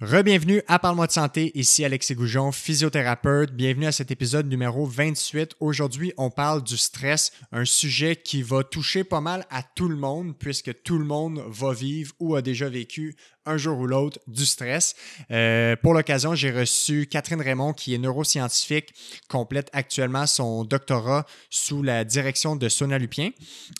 Rebienvenue 0.00 0.62
à 0.68 0.78
Parle-moi 0.78 1.08
de 1.08 1.12
santé, 1.12 1.50
ici 1.58 1.84
Alexis 1.84 2.14
Goujon, 2.14 2.52
physiothérapeute. 2.52 3.50
Bienvenue 3.50 3.86
à 3.86 3.90
cet 3.90 4.12
épisode 4.12 4.46
numéro 4.46 4.86
28. 4.86 5.56
Aujourd'hui, 5.58 6.12
on 6.16 6.30
parle 6.30 6.62
du 6.62 6.76
stress, 6.76 7.32
un 7.50 7.64
sujet 7.64 8.14
qui 8.14 8.42
va 8.42 8.62
toucher 8.62 9.02
pas 9.02 9.20
mal 9.20 9.44
à 9.50 9.64
tout 9.64 9.88
le 9.88 9.96
monde 9.96 10.38
puisque 10.38 10.84
tout 10.84 10.98
le 10.98 11.04
monde 11.04 11.42
va 11.48 11.72
vivre 11.72 12.14
ou 12.20 12.36
a 12.36 12.42
déjà 12.42 12.68
vécu 12.68 13.16
un 13.48 13.56
jour 13.56 13.78
ou 13.78 13.86
l'autre 13.86 14.18
du 14.26 14.46
stress. 14.46 14.94
Euh, 15.30 15.74
pour 15.82 15.94
l'occasion, 15.94 16.34
j'ai 16.34 16.50
reçu 16.50 17.06
Catherine 17.06 17.40
Raymond, 17.40 17.72
qui 17.72 17.94
est 17.94 17.98
neuroscientifique, 17.98 18.94
complète 19.28 19.70
actuellement 19.72 20.26
son 20.26 20.64
doctorat 20.64 21.26
sous 21.50 21.82
la 21.82 22.04
direction 22.04 22.56
de 22.56 22.68
Sonia 22.68 22.98
Lupien. 22.98 23.30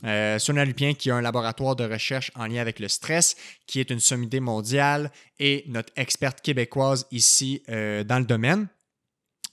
Euh, 0.04 0.39
Sonia 0.39 0.64
Lupien, 0.64 0.94
qui 0.94 1.11
a 1.11 1.16
un 1.16 1.22
laboratoire 1.22 1.76
de 1.76 1.84
recherche 1.84 2.30
en 2.34 2.46
lien 2.46 2.61
avec 2.61 2.80
le 2.80 2.89
stress, 2.89 3.36
qui 3.66 3.80
est 3.80 3.90
une 3.90 4.00
sommité 4.00 4.40
mondiale 4.40 5.11
et 5.39 5.64
notre 5.68 5.93
experte 5.96 6.40
québécoise 6.40 7.07
ici 7.11 7.62
euh, 7.68 8.04
dans 8.04 8.18
le 8.18 8.25
domaine. 8.25 8.68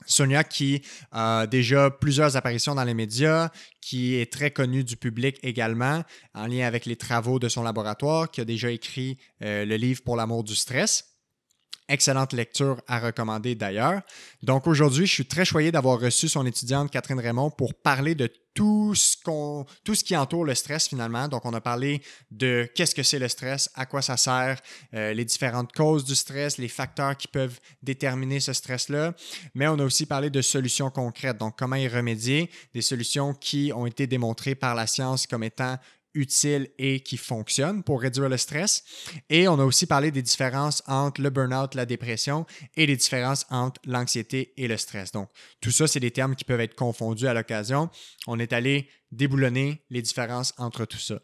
Sonia 0.06 0.44
qui 0.44 0.82
a 1.12 1.48
déjà 1.48 1.90
plusieurs 1.90 2.36
apparitions 2.36 2.76
dans 2.76 2.84
les 2.84 2.94
médias, 2.94 3.50
qui 3.82 4.16
est 4.16 4.32
très 4.32 4.52
connue 4.52 4.84
du 4.84 4.98
public 4.98 5.38
également 5.44 6.04
en 6.34 6.48
lien 6.48 6.68
avec 6.68 6.86
les 6.86 6.96
travaux 6.96 7.40
de 7.40 7.50
son 7.50 7.64
laboratoire, 7.64 8.30
qui 8.30 8.42
a 8.42 8.46
déjà 8.46 8.72
écrit 8.72 9.18
euh, 9.42 9.66
le 9.66 9.76
livre 9.76 10.02
Pour 10.04 10.16
l'amour 10.16 10.44
du 10.44 10.56
stress. 10.56 11.15
Excellente 11.88 12.34
lecture 12.34 12.82
à 12.88 13.00
recommander 13.00 13.54
d'ailleurs. 13.54 14.02
Donc 14.42 14.66
aujourd'hui, 14.66 15.06
je 15.06 15.12
suis 15.12 15.26
très 15.26 15.46
choyé 15.46 15.72
d'avoir 15.72 16.00
reçu 16.00 16.28
son 16.28 16.46
étudiante 16.46 16.90
Catherine 16.90 17.20
Raymond 17.20 17.52
pour 17.52 17.76
parler 17.76 18.16
de 18.16 18.28
tout 18.56 18.96
ce, 18.96 19.18
qu'on, 19.22 19.66
tout 19.84 19.94
ce 19.94 20.04
qui 20.04 20.16
entoure 20.16 20.46
le 20.46 20.56
stress 20.56 20.88
finalement. 20.88 21.28
Donc 21.28 21.46
on 21.46 21.54
a 21.54 21.62
parlé 21.62 22.02
de 22.32 22.68
qu'est-ce 22.74 22.96
que 22.96 23.04
c'est 23.04 23.20
le 23.20 23.28
stress, 23.28 23.70
à 23.76 23.86
quoi 23.86 24.02
ça 24.02 24.18
sert, 24.18 24.60
euh, 24.94 25.14
les 25.14 25.26
différentes 25.26 25.74
causes 25.74 26.06
du 26.06 26.16
stress, 26.16 26.58
les 26.58 26.70
facteurs 26.70 27.16
qui 27.18 27.28
peuvent 27.28 27.60
déterminer 27.84 28.40
ce 28.40 28.54
stress-là. 28.54 29.14
Mais 29.54 29.68
on 29.68 29.78
a 29.78 29.84
aussi 29.84 30.06
parlé 30.06 30.30
de 30.30 30.42
solutions 30.42 30.90
concrètes, 30.90 31.38
donc 31.38 31.56
comment 31.58 31.76
y 31.76 31.88
remédier, 31.88 32.50
des 32.74 32.82
solutions 32.82 33.34
qui 33.34 33.72
ont 33.76 33.86
été 33.86 34.08
démontrées 34.08 34.56
par 34.56 34.74
la 34.74 34.88
science 34.88 35.28
comme 35.28 35.44
étant 35.44 35.78
utile 36.16 36.70
et 36.80 37.02
qui 37.02 37.18
fonctionne 37.18 37.84
pour 37.84 38.02
réduire 38.02 38.30
le 38.30 38.38
stress. 38.38 38.84
Et 39.30 39.48
on 39.48 39.60
a 39.60 39.64
aussi 39.64 39.86
parlé 39.86 40.12
des 40.12 40.22
différences 40.22 40.82
entre 40.88 41.22
le 41.22 41.30
burn-out, 41.30 41.76
la 41.76 41.86
dépression 41.86 42.46
et 42.76 42.86
les 42.86 42.96
différences 42.96 43.46
entre 43.52 43.80
l'anxiété 43.86 44.54
et 44.58 44.68
le 44.68 44.78
stress. 44.78 45.12
Donc, 45.12 45.30
tout 45.62 45.72
ça, 45.72 45.88
c'est 45.88 46.00
des 46.00 46.12
termes 46.12 46.36
qui 46.36 46.44
peuvent 46.44 46.62
être 46.62 46.76
confondus 46.76 47.28
à 47.28 47.34
l'occasion. 47.34 47.90
On 48.28 48.40
est 48.40 48.54
allé 48.54 48.90
déboulonner 49.16 49.84
les 49.90 50.02
différences 50.02 50.54
entre 50.58 50.86
tout 50.86 51.00
ça. 51.00 51.16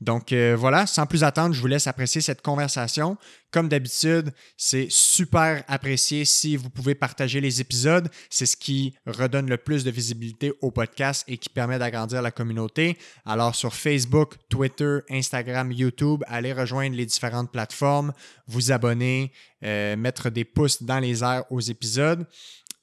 Donc 0.00 0.32
euh, 0.32 0.56
voilà, 0.58 0.86
sans 0.86 1.06
plus 1.06 1.24
attendre, 1.24 1.54
je 1.54 1.60
vous 1.60 1.66
laisse 1.66 1.86
apprécier 1.86 2.20
cette 2.20 2.42
conversation. 2.42 3.16
Comme 3.50 3.68
d'habitude, 3.68 4.30
c'est 4.58 4.88
super 4.90 5.64
apprécié 5.68 6.26
si 6.26 6.56
vous 6.56 6.68
pouvez 6.68 6.94
partager 6.94 7.40
les 7.40 7.62
épisodes. 7.62 8.10
C'est 8.28 8.44
ce 8.44 8.56
qui 8.56 8.94
redonne 9.06 9.48
le 9.48 9.56
plus 9.56 9.84
de 9.84 9.90
visibilité 9.90 10.52
au 10.60 10.70
podcast 10.70 11.24
et 11.28 11.38
qui 11.38 11.48
permet 11.48 11.78
d'agrandir 11.78 12.20
la 12.20 12.30
communauté. 12.30 12.98
Alors 13.24 13.54
sur 13.54 13.74
Facebook, 13.74 14.34
Twitter, 14.50 14.98
Instagram, 15.10 15.72
YouTube, 15.72 16.22
allez 16.26 16.52
rejoindre 16.52 16.94
les 16.94 17.06
différentes 17.06 17.50
plateformes, 17.50 18.12
vous 18.46 18.70
abonner, 18.70 19.32
euh, 19.64 19.96
mettre 19.96 20.28
des 20.28 20.44
pouces 20.44 20.82
dans 20.82 20.98
les 20.98 21.24
airs 21.24 21.44
aux 21.50 21.60
épisodes 21.60 22.26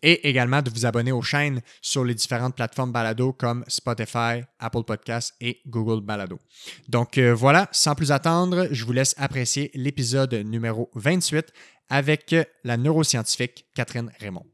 et 0.06 0.30
également 0.30 0.62
de 0.62 0.70
vous 0.70 0.86
abonner 0.86 1.12
aux 1.12 1.24
chaînes 1.24 1.62
sur 1.82 2.06
les 2.06 2.14
différentes 2.14 2.56
plateformes 2.56 2.92
balado 2.92 3.34
comme 3.34 3.66
Spotify, 3.68 4.44
Apple 4.60 4.84
Podcasts 4.84 5.34
et 5.42 5.62
Google 5.66 6.06
Balado. 6.06 6.40
Donc 6.88 7.18
euh, 7.18 7.34
voilà, 7.34 7.68
sans 7.72 7.96
plus 7.96 8.12
attendre, 8.12 8.68
je 8.72 8.86
vous 8.86 8.94
laisse 8.94 9.16
apprécier 9.18 9.72
l'épisode 9.74 10.34
numéro 10.36 10.92
28 10.94 11.52
avec 11.90 12.36
la 12.64 12.78
neuroscientifique 12.78 13.66
Catherine 13.76 14.12
Raymond. 14.20 14.46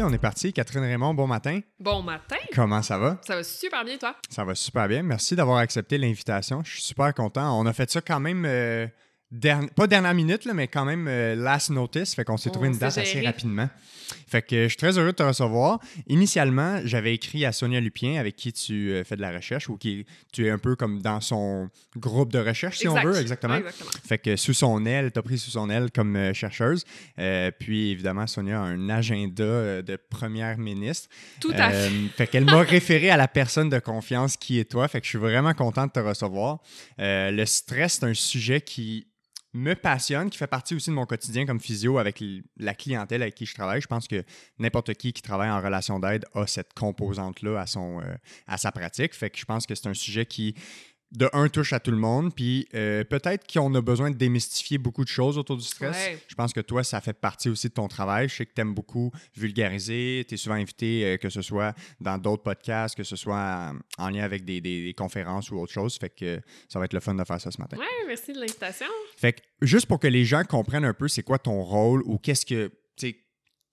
On 0.00 0.12
est 0.12 0.18
parti. 0.18 0.52
Catherine 0.52 0.84
Raymond, 0.84 1.12
bon 1.12 1.26
matin. 1.26 1.60
Bon 1.78 2.02
matin. 2.02 2.36
Comment 2.54 2.80
ça 2.82 2.96
va? 2.96 3.18
Ça 3.22 3.36
va 3.36 3.42
super 3.42 3.84
bien, 3.84 3.98
toi? 3.98 4.16
Ça 4.30 4.44
va 4.44 4.54
super 4.54 4.88
bien. 4.88 5.02
Merci 5.02 5.36
d'avoir 5.36 5.58
accepté 5.58 5.98
l'invitation. 5.98 6.62
Je 6.64 6.72
suis 6.72 6.82
super 6.82 7.12
content. 7.12 7.58
On 7.60 7.66
a 7.66 7.72
fait 7.72 7.90
ça 7.90 8.00
quand 8.00 8.20
même, 8.20 8.44
euh, 8.46 8.86
pas 9.74 9.86
dernière 9.86 10.14
minute, 10.14 10.44
là, 10.44 10.52
mais 10.52 10.68
quand 10.68 10.84
même 10.84 11.06
euh, 11.08 11.34
last 11.34 11.70
notice. 11.70 12.14
Fait 12.14 12.24
qu'on 12.24 12.36
s'est 12.36 12.50
trouvé 12.50 12.68
une 12.68 12.76
date 12.76 12.98
assez 12.98 13.20
rapidement. 13.22 13.68
Fait 14.26 14.42
que 14.42 14.64
je 14.64 14.68
suis 14.68 14.76
très 14.76 14.98
heureux 14.98 15.12
de 15.12 15.16
te 15.16 15.22
recevoir. 15.22 15.78
Initialement, 16.06 16.80
j'avais 16.84 17.14
écrit 17.14 17.46
à 17.46 17.52
Sonia 17.52 17.80
Lupien, 17.80 18.20
avec 18.20 18.36
qui 18.36 18.52
tu 18.52 18.92
euh, 18.92 19.04
fais 19.04 19.16
de 19.16 19.22
la 19.22 19.32
recherche, 19.32 19.70
ou 19.70 19.76
qui 19.76 20.04
tu 20.32 20.46
es 20.46 20.50
un 20.50 20.58
peu 20.58 20.76
comme 20.76 21.00
dans 21.00 21.20
son 21.20 21.70
groupe 21.96 22.30
de 22.30 22.38
recherche, 22.38 22.78
si 22.78 22.88
on 22.88 23.02
veut, 23.02 23.16
exactement. 23.16 23.58
Fait 24.06 24.18
que 24.18 24.36
sous 24.36 24.52
son 24.52 24.84
aile, 24.84 25.12
tu 25.12 25.18
as 25.18 25.22
pris 25.22 25.38
sous 25.38 25.52
son 25.52 25.70
aile 25.70 25.90
comme 25.90 26.16
euh, 26.16 26.34
chercheuse. 26.34 26.84
puis 27.58 27.90
évidemment, 27.90 28.26
Sonia 28.26 28.60
a 28.60 28.64
un 28.64 28.90
agenda 28.90 29.80
de 29.82 29.96
première 30.10 30.58
ministre. 30.58 31.08
Tout 31.40 31.52
à 31.56 31.70
fait. 31.70 31.90
fait 32.16 32.26
qu'elle 32.26 32.44
m'a 32.44 32.62
référé 32.62 33.10
à 33.10 33.16
la 33.16 33.28
personne 33.28 33.70
de 33.70 33.78
confiance 33.78 34.36
qui 34.36 34.58
est 34.58 34.70
toi. 34.70 34.88
Fait 34.88 35.00
que 35.00 35.06
je 35.06 35.10
suis 35.10 35.18
vraiment 35.18 35.54
content 35.54 35.86
de 35.86 35.92
te 35.92 36.00
recevoir. 36.00 36.58
le 36.98 37.44
stress, 37.46 37.98
c'est 38.00 38.06
un 38.06 38.14
sujet 38.14 38.60
qui 38.60 39.06
me 39.54 39.74
passionne, 39.74 40.30
qui 40.30 40.38
fait 40.38 40.46
partie 40.46 40.74
aussi 40.74 40.90
de 40.90 40.94
mon 40.94 41.04
quotidien 41.04 41.44
comme 41.44 41.60
physio 41.60 41.98
avec 41.98 42.22
la 42.56 42.74
clientèle 42.74 43.22
avec 43.22 43.34
qui 43.34 43.44
je 43.44 43.54
travaille. 43.54 43.80
Je 43.80 43.86
pense 43.86 44.08
que 44.08 44.24
n'importe 44.58 44.94
qui 44.94 45.12
qui 45.12 45.22
travaille 45.22 45.50
en 45.50 45.60
relation 45.60 45.98
d'aide 45.98 46.24
a 46.34 46.46
cette 46.46 46.72
composante-là 46.72 47.60
à, 47.60 47.78
euh, 47.78 48.16
à 48.46 48.56
sa 48.56 48.72
pratique. 48.72 49.14
Fait 49.14 49.30
que 49.30 49.38
je 49.38 49.44
pense 49.44 49.66
que 49.66 49.74
c'est 49.74 49.88
un 49.88 49.94
sujet 49.94 50.24
qui 50.24 50.54
de 51.12 51.28
un 51.32 51.48
touche 51.48 51.72
à 51.72 51.80
tout 51.80 51.90
le 51.90 51.98
monde, 51.98 52.34
puis 52.34 52.66
euh, 52.74 53.04
peut-être 53.04 53.50
qu'on 53.50 53.74
a 53.74 53.80
besoin 53.80 54.10
de 54.10 54.16
démystifier 54.16 54.78
beaucoup 54.78 55.04
de 55.04 55.08
choses 55.08 55.36
autour 55.36 55.58
du 55.58 55.64
stress. 55.64 56.18
Je 56.26 56.34
pense 56.34 56.52
que 56.52 56.60
toi, 56.60 56.82
ça 56.82 57.00
fait 57.00 57.12
partie 57.12 57.50
aussi 57.50 57.68
de 57.68 57.74
ton 57.74 57.86
travail. 57.86 58.28
Je 58.28 58.36
sais 58.36 58.46
que 58.46 58.52
tu 58.54 58.60
aimes 58.62 58.74
beaucoup 58.74 59.12
vulgariser. 59.36 60.24
Tu 60.26 60.34
es 60.34 60.36
souvent 60.38 60.56
invité, 60.56 61.04
euh, 61.04 61.16
que 61.18 61.28
ce 61.28 61.42
soit 61.42 61.74
dans 62.00 62.16
d'autres 62.16 62.42
podcasts, 62.42 62.96
que 62.96 63.04
ce 63.04 63.16
soit 63.16 63.72
en, 63.98 64.08
lien 64.08 64.24
avec 64.24 64.44
des, 64.44 64.94
conférences 64.96 65.50
ou 65.50 65.58
autre 65.58 65.72
chose. 65.72 65.96
Fait 65.98 66.10
que 66.10 66.40
ça 66.68 66.78
va 66.78 66.86
être 66.86 66.94
le 66.94 67.00
fun 67.00 67.14
de 67.14 67.24
faire 67.24 67.40
ça 67.40 67.50
ce 67.50 67.60
matin. 67.60 67.76
Oui, 67.78 67.86
merci 68.06 68.32
de 68.32 68.40
l'invitation. 68.40 68.86
Fait 69.16 69.34
que 69.34 69.40
juste 69.60 69.86
pour 69.86 70.00
que 70.00 70.08
les 70.08 70.24
gens 70.24 70.44
comprennent 70.44 70.84
un 70.84 70.94
peu 70.94 71.08
c'est 71.08 71.22
quoi 71.22 71.38
ton 71.38 71.62
rôle 71.62 72.02
ou 72.06 72.18
qu'est-ce 72.18 72.46
que 72.46 72.70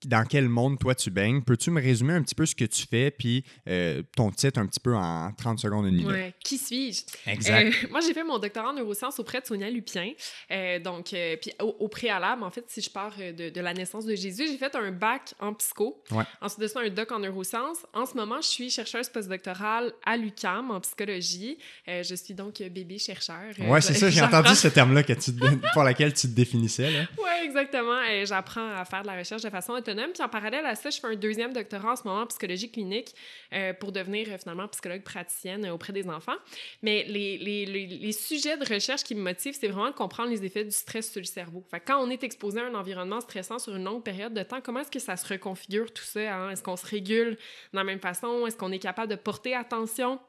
dans 0.05 0.25
quel 0.25 0.47
monde 0.47 0.79
toi 0.79 0.95
tu 0.95 1.11
baignes. 1.11 1.41
Peux-tu 1.41 1.71
me 1.71 1.81
résumer 1.81 2.13
un 2.13 2.21
petit 2.21 2.35
peu 2.35 2.45
ce 2.45 2.55
que 2.55 2.65
tu 2.65 2.85
fais, 2.87 3.11
puis 3.11 3.43
euh, 3.67 4.01
ton 4.15 4.31
titre 4.31 4.59
un 4.59 4.65
petit 4.65 4.79
peu 4.79 4.95
en 4.95 5.31
30 5.33 5.59
secondes, 5.59 5.85
une 5.87 5.95
minute? 5.95 6.07
Ouais. 6.07 6.33
Qui 6.43 6.57
suis-je? 6.57 7.01
Exact. 7.29 7.67
Euh, 7.67 7.87
moi, 7.89 7.99
j'ai 8.01 8.13
fait 8.13 8.23
mon 8.23 8.39
doctorat 8.39 8.69
en 8.69 8.73
neurosciences 8.73 9.19
auprès 9.19 9.41
de 9.41 9.45
Sonia 9.45 9.69
Lupien. 9.69 10.13
Euh, 10.51 10.79
donc, 10.79 11.07
puis 11.41 11.51
au, 11.59 11.87
préalable, 11.87 12.43
en 12.43 12.51
fait, 12.51 12.63
si 12.67 12.81
je 12.81 12.89
pars 12.89 13.15
de, 13.17 13.59
la 13.59 13.73
naissance 13.73 14.05
de 14.05 14.15
Jésus, 14.15 14.47
j'ai 14.47 14.57
fait 14.57 14.75
un 14.75 14.91
bac 14.91 15.33
en 15.39 15.53
psycho. 15.53 16.01
Ensuite 16.41 16.61
de 16.61 16.67
ça, 16.67 16.79
un 16.79 16.89
doc 16.89 17.11
en 17.11 17.19
neurosciences. 17.19 17.79
En 17.93 18.05
ce 18.05 18.15
moment, 18.15 18.41
je 18.41 18.47
suis 18.47 18.69
chercheuse 18.69 19.09
postdoctorale 19.09 19.91
à 20.05 20.15
l'UCAM 20.17 20.71
en 20.71 20.79
psychologie. 20.79 21.57
je 21.87 22.15
suis 22.15 22.33
donc 22.33 22.61
bébé 22.61 22.97
chercheur. 22.97 23.53
ouais, 23.59 23.81
c'est 23.81 23.93
ça, 23.93 24.09
j'ai 24.09 24.21
entendu 24.29 24.55
ce 24.55 24.67
terme-là 24.67 25.03
pour 25.73 25.83
lequel 25.83 26.13
tu 26.13 26.27
te 26.27 26.33
définissais. 26.33 27.07
Oui, 27.17 27.45
exactement. 27.45 27.99
J'apprends 28.23 28.75
à 28.75 28.85
faire 28.85 29.01
de 29.01 29.07
la 29.07 29.17
recherche 29.17 29.41
de 29.41 29.49
façon 29.49 29.73
puis 29.95 30.23
en 30.23 30.29
parallèle 30.29 30.65
à 30.65 30.75
ça, 30.75 30.89
je 30.89 30.99
fais 30.99 31.07
un 31.07 31.15
deuxième 31.15 31.53
doctorat 31.53 31.93
en 31.93 31.95
ce 31.95 32.03
moment 32.03 32.21
en 32.21 32.27
psychologie 32.27 32.71
clinique 32.71 33.15
euh, 33.53 33.73
pour 33.73 33.91
devenir 33.91 34.27
euh, 34.29 34.37
finalement 34.37 34.67
psychologue 34.67 35.03
praticienne 35.03 35.65
euh, 35.65 35.73
auprès 35.73 35.93
des 35.93 36.07
enfants. 36.09 36.35
Mais 36.81 37.05
les, 37.07 37.37
les, 37.37 37.65
les, 37.65 38.11
sujets 38.11 38.57
de 38.57 38.73
recherche 38.73 39.03
qui 39.03 39.15
me 39.15 39.21
motivent, 39.21 39.55
c'est 39.59 39.67
vraiment 39.67 39.89
de 39.89 39.95
comprendre 39.95 40.29
les 40.29 40.43
effets 40.43 40.63
du 40.63 40.71
stress 40.71 41.11
sur 41.11 41.21
le 41.21 41.25
cerveau. 41.25 41.63
Fait 41.69 41.79
quand 41.79 42.03
on 42.03 42.09
est 42.09 42.23
exposé 42.23 42.59
à 42.59 42.65
un 42.65 42.75
environnement 42.75 43.21
stressant 43.21 43.59
sur 43.59 43.75
une 43.75 43.83
longue 43.83 44.03
période 44.03 44.33
de 44.33 44.43
temps, 44.43 44.61
comment 44.61 44.79
est-ce 44.81 44.91
que 44.91 44.99
ça 44.99 45.17
se 45.17 45.27
reconfigure 45.27 45.91
tout 45.93 46.03
ça? 46.03 46.35
Hein? 46.35 46.49
Est-ce 46.51 46.63
qu'on 46.63 46.77
se 46.77 46.85
régule 46.85 47.31
de 47.31 47.77
la 47.77 47.83
même 47.83 47.99
façon? 47.99 48.45
Est-ce 48.47 48.57
qu'on 48.57 48.71
est 48.71 48.79
capable 48.79 49.09
de 49.09 49.17
porter 49.17 49.53
attention? 49.55 50.19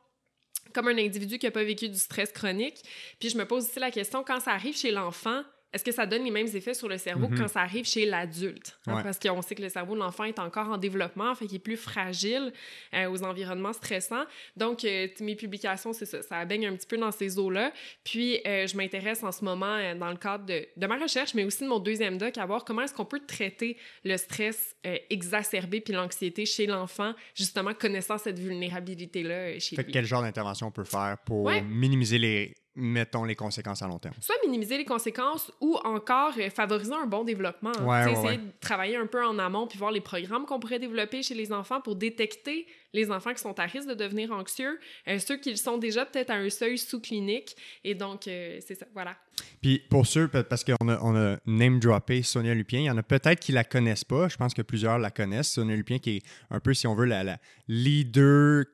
comme 0.73 0.87
un 0.87 0.99
individu 0.99 1.39
qui 1.39 1.47
n'a 1.47 1.51
pas 1.51 1.65
vécu 1.65 1.89
du 1.89 1.99
stress 1.99 2.31
chronique? 2.31 2.83
Puis 3.19 3.31
je 3.31 3.37
me 3.37 3.45
pose 3.45 3.65
aussi 3.65 3.81
la 3.81 3.91
question, 3.91 4.23
quand 4.23 4.39
ça 4.39 4.53
arrive 4.53 4.77
chez 4.77 4.93
l'enfant, 4.93 5.43
est-ce 5.73 5.85
que 5.85 5.93
ça 5.93 6.05
donne 6.05 6.25
les 6.25 6.33
mêmes 6.33 6.49
effets 6.49 6.75
sur 6.75 6.89
le 6.89 6.99
cerveau 6.99 7.29
mm-hmm. 7.29 7.39
quand 7.39 7.49
ça 7.49 7.61
arrive 7.61 7.87
chez 7.87 8.05
l'adulte? 8.05 8.79
Hein? 8.87 9.03
Parce 9.03 9.21
qu'on 9.21 9.41
sait 9.41 9.55
que 9.55 9.63
le 9.63 9.69
cerveau 9.69 9.95
de 9.95 10.01
l'enfant 10.01 10.25
est 10.25 10.41
encore 10.41 10.69
en 10.69 10.79
développement, 10.79 11.33
fait 11.37 11.47
qu'il 11.47 11.57
est 11.57 11.61
plus 11.61 11.77
fragile 11.77 12.53
euh, 12.93 13.09
aux 13.09 13.23
environnements 13.23 13.73
stressants. 13.73 14.25
Donc, 14.57 14.85
euh, 14.85 15.07
mes 15.21 15.37
publications, 15.37 15.93
c'est 15.93 16.07
ça, 16.07 16.23
ça 16.23 16.45
baigne 16.45 16.67
un 16.67 16.75
petit 16.75 16.89
peu 16.89 16.97
dans 16.97 17.13
ces 17.13 17.39
eaux-là. 17.39 17.73
Puis, 18.03 18.41
euh, 18.47 18.67
je 18.67 18.77
m'intéresse 18.77 19.23
en 19.23 19.31
ce 19.31 19.45
moment, 19.45 19.95
dans 19.95 20.11
le 20.11 20.17
cadre 20.17 20.45
de, 20.45 20.67
de, 20.77 20.87
ma 20.89 20.97
recherche, 20.97 21.35
mais 21.35 21.45
aussi 21.45 21.63
de 21.63 21.69
mon 21.69 21.79
deuxième 21.79 22.19
doc, 22.19 22.37
à 22.37 22.47
voir 22.47 22.65
comment 22.65 22.83
est-ce 22.83 22.95
qu'on 22.95 23.05
peut 23.05 23.21
traiter 23.25 23.77
le 24.05 24.17
stress 24.17 24.75
exacerbé 25.09 25.81
puis 25.81 25.95
l'anxiété 25.95 26.47
chez 26.47 26.67
l'enfant, 26.67 27.15
justement 27.35 27.75
connaissant 27.75 28.19
cette 28.19 28.39
vulnérabilité-là 28.39 29.59
chez 29.61 29.77
fait 29.77 29.85
lui. 29.85 29.93
Quel 29.93 30.05
genre 30.05 30.23
d'intervention 30.23 30.67
on 30.67 30.73
peut 30.73 30.85
faire 30.85 31.17
pour 31.25 31.51
minimiser 31.51 32.19
les 32.19 32.55
mettons, 32.81 33.25
les 33.25 33.35
conséquences 33.35 33.83
à 33.83 33.89
long 33.89 33.99
terme. 33.99 34.15
Soit 34.21 34.37
minimiser 34.45 34.79
les 34.79 34.85
conséquences 34.85 35.53
ou 35.61 35.77
encore 35.85 36.33
euh, 36.39 36.51
favoriser 36.51 36.95
un 36.95 37.07
bon 37.07 37.25
développement. 37.25 37.73
Ouais, 37.81 38.05
ouais, 38.05 38.13
essayer 38.13 38.29
ouais. 38.29 38.37
de 38.39 38.51
travailler 38.61 38.97
un 38.97 39.07
peu 39.07 39.25
en 39.25 39.39
amont 39.39 39.67
puis 39.67 39.79
voir 39.79 39.93
les 39.93 40.01
programmes 40.01 40.47
qu'on 40.47 40.59
pourrait 40.61 40.79
développer 40.79 41.23
chez 41.23 41.35
les 41.35 41.53
enfants 41.53 41.81
pour 41.81 41.97
détecter 41.97 42.67
les 42.93 43.11
enfants 43.11 43.33
qui 43.33 43.41
sont 43.41 43.59
à 43.59 43.67
risque 43.67 43.89
de 43.89 43.95
devenir 43.95 44.33
anxieux, 44.33 44.81
euh, 45.09 45.19
ceux 45.19 45.37
qui 45.37 45.51
le 45.51 45.57
sont 45.57 45.79
déjà 45.79 46.05
peut-être 46.05 46.31
à 46.31 46.35
un 46.35 46.51
seuil 46.51 46.77
sous-clinique. 46.77 47.57
Et 47.85 47.95
donc, 47.95 48.27
euh, 48.27 48.59
c'est 48.67 48.75
ça, 48.75 48.87
voilà. 48.95 49.17
Puis 49.63 49.79
pour 49.91 50.07
ceux, 50.07 50.29
parce 50.29 50.65
qu'on 50.65 50.89
a, 50.89 50.99
on 51.03 51.17
a 51.17 51.39
name-droppé 51.47 52.23
Sonia 52.23 52.55
Lupien, 52.55 52.81
il 52.81 52.85
y 52.87 52.91
en 52.91 52.99
a 52.99 53.03
peut-être 53.03 53.41
qui 53.41 53.53
la 53.53 53.65
connaissent 53.65 54.05
pas. 54.05 54.29
Je 54.29 54.37
pense 54.37 54.55
que 54.55 54.63
plusieurs 54.63 54.99
la 54.99 55.11
connaissent. 55.11 55.53
Sonia 55.53 55.77
Lupien, 55.77 55.99
qui 55.99 56.17
est 56.17 56.23
un 56.51 56.61
peu, 56.61 56.75
si 56.75 56.87
on 56.87 56.95
veut, 56.95 57.07
la, 57.07 57.23
la 57.23 57.39
leader 57.69 58.65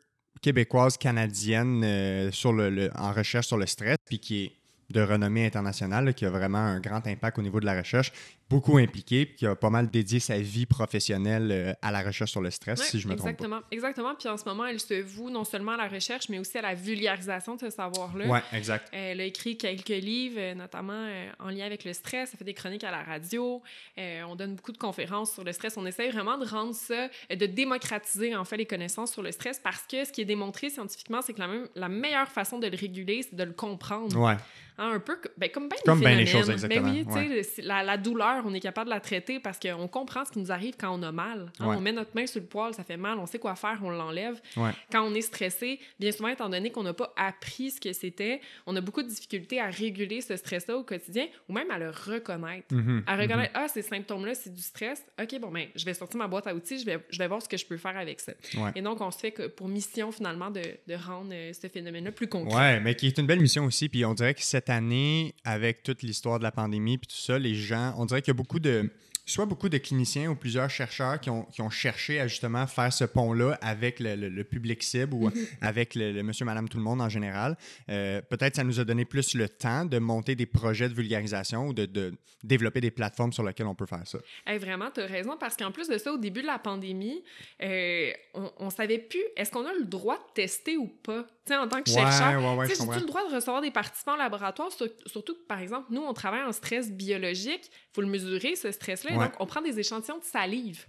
québécoise 0.46 0.96
canadienne 0.96 1.82
euh, 1.82 2.30
sur 2.30 2.52
le, 2.52 2.88
en 2.94 3.12
recherche 3.12 3.48
sur 3.48 3.56
le 3.56 3.66
stress, 3.66 3.96
puis 4.06 4.20
qui 4.20 4.44
est 4.44 4.52
de 4.90 5.00
renommée 5.00 5.46
internationale, 5.46 6.04
là, 6.04 6.12
qui 6.12 6.24
a 6.24 6.30
vraiment 6.30 6.58
un 6.58 6.80
grand 6.80 7.06
impact 7.06 7.38
au 7.38 7.42
niveau 7.42 7.60
de 7.60 7.66
la 7.66 7.76
recherche, 7.78 8.12
beaucoup 8.48 8.78
impliqué, 8.78 9.26
puis 9.26 9.34
qui 9.34 9.46
a 9.46 9.56
pas 9.56 9.70
mal 9.70 9.90
dédié 9.90 10.20
sa 10.20 10.38
vie 10.38 10.66
professionnelle 10.66 11.50
euh, 11.50 11.72
à 11.82 11.90
la 11.90 12.02
recherche 12.02 12.30
sur 12.30 12.40
le 12.40 12.50
stress, 12.50 12.78
Ouais, 12.78 12.86
si 12.86 13.00
je 13.00 13.08
me 13.08 13.16
trompe 13.16 13.24
pas. 13.26 13.30
exactement, 13.32 13.60
Exactement. 13.72 14.14
Puis 14.14 14.28
en 14.28 14.36
ce 14.36 14.44
moment, 14.44 14.64
elle 14.66 14.78
se 14.78 15.02
voue 15.02 15.30
non 15.30 15.42
seulement 15.44 15.72
à 15.72 15.76
la 15.76 15.88
recherche, 15.88 16.28
mais 16.28 16.38
aussi 16.38 16.56
à 16.56 16.62
la 16.62 16.74
vulgarisation 16.74 17.56
de 17.56 17.60
ce 17.60 17.70
savoir-là. 17.70 18.26
Ouais, 18.26 18.42
exact. 18.52 18.88
Elle 18.92 19.20
a 19.20 19.24
écrit 19.24 19.56
quelques 19.56 19.88
livres, 19.88 20.36
euh, 20.38 20.54
notamment 20.54 20.92
euh, 20.92 21.28
en 21.40 21.48
lien 21.48 21.64
avec 21.66 21.84
le 21.84 21.92
stress. 21.92 22.30
Elle 22.32 22.38
fait 22.38 22.44
des 22.44 22.54
chroniques 22.54 22.84
à 22.84 22.92
la 22.92 23.02
radio. 23.02 23.60
Euh, 23.98 24.22
on 24.28 24.36
donne 24.36 24.54
beaucoup 24.54 24.72
de 24.72 24.78
conférences 24.78 25.32
sur 25.32 25.42
le 25.42 25.52
stress. 25.52 25.76
On 25.76 25.84
essaye 25.86 26.10
vraiment 26.12 26.38
de 26.38 26.46
rendre 26.46 26.74
ça, 26.74 27.08
de 27.28 27.46
démocratiser 27.46 28.36
en 28.36 28.44
fait 28.44 28.56
les 28.56 28.66
connaissances 28.66 29.12
sur 29.12 29.22
le 29.22 29.32
stress 29.32 29.58
parce 29.58 29.82
que 29.90 30.04
ce 30.04 30.12
qui 30.12 30.20
est 30.20 30.24
démontré 30.24 30.70
scientifiquement, 30.70 31.20
c'est 31.20 31.32
que 31.32 31.40
la, 31.40 31.48
même, 31.48 31.66
la 31.74 31.88
meilleure 31.88 32.28
façon 32.28 32.58
de 32.60 32.68
le 32.68 32.76
réguler, 32.76 33.22
c'est 33.22 33.34
de 33.34 33.42
le 33.44 33.52
comprendre. 33.52 34.16
Ouais. 34.16 34.36
Hein, 34.78 34.90
un 34.94 35.00
peu 35.00 35.16
ben, 35.38 35.48
comme 35.50 35.68
bien 35.68 35.78
Comme 35.84 36.00
bien 36.00 36.14
les 36.16 36.26
choses, 36.26 36.46
Ben 36.48 36.84
oui, 36.84 37.00
exactement, 37.00 37.20
tu 37.22 37.28
sais, 37.28 37.42
c'est- 37.42 37.62
la, 37.62 37.82
la 37.82 37.96
douleur, 37.96 38.42
on 38.46 38.52
est 38.54 38.60
capable 38.60 38.90
de 38.90 38.94
la 38.94 39.00
traiter 39.00 39.40
parce 39.40 39.58
qu'on 39.58 39.88
comprend 39.88 40.24
ce 40.24 40.32
qui 40.32 40.38
nous 40.38 40.52
arrive 40.52 40.74
quand 40.78 40.90
on 40.98 41.02
a 41.02 41.12
mal. 41.12 41.50
Hein, 41.60 41.66
Ouais. 41.68 41.76
On 41.76 41.80
met 41.80 41.92
notre 41.92 42.10
main 42.14 42.26
sur 42.26 42.40
le 42.40 42.46
poil, 42.46 42.74
ça 42.74 42.84
fait 42.84 42.96
mal, 42.96 43.18
on 43.18 43.26
sait 43.26 43.38
quoi 43.38 43.54
faire, 43.56 43.78
on 43.82 43.90
l'enlève. 43.90 44.40
Ouais. 44.56 44.70
Quand 44.92 45.02
on 45.02 45.14
est 45.14 45.20
stressé, 45.22 45.80
bien 45.98 46.12
souvent, 46.12 46.28
étant 46.28 46.48
donné 46.48 46.70
qu'on 46.70 46.82
n'a 46.82 46.92
pas 46.94 47.12
appris 47.16 47.70
ce 47.70 47.80
que 47.80 47.92
c'était, 47.92 48.40
on 48.66 48.76
a 48.76 48.80
beaucoup 48.80 49.02
de 49.02 49.08
difficultés 49.08 49.60
à 49.60 49.66
réguler 49.70 50.20
ce 50.20 50.36
stress-là 50.36 50.76
au 50.76 50.84
quotidien 50.84 51.26
ou 51.48 51.52
même 51.54 51.70
à 51.70 51.78
le 51.78 51.90
reconnaître. 51.90 52.74
Mhm, 52.74 53.02
À 53.06 53.16
reconnaître, 53.16 53.52
ah, 53.54 53.68
ces 53.68 53.82
symptômes-là, 53.82 54.34
c'est 54.34 54.52
du 54.52 54.62
stress. 54.62 55.04
OK, 55.20 55.40
bon, 55.40 55.50
ben, 55.50 55.66
je 55.74 55.84
vais 55.84 55.94
sortir 55.94 56.18
ma 56.18 56.28
boîte 56.28 56.46
à 56.46 56.54
outils, 56.54 56.78
je 56.78 56.84
vais, 56.86 56.98
je 57.10 57.18
vais 57.18 57.28
voir 57.28 57.40
ce 57.42 57.48
que 57.48 57.56
je 57.56 57.64
peux 57.66 57.76
faire 57.76 57.96
avec 57.96 58.20
ça. 58.20 58.32
Ouais. 58.56 58.70
Et 58.74 58.82
donc, 58.82 59.00
on 59.00 59.10
se 59.10 59.18
fait 59.18 59.32
que 59.32 59.46
pour 59.46 59.68
mission, 59.68 60.12
finalement, 60.12 60.50
de, 60.50 60.60
de 60.86 60.94
rendre 60.94 61.30
euh, 61.32 61.52
ce 61.52 61.66
phénomène-là 61.68 62.12
plus 62.12 62.28
concret. 62.28 62.56
Ouais, 62.56 62.80
mais 62.80 62.94
qui 62.94 63.06
est 63.06 63.18
une 63.18 63.26
belle 63.26 63.40
mission 63.40 63.64
aussi. 63.64 63.88
Puis 63.88 64.04
on 64.04 64.14
dirait 64.14 64.34
que 64.34 64.42
cette 64.42 64.65
année, 64.70 65.34
avec 65.44 65.82
toute 65.82 66.02
l'histoire 66.02 66.38
de 66.38 66.44
la 66.44 66.52
pandémie 66.52 66.98
puis 66.98 67.06
tout 67.08 67.16
ça, 67.16 67.38
les 67.38 67.54
gens, 67.54 67.94
on 67.98 68.06
dirait 68.06 68.22
qu'il 68.22 68.30
y 68.32 68.36
a 68.36 68.40
beaucoup 68.42 68.58
de, 68.60 68.90
soit 69.24 69.46
beaucoup 69.46 69.68
de 69.68 69.78
cliniciens 69.78 70.30
ou 70.30 70.36
plusieurs 70.36 70.70
chercheurs 70.70 71.18
qui 71.20 71.30
ont, 71.30 71.44
qui 71.44 71.60
ont 71.60 71.70
cherché 71.70 72.20
à 72.20 72.28
justement 72.28 72.66
faire 72.68 72.92
ce 72.92 73.04
pont-là 73.04 73.58
avec 73.60 73.98
le, 73.98 74.14
le- 74.14 74.28
le 74.28 74.44
public 74.44 74.82
cible 74.82 75.14
ou 75.14 75.30
avec 75.60 75.94
le, 75.96 76.12
le 76.12 76.22
monsieur, 76.22 76.44
madame, 76.44 76.68
tout 76.68 76.78
le 76.78 76.84
monde 76.84 77.00
en 77.00 77.08
général. 77.08 77.56
Euh, 77.88 78.20
Peut-être 78.22 78.54
ça 78.56 78.62
nous 78.64 78.78
a 78.78 78.84
donné 78.84 79.04
plus 79.04 79.34
le 79.34 79.48
temps 79.48 79.84
de 79.84 79.98
monter 79.98 80.36
des 80.36 80.46
projets 80.46 80.88
de 80.88 80.94
vulgarisation 80.94 81.66
ou 81.68 81.72
de, 81.72 81.86
de 81.86 82.14
développer 82.44 82.80
des 82.80 82.92
plateformes 82.92 83.32
sur 83.32 83.42
lesquelles 83.42 83.66
on 83.66 83.74
peut 83.74 83.86
faire 83.86 84.06
ça. 84.06 84.18
Hey, 84.46 84.58
vraiment, 84.58 84.90
tu 84.92 85.00
as 85.00 85.06
raison, 85.06 85.36
parce 85.38 85.56
qu'en 85.56 85.72
plus 85.72 85.88
de 85.88 85.98
ça, 85.98 86.12
au 86.12 86.18
début 86.18 86.42
de 86.42 86.46
la 86.46 86.58
pandémie, 86.60 87.24
euh, 87.62 88.10
on, 88.34 88.52
on 88.58 88.70
savait 88.70 88.98
plus, 88.98 89.22
est-ce 89.36 89.50
qu'on 89.50 89.66
a 89.66 89.72
le 89.72 89.84
droit 89.86 90.16
de 90.16 90.32
tester 90.34 90.76
ou 90.76 90.86
pas? 90.86 91.26
Tu 91.46 91.52
sais, 91.52 91.58
en 91.58 91.68
tant 91.68 91.80
que 91.82 91.88
chercheur, 91.94 92.40
ouais, 92.42 92.56
ouais, 92.58 92.66
J'ai-tu 92.94 93.00
le 93.00 93.06
droit 93.06 93.28
de 93.28 93.34
recevoir 93.34 93.60
des 93.62 93.70
participants 93.70 94.14
au 94.14 94.18
laboratoire? 94.18 94.72
Sur- 94.72 94.88
surtout 95.06 95.34
que, 95.34 95.46
par 95.46 95.60
exemple, 95.60 95.86
nous, 95.90 96.02
on 96.02 96.12
travaille 96.12 96.42
en 96.42 96.50
stress 96.52 96.90
biologique. 96.90 97.66
Il 97.72 97.94
faut 97.94 98.00
le 98.00 98.08
mesurer, 98.08 98.56
ce 98.56 98.72
stress-là. 98.72 99.12
Donc, 99.28 99.40
on 99.40 99.46
prend 99.46 99.62
des 99.62 99.78
échantillons 99.78 100.18
de 100.18 100.24
salive 100.24 100.86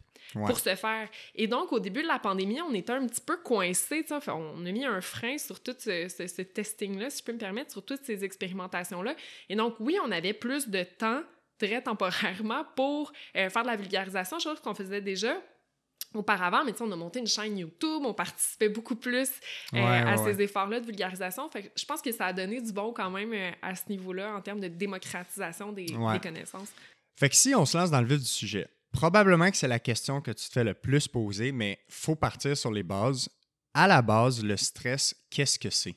pour 0.47 0.59
se 0.59 0.75
faire. 0.75 1.07
Et 1.35 1.47
donc, 1.47 1.71
au 1.71 1.79
début 1.79 2.01
de 2.01 2.07
la 2.07 2.19
pandémie, 2.19 2.59
on 2.61 2.73
était 2.73 2.91
un 2.91 3.05
petit 3.05 3.21
peu 3.21 3.37
coincés. 3.37 4.03
Enfin, 4.11 4.33
On 4.33 4.65
a 4.65 4.71
mis 4.71 4.83
un 4.83 4.99
frein 5.01 5.37
sur 5.37 5.61
tout 5.61 5.75
ce, 5.77 6.07
ce- 6.09 6.27
ce 6.27 6.41
testing-là, 6.41 7.09
si 7.11 7.19
je 7.19 7.23
peux 7.23 7.33
me 7.33 7.37
permettre, 7.37 7.71
sur 7.71 7.85
toutes 7.85 8.03
ces 8.03 8.23
expérimentations-là. 8.25 9.15
Et 9.49 9.55
donc, 9.55 9.75
oui, 9.79 9.97
on 10.03 10.11
avait 10.11 10.33
plus 10.33 10.67
de 10.69 10.83
temps, 10.83 11.21
très 11.59 11.81
temporairement, 11.81 12.65
pour 12.75 13.11
euh, 13.35 13.49
faire 13.49 13.61
de 13.61 13.67
la 13.67 13.75
vulgarisation, 13.75 14.39
chose 14.39 14.59
qu'on 14.59 14.73
faisait 14.73 15.01
déjà 15.01 15.37
auparavant, 16.13 16.63
mais 16.63 16.71
tu 16.71 16.79
sais, 16.79 16.83
on 16.83 16.91
a 16.91 16.95
monté 16.95 17.19
une 17.19 17.27
chaîne 17.27 17.57
YouTube, 17.57 18.01
on 18.03 18.13
participait 18.13 18.69
beaucoup 18.69 18.95
plus 18.95 19.29
euh, 19.73 19.77
Ouais, 19.77 19.81
à 19.81 20.15
ouais, 20.15 20.33
ces 20.33 20.41
efforts-là 20.41 20.79
de 20.79 20.85
vulgarisation. 20.85 21.49
Fait 21.49 21.63
que 21.63 21.69
je 21.75 21.85
pense 21.85 22.01
que 22.01 22.11
ça 22.11 22.27
a 22.27 22.33
donné 22.33 22.61
du 22.61 22.71
bon 22.71 22.93
quand 22.93 23.09
même 23.09 23.33
euh, 23.33 23.51
à 23.61 23.75
ce 23.75 23.83
niveau-là 23.89 24.35
en 24.35 24.41
termes 24.41 24.59
de 24.59 24.67
démocratisation 24.67 25.71
des, 25.71 25.87
connaissances. 26.21 26.69
Fait 27.15 27.29
que 27.29 27.35
si 27.35 27.53
on 27.55 27.65
se 27.65 27.77
lance 27.77 27.91
dans 27.91 28.01
le 28.01 28.07
vif 28.07 28.19
du 28.19 28.25
sujet, 28.25 28.67
probablement 28.91 29.49
que 29.51 29.57
c'est 29.57 29.67
la 29.67 29.79
question 29.79 30.21
que 30.21 30.31
tu 30.31 30.47
te 30.47 30.51
fais 30.51 30.63
le 30.63 30.73
plus 30.73 31.07
poser, 31.07 31.51
mais 31.51 31.79
faut 31.89 32.15
partir 32.15 32.55
sur 32.55 32.71
les 32.71 32.83
bases. 32.83 33.29
À 33.73 33.87
la 33.87 34.01
base, 34.01 34.43
le 34.43 34.57
stress, 34.57 35.15
qu'est-ce 35.29 35.59
que 35.59 35.69
c'est? 35.69 35.95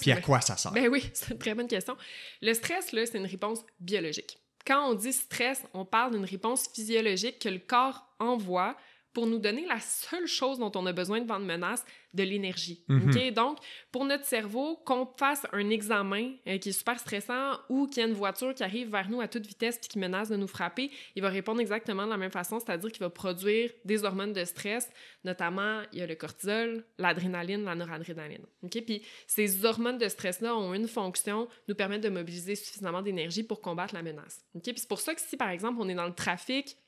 Puis 0.00 0.12
à 0.12 0.20
quoi 0.20 0.40
ça 0.40 0.56
sert? 0.56 0.72
Ben 0.72 0.88
oui, 0.88 1.10
c'est 1.14 1.32
une 1.32 1.38
très 1.38 1.54
bonne 1.54 1.68
question. 1.68 1.96
Le 2.40 2.54
stress, 2.54 2.92
là, 2.92 3.04
c'est 3.06 3.18
une 3.18 3.26
réponse 3.26 3.60
biologique. 3.80 4.38
Quand 4.66 4.90
on 4.90 4.94
dit 4.94 5.12
stress, 5.12 5.62
on 5.72 5.84
parle 5.84 6.12
d'une 6.12 6.24
réponse 6.24 6.68
physiologique 6.74 7.38
que 7.38 7.48
le 7.48 7.58
corps 7.58 8.06
envoie 8.18 8.76
pour 9.12 9.26
nous 9.26 9.38
donner 9.38 9.66
la 9.66 9.80
seule 9.80 10.26
chose 10.26 10.58
dont 10.58 10.72
on 10.74 10.86
a 10.86 10.92
besoin 10.92 11.20
devant 11.20 11.38
une 11.38 11.46
menace, 11.46 11.84
de 12.14 12.22
l'énergie. 12.22 12.84
OK? 12.88 13.32
Donc, 13.32 13.58
pour 13.92 14.04
notre 14.04 14.24
cerveau, 14.24 14.76
qu'on 14.84 15.06
fasse 15.18 15.46
un 15.52 15.70
examen 15.70 16.32
euh, 16.46 16.58
qui 16.58 16.70
est 16.70 16.72
super 16.72 16.98
stressant 16.98 17.58
ou 17.68 17.86
qu'il 17.86 18.02
y 18.02 18.06
a 18.06 18.08
une 18.08 18.14
voiture 18.14 18.54
qui 18.54 18.62
arrive 18.62 18.90
vers 18.90 19.10
nous 19.10 19.20
à 19.20 19.28
toute 19.28 19.46
vitesse 19.46 19.78
puis 19.78 19.88
qui 19.88 19.98
menace 19.98 20.30
de 20.30 20.36
nous 20.36 20.46
frapper, 20.46 20.90
il 21.16 21.22
va 21.22 21.28
répondre 21.28 21.60
exactement 21.60 22.04
de 22.04 22.10
la 22.10 22.16
même 22.16 22.30
façon, 22.30 22.60
c'est-à-dire 22.60 22.90
qu'il 22.90 23.00
va 23.00 23.10
produire 23.10 23.70
des 23.84 24.04
hormones 24.04 24.32
de 24.32 24.44
stress, 24.44 24.90
notamment 25.24 25.82
il 25.92 25.98
y 25.98 26.02
a 26.02 26.06
le 26.06 26.14
cortisol, 26.14 26.84
l'adrénaline, 26.98 27.64
la 27.64 27.74
noradrénaline. 27.74 28.46
OK? 28.62 28.82
Puis 28.84 29.02
ces 29.26 29.64
hormones 29.64 29.98
de 29.98 30.08
stress-là 30.08 30.56
ont 30.56 30.72
une 30.72 30.88
fonction, 30.88 31.48
nous 31.68 31.74
permettre 31.74 32.04
de 32.04 32.10
mobiliser 32.10 32.54
suffisamment 32.54 33.02
d'énergie 33.02 33.42
pour 33.42 33.60
combattre 33.60 33.94
la 33.94 34.02
menace. 34.02 34.44
OK? 34.54 34.62
Puis 34.62 34.78
c'est 34.78 34.88
pour 34.88 35.00
ça 35.00 35.14
que 35.14 35.20
si, 35.20 35.36
par 35.36 35.50
exemple, 35.50 35.78
on 35.80 35.88
est 35.88 35.94
dans 35.94 36.06
le 36.06 36.14
trafic, 36.14 36.78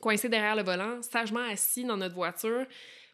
coincé 0.00 0.28
derrière 0.28 0.56
le 0.56 0.62
volant, 0.62 1.00
sagement 1.02 1.44
assis 1.50 1.84
dans 1.84 1.96
notre 1.96 2.14
voiture, 2.14 2.66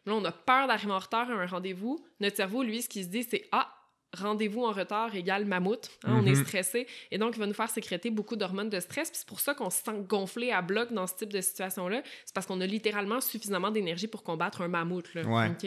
là, 0.05 0.13
on 0.13 0.23
a 0.25 0.31
peur 0.31 0.67
d'arriver 0.67 0.91
en 0.91 0.99
retard 0.99 1.29
à 1.29 1.33
un 1.33 1.45
rendez-vous, 1.45 2.03
notre 2.19 2.35
cerveau, 2.37 2.63
lui, 2.63 2.81
ce 2.81 2.89
qu'il 2.89 3.03
se 3.03 3.09
dit, 3.09 3.23
c'est 3.23 3.47
«Ah, 3.51 3.71
rendez-vous 4.17 4.63
en 4.65 4.71
retard 4.71 5.13
égale 5.13 5.45
mammouth. 5.45 5.87
Hein, 6.03 6.15
On 6.19 6.25
est 6.25 6.31
Mhm. 6.33 6.43
stressé. 6.43 6.87
Et 7.11 7.19
donc, 7.19 7.35
il 7.35 7.39
va 7.39 7.45
nous 7.45 7.53
faire 7.53 7.69
sécréter 7.69 8.09
beaucoup 8.09 8.35
d'hormones 8.35 8.71
de 8.71 8.79
stress. 8.79 9.11
Puis 9.11 9.19
c'est 9.19 9.27
pour 9.27 9.39
ça 9.39 9.53
qu'on 9.53 9.69
se 9.69 9.83
sent 9.83 9.91
gonflé 10.07 10.49
à 10.51 10.63
bloc 10.63 10.91
dans 10.91 11.05
ce 11.05 11.13
type 11.13 11.31
de 11.31 11.39
situation-là. 11.41 12.01
C'est 12.25 12.33
parce 12.33 12.47
qu'on 12.47 12.59
a 12.59 12.65
littéralement 12.65 13.21
suffisamment 13.21 13.69
d'énergie 13.69 14.07
pour 14.07 14.23
combattre 14.23 14.61
un 14.61 14.67
mammouth. 14.67 15.13
Là, 15.13 15.21
Ouais. 15.21 15.49
OK? 15.51 15.63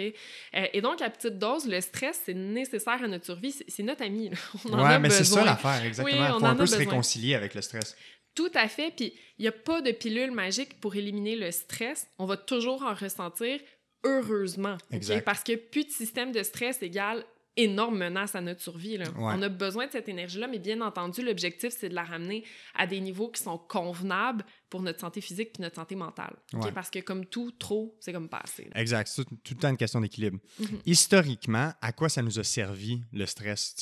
Euh, 0.57 0.67
et 0.73 0.81
donc, 0.81 1.01
à 1.03 1.09
petite 1.09 1.39
dose, 1.39 1.69
le 1.69 1.81
stress, 1.81 2.21
c'est 2.25 2.35
nécessaire 2.35 3.01
à 3.05 3.07
notre 3.07 3.27
survie. 3.27 3.53
C'est 3.69 3.85
notre 3.85 4.03
ami. 4.03 4.31
là. 4.31 4.37
On 4.65 4.73
en 4.73 4.83
Ouais, 4.89 4.95
a 4.95 4.99
mais 4.99 5.11
c'est 5.11 5.23
ça 5.23 5.45
l'affaire, 5.45 5.85
exactement. 5.85 6.27
Il 6.35 6.41
faut 6.41 6.45
un 6.47 6.57
peu 6.57 6.67
se 6.67 6.75
réconcilier 6.75 7.37
avec 7.37 7.55
le 7.55 7.63
stress. 7.63 7.97
Tout 8.35 8.51
à 8.55 8.69
fait. 8.69 8.93
Puis 8.95 9.13
il 9.39 9.43
n'y 9.43 9.49
a 9.49 9.53
pas 9.53 9.81
de 9.81 9.91
pilule 9.91 10.31
magique 10.31 10.81
pour 10.81 10.97
éliminer 10.97 11.37
le 11.37 11.51
stress. 11.51 12.09
On 12.19 12.27
va 12.27 12.37
toujours 12.37 12.83
en 12.83 12.95
ressentir, 12.95 13.61
heureusement. 14.05 14.79
Parce 15.25 15.43
que 15.43 15.55
plus 15.57 15.85
de 15.85 15.91
système 15.91 16.33
de 16.33 16.43
stress 16.43 16.83
égale 16.83 17.25
énorme 17.57 17.99
menace 17.99 18.35
à 18.35 18.41
notre 18.41 18.63
survie. 18.63 18.97
là. 18.97 19.05
Ouais. 19.11 19.35
On 19.37 19.43
a 19.43 19.49
besoin 19.49 19.87
de 19.87 19.93
cette 19.93 20.09
énergie-là, 20.09 20.49
mais 20.49 20.59
bien 20.59 20.81
entendu, 20.81 21.23
l'objectif, 21.23 21.75
c'est 21.77 21.91
de 21.91 21.95
la 21.95 22.05
ramener 22.05 22.45
à 22.75 22.87
des 22.87 23.01
niveaux 23.01 23.29
qui 23.29 23.43
sont 23.43 23.59
convenables 23.59 24.45
pour 24.73 24.81
notre 24.81 25.01
santé 25.01 25.21
physique 25.21 25.51
et 25.59 25.63
notre 25.63 25.75
santé 25.77 25.95
mentale. 25.95 26.35
Ouais. 26.55 26.73
Parce 26.73 26.89
que 26.89 26.99
comme 27.01 27.27
tout, 27.27 27.51
trop, 27.59 27.95
c'est 28.01 28.11
comme 28.11 28.31
pas 28.31 28.41
assez. 28.43 28.71
Exact. 28.75 29.07
C'est 29.07 29.23
tout, 29.23 29.37
tout 29.45 29.53
le 29.53 29.61
temps 29.61 29.69
une 29.69 29.77
question 29.77 30.01
d'équilibre. 30.01 30.39
Mhm. 30.59 30.81
Historiquement, 30.87 31.73
à 31.83 31.93
quoi 31.93 32.09
ça 32.09 32.23
nous 32.23 32.39
a 32.39 32.43
servi, 32.45 33.03
le 33.13 33.27
stress? 33.27 33.77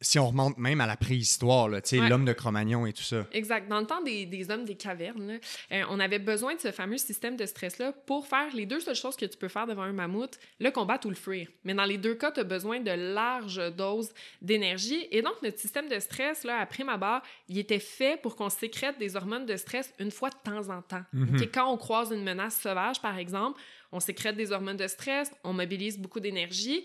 Si 0.00 0.18
on 0.20 0.28
remonte 0.28 0.56
même 0.56 0.80
à 0.80 0.86
la 0.86 0.96
préhistoire, 0.96 1.68
Ouais. 1.68 2.08
l'homme 2.08 2.24
de 2.24 2.32
Cro-Magnon 2.32 2.86
et 2.86 2.92
tout 2.92 3.02
ça. 3.02 3.26
Exact. 3.32 3.66
Dans 3.68 3.80
le 3.80 3.86
temps 3.86 4.02
des, 4.02 4.24
des 4.24 4.50
hommes 4.52 4.64
des 4.64 4.76
cavernes, 4.76 5.26
là, 5.26 5.38
euh, 5.72 5.82
on 5.90 5.98
avait 5.98 6.20
besoin 6.20 6.54
de 6.54 6.60
ce 6.60 6.70
fameux 6.70 6.96
système 6.98 7.36
de 7.36 7.44
stress-là 7.44 7.92
pour 8.06 8.26
faire 8.28 8.54
les 8.54 8.66
deux 8.66 8.78
seules 8.78 8.94
choses 8.94 9.16
que 9.16 9.26
tu 9.26 9.36
peux 9.36 9.48
faire 9.48 9.66
devant 9.66 9.82
un 9.82 9.92
mammouth, 9.92 10.38
le 10.60 10.70
combattre 10.70 11.06
ou 11.08 11.10
le 11.10 11.16
fuir. 11.16 11.48
Mais 11.64 11.74
dans 11.74 11.84
les 11.84 11.98
deux 11.98 12.14
cas, 12.14 12.30
tu 12.30 12.38
as 12.40 12.44
besoin 12.44 12.78
de 12.78 12.92
larges 12.92 13.60
doses 13.76 14.10
d'énergie. 14.42 15.08
Et 15.10 15.22
donc, 15.22 15.34
notre 15.42 15.58
système 15.58 15.88
de 15.88 15.98
stress, 15.98 16.44
là, 16.44 16.58
à 16.60 16.66
prime 16.66 16.88
abord, 16.88 17.20
il 17.48 17.58
était 17.58 17.80
fait 17.80 18.20
pour 18.22 18.36
qu'on 18.36 18.48
sécrète 18.50 18.96
des 18.98 19.16
hormones 19.16 19.46
de 19.46 19.56
stress 19.56 19.92
une 19.98 20.10
fois 20.12 20.19
de 20.28 20.34
temps 20.44 20.68
en 20.68 20.82
temps. 20.82 21.02
Mhm. 21.14 21.36
OK? 21.36 21.48
Quand 21.54 21.72
on 21.72 21.78
croise 21.78 22.10
une 22.12 22.22
menace 22.22 22.60
sauvage, 22.60 23.00
par 23.00 23.16
exemple, 23.16 23.58
on 23.92 24.00
sécrète 24.00 24.36
des 24.36 24.52
hormones 24.52 24.76
de 24.76 24.86
stress, 24.86 25.32
on 25.44 25.54
mobilise 25.54 25.98
beaucoup 25.98 26.20
d'énergie, 26.20 26.84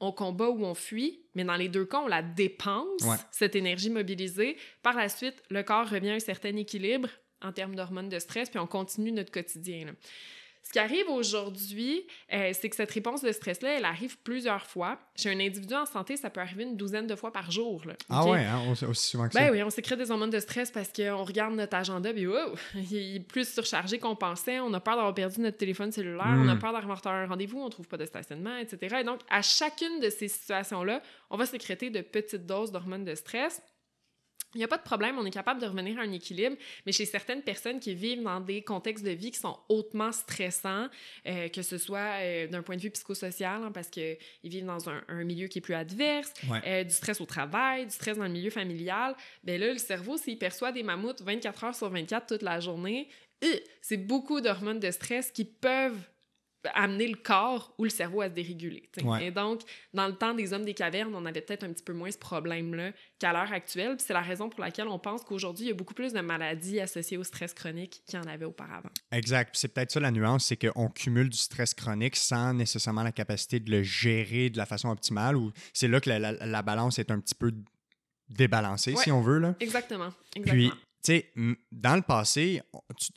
on 0.00 0.12
combat 0.12 0.48
ou 0.48 0.64
on 0.64 0.74
fuit, 0.74 1.20
mais 1.34 1.44
dans 1.44 1.56
les 1.56 1.68
deux 1.68 1.84
cas, 1.84 1.98
on 1.98 2.06
la 2.08 2.22
dépense, 2.22 3.02
Ouais. 3.02 3.16
cette 3.30 3.54
énergie 3.54 3.90
mobilisée. 3.90 4.56
Par 4.82 4.96
la 4.96 5.10
suite, 5.10 5.42
le 5.50 5.62
corps 5.62 5.86
revient 5.90 6.10
à 6.12 6.14
un 6.14 6.18
certain 6.20 6.56
équilibre 6.56 7.10
en 7.42 7.52
termes 7.52 7.74
d'hormones 7.74 8.08
de 8.08 8.18
stress, 8.18 8.48
puis 8.48 8.58
on 8.58 8.66
continue 8.66 9.12
notre 9.12 9.30
quotidien. 9.30 9.84
là. 9.86 9.92
Ce 10.62 10.72
qui 10.72 10.78
arrive 10.78 11.08
aujourd'hui, 11.08 12.06
euh, 12.32 12.50
c'est 12.52 12.68
que 12.68 12.76
cette 12.76 12.90
réponse 12.92 13.22
de 13.22 13.32
stress-là, 13.32 13.78
elle 13.78 13.84
arrive 13.84 14.18
plusieurs 14.20 14.66
fois. 14.66 14.98
Chez 15.16 15.30
un 15.30 15.40
individu 15.40 15.74
en 15.74 15.86
santé, 15.86 16.16
ça 16.16 16.30
peut 16.30 16.40
arriver 16.40 16.62
une 16.64 16.76
douzaine 16.76 17.06
de 17.08 17.16
fois 17.16 17.32
par 17.32 17.50
jour. 17.50 17.82
Là. 17.86 17.94
Ah 18.08 18.24
ouais, 18.26 18.44
hein, 18.44 18.60
aussi 18.88 19.06
souvent 19.10 19.28
que 19.28 19.34
ben 19.34 19.46
ça? 19.46 19.52
oui, 19.52 19.62
on 19.64 19.70
s'écrit 19.70 19.96
des 19.96 20.10
hormones 20.10 20.30
de 20.30 20.38
stress 20.38 20.70
parce 20.70 20.92
qu'on 20.92 21.24
regarde 21.24 21.54
notre 21.54 21.76
agenda 21.76 22.10
et 22.14 22.26
wow, 22.26 22.54
il 22.74 23.16
est 23.16 23.20
plus 23.20 23.48
surchargé 23.52 23.98
qu'on 23.98 24.14
pensait. 24.14 24.60
On 24.60 24.72
a 24.72 24.80
peur 24.80 24.94
d'avoir 24.96 25.14
perdu 25.14 25.40
notre 25.40 25.56
téléphone 25.56 25.90
cellulaire, 25.90 26.26
on 26.28 26.48
a 26.48 26.54
Mm. 26.54 26.58
peur 26.60 26.72
d'avoir 26.72 27.04
un 27.06 27.26
rendez-vous, 27.26 27.60
on 27.60 27.68
trouve 27.70 27.88
pas 27.88 27.96
de 27.96 28.06
stationnement, 28.06 28.56
etc. 28.58 28.98
Et 29.00 29.04
donc, 29.04 29.20
à 29.28 29.42
chacune 29.42 29.98
de 30.00 30.08
ces 30.10 30.28
situations-là, 30.28 31.02
on 31.30 31.36
va 31.36 31.46
sécréter 31.46 31.90
de 31.90 32.00
petites 32.00 32.46
doses 32.46 32.70
d'hormones 32.70 33.04
de 33.04 33.14
stress. 33.14 33.60
Il 34.54 34.58
n'y 34.58 34.64
a 34.64 34.68
pas 34.68 34.78
de 34.78 34.82
problème, 34.82 35.16
on 35.18 35.24
est 35.24 35.30
capable 35.30 35.60
de 35.60 35.66
revenir 35.66 35.98
à 35.98 36.02
un 36.02 36.10
équilibre, 36.12 36.56
mais 36.84 36.92
chez 36.92 37.04
certaines 37.04 37.42
personnes 37.42 37.78
qui 37.78 37.94
vivent 37.94 38.22
dans 38.22 38.40
des 38.40 38.62
contextes 38.62 39.04
de 39.04 39.10
vie 39.12 39.30
qui 39.30 39.38
sont 39.38 39.56
hautement 39.68 40.10
stressants, 40.10 40.88
euh, 41.26 41.48
que 41.48 41.62
ce 41.62 41.78
soit 41.78 42.18
euh, 42.20 42.46
d'un 42.48 42.62
point 42.62 42.76
de 42.76 42.80
vue 42.80 42.90
psychosocial, 42.90 43.62
hein, 43.62 43.70
parce 43.72 43.88
qu'ils 43.88 44.16
vivent 44.42 44.64
dans 44.66 44.90
un, 44.90 45.02
un 45.08 45.22
milieu 45.24 45.46
qui 45.46 45.58
est 45.58 45.62
plus 45.62 45.74
adverse, 45.74 46.32
Ouais. 46.50 46.60
euh, 46.66 46.84
du 46.84 46.90
stress 46.92 47.20
au 47.20 47.26
travail, 47.26 47.84
du 47.86 47.92
stress 47.92 48.16
dans 48.16 48.24
le 48.24 48.30
milieu 48.30 48.50
familial, 48.50 49.14
ben 49.44 49.60
là, 49.60 49.72
le 49.72 49.78
cerveau, 49.78 50.16
s'il 50.16 50.38
perçoit 50.38 50.72
des 50.72 50.82
mammouths 50.82 51.20
24 51.22 51.64
heures 51.64 51.74
sur 51.74 51.88
24 51.88 52.26
toute 52.26 52.42
la 52.42 52.58
journée, 52.60 53.08
c'est 53.80 53.96
beaucoup 53.96 54.40
d'hormones 54.42 54.80
de 54.80 54.90
stress 54.90 55.30
qui 55.30 55.44
peuvent 55.46 55.98
amener 56.74 57.08
le 57.08 57.16
corps 57.16 57.74
ou 57.78 57.84
le 57.84 57.90
cerveau 57.90 58.20
à 58.20 58.28
se 58.28 58.34
déréguler. 58.34 58.88
Ouais. 59.02 59.26
Et 59.26 59.30
donc, 59.30 59.62
dans 59.94 60.06
le 60.06 60.14
temps 60.14 60.34
des 60.34 60.52
hommes 60.52 60.64
des 60.64 60.74
cavernes, 60.74 61.14
on 61.14 61.24
avait 61.24 61.40
peut-être 61.40 61.64
un 61.64 61.72
petit 61.72 61.82
peu 61.82 61.92
moins 61.94 62.10
ce 62.10 62.18
problème-là 62.18 62.92
qu'à 63.18 63.32
l'heure 63.32 63.52
actuelle. 63.52 63.96
C'est 63.98 64.12
la 64.12 64.20
raison 64.20 64.48
pour 64.50 64.60
laquelle 64.60 64.88
on 64.88 64.98
pense 64.98 65.22
qu'aujourd'hui, 65.22 65.66
il 65.66 65.68
y 65.68 65.72
a 65.72 65.74
beaucoup 65.74 65.94
plus 65.94 66.12
de 66.12 66.20
maladies 66.20 66.80
associées 66.80 67.16
au 67.16 67.24
stress 67.24 67.54
chronique 67.54 68.02
qu'il 68.06 68.18
y 68.18 68.22
en 68.22 68.26
avait 68.26 68.44
auparavant. 68.44 68.90
Exact. 69.12 69.54
C'est 69.56 69.68
peut-être 69.72 69.90
ça 69.90 70.00
la 70.00 70.10
nuance, 70.10 70.44
c'est 70.46 70.56
qu'on 70.56 70.88
cumule 70.88 71.30
du 71.30 71.38
stress 71.38 71.72
chronique 71.74 72.16
sans 72.16 72.52
nécessairement 72.52 73.02
la 73.02 73.12
capacité 73.12 73.58
de 73.60 73.70
le 73.70 73.82
gérer 73.82 74.50
de 74.50 74.58
la 74.58 74.66
façon 74.66 74.90
optimale. 74.90 75.36
Ou 75.36 75.52
c'est 75.72 75.88
là 75.88 76.00
que 76.00 76.10
la, 76.10 76.18
la- 76.18 76.32
la 76.46 76.62
balance 76.62 76.98
est 76.98 77.10
un 77.10 77.20
petit 77.20 77.34
peu 77.34 77.52
débalancée, 78.28 78.94
Ouais. 78.94 79.02
si 79.02 79.10
on 79.10 79.20
veut. 79.20 79.38
Là. 79.38 79.54
Exactement. 79.60 80.10
Puis, 80.32 80.42
Exactement. 80.42 80.70
tu 80.70 80.76
sais, 81.02 81.30
dans 81.72 81.96
le 81.96 82.02
passé, 82.02 82.62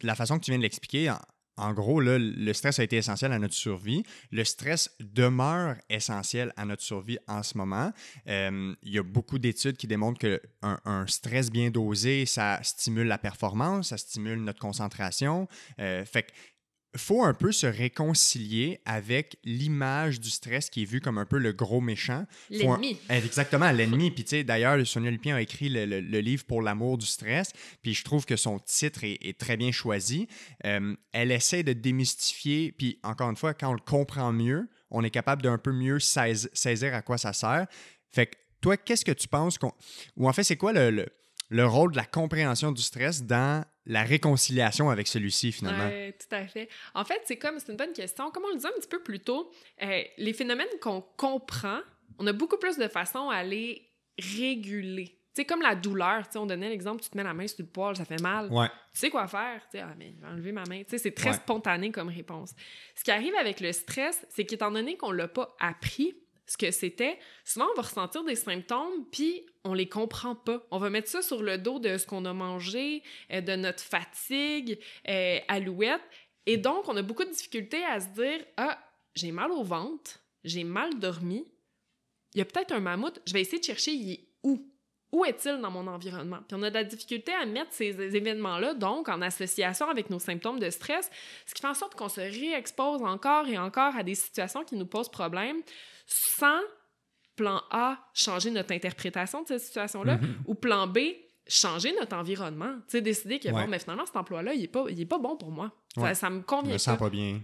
la 0.02 0.16
façon 0.16 0.40
que 0.40 0.46
tu 0.46 0.52
viens 0.52 0.58
de 0.58 0.64
l'expliquer, 0.64 1.14
en, 1.58 1.74
gros, 1.74 2.00
le 2.02 2.54
stress 2.54 2.80
a 2.80 2.84
été 2.84 2.98
essentiel 2.98 3.32
à 3.32 3.40
notre 3.40 3.54
survie. 3.54 4.04
Le 4.32 4.44
stress 4.44 4.90
demeure 5.00 5.76
essentiel 5.90 6.54
à 6.58 6.66
notre 6.66 6.82
survie 6.82 7.18
en 7.28 7.44
ce 7.44 7.58
moment. 7.58 7.92
Euh, 8.28 8.76
Il 8.84 8.94
y 8.94 9.00
a 9.00 9.04
beaucoup 9.04 9.40
d'études 9.40 9.78
qui 9.78 9.88
démontrent 9.88 10.20
qu'un 10.20 10.80
un 10.86 11.08
stress 11.08 11.52
bien 11.52 11.70
dosé, 11.70 12.26
ça 12.26 12.60
stimule 12.64 13.08
la 13.08 13.18
performance, 13.18 13.90
ça 13.90 13.98
stimule 13.98 14.40
notre 14.44 14.60
concentration. 14.60 15.48
Euh, 15.80 16.06
faut 16.96 17.24
un 17.24 17.34
peu 17.34 17.52
se 17.52 17.66
réconcilier 17.68 18.80
avec 18.86 19.38
l'image 19.44 20.20
du 20.20 20.30
stress 20.30 20.70
qui 20.70 20.84
est 20.84 20.86
vu 20.86 21.02
comme 21.02 21.18
un 21.18 21.26
peu 21.26 21.38
le 21.38 21.52
gros 21.54 21.82
méchant. 21.82 22.26
Un- 22.52 22.78
L'ennemi. 22.78 22.98
Exactement, 23.10 23.72
l'ennemi. 23.72 24.12
Puis, 24.12 24.24
tu 24.24 24.30
sais, 24.32 24.44
d'ailleurs, 24.44 24.86
Sonia 24.86 25.10
Lupien 25.12 25.36
a 25.36 25.42
écrit 25.42 25.70
le, 25.70 25.86
le- 25.86 26.02
le 26.02 26.20
livre 26.20 26.44
Pour 26.46 26.62
l'amour 26.62 26.98
du 26.98 27.06
stress. 27.06 27.52
Puis, 27.82 27.94
je 27.94 28.04
trouve 28.04 28.26
que 28.26 28.36
son 28.36 28.60
titre 28.60 29.04
est, 29.04 29.18
est 29.22 29.38
très 29.40 29.58
bien 29.58 29.72
choisi. 29.72 30.28
Euh, 30.66 30.96
elle 31.12 31.32
essaie 31.32 31.64
de 31.64 31.74
démystifier. 31.74 32.72
Puis, 32.72 33.00
encore 33.04 33.30
une 33.30 33.38
fois, 33.38 33.54
quand 33.54 33.70
on 33.70 33.74
le 33.74 33.80
comprend 33.80 34.32
mieux, 34.32 34.70
on 34.92 35.04
est 35.04 35.10
capable 35.10 35.42
d'un 35.42 35.58
peu 35.58 35.72
mieux 35.72 36.00
sais- 36.00 36.50
saisir 36.54 36.94
à 36.94 37.02
quoi 37.02 37.18
ça 37.18 37.34
sert. 37.34 37.66
Fait 38.12 38.28
que, 38.28 38.36
toi, 38.62 38.78
qu'est-ce 38.78 39.04
que 39.06 39.12
tu 39.12 39.28
penses 39.28 39.58
qu'on. 39.58 39.72
Ou 40.18 40.30
en 40.30 40.34
fait, 40.34 40.44
c'est 40.44 40.58
quoi 40.58 40.72
le, 40.74 40.90
le, 40.92 41.06
le 41.54 41.66
rôle 41.68 41.92
de 41.92 41.98
la 41.98 42.06
compréhension 42.06 42.72
du 42.72 42.82
stress 42.82 43.24
dans 43.24 43.64
la 43.86 44.02
réconciliation 44.04 44.90
avec 44.90 45.08
celui-ci, 45.08 45.52
finalement? 45.52 45.86
Ouais, 45.86 46.14
tout 46.14 46.36
à 46.36 46.48
fait. 46.48 46.68
En 46.96 47.06
fait, 47.06 47.22
c'est 47.26 47.38
comme, 47.38 47.60
c'est 47.60 47.72
une 47.72 47.78
bonne 47.78 47.94
question. 47.94 48.32
Comme 48.32 48.44
on 48.46 48.50
le 48.50 48.56
disait 48.56 48.70
un 48.70 48.80
petit 48.80 48.88
peu 48.88 49.02
plus 49.04 49.20
tôt, 49.20 49.52
euh, 49.84 50.02
les 50.18 50.34
phénomènes 50.34 50.68
qu'on 50.82 51.02
comprend, 51.16 51.80
on 52.18 52.26
a 52.26 52.34
beaucoup 52.34 52.58
plus 52.58 52.78
de 52.78 52.88
façons 52.88 53.30
à 53.30 53.44
les 53.44 53.88
réguler. 54.20 55.20
Tu 55.36 55.42
sais, 55.42 55.46
comme 55.46 55.62
la 55.62 55.76
douleur, 55.76 56.26
tu 56.28 56.34
sais, 56.34 56.38
on 56.40 56.46
donnait 56.46 56.70
l'exemple, 56.70 57.02
tu 57.04 57.10
te 57.10 57.18
mets 57.18 57.24
la 57.24 57.34
main 57.34 57.48
sur 57.48 57.58
le 57.60 57.66
poil, 57.66 57.96
ça 57.96 58.06
fait 58.06 58.22
mal. 58.22 58.52
Ouais. 58.52 58.68
Tu 58.94 59.00
sais 59.00 59.10
quoi 59.10 59.28
faire? 59.28 59.62
Tu 59.72 59.78
sais, 59.78 59.84
ah, 59.84 59.94
mais 59.98 60.14
je 60.16 60.22
vais 60.22 60.28
enlever 60.32 60.52
ma 60.52 60.64
main. 60.66 60.84
Tu 60.84 60.92
sais, 60.92 60.98
c'est 61.00 61.12
très 61.12 61.30
Ouais. 61.32 61.36
spontané 61.36 61.92
comme 61.92 62.10
réponse. 62.10 62.54
Ce 62.96 63.04
qui 63.04 63.10
arrive 63.12 63.34
avec 63.36 63.60
le 63.60 63.72
stress, 63.72 64.26
c'est 64.30 64.46
qu'étant 64.46 64.70
donné 64.72 64.96
qu'on 64.96 65.12
l'a 65.12 65.28
pas 65.28 65.56
appris, 65.60 66.16
ce 66.46 66.58
que 66.58 66.72
c'était, 66.72 67.18
souvent 67.46 67.68
on 67.72 67.76
va 67.76 67.84
ressentir 67.84 68.24
des 68.24 68.36
symptômes, 68.36 69.06
puis 69.12 69.46
on 69.64 69.74
les 69.74 69.88
comprend 69.88 70.36
pas. 70.36 70.66
On 70.72 70.78
va 70.78 70.90
mettre 70.90 71.10
ça 71.10 71.22
sur 71.22 71.42
le 71.42 71.58
dos 71.58 71.80
de 71.80 71.98
ce 71.98 72.06
qu'on 72.06 72.26
a 72.26 72.34
mangé, 72.34 73.02
euh, 73.32 73.42
de 73.42 73.56
notre 73.56 73.82
fatigue, 73.82 74.80
euh, 75.08 75.40
alouette. 75.48 76.02
Et 76.46 76.58
donc, 76.58 76.90
on 76.90 76.98
a 76.98 77.02
beaucoup 77.02 77.24
de 77.24 77.30
difficultés 77.30 77.84
à 77.86 78.02
se 78.02 78.10
dire 78.10 78.46
Ah, 78.58 78.78
j'ai 79.16 79.32
mal 79.32 79.52
au 79.52 79.64
ventre, 79.64 80.20
j'ai 80.44 80.66
mal 80.66 81.00
dormi, 81.00 81.46
il 82.34 82.40
y 82.40 82.42
a 82.42 82.46
peut-être 82.46 82.72
un 82.72 82.80
mammouth, 82.80 83.22
je 83.26 83.34
vais 83.34 83.42
essayer 83.42 83.60
de 83.60 83.64
chercher, 83.64 83.92
il 83.92 84.12
est 84.12 84.28
où? 84.44 84.70
Où 85.12 85.26
est-il 85.26 85.62
dans 85.62 85.70
mon 85.70 85.86
environnement? 85.86 86.40
Puis 86.48 86.58
on 86.60 86.64
a 86.64 86.72
de 86.72 86.74
la 86.74 86.84
difficulté 86.84 87.32
à 87.32 87.46
mettre 87.46 87.72
ces 87.72 87.92
événements-là, 88.16 88.74
donc 88.74 89.10
en 89.10 89.22
association 89.22 89.88
avec 89.88 90.10
nos 90.10 90.18
symptômes 90.18 90.60
de 90.60 90.72
stress, 90.72 91.12
ce 91.46 91.54
qui 91.54 91.62
fait 91.62 91.68
en 91.68 91.76
sorte 91.76 91.94
qu'on 91.94 92.10
se 92.10 92.20
réexpose 92.20 93.04
encore 93.04 93.48
et 93.48 93.60
encore 93.60 93.96
à 93.96 94.02
des 94.02 94.16
situations 94.16 94.64
qui 94.64 94.76
nous 94.76 94.88
posent 94.88 95.12
problème 95.12 95.62
sans 96.06 96.60
plan 97.36 97.62
A, 97.72 97.98
changer 98.14 98.52
notre 98.52 98.74
interprétation 98.74 99.42
de 99.42 99.48
cette 99.48 99.62
situation-là, 99.62 100.18
Mhm. 100.18 100.36
ou 100.46 100.56
plan 100.56 100.86
B, 100.88 101.00
changer 101.48 101.94
notre 102.00 102.16
environnement. 102.16 102.76
Tu 102.88 102.92
sais, 102.98 103.02
décider 103.02 103.40
que, 103.40 103.48
Ouais. 103.48 103.64
bon, 103.64 103.68
mais 103.68 103.80
finalement, 103.80 104.06
cet 104.06 104.16
emploi-là, 104.16 104.54
il 104.54 104.62
n'est 104.62 104.68
pas, 104.68 104.86
il 104.90 105.00
est 105.02 105.06
pas 105.06 105.18
bon 105.18 105.36
pour 105.36 105.52
moi. 105.52 105.72
Ça, 105.96 106.02
Ouais. 106.02 106.16
ça 106.16 106.30
me 106.30 106.40
Je 106.42 106.46
convient 106.46 106.70
me 106.70 106.76
pas. 106.76 106.80
sens 106.80 106.98
pas 107.00 107.10
bien. 107.10 107.42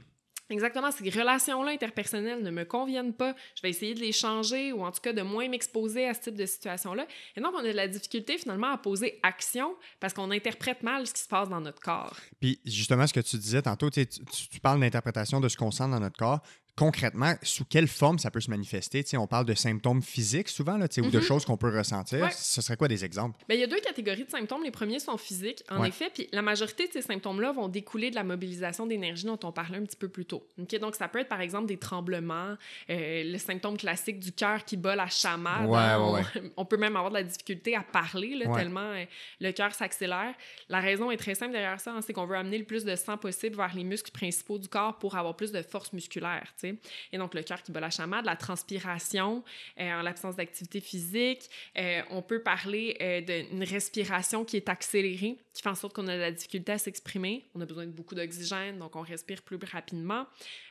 Exactement, 0.51 0.89
ces 0.89 1.07
relations-là 1.11 1.69
interpersonnelles 1.71 2.41
ne 2.41 2.49
me 2.49 2.65
conviennent 2.65 3.13
pas. 3.13 3.35
Je 3.55 3.61
vais 3.61 3.69
essayer 3.69 3.93
de 3.93 3.99
les 3.99 4.11
changer 4.11 4.73
ou 4.73 4.83
en 4.83 4.91
tout 4.91 4.99
cas 5.01 5.13
de 5.13 5.21
moins 5.21 5.47
m'exposer 5.47 6.07
à 6.07 6.15
ce 6.15 6.21
type 6.21 6.35
de 6.35 6.45
situation-là. 6.47 7.05
Et 7.35 7.41
donc, 7.41 7.53
on 7.53 7.59
a 7.59 7.63
de 7.63 7.69
la 7.69 7.87
difficulté 7.87 8.37
finalement 8.39 8.71
à 8.71 8.77
poser 8.79 9.19
action 9.21 9.75
parce 9.99 10.11
qu'on 10.13 10.31
interprète 10.31 10.81
mal 10.81 11.05
ce 11.05 11.13
qui 11.13 11.21
se 11.21 11.27
passe 11.27 11.49
dans 11.49 11.61
notre 11.61 11.79
corps. 11.81 12.15
Puis 12.41 12.59
justement, 12.65 13.05
ce 13.05 13.13
que 13.13 13.19
tu 13.19 13.37
disais 13.37 13.61
tantôt, 13.61 13.91
tu, 13.91 14.07
tu- 14.07 14.21
tu 14.49 14.59
parles 14.59 14.79
d'interprétation 14.79 15.39
de 15.39 15.49
ce 15.49 15.55
qu'on 15.57 15.69
sent 15.71 15.87
dans 15.87 15.99
notre 15.99 16.17
corps. 16.17 16.39
Concrètement, 16.79 17.33
sous 17.43 17.65
quelle 17.65 17.87
forme 17.89 18.17
ça 18.19 18.31
peut 18.31 18.39
se 18.39 18.49
manifester? 18.49 19.03
Tu 19.03 19.09
sais, 19.11 19.17
on 19.17 19.27
parle 19.27 19.43
de 19.45 19.53
symptômes 19.53 20.01
physiques 20.01 20.47
souvent, 20.47 20.77
là, 20.77 20.87
tu 20.87 21.01
sais, 21.01 21.07
ou 21.07 21.11
de 21.11 21.17
Mhm. 21.17 21.23
choses 21.23 21.43
qu'on 21.43 21.57
peut 21.57 21.75
ressentir. 21.77 22.21
Ouais. 22.21 22.31
Ce 22.31 22.61
serait 22.61 22.77
quoi 22.77 22.87
des 22.87 23.03
exemples? 23.03 23.37
Bien, 23.49 23.57
il 23.57 23.59
y 23.59 23.63
a 23.65 23.67
deux 23.67 23.81
catégories 23.81 24.23
de 24.23 24.29
symptômes. 24.29 24.63
Les 24.63 24.71
premiers 24.71 24.99
sont 24.99 25.17
physiques, 25.17 25.61
en 25.69 25.81
Ouais. 25.81 25.89
effet, 25.89 26.09
puis 26.13 26.29
la 26.31 26.41
majorité 26.41 26.87
de 26.87 26.93
ces 26.93 27.01
symptômes-là 27.01 27.51
vont 27.51 27.67
découler 27.67 28.11
de 28.11 28.15
la 28.15 28.23
mobilisation 28.23 28.85
d'énergie 28.87 29.25
dont 29.25 29.37
on 29.43 29.51
parlait 29.51 29.77
un 29.77 29.83
petit 29.83 29.97
peu 29.97 30.07
plus 30.07 30.23
tôt. 30.25 30.47
Ok, 30.57 30.73
Donc, 30.79 30.95
ça 30.95 31.09
peut 31.09 31.19
être 31.19 31.27
par 31.27 31.41
exemple 31.41 31.65
des 31.67 31.75
tremblements, 31.77 32.55
euh, 32.89 33.23
le 33.25 33.37
symptôme 33.37 33.75
classique 33.75 34.19
du 34.19 34.31
cœur 34.31 34.63
qui 34.63 34.77
bat 34.77 34.95
la 34.95 35.07
chamade. 35.09 35.67
Ouais, 35.67 35.95
on, 35.97 36.23
on 36.57 36.63
peut 36.65 36.77
même 36.77 36.95
avoir 36.95 37.11
de 37.11 37.15
la 37.17 37.23
difficulté 37.23 37.75
à 37.75 37.83
parler, 37.83 38.35
là, 38.35 38.55
tellement 38.55 38.79
euh, 38.93 39.03
le 39.41 39.51
cœur 39.51 39.73
s'accélère. 39.73 40.33
La 40.69 40.79
raison 40.79 41.11
est 41.11 41.17
très 41.17 41.35
simple 41.35 41.51
derrière 41.51 41.81
ça, 41.81 41.91
hein, 41.91 41.99
c'est 42.01 42.13
qu'on 42.13 42.25
veut 42.25 42.37
amener 42.37 42.57
le 42.57 42.63
plus 42.65 42.85
de 42.85 42.95
sang 42.95 43.17
possible 43.17 43.57
vers 43.57 43.75
les 43.75 43.83
muscles 43.83 44.11
principaux 44.11 44.57
du 44.57 44.69
corps 44.69 44.97
pour 44.97 45.17
avoir 45.17 45.35
plus 45.35 45.51
de 45.51 45.61
force 45.61 45.91
musculaire. 45.91 46.53
Sais. 46.71 46.77
Et 47.11 47.17
donc, 47.17 47.33
le 47.33 47.43
cœur 47.43 47.61
qui 47.63 47.71
bat 47.71 47.79
la 47.79 47.89
chamade, 47.89 48.25
la 48.25 48.35
transpiration 48.35 49.43
euh, 49.79 49.99
en 49.99 50.01
l'absence 50.01 50.35
d'activité 50.35 50.79
physique. 50.79 51.49
Euh, 51.77 52.01
on 52.11 52.21
peut 52.21 52.41
parler 52.41 52.97
euh, 53.01 53.21
d'une 53.21 53.63
respiration 53.63 54.45
qui 54.45 54.57
est 54.57 54.69
accélérée, 54.69 55.37
qui 55.53 55.61
fait 55.61 55.69
en 55.69 55.75
sorte 55.75 55.93
qu'on 55.95 56.07
a 56.07 56.15
de 56.15 56.21
la 56.21 56.31
difficulté 56.31 56.71
à 56.71 56.77
s'exprimer. 56.77 57.45
On 57.55 57.61
a 57.61 57.65
besoin 57.65 57.85
de 57.85 57.91
beaucoup 57.91 58.15
d'oxygène, 58.15 58.77
donc 58.79 58.95
on 58.95 59.01
respire 59.01 59.41
plus 59.41 59.57
rapidement. 59.71 60.25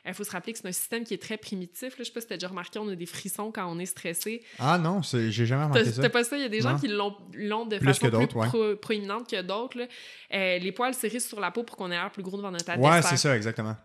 Il 0.05 0.13
faut 0.13 0.23
se 0.23 0.31
rappeler 0.31 0.53
que 0.53 0.59
c'est 0.59 0.67
un 0.67 0.71
système 0.71 1.03
qui 1.03 1.13
est 1.13 1.21
très 1.21 1.37
primitif. 1.37 1.89
Là. 1.89 1.95
Je 1.99 2.03
sais 2.05 2.11
pas 2.11 2.21
si 2.21 2.27
tu 2.27 2.33
as 2.33 2.37
déjà 2.37 2.47
remarqué, 2.47 2.79
on 2.79 2.87
a 2.89 2.95
des 2.95 3.05
frissons 3.05 3.51
quand 3.51 3.65
on 3.71 3.77
est 3.79 3.85
stressé. 3.85 4.43
Ah 4.57 4.77
non, 4.77 5.01
j'ai 5.01 5.31
jamais 5.45 5.63
remarqué 5.65 5.91
ça. 5.91 6.01
t'as 6.01 6.09
pas 6.09 6.23
ça? 6.23 6.37
Il 6.37 6.41
y 6.41 6.45
a 6.45 6.49
des 6.49 6.61
gens 6.61 6.77
qui 6.77 6.87
l'ont 6.87 7.65
de 7.65 7.77
Plus 7.77 7.85
façon 7.87 8.09
que 8.09 8.25
plus 8.25 8.39
ouais. 8.39 8.47
pro- 8.47 8.75
proéminente 8.77 9.29
que 9.29 9.41
d'autres. 9.41 9.79
les 10.31 10.71
poils 10.71 10.93
s'érissent 10.93 11.27
sur 11.27 11.39
la 11.39 11.51
peau 11.51 11.63
pour 11.63 11.77
qu'on 11.77 11.87
ait 11.91 11.95
l'air 11.95 12.11
plus 12.11 12.23
gros 12.23 12.37
devant 12.37 12.51
notre 12.51 12.65
Ouais, 12.69 12.73
adversaire. 12.73 13.09
c'est 13.11 13.17
ça, 13.17 13.35
exactement. 13.35 13.75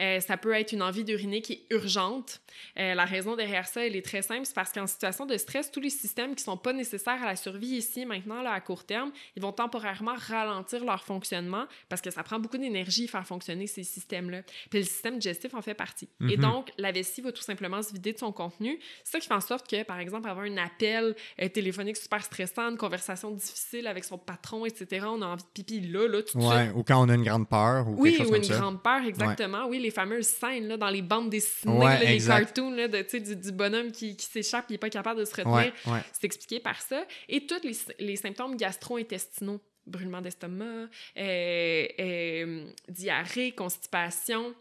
Euh, 0.00 0.20
ça 0.20 0.36
peut 0.36 0.52
être 0.54 0.72
une 0.72 0.82
envie 0.82 1.04
d'uriner 1.16 1.40
qui 1.42 1.52
est 1.54 1.66
urgente. 1.74 2.40
Euh, 2.78 2.94
la 2.94 3.04
raison 3.04 3.36
derrière 3.36 3.66
ça, 3.66 3.86
elle 3.86 3.96
est 3.96 4.04
très 4.04 4.22
simple, 4.22 4.42
c'est 4.44 4.54
parce 4.54 4.72
qu'en 4.72 4.86
situation 4.86 5.26
de 5.26 5.36
stress, 5.36 5.70
tous 5.70 5.80
les 5.80 5.90
systèmes 5.90 6.34
qui 6.34 6.42
sont 6.42 6.56
pas 6.56 6.72
nécessaires 6.72 7.22
à 7.22 7.26
la 7.26 7.36
survie 7.36 7.76
ici, 7.76 8.04
maintenant, 8.06 8.42
là, 8.42 8.52
à 8.52 8.60
court 8.60 8.84
terme, 8.84 9.10
ils 9.36 9.42
vont 9.42 9.52
temporairement 9.52 10.14
ralentir 10.16 10.84
leur 10.84 11.04
fonctionnement 11.04 11.66
parce 11.88 12.00
que 12.00 12.10
ça 12.10 12.22
prend 12.22 12.38
beaucoup 12.38 12.58
d'énergie 12.58 13.08
faire 13.08 13.26
fonctionner 13.26 13.66
ces 13.66 13.82
systèmes-là. 13.84 14.42
Puis 14.70 14.80
le 14.80 14.84
système 14.84 15.18
digestif 15.18 15.54
en 15.54 15.62
fait 15.62 15.74
partie. 15.74 16.08
Et 16.28 16.36
Mhm. 16.36 16.42
donc, 16.42 16.70
la 16.78 16.92
vessie 16.92 17.20
va 17.20 17.32
tout 17.32 17.42
simplement 17.42 17.82
se 17.82 17.92
vider 17.92 18.12
de 18.12 18.18
son 18.18 18.32
contenu. 18.32 18.78
C'est 19.04 19.12
ça 19.12 19.20
qui 19.20 19.28
fait 19.28 19.34
en 19.34 19.40
sorte 19.40 19.68
que, 19.68 19.82
par 19.84 19.98
exemple, 19.98 20.28
avoir 20.28 20.44
un 20.46 20.56
appel 20.56 21.14
euh, 21.40 21.48
téléphonique 21.48 21.96
super 21.96 22.22
stressant, 22.24 22.70
une 22.70 22.76
conversation 22.76 23.30
difficile 23.30 23.86
avec 23.86 24.04
son 24.04 24.18
patron, 24.18 24.64
etc., 24.66 25.06
on 25.08 25.22
a 25.22 25.26
envie 25.26 25.42
de 25.42 25.48
pipi 25.52 25.80
là, 25.80 26.08
là, 26.08 26.22
tout 26.22 26.38
de 26.38 26.42
suite. 26.42 26.52
Ouais, 26.54 26.70
ou 26.74 26.82
quand 26.82 27.04
on 27.04 27.08
a 27.08 27.14
une 27.14 27.24
grande 27.24 27.48
peur 27.48 27.88
ou 27.88 27.94
Oui, 27.98 28.10
quelque 28.10 28.18
chose 28.18 28.26
ou 28.28 28.30
comme 28.32 28.38
une 28.42 28.44
ça. 28.48 28.58
grande 28.58 28.82
peur, 28.82 29.04
exactement. 29.04 29.66
Oui, 29.68 29.78
les 29.78 29.90
fameuses 29.90 30.26
scènes 30.26 30.68
là, 30.68 30.76
dans 30.76 30.88
les 30.90 31.02
bandes 31.04 31.30
dessinées, 31.30 31.72
Ouais, 31.74 31.84
là, 31.84 32.04
les 32.04 32.18
cartoons 32.18 32.70
là, 32.70 32.88
de, 32.88 33.18
du, 33.18 33.36
du 33.36 33.52
bonhomme 33.52 33.92
qui, 33.92 34.16
qui 34.16 34.26
s'échappe, 34.26 34.66
qui 34.66 34.72
n'est 34.74 34.78
pas 34.78 34.90
capable 34.90 35.20
de 35.20 35.24
se 35.24 35.34
retenir. 35.36 35.72
Ouais. 35.86 36.00
C'est 36.12 36.24
expliqué 36.24 36.60
par 36.60 36.80
ça. 36.80 37.04
Et 37.28 37.46
tous 37.46 37.62
les, 37.62 37.76
les 37.98 38.16
symptômes 38.16 38.56
gastro-intestinaux 38.56 39.60
brûlement 39.86 40.20
d'estomac, 40.22 40.88
euh, 41.18 41.86
euh, 42.00 42.66
diarrhée, 42.88 43.52
constipation 43.52 44.54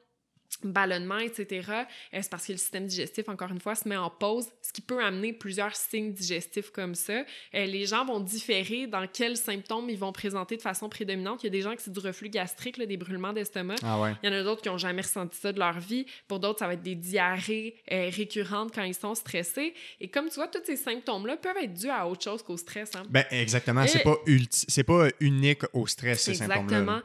ballonnement, 0.72 1.20
etc., 1.20 1.68
euh, 1.70 2.20
c'est 2.22 2.30
parce 2.30 2.48
que 2.48 2.54
le 2.54 2.58
système 2.58 2.86
digestif, 2.86 3.30
encore 3.30 3.52
une 3.52 3.60
fois, 3.60 3.76
se 3.76 3.88
met 3.88 3.98
en 3.98 4.10
pause, 4.10 4.48
ce 4.62 4.72
qui 4.72 4.82
peut 4.82 5.04
amener 5.04 5.34
plusieurs 5.34 5.76
signes 5.76 6.14
digestifs 6.14 6.72
comme 6.72 6.96
ça. 6.96 7.24
Euh, 7.56 7.66
les 7.66 7.86
gens 7.86 8.06
vont 8.06 8.20
différer 8.20 8.88
dans 8.88 9.08
quels 9.08 9.38
symptômes 9.38 9.90
ils 9.90 9.98
vont 9.98 10.12
présenter 10.12 10.58
de 10.58 10.62
façon 10.62 10.90
prédominante. 10.90 11.44
Il 11.44 11.48
y 11.48 11.50
a 11.50 11.52
des 11.52 11.62
gens 11.62 11.76
qui 11.76 11.84
c'est 11.84 11.92
du 11.92 12.00
reflux 12.00 12.30
gastrique, 12.30 12.80
des 12.82 12.98
brûlements 12.98 13.34
d'estomac. 13.34 13.76
Ah 13.84 14.00
ouais. 14.00 14.14
Il 14.24 14.30
y 14.30 14.34
en 14.34 14.38
a 14.38 14.44
d'autres 14.44 14.62
qui 14.62 14.70
n'ont 14.70 14.78
jamais 14.78 15.02
ressenti 15.02 15.38
ça 15.38 15.52
de 15.52 15.60
leur 15.60 15.80
vie. 15.80 16.06
Pour 16.28 16.40
d'autres, 16.40 16.60
ça 16.60 16.68
va 16.68 16.74
être 16.74 16.82
des 16.82 16.96
diarrhées 16.96 17.76
euh, 17.92 18.10
récurrentes 18.12 18.74
quand 18.74 18.84
ils 18.84 18.94
sont 18.94 19.16
stressés. 19.16 19.74
Et 20.00 20.08
comme 20.08 20.30
tu 20.30 20.36
vois, 20.36 20.48
tous 20.48 20.64
ces 20.66 20.78
symptômes-là 20.78 21.38
peuvent 21.38 21.58
être 21.62 21.74
dus 21.74 21.90
à 21.90 22.08
autre 22.08 22.24
chose 22.24 22.44
qu'au 22.44 22.58
stress. 22.58 22.96
Hein? 22.96 23.04
Ben, 23.10 23.26
exactement. 23.32 23.86
C'est 23.88 24.04
pas, 24.04 24.16
c'est 24.50 24.84
pas 24.84 25.08
unique 25.20 25.64
au 25.74 25.88
stress, 25.88 26.22
ces 26.24 26.36
symptômes-là. 26.36 26.62
Exactement 26.62 27.02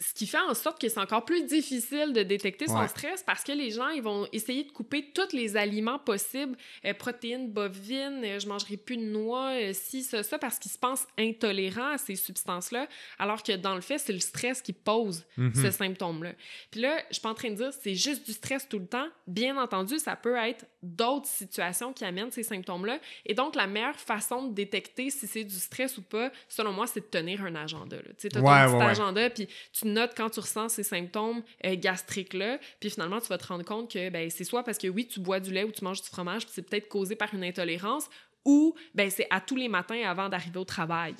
ce 0.00 0.14
qui 0.14 0.28
fait 0.28 0.38
en 0.38 0.54
sorte 0.54 0.80
que 0.80 0.88
c'est 0.88 1.00
encore 1.00 1.24
plus 1.24 1.44
difficile 1.44 2.12
de 2.12 2.22
détecter 2.22 2.68
son 2.68 2.86
stress 2.86 3.24
parce 3.24 3.42
que 3.42 3.50
les 3.50 3.70
gens 3.70 3.88
ils 3.88 4.02
vont 4.02 4.28
essayer 4.32 4.62
de 4.62 4.70
couper 4.70 5.10
tous 5.12 5.32
les 5.32 5.56
aliments 5.56 5.98
possibles, 5.98 6.56
euh, 6.84 6.94
protéines 6.94 7.50
bovines, 7.50 8.22
euh, 8.24 8.38
je 8.38 8.46
mangerai 8.46 8.76
plus 8.76 8.96
de 8.96 9.02
noix, 9.02 9.50
euh, 9.54 9.72
si 9.72 10.04
ça, 10.04 10.22
ça 10.22 10.38
parce 10.38 10.60
qu'ils 10.60 10.70
se 10.70 10.78
pensent 10.78 11.06
intolérants 11.18 11.90
à 11.90 11.98
ces 11.98 12.14
substances-là, 12.14 12.86
alors 13.18 13.42
que 13.42 13.56
dans 13.56 13.74
le 13.74 13.80
fait 13.80 13.98
c'est 13.98 14.12
le 14.12 14.20
stress 14.20 14.62
qui 14.62 14.72
pose 14.72 15.24
mhm. 15.36 15.54
ce 15.54 15.70
symptôme-là. 15.72 16.32
Puis 16.70 16.80
là, 16.80 17.02
je 17.08 17.14
suis 17.14 17.22
pas 17.22 17.30
en 17.30 17.34
train 17.34 17.50
de 17.50 17.56
dire 17.56 17.72
c'est 17.72 17.96
juste 17.96 18.24
du 18.24 18.32
stress 18.32 18.68
tout 18.68 18.78
le 18.78 18.86
temps. 18.86 19.08
Bien 19.26 19.56
entendu, 19.56 19.98
ça 19.98 20.14
peut 20.14 20.36
être 20.36 20.64
d'autres 20.80 21.26
situations 21.26 21.92
qui 21.92 22.04
amènent 22.04 22.30
ces 22.30 22.44
symptômes-là. 22.44 23.00
Et 23.26 23.34
donc 23.34 23.56
la 23.56 23.66
meilleure 23.66 23.98
façon 23.98 24.44
de 24.44 24.54
détecter 24.54 25.10
si 25.10 25.26
c'est 25.26 25.44
du 25.44 25.56
stress 25.56 25.98
ou 25.98 26.02
pas, 26.02 26.30
selon 26.48 26.72
moi, 26.72 26.86
c'est 26.86 27.00
de 27.00 27.06
tenir 27.06 27.42
un 27.42 27.56
agenda. 27.56 27.96
Tu 28.16 28.28
sais, 28.28 28.36
as 28.36 28.40
ton 28.40 28.78
petit 28.78 28.84
agenda 28.84 29.30
puis 29.30 29.48
tu 29.72 29.87
note 29.92 30.12
quand 30.16 30.30
tu 30.30 30.40
ressens 30.40 30.70
ces 30.70 30.82
symptômes 30.82 31.42
euh, 31.64 31.76
gastriques-là, 31.76 32.58
puis 32.80 32.90
finalement, 32.90 33.20
tu 33.20 33.28
vas 33.28 33.38
te 33.38 33.46
rendre 33.46 33.64
compte 33.64 33.90
que 33.90 34.10
ben, 34.10 34.30
c'est 34.30 34.44
soit 34.44 34.62
parce 34.62 34.78
que 34.78 34.88
oui, 34.88 35.06
tu 35.06 35.20
bois 35.20 35.40
du 35.40 35.52
lait 35.52 35.64
ou 35.64 35.72
tu 35.72 35.84
manges 35.84 36.02
du 36.02 36.08
fromage, 36.08 36.44
puis 36.44 36.52
c'est 36.54 36.62
peut-être 36.62 36.88
causé 36.88 37.16
par 37.16 37.32
une 37.34 37.44
intolérance, 37.44 38.08
ou 38.44 38.74
ben, 38.94 39.10
c'est 39.10 39.26
à 39.30 39.40
tous 39.40 39.56
les 39.56 39.68
matins 39.68 40.00
avant 40.06 40.28
d'arriver 40.28 40.58
au 40.58 40.64
travail. 40.64 41.14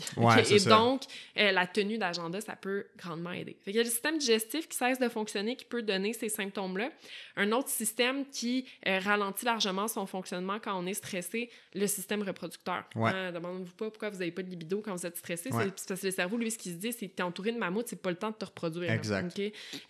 Et 0.50 0.60
donc, 0.60 1.02
euh, 1.36 1.52
la 1.52 1.66
tenue 1.66 1.98
d'agenda, 1.98 2.40
ça 2.40 2.56
peut 2.56 2.86
grandement 2.96 3.32
aider. 3.32 3.56
il 3.66 3.74
y 3.74 3.80
a 3.80 3.82
le 3.82 3.88
système 3.88 4.18
digestif 4.18 4.68
qui 4.68 4.76
cesse 4.76 4.98
de 4.98 5.08
fonctionner, 5.08 5.56
qui 5.56 5.64
peut 5.64 5.82
donner 5.82 6.12
ces 6.12 6.28
symptômes-là. 6.28 6.90
Un 7.36 7.52
autre 7.52 7.68
système 7.68 8.26
qui 8.26 8.66
euh, 8.86 8.98
ralentit 8.98 9.44
largement 9.44 9.88
son 9.88 10.06
fonctionnement 10.06 10.58
quand 10.62 10.78
on 10.78 10.86
est 10.86 10.94
stressé, 10.94 11.50
le 11.74 11.86
système 11.86 12.22
reproducteur. 12.22 12.84
Ouais. 12.94 13.10
Hein, 13.10 13.32
demandez-vous 13.32 13.74
pas 13.74 13.90
pourquoi 13.90 14.10
vous 14.10 14.18
n'avez 14.18 14.32
pas 14.32 14.42
de 14.42 14.50
libido 14.50 14.80
quand 14.80 14.94
vous 14.94 15.06
êtes 15.06 15.16
stressé. 15.16 15.50
C'est 15.50 15.70
parce 15.70 15.84
que 15.84 16.06
le 16.06 16.10
cerveau, 16.10 16.36
lui, 16.36 16.50
ce 16.50 16.58
qu'il 16.58 16.72
se 16.72 16.78
dit, 16.78 16.92
c'est 16.92 17.08
que 17.08 17.14
tu 17.14 17.22
es 17.22 17.24
entouré 17.24 17.52
de 17.52 17.58
mammouths, 17.58 17.88
c'est 17.88 18.00
pas 18.00 18.10
le 18.10 18.16
temps 18.16 18.30
de 18.30 18.36
te 18.36 18.44
reproduire. 18.44 18.90
Exact. 18.90 19.38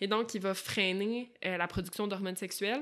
Et 0.01 0.07
donc, 0.07 0.33
il 0.33 0.41
va 0.41 0.53
freiner 0.53 1.31
euh, 1.45 1.57
la 1.57 1.67
production 1.67 2.07
d'hormones 2.07 2.35
sexuelles 2.35 2.81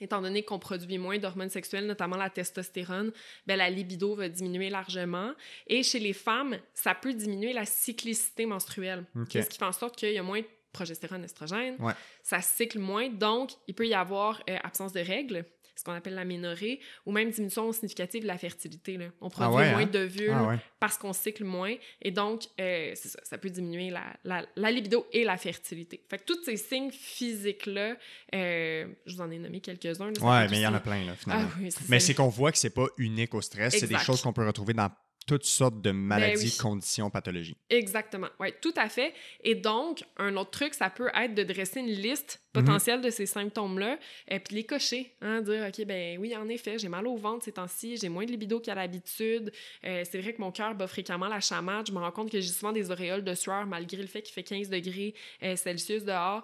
étant 0.00 0.20
donné 0.20 0.42
qu'on 0.42 0.58
produit 0.58 0.98
moins 0.98 1.18
d'hormones 1.18 1.50
sexuelles, 1.50 1.86
notamment 1.86 2.16
la 2.16 2.30
testostérone, 2.30 3.12
ben, 3.46 3.56
la 3.56 3.70
libido 3.70 4.14
va 4.14 4.28
diminuer 4.28 4.70
largement. 4.70 5.32
Et 5.66 5.82
chez 5.82 5.98
les 5.98 6.12
femmes, 6.12 6.58
ça 6.74 6.94
peut 6.94 7.14
diminuer 7.14 7.52
la 7.52 7.64
cyclicité 7.64 8.46
menstruelle. 8.46 9.04
Ce 9.30 9.48
qui 9.48 9.58
fait 9.58 9.64
en 9.64 9.72
sorte 9.72 9.96
qu'il 9.96 10.12
y 10.12 10.18
a 10.18 10.22
moins 10.22 10.40
de 10.40 10.46
progestérone, 10.72 11.24
estrogène. 11.24 11.76
Ça 12.22 12.40
cycle 12.42 12.78
moins, 12.78 13.08
donc 13.08 13.52
il 13.66 13.74
peut 13.74 13.86
y 13.86 13.94
avoir 13.94 14.42
euh, 14.50 14.58
absence 14.62 14.92
de 14.92 15.00
règles 15.00 15.44
ce 15.76 15.84
qu'on 15.84 15.92
appelle 15.92 16.14
la 16.14 16.24
ménorrhée, 16.24 16.80
ou 17.04 17.12
même 17.12 17.30
diminution 17.30 17.70
significative 17.72 18.22
de 18.22 18.26
la 18.26 18.38
fertilité. 18.38 18.96
Là. 18.96 19.06
On 19.20 19.28
produit 19.28 19.62
ah 19.62 19.72
moins 19.72 19.82
hein? 19.82 19.86
d'ovules 19.86 20.30
ah 20.32 20.56
parce 20.80 20.98
qu'on 20.98 21.12
cycle 21.12 21.44
moins, 21.44 21.74
et 22.02 22.10
donc, 22.10 22.44
euh, 22.60 22.94
ça, 22.94 23.20
ça 23.22 23.38
peut 23.38 23.50
diminuer 23.50 23.90
la, 23.90 24.04
la, 24.24 24.46
la, 24.56 24.70
libido 24.70 25.06
et 25.12 25.24
la 25.24 25.36
fertilité. 25.36 26.02
Fait 26.08 26.18
que 26.18 26.24
tous 26.24 26.42
ces 26.44 26.56
signes 26.56 26.90
physiques-là, 26.90 27.96
euh, 28.34 28.86
je 29.06 29.14
vous 29.14 29.20
en 29.20 29.30
ai 29.30 29.38
nommé 29.38 29.60
quelques-uns. 29.60 30.12
Oui, 30.20 30.48
mais 30.50 30.58
il 30.58 30.60
y 30.60 30.66
en 30.66 30.74
a 30.74 30.80
plein, 30.80 31.04
là, 31.04 31.14
finalement. 31.14 31.48
Ah 31.54 31.68
mais 31.88 32.00
c'est 32.00 32.14
qu'on 32.14 32.28
voit 32.28 32.52
que 32.52 32.58
c'est 32.58 32.70
pas 32.70 32.86
unique 32.98 33.34
au 33.34 33.40
stress, 33.40 33.78
c'est 33.78 33.86
des 33.86 33.98
choses 33.98 34.22
qu'on 34.22 34.32
peut 34.32 34.46
retrouver 34.46 34.74
dans 34.74 34.90
toutes 35.26 35.44
sortes 35.44 35.80
de 35.80 35.90
ben 35.90 35.96
maladies, 35.96 36.56
conditions, 36.56 37.10
pathologies. 37.10 37.56
Exactement, 37.68 38.28
oui, 38.38 38.48
tout 38.62 38.74
à 38.76 38.88
fait. 38.88 39.12
Et 39.42 39.54
donc, 39.54 40.04
un 40.16 40.36
autre 40.36 40.50
truc, 40.50 40.74
ça 40.74 40.88
peut 40.88 41.10
être 41.14 41.34
de 41.34 41.42
dresser 41.42 41.80
une 41.80 41.90
liste 41.90 42.40
potentielle 42.52 43.02
de 43.02 43.10
ces 43.10 43.26
symptômes-là, 43.26 43.98
et 44.28 44.38
puis 44.38 44.54
les 44.56 44.64
cocher, 44.64 45.12
hein, 45.20 45.42
dire, 45.42 45.66
OK, 45.68 45.84
ben 45.84 46.18
oui, 46.18 46.34
en 46.34 46.48
effet, 46.48 46.78
j'ai 46.78 46.88
mal 46.88 47.06
au 47.06 47.16
ventre 47.16 47.44
ces 47.44 47.52
temps-ci, 47.52 47.98
j'ai 47.98 48.08
moins 48.08 48.24
de 48.24 48.30
libido 48.30 48.60
qu'à 48.60 48.74
l'habitude, 48.74 49.52
euh, 49.84 50.04
c'est 50.10 50.20
vrai 50.20 50.32
que 50.32 50.40
mon 50.40 50.52
cœur 50.52 50.74
bat 50.74 50.86
fréquemment 50.86 51.28
la 51.28 51.40
chamade, 51.40 51.86
je 51.88 51.92
me 51.92 51.98
rends 51.98 52.12
compte 52.12 52.30
que 52.30 52.40
j'ai 52.40 52.48
souvent 52.48 52.72
des 52.72 52.90
auréoles 52.90 53.24
de 53.24 53.34
sueur 53.34 53.66
malgré 53.66 54.00
le 54.00 54.08
fait 54.08 54.22
qu'il 54.22 54.32
fait 54.32 54.42
15 54.42 54.70
degrés 54.70 55.14
euh, 55.42 55.56
Celsius 55.56 56.04
dehors. 56.04 56.42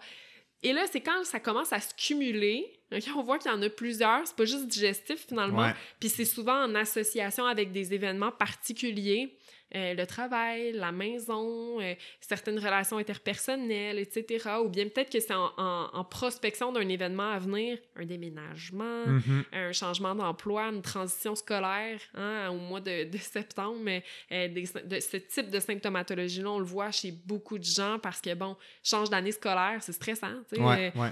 Et 0.63 0.73
là, 0.73 0.85
c'est 0.91 1.01
quand 1.01 1.25
ça 1.25 1.41
commence 1.41 1.73
à 1.73 1.81
se 1.81 1.93
cumuler, 1.95 2.81
on 3.17 3.23
voit 3.23 3.39
qu'il 3.39 3.51
y 3.51 3.55
en 3.55 3.63
a 3.63 3.69
plusieurs, 3.69 4.27
c'est 4.27 4.37
pas 4.37 4.45
juste 4.45 4.67
digestif 4.67 5.27
finalement, 5.29 5.73
puis 5.99 6.09
c'est 6.09 6.25
souvent 6.25 6.65
en 6.65 6.75
association 6.75 7.47
avec 7.47 7.73
des 7.73 7.95
événements 7.95 8.31
particuliers. 8.31 9.37
Euh, 9.75 9.95
le 9.95 10.07
travail, 10.07 10.73
la 10.73 10.93
maison, 10.93 11.81
euh, 11.81 11.95
certaines 12.21 12.59
relations 12.59 12.99
interpersonnelles, 12.99 13.99
etc. 13.99 14.51
Ou 14.63 14.69
bien 14.69 14.89
peut-être 14.89 15.11
que 15.11 15.21
c'est 15.21 15.33
en, 15.33 16.05
prospection 16.11 16.73
d'un 16.73 16.89
événement 16.89 17.31
à 17.31 17.39
venir, 17.39 17.79
un 17.97 18.05
déménagement, 18.05 19.07
mm-hmm. 19.07 19.45
un 19.53 19.73
changement 19.73 20.15
d'emploi, 20.15 20.65
une 20.65 20.83
transition 20.83 21.35
scolaire 21.35 22.01
hein, 22.15 22.51
au 22.51 22.57
mois 22.57 22.81
de, 22.81 23.07
septembre. 23.19 23.79
Mais 23.83 24.05
euh, 24.31 24.49
de, 24.49 25.01
ce 25.01 25.17
type 25.17 25.51
de 25.51 25.61
symptomatologie-là, 25.61 26.51
on 26.51 26.59
le 26.59 26.65
voit 26.65 26.91
chez 26.91 27.13
beaucoup 27.13 27.59
de 27.59 27.65
gens 27.65 27.99
parce 27.99 28.21
que, 28.21 28.35
bon, 28.35 28.57
change 28.83 29.09
d'année 29.09 29.33
scolaire, 29.33 29.79
c'est 29.81 29.93
stressant, 29.93 30.43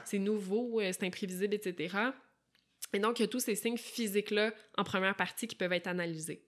c'est 0.05 0.19
nouveau, 0.19 0.81
c'est 0.81 1.05
imprévisible, 1.05 1.55
etc. 1.55 1.97
Et 2.93 2.99
donc, 2.99 3.19
il 3.19 3.23
y 3.23 3.25
a 3.25 3.29
tous 3.29 3.41
ces 3.41 3.55
signes 3.55 3.79
physiques-là 3.79 4.53
en 4.77 4.85
première 4.85 5.15
partie 5.15 5.47
qui 5.47 5.55
peuvent 5.55 5.73
être 5.73 5.87
analysés. 5.87 6.45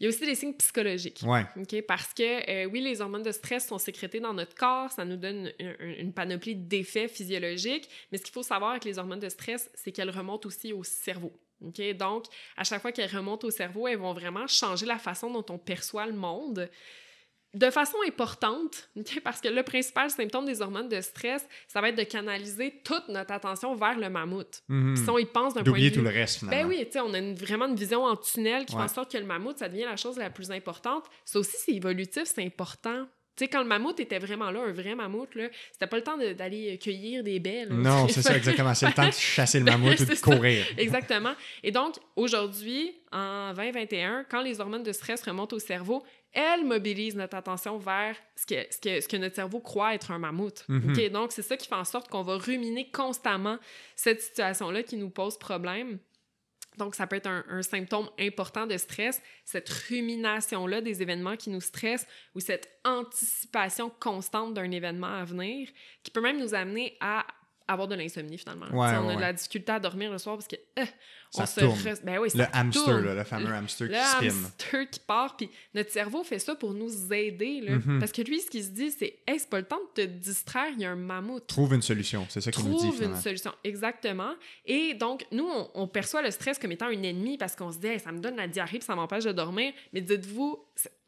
Il 0.00 0.04
y 0.04 0.06
a 0.06 0.10
aussi 0.10 0.24
des 0.24 0.34
signes 0.34 0.54
psychologiques. 0.54 1.22
Ouais. 1.24 1.44
Parce 1.86 2.14
que, 2.14 2.50
euh, 2.50 2.66
oui, 2.66 2.80
les 2.80 3.00
hormones 3.00 3.22
de 3.22 3.32
stress 3.32 3.66
sont 3.66 3.78
sécrétées 3.78 4.20
dans 4.20 4.32
notre 4.32 4.54
corps, 4.54 4.92
ça 4.92 5.04
nous 5.04 5.16
donne 5.16 5.52
une, 5.80 6.12
panoplie 6.12 6.54
d'effets 6.54 7.08
physiologiques, 7.08 7.88
mais 8.12 8.18
ce 8.18 8.22
qu'il 8.22 8.32
faut 8.32 8.42
savoir 8.42 8.72
avec 8.72 8.84
les 8.84 8.98
hormones 8.98 9.20
de 9.20 9.28
stress, 9.28 9.70
c'est 9.74 9.92
qu'elles 9.92 10.10
remontent 10.10 10.46
aussi 10.46 10.72
au 10.72 10.84
cerveau. 10.84 11.32
Donc, 11.60 12.26
à 12.56 12.62
chaque 12.62 12.80
fois 12.80 12.92
qu'elles 12.92 13.14
remontent 13.14 13.46
au 13.46 13.50
cerveau, 13.50 13.88
elles 13.88 13.98
vont 13.98 14.12
vraiment 14.12 14.46
changer 14.46 14.86
la 14.86 14.98
façon 14.98 15.32
dont 15.32 15.44
on 15.48 15.58
perçoit 15.58 16.06
le 16.06 16.12
monde 16.12 16.70
de 17.54 17.70
façon 17.70 17.96
importante, 18.06 18.90
parce 19.24 19.40
que 19.40 19.48
le 19.48 19.62
principal 19.62 20.10
symptôme 20.10 20.44
des 20.44 20.60
hormones 20.60 20.88
de 20.88 21.00
stress, 21.00 21.46
ça 21.66 21.80
va 21.80 21.88
être 21.88 21.96
de 21.98 22.02
canaliser 22.02 22.80
toute 22.84 23.08
notre 23.08 23.32
attention 23.32 23.74
vers 23.74 23.98
le 23.98 24.10
mammouth. 24.10 24.62
Mhm. 24.68 24.96
si 24.96 25.08
on 25.08 25.18
y 25.18 25.24
pense 25.24 25.54
d'un 25.54 25.62
point 25.62 25.78
de 25.78 25.84
vue... 25.84 25.92
tout 25.92 26.02
le 26.02 26.10
reste, 26.10 26.40
finalement. 26.40 26.68
Ben 26.68 26.68
oui, 26.68 26.86
on 26.96 27.14
a 27.14 27.34
vraiment 27.34 27.66
une 27.66 27.76
vision 27.76 28.04
en 28.04 28.16
tunnel 28.16 28.66
qui 28.66 28.74
fait 28.74 28.82
en 28.82 28.88
sorte 28.88 29.10
que 29.10 29.18
le 29.18 29.24
mammouth, 29.24 29.58
ça 29.58 29.68
devient 29.68 29.84
la 29.84 29.96
chose 29.96 30.18
la 30.18 30.30
plus 30.30 30.50
importante. 30.50 31.04
Ça 31.24 31.38
aussi, 31.38 31.56
c'est 31.58 31.72
évolutif, 31.72 32.24
c'est 32.24 32.44
important. 32.44 33.06
Tu 33.38 33.44
sais, 33.44 33.50
quand 33.50 33.62
le 33.62 33.68
mammouth 33.68 34.00
était 34.00 34.18
vraiment 34.18 34.50
là, 34.50 34.64
un 34.66 34.72
vrai 34.72 34.96
mammouth, 34.96 35.32
là, 35.36 35.44
c'était 35.70 35.86
pas 35.86 35.96
le 35.96 36.02
temps 36.02 36.18
d'aller 36.18 36.76
cueillir 36.76 37.22
des 37.22 37.38
baies. 37.38 37.66
Non, 37.70 38.08
c'est 38.08 38.20
ça, 38.20 38.36
exactement. 38.36 38.74
C'est 38.74 38.86
le 38.86 38.92
temps 38.92 39.06
de 39.06 39.12
chasser 39.18 39.60
le 39.60 39.64
mammouth 39.64 40.00
ou 40.00 40.04
de 40.04 40.20
courir. 40.20 40.66
Exactement. 40.76 41.34
Et 41.62 41.70
donc, 41.70 41.94
aujourd'hui, 42.16 42.96
en 43.12 43.54
2021, 43.54 44.24
quand 44.28 44.42
les 44.42 44.60
hormones 44.60 44.82
de 44.82 44.90
stress 44.90 45.22
remontent 45.22 45.54
au 45.54 45.60
cerveau, 45.60 46.02
elle 46.32 46.64
mobilise 46.64 47.16
notre 47.16 47.36
attention 47.36 47.78
vers 47.78 48.16
ce 48.36 48.46
que, 48.46 48.54
ce 48.70 48.78
que, 48.78 49.00
ce 49.00 49.08
que 49.08 49.16
notre 49.16 49.34
cerveau 49.34 49.60
croit 49.60 49.94
être 49.94 50.10
un 50.10 50.18
mammouth. 50.18 50.64
Mhm. 50.68 51.08
Donc, 51.08 51.32
c'est 51.32 51.42
ça 51.42 51.56
qui 51.56 51.68
fait 51.68 51.74
en 51.74 51.84
sorte 51.84 52.08
qu'on 52.08 52.22
va 52.22 52.36
ruminer 52.36 52.90
constamment 52.90 53.58
cette 53.96 54.20
situation-là 54.20 54.82
qui 54.82 54.96
nous 54.96 55.10
pose 55.10 55.38
problème. 55.38 55.98
Donc, 56.78 56.94
ça 56.94 57.06
peut 57.06 57.16
être 57.16 57.28
un, 57.28 57.62
symptôme 57.62 58.08
important 58.20 58.66
de 58.66 58.76
stress, 58.76 59.20
cette 59.44 59.68
rumination-là 59.68 60.80
des 60.80 61.02
événements 61.02 61.36
qui 61.36 61.50
nous 61.50 61.60
stressent 61.60 62.06
ou 62.34 62.40
cette 62.40 62.68
anticipation 62.84 63.90
constante 63.98 64.54
d'un 64.54 64.70
événement 64.70 65.08
à 65.08 65.24
venir 65.24 65.68
qui 66.04 66.10
peut 66.10 66.20
même 66.20 66.38
nous 66.38 66.54
amener 66.54 66.96
à 67.00 67.26
avoir 67.68 67.86
de 67.86 67.94
l'insomnie 67.94 68.38
finalement. 68.38 68.66
on 68.72 68.80
a 68.82 69.14
de 69.14 69.20
la 69.20 69.32
difficulté 69.32 69.72
à 69.72 69.78
dormir 69.78 70.10
le 70.10 70.18
soir 70.18 70.36
parce 70.36 70.48
que 70.48 70.56
euh, 70.78 70.84
ça 71.30 71.46
se 71.46 72.04
Ben 72.04 72.18
oui, 72.18 72.30
le 72.34 72.44
hamster, 72.52 73.00
le 73.00 73.24
fameux 73.24 73.52
hamster 73.52 73.88
qui 73.88 73.94
spin. 73.94 74.20
Le 74.22 74.28
hamster 74.30 74.90
qui 74.90 75.00
part, 75.00 75.36
puis 75.36 75.50
notre 75.74 75.90
cerveau 75.90 76.24
fait 76.24 76.38
ça 76.38 76.54
pour 76.54 76.72
nous 76.72 77.12
aider. 77.12 77.60
Là, 77.60 77.76
mm-hmm. 77.76 77.98
Parce 77.98 78.12
que 78.12 78.22
lui, 78.22 78.40
ce 78.40 78.50
qu'il 78.50 78.64
se 78.64 78.70
dit, 78.70 78.90
c'est 78.90 79.18
Hey, 79.26 79.38
c'est 79.38 79.50
pas 79.50 79.58
le 79.58 79.66
temps 79.66 79.80
de 79.96 80.02
te 80.02 80.06
distraire, 80.06 80.70
il 80.72 80.80
y 80.80 80.84
a 80.84 80.90
un 80.90 80.96
mammouth. 80.96 81.46
Trouve 81.46 81.74
une 81.74 81.82
solution, 81.82 82.26
c'est 82.28 82.40
ça 82.40 82.50
qu'il 82.50 82.64
nous 82.64 82.78
dit. 82.78 82.88
Trouve 82.88 83.02
une 83.02 83.16
solution, 83.16 83.52
exactement. 83.62 84.32
Et 84.64 84.94
donc, 84.94 85.26
nous, 85.30 85.48
on, 85.74 85.86
perçoit 85.86 86.22
le 86.22 86.30
stress 86.30 86.58
comme 86.58 86.72
étant 86.72 86.86
un 86.86 87.02
ennemi 87.02 87.36
parce 87.36 87.54
qu'on 87.54 87.70
se 87.70 87.78
dit 87.78 87.88
hey, 87.88 88.00
ça 88.00 88.12
me 88.12 88.20
donne 88.20 88.36
la 88.36 88.48
diarrhée, 88.48 88.78
puis 88.78 88.86
ça 88.86 88.94
m'empêche 88.94 89.24
de 89.24 89.32
dormir. 89.32 89.72
Mais 89.92 90.00
dites-vous, 90.00 90.58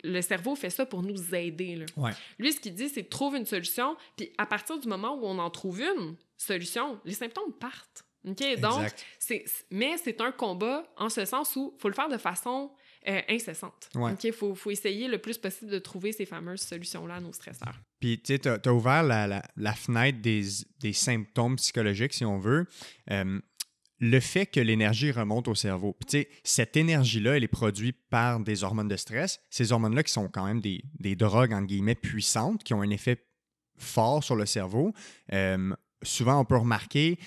le 0.05 0.21
cerveau 0.21 0.55
fait 0.55 0.71
ça 0.71 0.85
pour 0.85 1.03
nous 1.03 1.35
aider. 1.35 1.77
Là. 1.77 1.87
Ouais. 1.97 2.13
Lui, 2.39 2.53
ce 2.53 2.61
qu'il 2.61 2.75
dit, 2.75 2.89
c'est 2.89 3.09
trouve 3.09 3.37
une 3.37 3.47
solution, 3.47 3.97
puis 4.17 4.31
à 4.37 4.47
partir 4.47 4.79
du 4.79 4.89
moment 4.89 5.15
où 5.15 5.25
on 5.25 5.39
en 5.39 5.51
trouve 5.51 5.81
une 5.81 6.17
solution, 6.41 7.01
les 7.05 7.15
symptômes 7.15 7.53
partent. 7.53 8.05
OK? 8.29 8.61
Donc, 8.61 8.87
c'est, 9.19 9.45
mais 9.71 9.97
c'est 9.97 10.21
un 10.21 10.31
combat 10.33 10.85
en 10.97 11.09
ce 11.09 11.25
sens 11.25 11.57
où 11.57 11.73
il 11.77 11.81
faut 11.81 11.89
le 11.89 11.95
faire 11.95 12.09
de 12.11 12.19
façon 12.19 12.71
euh, 13.09 13.21
incessante. 13.31 13.89
Ouais. 13.95 14.13
Il 14.23 14.33
faut, 14.33 14.55
faut 14.55 14.71
essayer 14.71 15.09
le 15.09 15.17
plus 15.19 15.39
possible 15.39 15.71
de 15.71 15.79
trouver 15.79 16.13
ces 16.13 16.27
fameuses 16.27 16.61
solutions-là 16.61 17.15
à 17.15 17.21
nos 17.21 17.33
stresseurs. 17.33 17.81
Puis, 17.99 18.21
tu 18.21 18.35
sais, 18.35 18.39
tu 18.39 18.49
as, 18.69 18.75
ouvert 18.75 19.03
la, 19.03 19.27
la- 19.27 19.43
la 19.57 19.73
fenêtre 19.73 20.19
des, 20.21 20.43
des 20.81 20.93
symptômes 20.93 21.57
psychologiques, 21.57 22.13
si 22.13 22.27
on 22.27 22.39
veut. 22.39 22.67
Euh, 23.11 23.41
le 24.03 24.21
fait 24.21 24.45
que 24.47 24.61
l'énergie 24.61 25.13
remonte 25.13 25.49
au 25.49 25.55
cerveau. 25.55 25.95
Puis, 25.95 26.07
tu 26.07 26.19
sais, 26.19 26.29
cette 26.45 26.77
énergie-là, 26.77 27.37
elle 27.39 27.45
est 27.45 27.49
produite 27.49 27.97
par 28.11 28.41
des 28.41 28.65
hormones 28.65 28.89
de 28.89 28.97
stress. 28.97 29.41
Ces 29.49 29.73
hormones-là 29.73 30.03
qui 30.03 30.13
sont 30.13 30.29
quand 30.29 30.45
même 30.47 30.61
des, 30.61 30.83
des 30.99 31.17
drogues, 31.17 31.53
entre 31.55 31.67
guillemets, 31.67 31.95
puissantes, 31.95 32.65
qui 32.65 32.75
ont 32.75 32.83
un 32.83 32.91
effet 32.91 33.27
fort 33.79 34.23
sur 34.25 34.37
le 34.37 34.45
cerveau. 34.45 34.93
Euh, 35.33 35.75
souvent, 36.03 36.41
on 36.41 36.45
peut 36.45 36.57
remarquer 36.57 37.19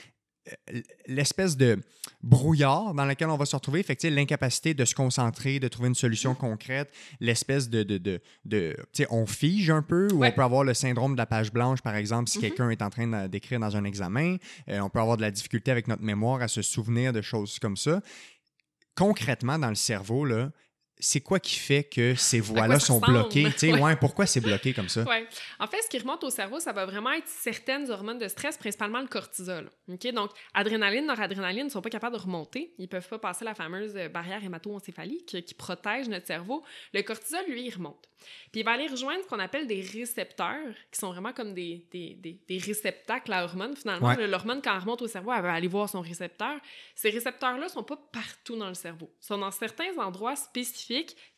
euh, 0.73 0.81
l'espèce 1.07 1.55
de 1.55 1.79
brouillard 2.21 2.93
dans 2.93 3.05
lequel 3.05 3.29
on 3.29 3.37
va 3.37 3.45
se 3.45 3.55
retrouver, 3.55 3.81
fait 3.83 3.99
sais, 4.01 4.09
l'incapacité 4.09 4.73
de 4.73 4.83
se 4.83 4.93
concentrer, 4.93 5.59
de 5.59 5.67
trouver 5.69 5.87
une 5.89 5.95
solution 5.95 6.35
concrète, 6.35 6.91
l'espèce 7.21 7.69
de, 7.69 7.83
de, 7.83 8.19
de, 8.43 8.75
on 9.09 9.25
fige 9.25 9.69
un 9.69 9.81
peu, 9.81 10.09
ou 10.11 10.17
Ouais. 10.19 10.29
on 10.29 10.31
peut 10.35 10.41
avoir 10.43 10.63
le 10.65 10.73
syndrome 10.73 11.13
de 11.13 11.17
la 11.17 11.25
page 11.25 11.51
blanche, 11.53 11.81
par 11.81 11.95
exemple, 11.95 12.29
si 12.29 12.39
Mhm. 12.39 12.41
quelqu'un 12.41 12.69
est 12.71 12.81
en 12.81 12.89
train 12.89 13.27
d'écrire 13.29 13.59
dans 13.59 13.75
un 13.77 13.85
examen, 13.85 14.35
Euh, 14.69 14.79
on 14.81 14.89
peut 14.89 14.99
avoir 14.99 15.15
de 15.17 15.21
la 15.21 15.31
difficulté 15.31 15.71
avec 15.71 15.87
notre 15.87 16.03
mémoire 16.03 16.41
à 16.41 16.47
se 16.49 16.61
souvenir 16.61 17.13
de 17.13 17.21
choses 17.21 17.57
comme 17.59 17.77
ça. 17.77 18.01
Concrètement, 18.95 19.57
dans 19.57 19.69
le 19.69 19.75
cerveau, 19.75 20.25
là, 20.25 20.51
c'est 20.99 21.21
quoi 21.21 21.39
qui 21.39 21.55
fait 21.55 21.83
que 21.83 22.15
ces 22.15 22.39
voies-là 22.39 22.79
sont 22.79 22.99
bloquées? 22.99 23.47
Ouais. 23.63 23.81
ouais, 23.81 23.95
pourquoi 23.95 24.25
c'est 24.25 24.39
bloqué 24.39 24.73
comme 24.73 24.89
ça? 24.89 25.03
Ouais. 25.03 25.27
En 25.59 25.67
fait, 25.67 25.81
ce 25.81 25.89
qui 25.89 25.99
remonte 25.99 26.23
au 26.23 26.29
cerveau, 26.29 26.59
ça 26.59 26.71
va 26.71 26.85
vraiment 26.85 27.11
être 27.11 27.27
certaines 27.27 27.89
hormones 27.91 28.19
de 28.19 28.27
stress, 28.27 28.57
principalement 28.57 29.01
le 29.01 29.07
cortisol. 29.07 29.69
OK? 29.91 30.07
Donc, 30.13 30.31
adrénaline, 30.53 31.05
noradrénaline 31.05 31.65
ne 31.65 31.69
sont 31.69 31.81
pas 31.81 31.89
capables 31.89 32.15
de 32.15 32.21
remonter. 32.21 32.73
Ils 32.77 32.87
peuvent 32.87 33.07
pas 33.07 33.19
passer 33.19 33.43
la 33.43 33.53
fameuse 33.53 33.93
euh, 33.95 34.07
barrière 34.07 34.43
hémato-encéphalique 34.43 35.43
qui 35.45 35.53
protège 35.53 36.07
notre 36.07 36.27
cerveau. 36.27 36.63
Le 36.93 37.01
cortisol, 37.01 37.43
lui, 37.49 37.65
il 37.65 37.73
remonte. 37.73 38.07
Puis 38.53 38.61
il 38.61 38.63
va 38.63 38.71
aller 38.71 38.87
rejoindre 38.87 39.21
ce 39.23 39.27
qu'on 39.27 39.39
appelle 39.39 39.67
des 39.67 39.81
récepteurs, 39.81 40.73
qui 40.89 40.99
sont 40.99 41.11
vraiment 41.11 41.33
comme 41.33 41.53
des, 41.53 41.85
des, 41.91 42.13
des, 42.13 42.39
des 42.47 42.57
réceptacles 42.57 43.33
à 43.33 43.43
hormones, 43.43 43.75
finalement. 43.75 44.13
L'hormone, 44.13 44.61
quand 44.63 44.73
elle 44.73 44.79
remonte 44.79 45.01
au 45.01 45.07
cerveau, 45.07 45.33
elle 45.33 45.41
va 45.41 45.53
aller 45.53 45.67
voir 45.67 45.89
son 45.89 45.99
récepteur. 45.99 46.57
Ces 46.95 47.09
récepteurs-là 47.09 47.67
sont 47.67 47.83
pas 47.83 47.97
partout 48.13 48.55
dans 48.55 48.69
le 48.69 48.73
cerveau. 48.75 49.11
Ils 49.21 49.25
sont 49.25 49.37
dans 49.37 49.51
certains 49.51 49.97
endroits 49.97 50.37
spécifiques 50.37 50.82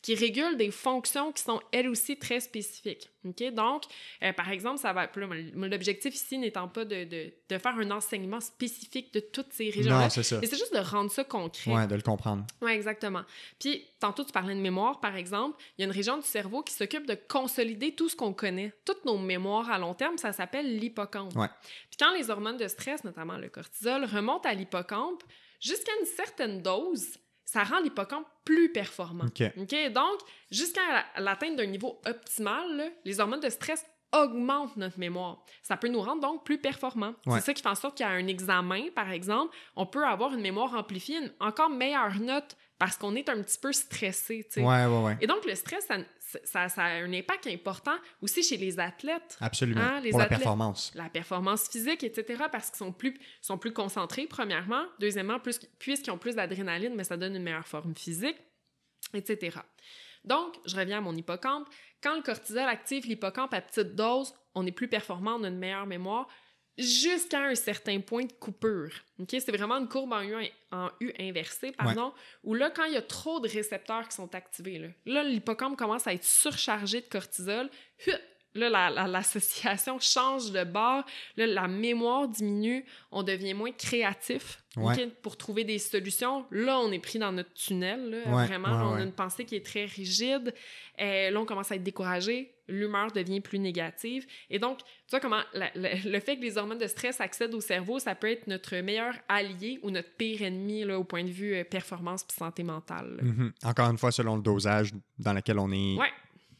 qui 0.02 0.16
régulent 0.16 0.58
des 0.58 0.72
fonctions 0.72 1.32
qui 1.32 1.42
sont 1.44 1.60
elles 1.72 1.88
aussi 1.90 2.18
très 2.18 2.40
spécifiques. 2.40 3.10
Donc, 3.54 3.84
euh, 4.22 4.34
par 4.34 4.50
exemple, 4.52 4.78
ça 4.80 4.94
va. 4.94 5.10
L'objectif 5.56 6.14
ici 6.14 6.38
n'étant 6.38 6.68
pas 6.68 6.86
de, 6.86 7.06
de, 7.06 7.34
de 7.50 7.58
faire 7.58 7.76
un 7.76 7.90
enseignement 7.90 8.40
spécifique 8.40 9.12
de 9.16 9.20
toutes 9.20 9.52
ces 9.52 9.72
régions-là, 9.72 10.04
Non, 10.04 10.10
c'est 10.12 10.22
ça. 10.22 10.38
mais 10.40 10.46
c'est 10.48 10.58
juste 10.58 10.74
de 10.76 10.80
rendre 10.80 11.10
ça 11.10 11.24
concret. 11.24 11.72
Ouais, 11.74 11.88
de 11.88 11.96
le 11.96 12.04
comprendre. 12.04 12.46
Oui, 12.62 12.72
exactement. 12.72 13.24
Puis, 13.60 13.84
tantôt, 14.00 14.24
tu 14.24 14.32
parlais 14.32 14.54
de 14.54 14.60
mémoire, 14.60 15.00
par 15.00 15.16
exemple. 15.16 15.58
Il 15.78 15.82
y 15.82 15.84
a 15.84 15.88
une 15.88 15.96
région 15.96 16.18
du 16.18 16.26
cerveau 16.28 16.62
qui 16.62 16.74
s'occupe 16.76 17.08
de 17.08 17.16
consolider 17.28 17.96
tout 17.96 18.10
ce 18.10 18.16
qu'on 18.16 18.34
connaît. 18.34 18.74
Toutes 18.86 19.06
nos 19.06 19.18
mémoires 19.18 19.72
à 19.72 19.80
long 19.80 19.96
terme, 19.96 20.20
ça 20.20 20.32
s'appelle 20.32 20.78
l'hippocampe. 20.78 21.36
Ouais. 21.36 21.50
Puis 21.90 21.98
quand 22.00 22.14
les 22.16 22.30
hormones 22.30 22.58
de 22.58 22.68
stress, 22.68 23.04
notamment 23.04 23.38
le 23.38 23.50
cortisol, 23.50 24.06
remontent 24.06 24.48
à 24.48 24.54
l'hippocampe, 24.54 25.24
jusqu'à 25.60 25.92
une 26.00 26.06
certaine 26.06 26.62
dose, 26.62 27.18
ça 27.56 27.64
rend 27.64 27.80
l'hippocampe 27.80 28.28
plus 28.44 28.70
performant. 28.74 29.24
OK. 29.28 29.42
OK? 29.58 29.92
Donc, 29.94 30.20
jusqu'à 30.52 30.82
la- 31.16 31.22
l'atteinte 31.24 31.56
d'un 31.56 31.66
niveau 31.68 32.02
optimal, 32.06 32.76
là, 32.76 32.88
les 33.06 33.22
hormones 33.22 33.40
de 33.40 33.48
stress 33.50 33.86
augmentent 34.12 34.76
notre 34.76 35.00
mémoire. 35.00 35.46
Ça 35.62 35.78
peut 35.78 35.88
nous 35.88 36.02
rendre 36.02 36.22
donc 36.22 36.44
plus 36.44 36.58
performants. 36.58 37.16
Ouais. 37.26 37.40
C'est 37.40 37.46
ça 37.46 37.54
qui 37.54 37.62
fait 37.62 37.70
en 37.70 37.76
sorte 37.76 37.98
qu'à 37.98 38.10
un 38.10 38.28
examen, 38.28 38.90
par 38.94 39.10
exemple, 39.10 39.56
on 39.78 39.86
peut 39.86 40.06
avoir 40.06 40.34
une 40.34 40.42
mémoire 40.42 40.74
amplifiée, 40.76 41.18
une 41.18 41.32
encore 41.40 41.70
meilleure 41.70 42.20
note 42.20 42.58
parce 42.78 42.98
qu'on 42.98 43.16
est 43.16 43.30
un 43.30 43.42
petit 43.42 43.58
peu 43.58 43.72
stressé. 43.72 44.46
ouais, 44.58 44.86
ouais. 44.86 45.18
Et 45.22 45.28
donc, 45.28 45.46
le 45.46 45.56
stress, 45.56 45.86
ça, 45.88 45.96
ça- 46.44 46.70
ça 46.70 46.84
a 46.84 46.90
un 46.90 47.14
impact 47.14 47.48
important 47.48 47.96
aussi 48.22 48.44
chez 48.44 48.58
les 48.58 48.80
athlètes. 48.80 49.38
Absolument. 49.42 49.82
Hein, 49.82 50.00
les 50.02 50.10
Pour 50.10 50.20
la 50.20 50.26
athlètes- 50.26 50.40
performance. 50.40 50.92
La 50.96 51.10
performance 51.10 51.70
physique, 51.70 52.04
etc., 52.04 52.44
parce 52.52 52.70
qu'ils 52.70 52.78
sont 52.78 52.92
plus, 52.92 53.18
sont 53.42 53.58
plus 53.58 53.74
concentrés, 53.74 54.28
premièrement. 54.28 54.86
Deuxièmement, 55.00 55.40
plus, 55.40 55.60
puisqu'ils 55.80 56.12
ont 56.12 56.18
plus 56.18 56.36
d'adrénaline, 56.36 56.96
mais 56.96 57.04
ça 57.04 57.18
donne 57.18 57.36
une 57.36 57.44
meilleure 57.44 57.68
forme 57.68 57.96
physique, 57.96 58.38
etc. 59.14 59.58
Donc, 60.24 60.56
je 60.66 60.76
reviens 60.76 60.98
à 60.98 61.02
mon 61.02 61.16
hippocampe. 61.16 61.68
Quand 62.02 62.16
le 62.16 62.22
cortisol 62.24 62.68
active 62.68 63.06
l'hippocampe 63.06 63.54
à 63.54 63.62
petite 63.62 63.96
dose, 63.96 64.34
on 64.56 64.66
est 64.66 64.72
plus 64.72 64.88
performant, 64.88 65.36
on 65.36 65.44
a 65.44 65.48
une 65.50 65.58
meilleure 65.60 65.86
mémoire 65.86 66.28
jusqu'à 66.78 67.42
un 67.42 67.56
certain 67.56 68.00
point 68.02 68.26
de 68.26 68.34
coupure. 68.34 68.92
OK? 69.20 69.30
C'est 69.30 69.52
vraiment 69.52 69.76
une 69.76 69.88
courbe 69.88 70.14
en 70.14 70.22
U, 70.24 70.36
en 70.72 70.90
U 71.00 71.12
inversée, 71.20 71.72
pardon, 71.72 72.14
où 72.44 72.54
là, 72.54 72.70
quand 72.70 72.84
il 72.86 72.94
y 72.94 72.98
a 72.98 73.02
trop 73.02 73.40
de 73.40 73.48
récepteurs 73.48 74.08
qui 74.08 74.16
sont 74.16 74.34
activés, 74.36 74.80
là, 74.80 74.88
là, 75.06 75.24
l'hippocampe 75.24 75.78
commence 75.78 76.08
à 76.08 76.14
être 76.14 76.26
surchargé 76.26 77.02
de 77.02 77.08
cortisol. 77.08 77.70
Là, 78.56 78.70
la- 78.70 78.90
la- 78.90 79.08
l'association 79.08 80.00
change 80.00 80.52
de 80.52 80.64
bord. 80.64 81.04
Là, 81.38 81.46
la 81.48 81.68
mémoire 81.68 82.28
diminue. 82.28 82.86
On 83.12 83.22
devient 83.24 83.54
moins 83.54 83.72
créatif 83.72 84.62
Ouais. 84.78 85.08
Pour 85.22 85.38
trouver 85.38 85.64
des 85.64 85.78
solutions. 85.80 86.46
Là, 86.52 86.78
on 86.80 86.92
est 86.92 87.00
pris 87.00 87.18
dans 87.18 87.32
notre 87.32 87.54
tunnel. 87.54 88.10
là, 88.10 88.18
Ouais, 88.36 88.46
vraiment, 88.46 88.68
ouais, 88.68 88.92
on 88.92 88.96
a 88.96 89.04
une 89.04 89.14
pensée 89.14 89.46
qui 89.46 89.56
est 89.56 89.66
très 89.66 89.86
rigide. 89.86 90.54
Euh, 91.00 91.32
là, 91.32 91.40
on 91.40 91.46
commence 91.46 91.72
à 91.72 91.76
être 91.76 91.84
découragé. 91.84 92.52
L'humeur 92.68 93.10
devient 93.14 93.40
plus 93.40 93.58
négative. 93.60 94.26
Et 94.50 94.60
donc, 94.60 94.80
tu 94.80 94.86
vois 95.12 95.22
comment 95.22 95.40
la- 95.54 95.72
la- 95.76 95.96
le 95.96 96.20
fait 96.20 96.36
que 96.36 96.42
les 96.42 96.58
hormones 96.58 96.78
de 96.78 96.88
stress 96.88 97.22
accèdent 97.22 97.54
au 97.54 97.62
cerveau, 97.62 98.00
ça 98.00 98.16
peut 98.16 98.30
être 98.30 98.48
notre 98.48 98.76
meilleur 98.82 99.14
allié 99.30 99.80
ou 99.82 99.92
notre 99.92 100.10
pire 100.18 100.42
ennemi 100.42 100.84
là, 100.84 101.00
au 101.00 101.06
point 101.06 101.24
de 101.24 101.30
vue 101.32 101.56
euh, 101.56 101.64
performance 101.64 102.26
et 102.30 102.34
santé 102.34 102.64
mentale. 102.64 103.18
Mhm. 103.22 103.54
Encore 103.64 103.90
une 103.90 103.98
fois, 103.98 104.12
selon 104.12 104.36
le 104.36 104.42
dosage 104.42 104.92
dans 105.18 105.32
lequel 105.32 105.58
on 105.58 105.72
est 105.72 105.96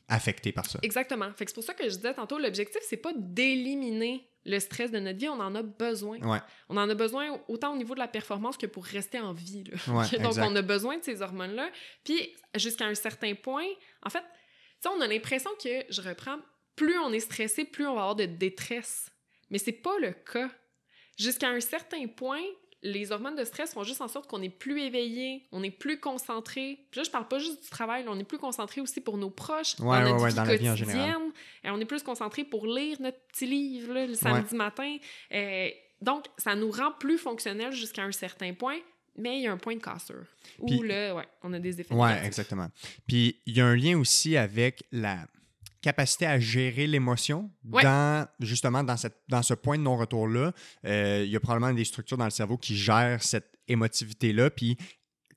Ouais. 0.10 0.16
affecté 0.16 0.52
par 0.52 0.66
ça. 0.66 0.80
Exactement. 0.82 1.32
Fait 1.34 1.46
que 1.46 1.52
c'est 1.52 1.56
pour 1.56 1.64
ça 1.64 1.74
que 1.74 1.84
je 1.90 1.96
disais 1.96 2.14
tantôt, 2.14 2.38
l'objectif, 2.38 2.82
c'est 2.88 2.98
pas 2.98 3.12
d'éliminer 3.16 4.28
le 4.46 4.60
stress 4.60 4.92
de 4.92 5.00
notre 5.00 5.18
vie, 5.18 5.28
on 5.28 5.40
en 5.40 5.56
a 5.56 5.64
besoin. 5.64 6.20
Ouais, 6.20 6.38
On 6.70 6.78
en 6.78 6.88
a 6.88 6.94
besoin 6.94 7.40
autant 7.48 7.74
au 7.74 7.78
niveau 7.78 7.96
de 7.96 8.00
la 8.00 8.08
performance 8.08 8.58
que 8.58 8.68
pour 8.68 8.86
rester 8.86 9.20
en 9.20 9.34
vie. 9.34 9.64
là. 9.64 9.94
ouais, 9.94 10.04
Donc, 10.20 10.28
exact. 10.34 10.48
on 10.48 10.56
a 10.56 10.62
besoin 10.62 10.98
de 11.00 11.04
ces 11.04 11.22
hormones-là. 11.24 11.70
Puis, 12.04 12.36
jusqu'à 12.56 12.86
un 12.86 12.94
certain 12.94 13.34
point, 13.34 13.66
en 14.04 14.10
fait, 14.12 14.24
on 14.88 15.02
a 15.02 15.08
l'impression 15.08 15.50
que, 15.62 15.84
je 15.90 16.02
reprends, 16.02 16.38
plus 16.76 16.98
on 17.00 17.12
est 17.12 17.20
stressé, 17.22 17.66
plus 17.66 17.88
on 17.88 17.96
va 17.96 18.02
avoir 18.02 18.16
de 18.16 18.26
détresse. 18.26 19.10
Mais 19.50 19.58
c'est 19.58 19.72
pas 19.72 19.98
le 20.00 20.12
cas. 20.12 20.50
Jusqu'à 21.18 21.48
un 21.50 21.60
certain 21.60 22.06
point, 22.08 22.44
les 22.84 23.12
hormones 23.12 23.36
de 23.36 23.44
stress 23.44 23.74
font 23.74 23.84
juste 23.84 24.02
en 24.02 24.08
sorte 24.08 24.28
qu'on 24.30 24.42
est 24.44 24.50
plus 24.50 24.80
éveillé, 24.82 25.48
on 25.52 25.64
est 25.64 25.72
plus 25.72 26.00
concentré. 26.00 26.80
Puis 26.92 27.00
là, 27.00 27.04
je 27.04 27.10
parle 27.10 27.28
pas 27.28 27.40
juste 27.40 27.64
du 27.64 27.70
travail, 27.70 28.04
là, 28.04 28.12
on 28.14 28.20
est 28.20 28.24
plus 28.24 28.38
concentré 28.38 28.80
aussi 28.82 29.02
pour 29.02 29.18
nos 29.18 29.30
proches, 29.32 29.80
Ouais, 29.80 30.04
dans 30.04 30.12
notre 30.12 30.24
ouais, 30.24 30.30
vie 30.30 30.36
dans 30.36 30.44
la 30.44 30.56
vie 30.56 30.70
en 30.70 30.76
général. 30.76 31.02
quotidienne. 31.14 31.32
Et 31.64 31.70
on 31.72 31.80
est 31.80 31.86
plus 31.86 32.04
concentré 32.04 32.44
pour 32.44 32.68
lire 32.68 33.02
notre 33.02 33.18
petit 33.28 33.48
livre 33.48 33.94
là, 33.94 34.06
le 34.06 34.14
samedi 34.14 34.54
matin. 34.56 34.98
Euh, 35.34 35.70
donc, 36.02 36.26
ça 36.38 36.56
nous 36.56 36.70
rend 36.70 36.92
plus 37.00 37.18
fonctionnels 37.18 37.72
jusqu'à 37.72 38.04
un 38.04 38.12
certain 38.12 38.54
point, 38.54 38.78
mais 39.18 39.38
il 39.38 39.44
y 39.44 39.48
a 39.48 39.52
un 39.52 39.58
point 39.58 39.76
de 39.76 39.82
cassure 39.82 40.26
où 40.60 40.68
Puis- 40.68 40.88
là, 40.88 41.16
ouais, 41.16 41.26
on 41.42 41.54
a 41.54 41.60
des 41.60 41.80
effets 41.82 41.96
négatifs. 41.96 42.26
exactement. 42.26 42.68
Puis 43.08 43.42
il 43.46 43.56
y 43.58 43.62
a 43.62 43.66
un 43.66 43.76
lien 43.76 43.98
aussi 43.98 44.36
avec 44.38 44.84
la 44.92 45.26
capacité 45.86 46.26
à 46.26 46.40
gérer 46.40 46.88
l'émotion 46.88 47.50
Ouais. 47.72 47.84
dans 47.84 48.28
justement 48.40 48.84
dans 48.84 48.98
cette 48.98 49.18
dans 49.30 49.44
ce 49.44 49.54
point 49.54 49.78
de 49.78 49.84
non 49.84 49.98
retour 49.98 50.28
là 50.28 50.52
il 50.84 51.30
y 51.30 51.36
a 51.36 51.40
probablement 51.40 51.74
des 51.74 51.86
structures 51.86 52.18
dans 52.18 52.26
le 52.26 52.32
cerveau 52.42 52.58
qui 52.58 52.76
gèrent 52.76 53.22
cette 53.24 53.50
émotivité 53.68 54.34
là 54.34 54.50
puis 54.50 54.78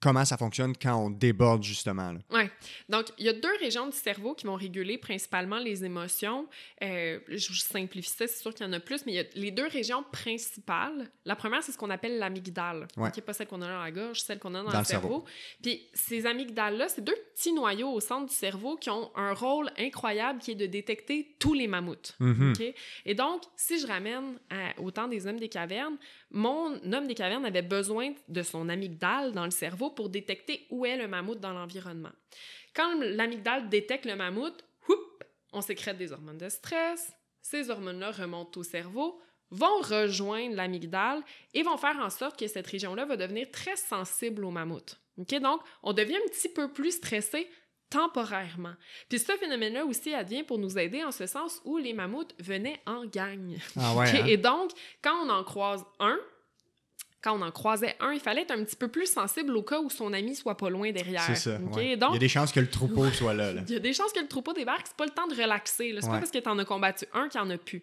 comment 0.01 0.25
ça 0.25 0.37
fonctionne 0.37 0.75
quand 0.81 0.95
on 0.97 1.11
déborde 1.11 1.63
justement 1.63 2.13
là. 2.13 2.19
Ouais. 2.31 2.51
Donc, 2.89 3.07
il 3.19 3.25
y 3.27 3.29
a 3.29 3.33
deux 3.33 3.57
régions 3.61 3.87
du 3.87 3.97
cerveau 3.97 4.35
qui 4.35 4.47
vont 4.47 4.55
réguler 4.55 4.97
principalement 4.99 5.59
les 5.59 5.85
émotions. 5.85 6.47
Euh, 6.83 7.19
je 7.29 7.53
simplifie 7.61 8.09
ça, 8.11 8.27
c'est 8.27 8.41
sûr 8.41 8.55
qu'il 8.55 8.65
y 8.67 8.69
en 8.69 8.73
a 8.73 8.81
plus, 8.81 9.05
mais 9.07 9.13
il 9.13 9.17
y 9.17 9.21
a 9.21 9.25
les 9.35 9.51
deux 9.51 9.67
régions 9.67 10.05
principales. 10.13 11.11
La 11.25 11.35
première, 11.37 11.63
c'est 11.63 11.73
ce 11.73 11.79
qu'on 11.79 11.91
appelle 11.91 12.19
l'amygdale. 12.19 12.87
Ouais. 12.97 13.11
Qui 13.11 13.19
n'est 13.21 13.25
pas 13.27 13.33
celle 13.33 13.47
qu'on 13.49 13.61
a 13.63 13.67
dans 13.69 13.83
la 13.83 13.91
gorge, 13.91 14.21
celle 14.21 14.39
qu'on 14.39 14.55
a 14.55 14.63
dans, 14.63 14.67
Dans 14.71 14.73
le 14.73 14.79
le 14.79 14.85
cerveau. 14.85 15.09
cerveau. 15.09 15.25
Puis 15.63 15.83
ces 15.95 16.27
amygdales-là, 16.27 16.89
c'est 16.89 17.03
deux 17.03 17.17
petits 17.35 17.53
noyaux 17.53 17.91
au 17.91 18.01
centre 18.01 18.27
du 18.29 18.35
cerveau 18.35 18.77
qui 18.77 18.91
ont 18.91 19.11
un 19.17 19.33
rôle 19.35 19.71
incroyable 19.79 20.39
qui 20.39 20.53
est 20.53 20.55
de 20.57 20.67
détecter 20.67 21.35
tous 21.39 21.55
les 21.55 21.67
mammouths. 21.67 22.15
Mhm. 22.21 22.53
OK? 22.53 22.75
Et 23.05 23.15
donc, 23.15 23.43
si 23.57 23.79
je 23.81 23.87
ramène 23.87 24.39
à- 24.51 24.81
au 24.81 24.91
temps 24.91 25.09
des 25.09 25.27
hommes 25.27 25.39
des 25.41 25.49
cavernes, 25.49 25.97
mon 26.31 26.75
homme 26.93 27.07
des 27.07 27.15
cavernes 27.15 27.47
avait 27.47 27.63
besoin 27.63 28.13
de 28.29 28.43
son 28.43 28.69
amygdale 28.69 29.33
dans 29.33 29.45
le 29.45 29.51
cerveau 29.51 29.91
pour 29.91 30.09
détecter 30.09 30.67
où 30.71 30.85
est 30.85 30.97
le 30.97 31.09
mammouth 31.09 31.41
dans 31.41 31.53
l'environnement. 31.53 32.13
Quand 32.75 32.95
l'amygdale 33.01 33.69
détecte 33.69 34.05
le 34.05 34.17
mammouth, 34.17 34.65
whoop, 34.89 35.25
on 35.53 35.61
sécrète 35.61 35.97
des 35.97 36.13
hormones 36.13 36.39
de 36.39 36.49
stress. 36.49 37.13
Ces 37.41 37.71
hormones-là 37.71 38.11
remontent 38.11 38.61
au 38.61 38.63
cerveau, 38.63 39.21
vont 39.51 39.81
rejoindre 39.81 40.55
l'amygdale 40.55 41.23
et 41.55 41.63
vont 41.63 41.79
faire 41.79 41.99
en 41.99 42.11
sorte 42.11 42.39
que 42.39 42.47
cette 42.47 42.67
région-là 42.67 43.07
va 43.07 43.17
devenir 43.17 43.51
très 43.51 43.77
sensible 43.77 44.45
au 44.45 44.51
mammouth. 44.51 45.01
OK? 45.17 45.35
Donc, 45.41 45.61
on 45.83 45.93
devient 45.93 46.17
un 46.17 46.29
petit 46.29 46.51
peu 46.51 46.71
plus 46.73 46.93
stressé 46.93 47.49
temporairement. 47.91 48.75
Puis 49.09 49.19
ce 49.19 49.33
phénomène-là 49.33 49.85
aussi 49.85 50.15
advient 50.15 50.43
pour 50.43 50.59
nous 50.59 50.79
aider 50.79 51.03
en 51.05 51.11
ce 51.13 51.27
sens 51.27 51.61
où 51.65 51.77
les 51.79 51.93
mammouths 51.93 52.35
venaient 52.39 52.81
en 52.87 53.05
gang. 53.07 53.57
Ah 53.79 53.95
ouais. 53.95 54.09
Hein? 54.21 54.27
Et 54.27 54.37
donc, 54.37 54.71
quand 55.03 55.15
on 55.25 55.29
en 55.31 55.45
croise 55.45 55.85
un, 56.01 56.19
quand 57.21 57.37
on 57.37 57.43
en 57.43 57.51
croisait 57.51 57.97
un, 57.99 58.13
il 58.13 58.21
fallait 58.21 58.43
être 58.43 58.53
un 58.53 58.63
petit 58.63 58.77
peu 58.77 58.87
plus 58.87 59.07
sensible 59.11 59.57
au 59.57 59.63
cas 59.65 59.81
où 59.81 59.91
son 59.91 60.13
ami 60.13 60.37
soit 60.37 60.57
pas 60.57 60.71
loin 60.71 60.93
derrière. 60.93 61.21
C'est 61.23 61.35
ça. 61.35 61.59
OK? 61.67 61.75
ouais. 61.77 61.97
Donc, 61.97 62.11
Il 62.11 62.15
y 62.15 62.17
a 62.17 62.21
des 62.21 62.29
chances 62.29 62.53
que 62.53 62.61
le 62.61 62.71
troupeau 62.71 63.11
soit 63.11 63.35
là. 63.35 63.53
là. 63.53 63.63
il 63.67 63.73
y 63.73 63.77
a 63.77 63.81
des 63.81 63.93
chances 63.93 64.13
que 64.13 64.21
le 64.21 64.29
troupeau 64.29 64.53
débarque, 64.53 64.87
c'est 64.87 64.97
pas 64.97 65.05
le 65.05 65.11
temps 65.11 65.27
de 65.27 65.35
relaxer. 65.35 65.89
C'est 65.99 66.05
Ouais. 66.07 66.13
pas 66.13 66.19
parce 66.21 66.31
que 66.31 66.39
t'en 66.39 66.57
as 66.61 66.65
combattu 66.65 67.07
un 67.13 67.29
qu'il 67.29 67.41
en 67.41 67.51
a 67.51 67.59
plus. 67.59 67.83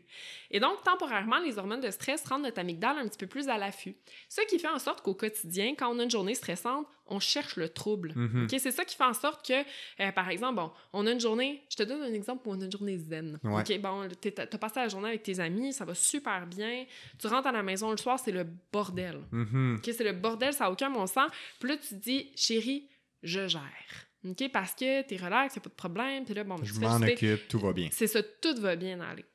Et 0.52 0.62
donc, 0.62 0.82
temporairement, 0.84 1.40
les 1.40 1.58
hormones 1.58 1.82
de 1.82 1.92
stress 1.92 2.24
rendent 2.26 2.44
notre 2.44 2.60
amygdale 2.60 2.98
un 2.98 3.08
petit 3.10 3.18
peu 3.18 3.28
plus 3.28 3.50
à 3.50 3.58
l'affût. 3.58 3.98
Ce 4.30 4.40
qui 4.48 4.58
fait 4.58 4.70
en 4.70 4.80
sorte 4.80 5.02
qu'au 5.02 5.14
quotidien, 5.16 5.76
quand 5.78 5.94
on 5.94 6.00
a 6.00 6.04
une 6.04 6.12
journée 6.12 6.34
stressante, 6.36 6.88
on 7.08 7.20
cherche 7.20 7.56
le 7.56 7.70
trouble. 7.70 8.14
OK? 8.44 8.56
C'est 8.60 8.72
ça 8.72 8.84
qui 8.86 8.96
fait 8.96 9.04
en 9.04 9.14
sorte 9.14 9.46
que, 9.46 9.54
euh, 10.02 10.12
par 10.12 10.30
exemple, 10.30 10.56
bon, 10.56 10.72
on 10.94 11.06
a 11.08 11.12
une 11.12 11.20
journée, 11.20 11.64
je 11.70 11.78
te 11.78 11.84
donne 11.84 12.02
un 12.02 12.14
exemple 12.14 12.48
où 12.48 12.52
on 12.52 12.62
a 12.62 12.66
une 12.66 12.72
journée 12.72 12.98
zen. 12.98 13.40
Ouais. 13.44 13.62
OK, 13.62 13.82
bon, 13.82 14.08
t'as 14.22 14.58
passé 14.58 14.80
la 14.80 14.88
journée 14.88 15.10
avec 15.10 15.24
tes 15.24 15.40
amis, 15.40 15.74
ça 15.74 15.86
va 15.86 15.94
super 15.94 16.46
bien. 16.48 16.86
Tu 17.20 17.28
rentres 17.28 17.48
à 17.48 17.52
la 17.52 17.64
maison 17.64 17.92
le 17.92 17.98
soir, 17.98 18.20
c'est 18.20 18.32
le 18.32 18.46
bordel. 18.72 19.18
OK, 19.32 19.84
c'est 19.84 20.04
le 20.04 20.14
bordel, 20.14 20.54
ça 20.54 20.66
n'a 20.66 20.72
aucun 20.72 20.90
bon 20.90 21.08
sens. 21.08 21.32
Puis 21.60 21.70
là, 21.70 21.78
tu 21.78 21.90
te 21.90 21.96
dis, 21.96 22.32
chérie, 22.36 22.90
je 23.24 23.48
gère. 23.48 23.62
OK, 24.28 24.52
parce 24.52 24.74
que 24.74 25.04
t'es 25.04 25.18
relax, 25.18 25.56
y'a 25.56 25.62
pas 25.62 25.70
de 25.70 25.76
problème. 25.76 26.26
Puis 26.26 26.34
là, 26.34 26.44
bon, 26.44 26.58
Je 26.64 26.74
tu 26.74 26.80
m'en 26.80 26.96
occupe, 27.02 27.48
tout 27.48 27.60
va 27.60 27.74
bien. 27.74 27.90
C'est 27.92 28.08
ça, 28.08 28.24
tout 28.24 28.56
va 28.60 28.76
bien 28.76 29.00
aller. 29.00 29.26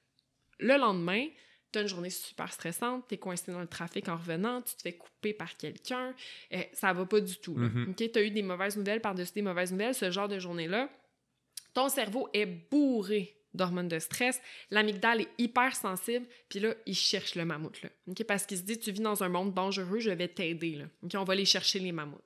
Le 0.59 0.77
lendemain, 0.77 1.27
t'as 1.73 1.83
une 1.83 1.89
journée 1.89 2.11
super 2.11 2.53
stressante, 2.53 3.07
t'es 3.09 3.17
coincé 3.19 3.53
dans 3.53 3.61
le 3.61 3.67
trafic 3.67 4.09
en 4.09 4.17
revenant, 4.17 4.63
tu 4.63 4.75
te 4.75 4.83
fais 4.83 4.93
couper 4.95 5.33
par 5.33 5.57
quelqu'un, 5.57 6.15
euh, 6.53 6.63
ça 6.73 6.93
va 6.93 7.05
pas 7.07 7.21
du 7.21 7.37
tout. 7.37 7.57
là. 7.59 7.69
T'as 8.13 8.23
eu 8.23 8.31
des 8.31 8.43
mauvaises 8.43 8.77
nouvelles 8.77 9.01
par-dessus 9.01 9.33
des 9.35 9.43
mauvaises 9.43 9.73
nouvelles, 9.73 9.95
ce 9.95 10.11
genre 10.11 10.29
de 10.29 10.39
journée-là, 10.39 10.89
ton 11.75 11.89
cerveau 11.89 12.29
est 12.33 12.47
bourré 12.47 13.37
d'hormones 13.53 13.89
de 13.89 13.99
stress, 13.99 14.41
l'amygdale 14.71 15.23
est 15.23 15.29
hyper 15.39 15.75
sensible, 15.75 16.25
puis 16.49 16.61
là, 16.61 16.75
il 16.87 16.95
cherche 16.95 17.35
le 17.35 17.45
mammouth, 17.45 17.83
là. 17.83 17.91
Parce 18.27 18.47
qu'il 18.47 18.57
se 18.57 18.63
dit, 18.63 18.79
tu 18.79 18.93
vis 18.93 19.01
dans 19.01 19.23
un 19.25 19.29
monde 19.29 19.53
dangereux, 19.55 19.99
je 19.99 20.11
vais 20.11 20.29
t'aider, 20.29 20.85
on 21.15 21.25
va 21.25 21.33
aller 21.33 21.45
chercher 21.45 21.81
les 21.81 21.91
mammouths. 21.93 22.21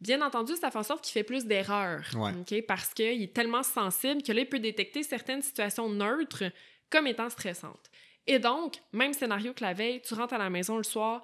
Bien 0.00 0.20
entendu, 0.22 0.54
ça 0.56 0.70
fait 0.70 0.78
en 0.78 0.82
sorte 0.82 1.04
qu'il 1.04 1.12
fait 1.12 1.22
plus 1.24 1.46
d'erreurs, 1.46 2.04
Ouais. 2.16 2.62
Parce 2.62 2.92
qu'il 2.92 3.22
est 3.22 3.34
tellement 3.34 3.62
sensible 3.62 4.22
que 4.22 4.32
là, 4.32 4.40
il 4.40 4.48
peut 4.48 4.58
détecter 4.58 5.02
certaines 5.02 5.40
situations 5.40 5.88
neutres 5.88 6.44
comme 6.90 7.06
étant 7.06 7.30
stressantes. 7.30 7.90
Et 8.26 8.38
donc, 8.38 8.76
même 8.92 9.12
scénario 9.12 9.52
que 9.54 9.62
la 9.62 9.72
veille, 9.72 10.00
tu 10.02 10.14
rentres 10.14 10.34
à 10.34 10.38
la 10.38 10.50
maison 10.50 10.76
le 10.76 10.82
soir, 10.82 11.22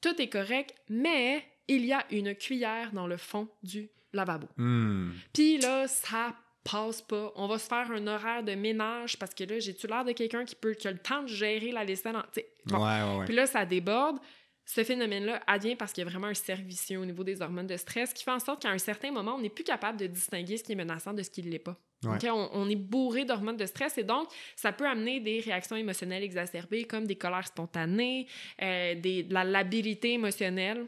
tout 0.00 0.20
est 0.20 0.28
correct, 0.28 0.74
mais 0.88 1.44
il 1.68 1.84
y 1.84 1.92
a 1.92 2.04
une 2.10 2.34
cuillère 2.34 2.92
dans 2.92 3.06
le 3.06 3.16
fond 3.16 3.48
du 3.62 3.88
lavabo. 4.12 4.48
Hmm. 4.56 5.10
Puis 5.32 5.58
là, 5.58 5.86
ça 5.88 6.34
passe 6.64 7.02
pas. 7.02 7.32
On 7.36 7.46
va 7.46 7.58
se 7.58 7.66
faire 7.68 7.90
un 7.90 8.06
horaire 8.06 8.42
de 8.42 8.54
ménage 8.54 9.18
parce 9.18 9.34
que 9.34 9.44
là, 9.44 9.58
j'ai-tu 9.58 9.86
l'air 9.86 10.04
de 10.04 10.12
quelqu'un 10.12 10.44
qui 10.44 10.54
peut 10.54 10.74
qui 10.74 10.88
a 10.88 10.92
le 10.92 10.98
temps 10.98 11.22
de 11.22 11.28
gérer 11.28 11.72
la 11.72 11.84
vaisselle? 11.84 12.16
en- 12.16 12.22
bon. 12.66 12.76
Ouais, 12.78 13.02
ouais, 13.02 13.18
ouais. 13.18 13.24
Puis 13.26 13.34
là, 13.34 13.46
ça 13.46 13.64
déborde. 13.64 14.18
Ce 14.64 14.84
phénomène-là 14.84 15.42
advient 15.46 15.74
parce 15.74 15.92
qu'il 15.92 16.04
y 16.04 16.06
a 16.06 16.10
vraiment 16.10 16.28
un 16.28 16.34
servicieux 16.34 16.98
au 16.98 17.04
niveau 17.04 17.24
des 17.24 17.42
hormones 17.42 17.66
de 17.66 17.76
stress 17.76 18.12
qui 18.14 18.22
fait 18.22 18.30
en 18.30 18.38
sorte 18.38 18.62
qu'à 18.62 18.70
un 18.70 18.78
certain 18.78 19.10
moment, 19.10 19.34
on 19.34 19.40
n'est 19.40 19.48
plus 19.50 19.64
capable 19.64 19.98
de 19.98 20.06
distinguer 20.06 20.56
ce 20.56 20.62
qui 20.62 20.72
est 20.72 20.76
menaçant 20.76 21.12
de 21.12 21.22
ce 21.22 21.30
qui 21.30 21.42
ne 21.42 21.50
l'est 21.50 21.58
pas. 21.58 21.76
Ouais. 22.04 22.30
On, 22.30 22.50
on 22.52 22.68
est 22.68 22.76
bourré 22.76 23.24
d'hormones 23.24 23.56
de 23.56 23.66
stress 23.66 23.98
et 23.98 24.04
donc, 24.04 24.28
ça 24.56 24.72
peut 24.72 24.86
amener 24.86 25.20
des 25.20 25.40
réactions 25.40 25.76
émotionnelles 25.76 26.22
exacerbées 26.22 26.84
comme 26.84 27.06
des 27.06 27.16
colères 27.16 27.46
spontanées, 27.46 28.26
euh, 28.62 28.94
des, 28.94 29.22
de 29.22 29.34
la 29.34 29.44
labilité 29.44 30.12
émotionnelle. 30.12 30.86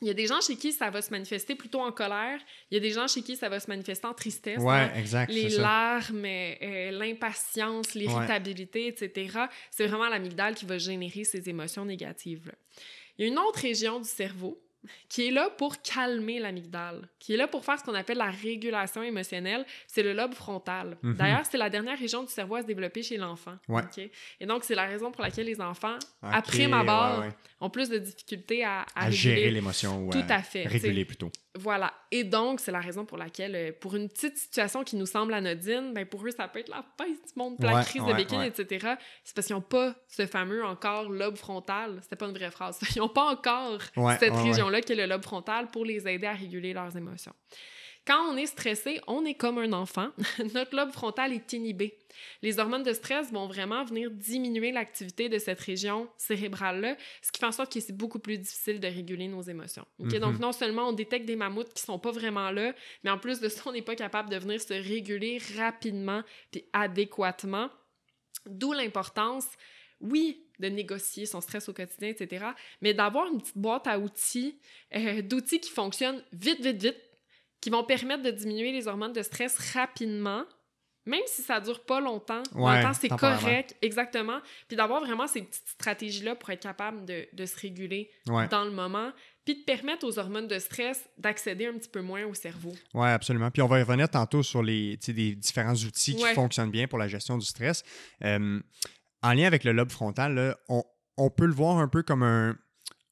Il 0.00 0.08
y 0.08 0.10
a 0.10 0.14
des 0.14 0.26
gens 0.26 0.40
chez 0.40 0.56
qui 0.56 0.72
ça 0.72 0.90
va 0.90 1.00
se 1.00 1.10
manifester 1.10 1.54
plutôt 1.54 1.80
en 1.80 1.92
colère. 1.92 2.38
Il 2.70 2.74
y 2.74 2.76
a 2.76 2.80
des 2.80 2.90
gens 2.90 3.06
chez 3.06 3.22
qui 3.22 3.36
ça 3.36 3.48
va 3.48 3.60
se 3.60 3.68
manifester 3.68 4.06
en 4.06 4.12
tristesse. 4.12 4.58
Ouais, 4.58 4.74
hein 4.74 4.92
exact. 4.96 5.32
les 5.32 5.48
larmes, 5.50 6.24
euh, 6.24 6.90
l'impatience, 6.90 7.94
l'irritabilité, 7.94 8.88
etc. 8.88 9.38
C'est 9.70 9.86
vraiment 9.86 10.08
l'amygdale 10.08 10.54
qui 10.54 10.66
va 10.66 10.78
générer 10.78 11.24
ces 11.24 11.48
émotions 11.48 11.84
négatives. 11.84 12.52
Il 13.16 13.24
y 13.24 13.28
a 13.28 13.32
une 13.32 13.38
autre 13.38 13.60
région 13.60 14.00
du 14.00 14.08
cerveau 14.08 14.60
qui 15.08 15.28
est 15.28 15.30
là 15.30 15.50
pour 15.50 15.80
calmer 15.82 16.38
l'amygdale, 16.38 17.08
qui 17.18 17.34
est 17.34 17.36
là 17.36 17.46
pour 17.46 17.64
faire 17.64 17.78
ce 17.78 17.84
qu'on 17.84 17.94
appelle 17.94 18.18
la 18.18 18.30
régulation 18.30 19.02
émotionnelle, 19.02 19.64
c'est 19.86 20.02
le 20.02 20.12
lobe 20.12 20.34
frontal. 20.34 20.96
Mhm. 21.02 21.14
D'ailleurs, 21.14 21.46
c'est 21.48 21.58
la 21.58 21.70
dernière 21.70 21.98
région 21.98 22.22
du 22.22 22.32
cerveau 22.32 22.56
à 22.56 22.62
se 22.62 22.66
développer 22.66 23.02
chez 23.02 23.16
l'enfant. 23.16 23.56
Ouais. 23.68 23.82
Et 24.40 24.46
donc, 24.46 24.64
c'est 24.64 24.74
la 24.74 24.86
raison 24.86 25.10
pour 25.10 25.22
laquelle 25.22 25.46
les 25.46 25.60
enfants, 25.60 25.96
Ok, 26.22 26.30
après 26.32 26.68
ma 26.68 26.84
barre, 26.84 27.20
ouais, 27.20 27.26
ouais. 27.26 27.32
Ont 27.64 27.70
plus 27.70 27.88
de 27.88 27.98
difficultés 27.98 28.64
à, 28.64 28.82
à 28.94 29.06
À 29.06 29.10
gérer 29.10 29.50
l'émotion 29.50 30.06
ou 30.06 30.10
Tout 30.10 30.22
à 30.28 30.42
fait, 30.42 30.66
réguler 30.66 31.04
plutôt. 31.04 31.30
Voilà. 31.56 31.92
Et 32.10 32.24
donc, 32.24 32.58
c'est 32.60 32.72
la 32.72 32.80
raison 32.80 33.04
pour 33.04 33.16
laquelle, 33.16 33.54
euh, 33.54 33.72
pour 33.80 33.94
une 33.94 34.08
petite 34.08 34.36
situation 34.36 34.82
qui 34.82 34.96
nous 34.96 35.06
semble 35.06 35.32
anodine, 35.34 35.92
ben 35.94 36.04
pour 36.04 36.26
eux, 36.26 36.30
ça 36.30 36.48
peut 36.48 36.58
être 36.58 36.68
la 36.68 36.84
peste 36.98 37.32
du 37.34 37.38
monde, 37.38 37.56
la 37.60 37.76
Ouais, 37.76 37.82
crise 37.84 38.02
ouais, 38.02 38.12
de 38.12 38.16
béquille, 38.16 38.38
ouais. 38.38 38.48
etc. 38.48 38.94
C'est 39.22 39.34
parce 39.34 39.46
qu'ils 39.46 39.54
n'ont 39.56 39.62
pas 39.62 39.94
ce 40.08 40.26
fameux 40.26 40.64
encore 40.64 41.08
lobe 41.10 41.36
frontal. 41.36 41.98
C'était 42.02 42.16
pas 42.16 42.26
une 42.26 42.36
vraie 42.36 42.50
phrase. 42.50 42.80
Ils 42.96 42.98
n'ont 42.98 43.08
pas 43.08 43.30
encore 43.30 43.78
cette 44.18 44.34
région-là 44.34 44.80
qui 44.80 44.92
est 44.92 44.96
le 44.96 45.06
lobe 45.06 45.22
frontal 45.22 45.68
pour 45.70 45.84
les 45.84 46.06
aider 46.08 46.26
à 46.26 46.32
réguler 46.32 46.72
leurs 46.72 46.96
émotions. 46.96 47.32
Quand 48.06 48.20
on 48.30 48.36
est 48.36 48.46
stressé, 48.46 49.00
on 49.06 49.24
est 49.24 49.34
comme 49.34 49.58
un 49.58 49.72
enfant. 49.72 50.10
Notre 50.54 50.76
lobe 50.76 50.90
frontal 50.90 51.32
est 51.32 51.52
inhibé. 51.54 51.96
Les 52.42 52.58
hormones 52.58 52.82
de 52.82 52.92
stress 52.92 53.32
vont 53.32 53.46
vraiment 53.46 53.82
venir 53.84 54.10
diminuer 54.10 54.72
l'activité 54.72 55.28
de 55.28 55.38
cette 55.38 55.60
région 55.60 56.08
cérébrale-là, 56.18 56.96
ce 57.22 57.32
qui 57.32 57.40
fait 57.40 57.46
en 57.46 57.52
sorte 57.52 57.72
que 57.72 57.80
c'est 57.80 57.96
beaucoup 57.96 58.18
plus 58.18 58.38
difficile 58.38 58.78
de 58.78 58.86
réguler 58.86 59.26
nos 59.26 59.42
émotions. 59.42 59.86
Mhm. 59.98 60.18
Donc, 60.18 60.38
non 60.38 60.52
seulement 60.52 60.88
on 60.88 60.92
détecte 60.92 61.24
des 61.24 61.36
mammouths 61.36 61.72
qui 61.72 61.82
sont 61.82 61.98
pas 61.98 62.10
vraiment 62.10 62.50
là, 62.50 62.74
mais 63.02 63.10
en 63.10 63.18
plus 63.18 63.40
de 63.40 63.48
ça, 63.48 63.62
on 63.66 63.72
n'est 63.72 63.82
pas 63.82 63.96
capable 63.96 64.28
de 64.28 64.36
venir 64.36 64.60
se 64.60 64.74
réguler 64.74 65.40
rapidement 65.56 66.22
puis 66.50 66.64
adéquatement. 66.72 67.70
D'où 68.46 68.74
l'importance, 68.74 69.46
oui, 70.00 70.44
de 70.58 70.68
négocier 70.68 71.24
son 71.24 71.40
stress 71.40 71.68
au 71.68 71.72
quotidien, 71.72 72.10
etc., 72.10 72.46
mais 72.82 72.92
d'avoir 72.92 73.32
une 73.32 73.40
petite 73.40 73.56
boîte 73.56 73.86
à 73.86 73.98
outils, 73.98 74.58
euh, 74.94 75.22
d'outils 75.22 75.60
qui 75.60 75.70
fonctionnent 75.70 76.22
vite, 76.32 76.60
vite, 76.60 76.82
vite, 76.82 77.00
qui 77.64 77.70
vont 77.70 77.82
permettre 77.82 78.22
de 78.22 78.30
diminuer 78.30 78.72
les 78.72 78.88
hormones 78.88 79.14
de 79.14 79.22
stress 79.22 79.56
rapidement, 79.72 80.44
même 81.06 81.22
si 81.24 81.40
ça 81.40 81.60
dure 81.60 81.82
pas 81.86 81.98
longtemps. 81.98 82.42
Ouais, 82.54 82.82
longtemps, 82.82 82.92
c'est 82.92 83.08
correct, 83.08 83.74
exactement. 83.80 84.38
Puis 84.68 84.76
d'avoir 84.76 85.00
vraiment 85.00 85.26
ces 85.26 85.40
petites 85.40 85.68
stratégies-là 85.68 86.34
pour 86.34 86.50
être 86.50 86.60
capable 86.62 87.06
de, 87.06 87.26
de 87.32 87.46
se 87.46 87.58
réguler 87.58 88.10
Ouais. 88.28 88.48
dans 88.48 88.66
le 88.66 88.70
moment, 88.70 89.12
puis 89.46 89.54
de 89.54 89.64
permettre 89.64 90.06
aux 90.06 90.18
hormones 90.18 90.46
de 90.46 90.58
stress 90.58 91.08
d'accéder 91.16 91.64
un 91.66 91.72
petit 91.72 91.88
peu 91.88 92.02
moins 92.02 92.26
au 92.26 92.34
cerveau. 92.34 92.74
Oui, 92.92 93.08
absolument. 93.08 93.50
Puis 93.50 93.62
on 93.62 93.66
va 93.66 93.78
y 93.78 93.82
revenir 93.82 94.10
tantôt 94.10 94.42
sur 94.42 94.62
les, 94.62 94.98
des 94.98 95.34
différents 95.34 95.72
outils 95.74 96.16
qui 96.16 96.24
fonctionnent 96.34 96.70
bien 96.70 96.86
pour 96.86 96.98
la 96.98 97.08
gestion 97.08 97.38
du 97.38 97.46
stress. 97.46 97.82
Euh, 98.22 98.60
en 99.22 99.32
lien 99.32 99.46
avec 99.46 99.64
le 99.64 99.72
lobe 99.72 99.90
frontal, 99.90 100.34
là, 100.34 100.58
on, 100.68 100.82
on 101.16 101.30
peut 101.30 101.46
le 101.46 101.54
voir 101.54 101.78
un 101.78 101.88
peu 101.88 102.02
comme 102.02 102.22
un, 102.24 102.58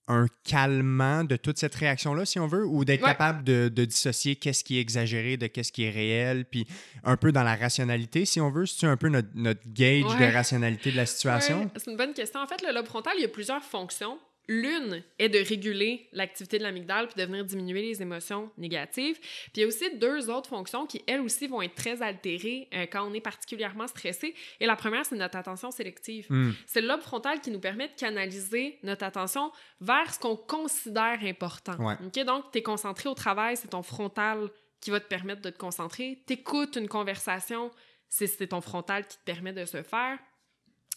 un 0.08 0.26
calmant 0.44 1.24
de 1.24 1.36
toute 1.36 1.58
cette 1.58 1.74
réaction-là, 1.74 2.24
si 2.24 2.38
on 2.38 2.46
veut, 2.46 2.66
ou 2.66 2.84
d'être 2.84 3.02
Ouais. 3.02 3.08
capable 3.10 3.44
de, 3.44 3.68
de 3.68 3.84
dissocier 3.84 4.36
qu'est-ce 4.36 4.64
qui 4.64 4.78
est 4.78 4.80
exagéré 4.80 5.36
de 5.36 5.46
qu'est-ce 5.46 5.70
qui 5.72 5.84
est 5.84 5.90
réel, 5.90 6.44
puis 6.44 6.66
un 7.04 7.16
peu 7.16 7.30
dans 7.32 7.44
la 7.44 7.54
rationalité, 7.56 8.24
si 8.24 8.40
on 8.40 8.50
veut? 8.50 8.66
C'est 8.66 8.86
un 8.86 8.96
peu 8.96 9.08
notre, 9.08 9.28
notre 9.34 9.62
gauge 9.66 10.12
Ouais. 10.18 10.28
de 10.28 10.32
rationalité 10.34 10.90
de 10.92 10.96
la 10.96 11.06
situation? 11.06 11.60
Ouais, 11.62 11.68
c'est 11.76 11.90
une 11.90 11.96
bonne 11.96 12.14
question. 12.14 12.40
En 12.40 12.46
fait, 12.46 12.62
le 12.66 12.74
lobe 12.74 12.86
frontal, 12.86 13.12
il 13.18 13.22
y 13.22 13.24
a 13.24 13.28
plusieurs 13.28 13.62
fonctions. 13.62 14.18
L'une 14.48 15.02
est 15.18 15.28
de 15.28 15.38
réguler 15.38 16.08
l'activité 16.12 16.58
de 16.58 16.64
l'amygdale 16.64 17.06
puis 17.06 17.20
de 17.20 17.26
venir 17.26 17.44
diminuer 17.44 17.82
les 17.82 18.02
émotions 18.02 18.50
négatives. 18.58 19.18
Puis 19.20 19.52
il 19.56 19.60
y 19.60 19.64
a 19.64 19.66
aussi 19.66 19.96
deux 19.96 20.30
autres 20.30 20.48
fonctions 20.48 20.86
qui, 20.86 21.02
elles 21.06 21.20
aussi, 21.20 21.46
vont 21.46 21.62
être 21.62 21.74
très 21.74 22.02
altérées 22.02 22.68
euh, 22.74 22.86
quand 22.90 23.08
on 23.08 23.14
est 23.14 23.20
particulièrement 23.20 23.86
stressé. 23.86 24.34
Et 24.60 24.66
la 24.66 24.76
première, 24.76 25.06
c'est 25.06 25.16
notre 25.16 25.36
attention 25.36 25.70
sélective. 25.70 26.26
Hmm. 26.28 26.52
C'est 26.66 26.80
le 26.80 26.88
lobe 26.88 27.00
frontal 27.00 27.40
qui 27.40 27.50
nous 27.50 27.60
permet 27.60 27.88
de 27.88 27.94
canaliser 27.94 28.78
notre 28.82 29.04
attention 29.04 29.52
vers 29.80 30.12
ce 30.12 30.18
qu'on 30.18 30.36
considère 30.36 31.18
important. 31.22 31.76
Ouais. 31.78 31.94
OK? 32.04 32.24
Donc, 32.24 32.50
tu 32.52 32.58
es 32.58 32.62
concentré 32.62 33.08
au 33.08 33.14
travail, 33.14 33.56
c'est 33.56 33.68
ton 33.68 33.82
frontal 33.82 34.48
qui 34.80 34.90
va 34.90 35.00
te 35.00 35.06
permettre 35.06 35.42
de 35.42 35.50
te 35.50 35.58
concentrer. 35.58 36.18
Tu 36.26 36.34
écoutes 36.34 36.76
une 36.76 36.88
conversation, 36.88 37.70
c'est 38.08 38.48
ton 38.48 38.60
frontal 38.60 39.06
qui 39.06 39.16
te 39.16 39.24
permet 39.24 39.52
de 39.52 39.64
se 39.64 39.82
faire. 39.82 40.18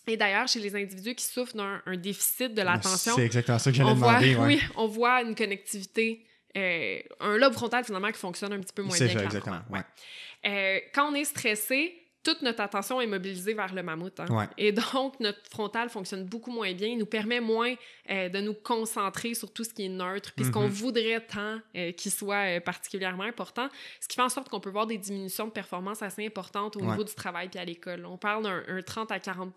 Et 0.08 0.18
d'ailleurs, 0.18 0.48
chez 0.48 0.60
les 0.60 0.76
individus 0.76 1.16
qui 1.16 1.26
souffrent 1.26 1.56
d'un 1.56 1.82
un 1.86 1.98
déficit 1.98 2.54
de 2.54 2.62
l'attention, 2.62 3.16
C'est 3.16 3.26
exactement 3.26 3.58
ça 3.60 3.72
que 3.72 3.78
j'allais 3.78 3.90
on 3.90 3.96
voit, 3.96 4.20
demander. 4.20 4.36
ouais. 4.36 4.46
oui, 4.46 4.62
on 4.76 4.88
voit 4.88 5.22
une 5.24 5.34
connectivité, 5.36 6.26
euh, 6.56 7.00
un 7.20 7.38
lobe 7.38 7.54
frontal 7.54 7.84
finalement 7.84 8.12
qui 8.12 8.20
fonctionne 8.20 8.54
un 8.54 8.60
petit 8.60 8.74
peu 8.74 8.84
moins 8.84 8.96
C'est 8.96 9.08
bien 9.08 9.20
ça, 9.20 9.26
exactement. 9.26 9.62
ouais. 9.72 9.82
Euh, 10.46 10.80
quand 10.94 11.12
on 11.12 11.16
est 11.16 11.26
stressé, 11.26 11.96
toute 12.26 12.42
notre 12.42 12.60
attention 12.62 13.00
est 13.00 13.08
mobilisée 13.08 13.54
vers 13.54 13.74
le 13.74 13.84
mammouth. 13.84 14.20
hein. 14.20 14.26
Ouais. 14.30 14.48
Et 14.58 14.72
donc, 14.74 15.18
notre 15.22 15.40
frontal 15.50 15.90
fonctionne 15.90 16.26
beaucoup 16.26 16.52
moins 16.52 16.74
bien. 16.74 16.88
Il 16.90 16.98
nous 16.98 17.06
permet 17.06 17.40
moins 17.40 17.74
euh, 18.10 18.28
de 18.30 18.40
nous 18.42 18.54
concentrer 18.56 19.34
sur 19.36 19.54
tout 19.54 19.64
ce 19.64 19.74
qui 19.74 19.86
est 19.86 19.90
neutre, 19.90 20.34
puis 20.36 20.44
ce 20.46 20.52
qu'on 20.52 20.64
Mhm. 20.64 20.70
voudrait 20.70 21.26
tant 21.26 21.60
euh, 21.78 21.92
qu'il 21.94 22.12
soit 22.12 22.58
euh, 22.58 22.60
particulièrement 22.60 23.24
important. 23.24 23.70
Ce 24.02 24.08
qui 24.08 24.16
fait 24.16 24.22
en 24.24 24.30
sorte 24.30 24.50
qu'on 24.50 24.60
peut 24.60 24.70
voir 24.72 24.88
des 24.88 24.98
diminutions 24.98 25.46
de 25.46 25.52
performance 25.52 26.02
assez 26.02 26.26
importantes 26.26 26.76
au 26.76 26.80
Ouais. 26.82 26.88
niveau 26.92 27.04
du 27.04 27.14
travail 27.14 27.48
puis 27.50 27.60
à 27.60 27.66
l'école. 27.66 28.06
On 28.06 28.18
parle 28.18 28.44
d'un 28.44 28.64
un 28.68 28.82
30 28.82 29.12
à 29.12 29.20
40 29.20 29.54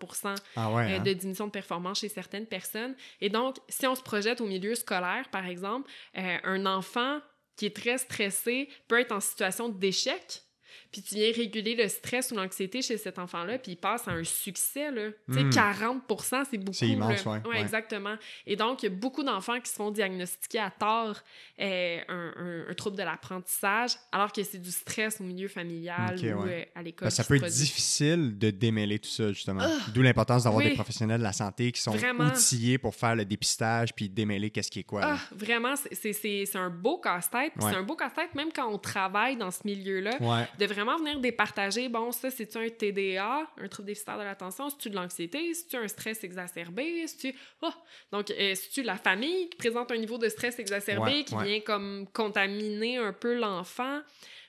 Ah 0.55 0.71
ouais. 0.71 0.95
hein? 0.95 0.99
de 1.03 1.11
diminution 1.13 1.47
de 1.47 1.51
performance 1.51 1.99
chez 1.99 2.09
certaines 2.09 2.45
personnes. 2.45 2.95
Et 3.19 3.29
donc, 3.29 3.57
si 3.67 3.85
on 3.87 3.95
se 3.95 4.01
projette 4.03 4.41
au 4.41 4.45
milieu 4.45 4.75
scolaire, 4.75 5.27
par 5.31 5.45
exemple, 5.47 5.89
un 6.15 6.65
enfant 6.67 7.19
qui 7.55 7.65
est 7.65 7.75
très 7.75 7.97
stressé 7.97 8.69
peut 8.87 8.99
être 8.99 9.11
en 9.11 9.19
situation 9.19 9.69
d'échec 9.69 10.43
puis 10.91 11.01
tu 11.01 11.15
viens 11.15 11.31
réguler 11.31 11.75
le 11.75 11.87
stress 11.87 12.31
ou 12.31 12.35
l'anxiété 12.35 12.81
chez 12.81 12.97
cet 12.97 13.19
enfant-là, 13.19 13.57
puis 13.59 13.73
il 13.73 13.75
passe 13.77 14.07
à 14.07 14.11
un 14.11 14.23
succès, 14.23 14.91
là. 14.91 15.09
Tu 15.27 15.33
sais, 15.35 15.43
Mm. 15.43 15.49
40 15.51 16.01
c'est 16.49 16.57
beaucoup. 16.57 16.73
C'est 16.73 16.87
immense, 16.87 17.23
là. 17.25 17.31
ouais, 17.31 17.47
ouais. 17.49 17.61
exactement. 17.61 18.15
Et 18.47 18.55
donc, 18.55 18.81
il 18.83 18.87
y 18.89 18.91
a 18.91 18.95
beaucoup 18.95 19.23
d'enfants 19.23 19.59
qui 19.59 19.69
se 19.69 19.75
font 19.75 19.91
diagnostiquer 19.91 20.59
à 20.59 20.71
tort 20.71 21.17
euh, 21.61 21.97
un, 22.07 22.33
un- 22.37 22.71
un 22.71 22.73
trouble 22.73 22.97
de 22.97 23.03
l'apprentissage, 23.03 23.91
alors 24.11 24.31
que 24.31 24.43
c'est 24.43 24.57
du 24.57 24.71
stress 24.71 25.19
au 25.19 25.23
milieu 25.23 25.47
familial 25.47 26.15
ou 26.17 26.43
ouais. 26.43 26.69
euh, 26.75 26.79
à 26.79 26.83
l'école. 26.83 27.07
Que 27.09 27.13
ça 27.13 27.23
peut 27.23 27.35
être 27.35 27.45
difficile 27.47 28.37
de 28.37 28.49
démêler 28.49 28.99
tout 28.99 29.09
ça, 29.09 29.31
justement. 29.31 29.61
Ah! 29.63 29.77
D'où 29.93 30.01
l'importance 30.01 30.43
d'avoir 30.45 30.63
Oui. 30.63 30.69
des 30.69 30.75
professionnels 30.75 31.19
de 31.19 31.23
la 31.23 31.33
santé 31.33 31.71
qui 31.71 31.81
sont 31.81 31.91
Vraiment. 31.91 32.25
outillés 32.25 32.77
pour 32.77 32.95
faire 32.95 33.15
le 33.15 33.25
dépistage 33.25 33.93
puis 33.93 34.09
démêler 34.09 34.49
qu'est-ce 34.49 34.71
qui 34.71 34.79
est 34.79 34.83
quoi. 34.83 35.01
Ah, 35.03 35.17
vraiment, 35.35 35.75
c'est- 35.75 36.55
un 36.55 36.69
beau 36.69 36.97
casse-tête. 36.99 37.53
C'est 37.59 37.65
un 37.75 37.83
beau 37.83 37.95
casse-tête 37.95 38.33
même 38.35 38.49
quand 38.53 38.67
on 38.71 38.77
travaille 38.77 39.35
dans 39.37 39.51
ce 39.51 39.59
milieu-là. 39.65 40.17
Ouais. 40.21 40.47
de 40.57 40.65
vraiment 40.65 40.78
venir 40.83 41.19
départager, 41.19 41.89
bon, 41.89 42.11
ça, 42.11 42.29
c'est-tu 42.29 42.57
un 42.57 42.69
TDA, 42.69 43.47
un 43.57 43.67
trouble 43.67 43.87
déficitaire 43.87 44.17
de 44.17 44.23
l'attention, 44.23 44.69
c'est-tu 44.69 44.89
de 44.89 44.95
l'anxiété, 44.95 45.53
c'est-tu 45.53 45.77
un 45.77 45.87
stress 45.87 46.23
exacerbé, 46.23 47.05
c'est-tu... 47.07 47.37
Oh! 47.61 47.71
Donc, 48.11 48.31
euh, 48.31 48.55
c'est-tu 48.55 48.83
la 48.83 48.97
famille 48.97 49.49
qui 49.49 49.57
présente 49.57 49.91
un 49.91 49.97
niveau 49.97 50.17
de 50.17 50.29
stress 50.29 50.59
exacerbé 50.59 51.11
Ouais, 51.11 51.23
qui 51.23 51.35
ouais. 51.35 51.45
vient 51.45 51.59
comme 51.61 52.07
contaminer 52.13 52.97
un 52.97 53.13
peu 53.13 53.33
l'enfant? 53.37 54.01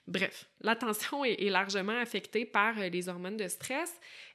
Bref, 0.06 0.46
l'attention 0.60 1.24
est, 1.24 1.40
est 1.40 1.50
largement 1.50 1.98
affectée 2.00 2.44
par 2.44 2.78
euh, 2.78 2.88
les 2.88 3.08
hormones 3.08 3.36
de 3.36 3.46
stress. 3.48 3.92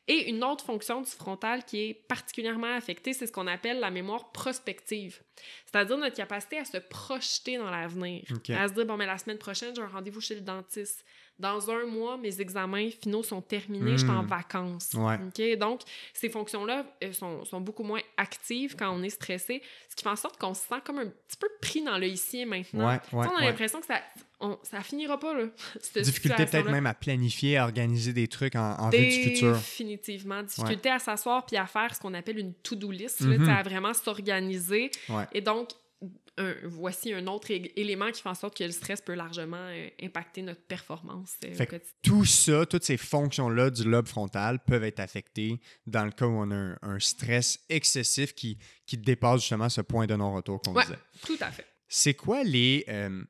Et 0.07 0.29
une 0.29 0.43
autre 0.43 0.63
fonction 0.63 1.01
du 1.01 1.09
frontal 1.09 1.65
qui 1.65 1.89
est 1.89 1.93
particulièrement 1.93 2.75
affectée, 2.75 3.13
c'est 3.13 3.25
ce 3.25 3.31
qu'on 3.31 3.47
appelle 3.47 3.79
la 3.79 3.89
mémoire 3.89 4.31
prospective. 4.31 5.19
C'est-à-dire 5.65 5.97
notre 5.97 6.15
capacité 6.15 6.59
à 6.59 6.65
se 6.65 6.77
projeter 6.77 7.57
dans 7.57 7.71
l'avenir. 7.71 8.23
À 8.49 8.67
se 8.67 8.73
dire, 8.73 8.85
bon, 8.85 8.97
mais 8.97 9.07
la 9.07 9.17
semaine 9.17 9.39
prochaine, 9.39 9.75
j'ai 9.75 9.81
un 9.81 9.87
rendez-vous 9.87 10.21
chez 10.21 10.35
le 10.35 10.41
dentiste. 10.41 11.03
Dans 11.37 11.69
un 11.69 11.85
mois, 11.85 12.15
mes 12.15 12.39
examens 12.39 12.89
finaux 12.89 13.21
sont 13.21 13.41
terminés, 13.41 13.91
je 13.97 13.97
suis 14.05 14.09
en 14.09 14.23
Hmm. 14.23 14.27
vacances. 14.27 14.91
Ouais. 14.93 15.55
Donc, 15.57 15.81
ces 16.13 16.29
fonctions-là 16.29 16.85
sont, 17.11 17.43
sont 17.43 17.59
beaucoup 17.59 17.83
moins 17.83 17.99
actives 18.15 18.75
quand 18.77 18.89
on 18.95 19.03
est 19.03 19.09
stressé, 19.09 19.61
ce 19.89 19.95
qui 19.97 20.03
fait 20.03 20.09
en 20.09 20.15
sorte 20.15 20.37
qu'on 20.39 20.53
se 20.53 20.61
sent 20.61 20.81
comme 20.85 20.99
un 20.99 21.07
petit 21.07 21.37
peu 21.37 21.47
pris 21.61 21.83
dans 21.83 21.97
le 21.97 22.07
ici 22.07 22.39
et 22.39 22.45
maintenant. 22.45 22.87
Ouais, 22.87 22.99
ouais, 23.11 23.27
on 23.29 23.35
a 23.35 23.41
l'impression 23.41 23.81
que 23.81 23.85
ça, 23.85 23.99
on, 24.39 24.57
ça 24.63 24.81
finira 24.81 25.19
pas, 25.19 25.33
là. 25.33 25.47
cette 25.81 26.03
Difficulté 26.05 26.45
peut-être 26.45 26.69
même 26.71 26.85
à 26.85 26.93
planifier, 26.93 27.57
à 27.57 27.65
organiser 27.65 28.13
des 28.13 28.29
trucs 28.29 28.55
en, 28.55 28.75
en 28.79 28.89
vue 28.89 28.97
du 29.05 29.11
futur. 29.11 29.53
Définitivement. 29.55 30.41
Difficulté 30.41 30.89
à 30.89 30.99
s'asseoir 30.99 31.45
puis 31.45 31.57
à 31.57 31.65
faire 31.65 31.93
ce 31.93 31.99
qu'on 31.99 32.13
appelle 32.13 32.39
une 32.39 32.53
to-do 32.53 32.91
list, 32.91 33.19
là, 33.21 33.37
Mhm. 33.37 33.45
sais, 33.45 33.51
à 33.51 33.61
vraiment 33.63 33.93
s'organiser. 33.93 34.89
Ouais. 35.09 35.25
Et 35.33 35.41
donc, 35.41 35.69
un- 36.37 36.53
voici 36.63 37.13
un 37.13 37.25
autre 37.27 37.49
élément 37.51 38.11
qui 38.11 38.21
fait 38.21 38.29
en 38.29 38.35
sorte 38.35 38.57
que 38.57 38.63
le 38.63 38.71
stress 38.71 39.01
peut 39.01 39.13
largement 39.13 39.55
euh, 39.69 39.87
impacter 40.03 40.41
notre 40.41 40.61
performance 40.63 41.33
euh, 41.45 41.53
au 41.63 41.65
que. 41.65 41.75
Tout 42.01 42.25
ça, 42.25 42.65
toutes 42.65 42.83
ces 42.83 42.97
fonctions-là 42.97 43.69
du 43.69 43.83
lobe 43.83 44.07
frontal 44.07 44.59
peuvent 44.59 44.83
être 44.83 44.99
affectées 44.99 45.59
dans 45.87 46.05
le 46.05 46.11
cas 46.11 46.25
où 46.25 46.31
on 46.31 46.51
a 46.51 46.55
un, 46.55 46.77
un 46.81 46.99
stress 46.99 47.59
excessif 47.69 48.33
qui, 48.35 48.57
qui 48.85 48.97
dépasse 48.97 49.41
justement 49.41 49.69
ce 49.69 49.81
point 49.81 50.05
de 50.07 50.15
non-retour 50.15 50.61
qu'on 50.61 50.73
Ouais. 50.73 50.83
disait. 50.83 50.99
Tout 51.25 51.37
à 51.39 51.51
fait. 51.51 51.65
C'est 51.87 52.13
quoi 52.15 52.43
les. 52.43 52.83
euh, 52.89 53.23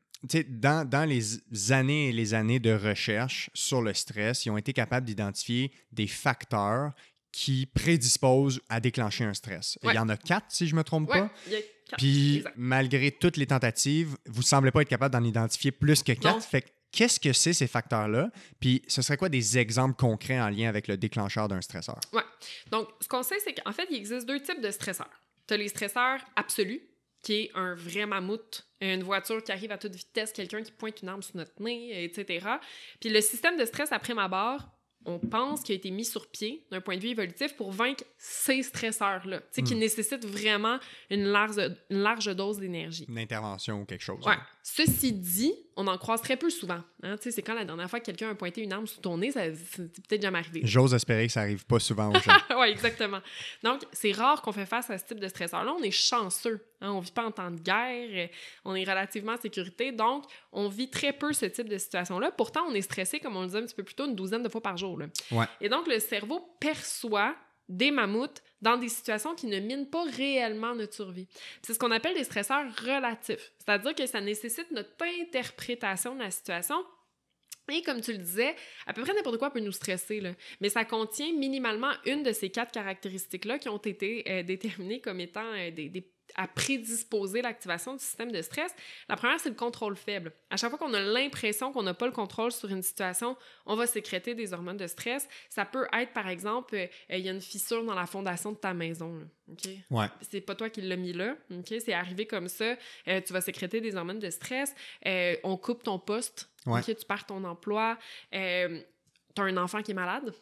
dans, 0.50 0.90
dans 0.90 1.08
les 1.08 1.72
années 1.72 2.10
et 2.10 2.12
les 2.12 2.34
années 2.34 2.60
de 2.60 2.72
recherche 2.74 3.52
sur 3.54 3.84
le 3.84 3.94
stress, 3.94 4.46
ils 4.46 4.50
ont 4.50 4.58
été 4.58 4.74
capables 4.74 5.06
d'identifier 5.06 5.72
des 5.92 6.08
facteurs 6.08 6.94
qui 7.32 7.66
prédisposent 7.68 8.62
à 8.70 8.80
déclencher 8.80 9.26
un 9.26 9.34
stress. 9.36 9.78
Ouais. 9.84 9.94
Il 9.94 9.96
y 9.98 10.00
en 10.00 10.10
a 10.10 10.18
quatre, 10.18 10.48
si 10.50 10.68
je 10.68 10.74
ne 10.74 10.80
me 10.80 10.84
trompe 10.84 11.10
Ouais, 11.12 11.20
pas. 11.20 11.32
il 11.48 11.54
y 11.54 11.56
a 11.58 11.60
quatre. 11.86 11.98
Puis, 11.98 12.38
Exact. 12.38 12.54
malgré 12.58 13.12
toutes 13.12 13.38
les 13.38 13.48
tentatives, 13.48 14.16
vous 14.26 14.42
ne 14.42 14.46
semblez 14.46 14.72
pas 14.72 14.82
être 14.82 14.90
capable 14.90 15.14
d'en 15.14 15.24
identifier 15.24 15.72
plus 15.72 16.04
que 16.04 16.14
quatre. 16.14 16.36
Non. 16.36 16.42
Fait 16.42 16.62
que 16.62 16.70
qu'est-ce 16.92 17.20
que 17.20 17.34
c'est 17.34 17.54
ces 17.54 17.68
facteurs-là? 17.68 18.32
Puis, 18.60 18.82
ce 18.88 19.02
serait 19.02 19.18
quoi 19.18 19.30
des 19.30 19.58
exemples 19.58 19.96
concrets 19.96 20.40
en 20.40 20.50
lien 20.50 20.70
avec 20.70 20.88
le 20.88 20.98
déclencheur 20.98 21.48
d'un 21.48 21.62
stresseur? 21.62 22.00
Donc, 22.72 22.88
ce 23.02 23.08
qu'on 23.08 23.24
sait, 23.24 23.40
c'est 23.44 23.54
qu'en 23.54 23.72
fait, 23.72 23.88
il 23.90 23.98
existe 23.98 24.28
deux 24.28 24.42
types 24.42 24.62
de 24.62 24.72
stresseurs. 24.72 25.22
Tu 25.48 25.54
as 25.54 25.58
les 25.58 25.68
stresseurs 25.68 26.20
absolus, 26.36 26.82
qui 27.22 27.34
est 27.34 27.52
un 27.56 27.76
vrai 27.76 28.06
mammouth, 28.06 28.66
une 28.82 29.04
voiture 29.04 29.44
qui 29.44 29.52
arrive 29.52 29.72
à 29.72 29.78
toute 29.78 29.96
vitesse, 29.96 30.32
quelqu'un 30.32 30.62
qui 30.62 30.72
pointe 30.72 31.02
une 31.02 31.10
arme 31.10 31.24
sous 31.24 31.36
notre 31.38 31.60
nez, 31.62 32.04
etc. 32.04 32.46
Puis 33.00 33.10
le 33.10 33.20
système 33.22 33.58
de 33.58 33.66
stress 33.66 33.92
après 33.92 34.14
ma 34.14 34.28
barre, 34.28 34.70
on 35.06 35.20
pense 35.20 35.62
qu'il 35.62 35.74
a 35.74 35.76
été 35.78 35.92
mis 35.92 36.06
sur 36.06 36.28
pied 36.28 36.66
d'un 36.72 36.82
point 36.82 36.96
de 36.98 37.02
vue 37.02 37.10
évolutif 37.10 37.56
pour 37.56 37.72
vaincre 37.72 38.04
ces 38.18 38.64
stresseurs-là, 38.64 39.42
qui 39.54 39.76
Mm. 39.76 39.80
nécessitent 39.80 40.26
vraiment 40.26 40.80
une 41.10 41.26
large, 41.26 41.58
une 41.90 41.98
large 42.00 42.36
dose 42.36 42.60
d'énergie. 42.60 43.06
Une 43.08 43.18
intervention 43.20 43.82
ou 43.82 43.86
quelque 43.86 44.04
chose? 44.04 44.26
Ouais. 44.26 44.38
Ceci 44.64 45.14
dit, 45.14 45.54
on 45.76 45.86
en 45.88 45.98
croise 45.98 46.22
très 46.22 46.38
peu 46.38 46.50
souvent. 46.50 46.82
Hein? 47.04 47.16
C'est 47.20 47.42
quand 47.42 47.54
la 47.54 47.66
dernière 47.66 47.90
fois 47.90 48.00
que 48.00 48.06
quelqu'un 48.06 48.30
a 48.32 48.36
pointé 48.36 48.62
une 48.62 48.74
arme 48.74 48.88
sous 48.88 49.00
ton 49.02 49.18
nez, 49.18 49.32
ça 49.32 49.42
c'est 49.54 49.92
peut-être 50.08 50.22
jamais 50.22 50.40
arrivé. 50.40 50.62
J'ose 50.64 50.94
espérer 50.94 51.28
que 51.28 51.34
ça 51.34 51.42
arrive 51.42 51.66
pas 51.66 51.80
souvent 51.80 52.10
aux 52.10 52.20
gens. 52.20 52.34
oui, 52.60 52.68
exactement. 52.70 53.20
Donc, 53.64 53.82
c'est 53.92 54.12
rare 54.12 54.42
qu'on 54.42 54.52
fait 54.54 54.66
face 54.66 54.90
à 54.90 54.98
ce 54.98 55.06
type 55.06 55.20
de 55.20 55.28
stresseur-là. 55.28 55.72
On 55.78 55.84
est 55.84 55.92
chanceux. 55.92 56.66
Hein? 56.82 56.92
On 56.92 57.00
vit 57.00 57.12
pas 57.12 57.26
en 57.26 57.32
temps 57.32 57.52
de 57.52 57.60
guerre. 57.60 58.30
On 58.64 58.74
est 58.76 58.84
relativement 58.84 59.34
en 59.34 59.38
sécurité. 59.42 59.92
Donc, 59.92 60.24
on 60.56 60.68
vit 60.70 60.90
très 60.90 61.14
peu 61.14 61.32
ce 61.34 61.46
type 61.46 61.70
de 61.70 61.78
situation-là. 61.78 62.32
Pourtant, 62.32 62.62
on 62.68 62.74
est 62.74 62.82
stressé, 62.82 63.20
comme 63.20 63.36
on 63.36 63.42
le 63.42 63.48
disait 63.48 63.60
un 63.60 63.66
petit 63.66 63.76
peu 63.76 63.84
plus 63.84 63.94
tôt, 63.96 64.06
une 64.06 64.16
douzaine 64.16 64.42
de 64.42 64.50
fois 64.50 64.62
par 64.62 64.78
jour. 64.78 64.98
là. 64.98 65.06
Ouais. 65.32 65.46
Et 65.62 65.70
donc, 65.70 65.88
le 65.88 66.00
cerveau 66.00 66.40
perçoit 66.60 67.36
des 67.68 67.92
mammouths 67.92 68.42
dans 68.62 68.78
des 68.78 68.90
situations 68.90 69.34
qui 69.36 69.48
ne 69.48 69.60
minent 69.60 69.90
pas 69.90 70.04
réellement 70.04 70.76
notre 70.76 70.94
survie. 70.94 71.28
C'est 71.64 71.74
ce 71.74 71.80
qu'on 71.80 71.92
appelle 71.92 72.14
des 72.16 72.24
stresseurs 72.24 72.66
relatifs. 72.84 73.52
C'est-à-dire 73.60 73.96
que 73.96 74.06
ça 74.06 74.22
nécessite 74.22 74.70
notre 74.72 74.92
interprétation 75.22 76.16
de 76.16 76.22
la 76.22 76.32
situation 76.32 76.76
et 77.72 77.82
comme 77.82 78.00
tu 78.02 78.12
le 78.12 78.20
disais, 78.20 78.56
à 78.86 78.94
peu 78.94 79.02
près 79.02 79.16
n'importe 79.16 79.40
quoi 79.40 79.50
peut 79.50 79.60
nous 79.60 79.72
stresser, 79.72 80.20
là. 80.22 80.34
mais 80.62 80.70
ça 80.70 80.86
contient 80.86 81.34
minimalement 81.34 81.90
une 82.06 82.22
de 82.22 82.32
ces 82.32 82.52
quatre 82.52 82.72
caractéristiques-là 82.72 83.58
qui 83.58 83.70
ont 83.70 83.78
été 83.80 84.24
euh, 84.30 84.44
déterminées 84.44 85.02
comme 85.02 85.20
étant 85.20 85.52
euh, 85.56 85.72
des, 85.72 85.90
des- 85.90 86.08
à 86.36 86.48
prédisposer 86.48 87.42
l'activation 87.42 87.94
du 87.94 88.00
système 88.00 88.32
de 88.32 88.42
stress. 88.42 88.74
La 89.08 89.16
première, 89.16 89.40
c'est 89.40 89.50
le 89.50 89.56
contrôle 89.56 89.96
faible. 89.96 90.32
À 90.50 90.58
chaque 90.58 90.70
fois 90.70 90.80
qu'on 90.80 90.94
a 90.94 91.00
l'impression 91.00 91.72
qu'on 91.72 91.84
n'a 91.84 91.94
pas 91.94 92.06
le 92.06 92.12
contrôle 92.12 92.52
sur 92.52 92.70
une 92.70 92.82
situation, 92.82 93.38
on 93.66 93.76
va 93.76 93.88
sécréter 93.88 94.36
des 94.36 94.54
hormones 94.54 94.78
de 94.78 94.88
stress. 94.88 95.28
Ça 95.50 95.66
peut 95.66 95.88
être, 95.94 96.14
par 96.14 96.28
exemple, 96.28 96.76
euh, 96.76 96.88
il 97.10 97.20
y 97.20 97.30
a 97.30 97.32
une 97.32 97.42
fissure 97.42 97.84
dans 97.84 97.96
la 97.96 98.06
fondation 98.06 98.52
de 98.52 98.58
ta 98.58 98.74
maison. 98.74 99.14
là. 99.18 99.26
OK? 99.52 99.70
Ouais. 99.92 100.08
c'est 100.22 100.42
pas 100.42 100.56
toi 100.56 100.70
qui 100.70 100.82
l'as 100.82 100.96
mis 100.96 101.14
là, 101.14 101.36
ok? 101.52 101.76
C'est 101.80 101.94
arrivé 101.94 102.26
comme 102.26 102.48
ça. 102.48 102.76
Euh, 103.08 103.22
tu 103.22 103.32
vas 103.32 103.42
sécréter 103.42 103.80
des 103.80 103.96
hormones 103.96 104.20
de 104.20 104.30
stress. 104.30 104.74
Euh, 105.06 105.36
on 105.44 105.56
coupe 105.58 105.84
ton 105.84 106.00
poste. 106.00 106.50
Ouais. 106.66 106.80
ok? 106.80 106.96
Tu 106.98 107.06
perds 107.06 107.28
ton 107.28 107.44
emploi. 107.44 107.98
Tu 109.36 109.42
as 109.42 109.46
un 109.46 109.58
enfant 109.58 109.82
qui 109.82 109.92
est 109.92 109.96
malade. 109.96 110.34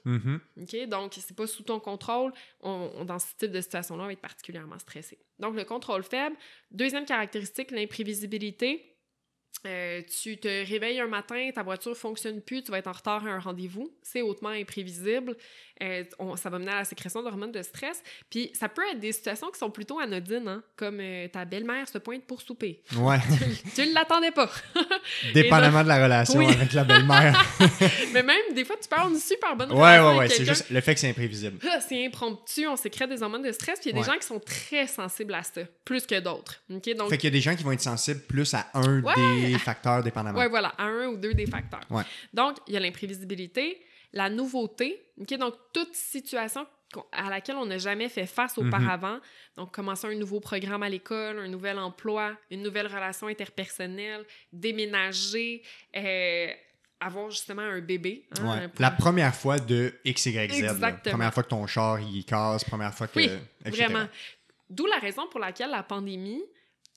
Ok? 0.62 0.88
Donc, 0.88 1.14
c'est 1.16 1.36
pas 1.36 1.48
sous 1.48 1.64
ton 1.64 1.80
contrôle. 1.80 2.32
On, 2.62 2.92
on- 2.98 3.06
dans 3.06 3.18
ce 3.20 3.34
type 3.38 3.52
de 3.52 3.60
situation-là, 3.60 4.04
on 4.04 4.06
va 4.06 4.14
être 4.14 4.22
particulièrement 4.22 4.78
stressé. 4.78 5.18
Donc, 5.40 5.56
le 5.56 5.64
contrôle 5.64 6.04
faible. 6.04 6.36
Deuxième 6.72 7.06
caractéristique, 7.06 7.72
l'imprévisibilité. 7.72 8.93
Euh, 9.66 10.02
tu 10.22 10.38
te 10.38 10.48
réveilles 10.70 11.00
un 11.00 11.08
matin, 11.08 11.50
ta 11.56 11.64
voiture 11.64 11.96
fonctionne 11.96 12.42
plus, 12.42 12.64
tu 12.64 12.72
vas 12.72 12.80
être 12.80 12.88
en 12.88 12.92
retard 12.92 13.26
à 13.26 13.30
un 13.30 13.40
rendez-vous. 13.40 13.90
C'est 14.02 14.22
hautement 14.22 14.50
imprévisible. 14.50 15.38
Euh, 15.82 16.04
on- 16.20 16.36
ça 16.36 16.50
va 16.50 16.60
mener 16.60 16.72
à 16.72 16.76
la 16.80 16.84
sécrétion 16.86 17.24
d'hormones 17.24 17.52
de 17.54 17.62
stress. 17.62 18.04
Puis 18.30 18.52
ça 18.54 18.68
peut 18.68 18.82
être 18.92 19.00
des 19.00 19.12
situations 19.14 19.50
qui 19.52 19.58
sont 19.60 19.70
plutôt 19.72 20.00
anodines, 20.00 20.48
hein, 20.48 20.64
comme 20.76 21.00
euh, 21.00 21.28
ta 21.30 21.46
belle-mère 21.46 21.88
se 21.88 21.98
pointe 21.98 22.26
pour 22.26 22.42
souper. 22.42 22.82
Ouais. 22.98 23.18
tu 23.76 23.88
ne 23.88 23.94
l'attendais 23.94 24.32
pas. 24.32 24.50
Dépendamment 25.34 25.84
de 25.84 25.88
la 25.88 26.04
relation 26.04 26.40
Oui. 26.40 26.46
avec 26.54 26.74
la 26.74 26.84
belle-mère. 26.84 27.42
Mais 28.14 28.22
même, 28.24 28.54
des 28.54 28.66
fois, 28.66 28.76
tu 28.78 28.94
avoir 28.94 29.10
une 29.10 29.20
super 29.20 29.56
bonne 29.56 29.72
ouais, 29.72 29.78
relation 29.78 30.10
ouais, 30.12 30.18
ouais. 30.20 30.30
C'est 30.30 30.46
juste 30.46 30.70
le 30.70 30.82
fait 30.82 30.94
que 30.94 31.00
c'est 31.00 31.10
imprévisible. 31.10 31.58
Ah, 31.70 31.80
c'est 31.80 32.06
impromptu, 32.06 32.68
on 32.68 32.76
sécrète 32.76 33.10
des 33.10 33.24
hormones 33.24 33.44
de 33.44 33.52
stress, 33.52 33.80
puis 33.80 33.90
il 33.90 33.96
y 33.96 34.00
a 34.00 34.04
des 34.04 34.08
gens 34.12 34.18
qui 34.18 34.28
sont 34.28 34.40
très 34.40 34.88
sensibles 34.88 35.34
à 35.34 35.42
ça, 35.44 35.62
plus 35.86 36.06
que 36.06 36.20
d'autres. 36.20 36.62
Donc, 36.70 36.84
Fait 37.10 37.18
qu'il 37.18 37.24
y 37.28 37.28
a 37.28 37.32
des 37.32 37.42
gens 37.42 37.56
qui 37.56 37.64
vont 37.64 37.72
être 37.72 37.82
sensibles 37.82 38.22
plus 38.22 38.54
à 38.54 38.68
un 38.74 39.02
Ouais. 39.02 39.14
des 39.42 39.43
facteurs 39.58 40.04
dépendamment. 40.04 40.38
Ouais, 40.40 40.50
voilà, 40.50 40.70
à 40.78 40.84
un 40.86 41.08
ou 41.08 41.18
deux 41.18 41.34
des 41.34 41.46
facteurs. 41.46 41.82
Ouais. 41.90 42.04
Donc, 42.34 42.58
il 42.68 42.74
y 42.74 42.78
a 42.78 42.80
l'imprévisibilité, 42.80 43.82
la 44.14 44.30
nouveauté, 44.30 45.02
OK? 45.20 45.34
Donc, 45.38 45.56
toute 45.74 45.94
situation 45.96 46.66
à 47.12 47.28
laquelle 47.30 47.56
on 47.56 47.66
n'a 47.66 47.80
jamais 47.80 48.08
fait 48.08 48.28
face 48.28 48.56
Mhm. 48.58 48.68
auparavant. 48.68 49.20
Donc, 49.58 49.74
commencer 49.74 50.06
un 50.08 50.14
nouveau 50.16 50.40
programme 50.40 50.84
à 50.84 50.90
l'école, 50.90 51.40
un 51.40 51.48
nouvel 51.48 51.80
emploi, 51.80 52.36
une 52.52 52.62
nouvelle 52.62 52.86
relation 52.86 53.26
interpersonnelle, 53.28 54.24
déménager, 54.52 55.64
euh, 55.96 56.48
avoir 57.00 57.30
justement 57.32 57.64
un 57.64 57.82
bébé. 57.82 58.26
hein, 58.40 58.46
Ouais. 58.62 58.68
pour- 58.70 58.82
La 58.82 58.92
première 58.92 59.34
fois 59.36 59.60
de 59.60 59.94
X, 60.06 60.26
Y, 60.28 60.52
Z. 60.52 60.64
Exactement. 60.64 61.14
Première 61.16 61.34
fois 61.34 61.44
que 61.44 61.50
ton 61.50 61.68
char 61.68 62.00
il 62.00 62.24
casse, 62.26 62.64
première 62.64 62.94
fois 62.94 63.08
que. 63.08 63.18
Oui, 63.20 63.30
etc. 63.66 63.86
Vraiment. 63.86 64.08
D'où 64.70 64.86
la 64.86 64.98
raison 65.00 65.28
pour 65.30 65.40
laquelle 65.40 65.70
la 65.72 65.84
pandémie 65.84 66.42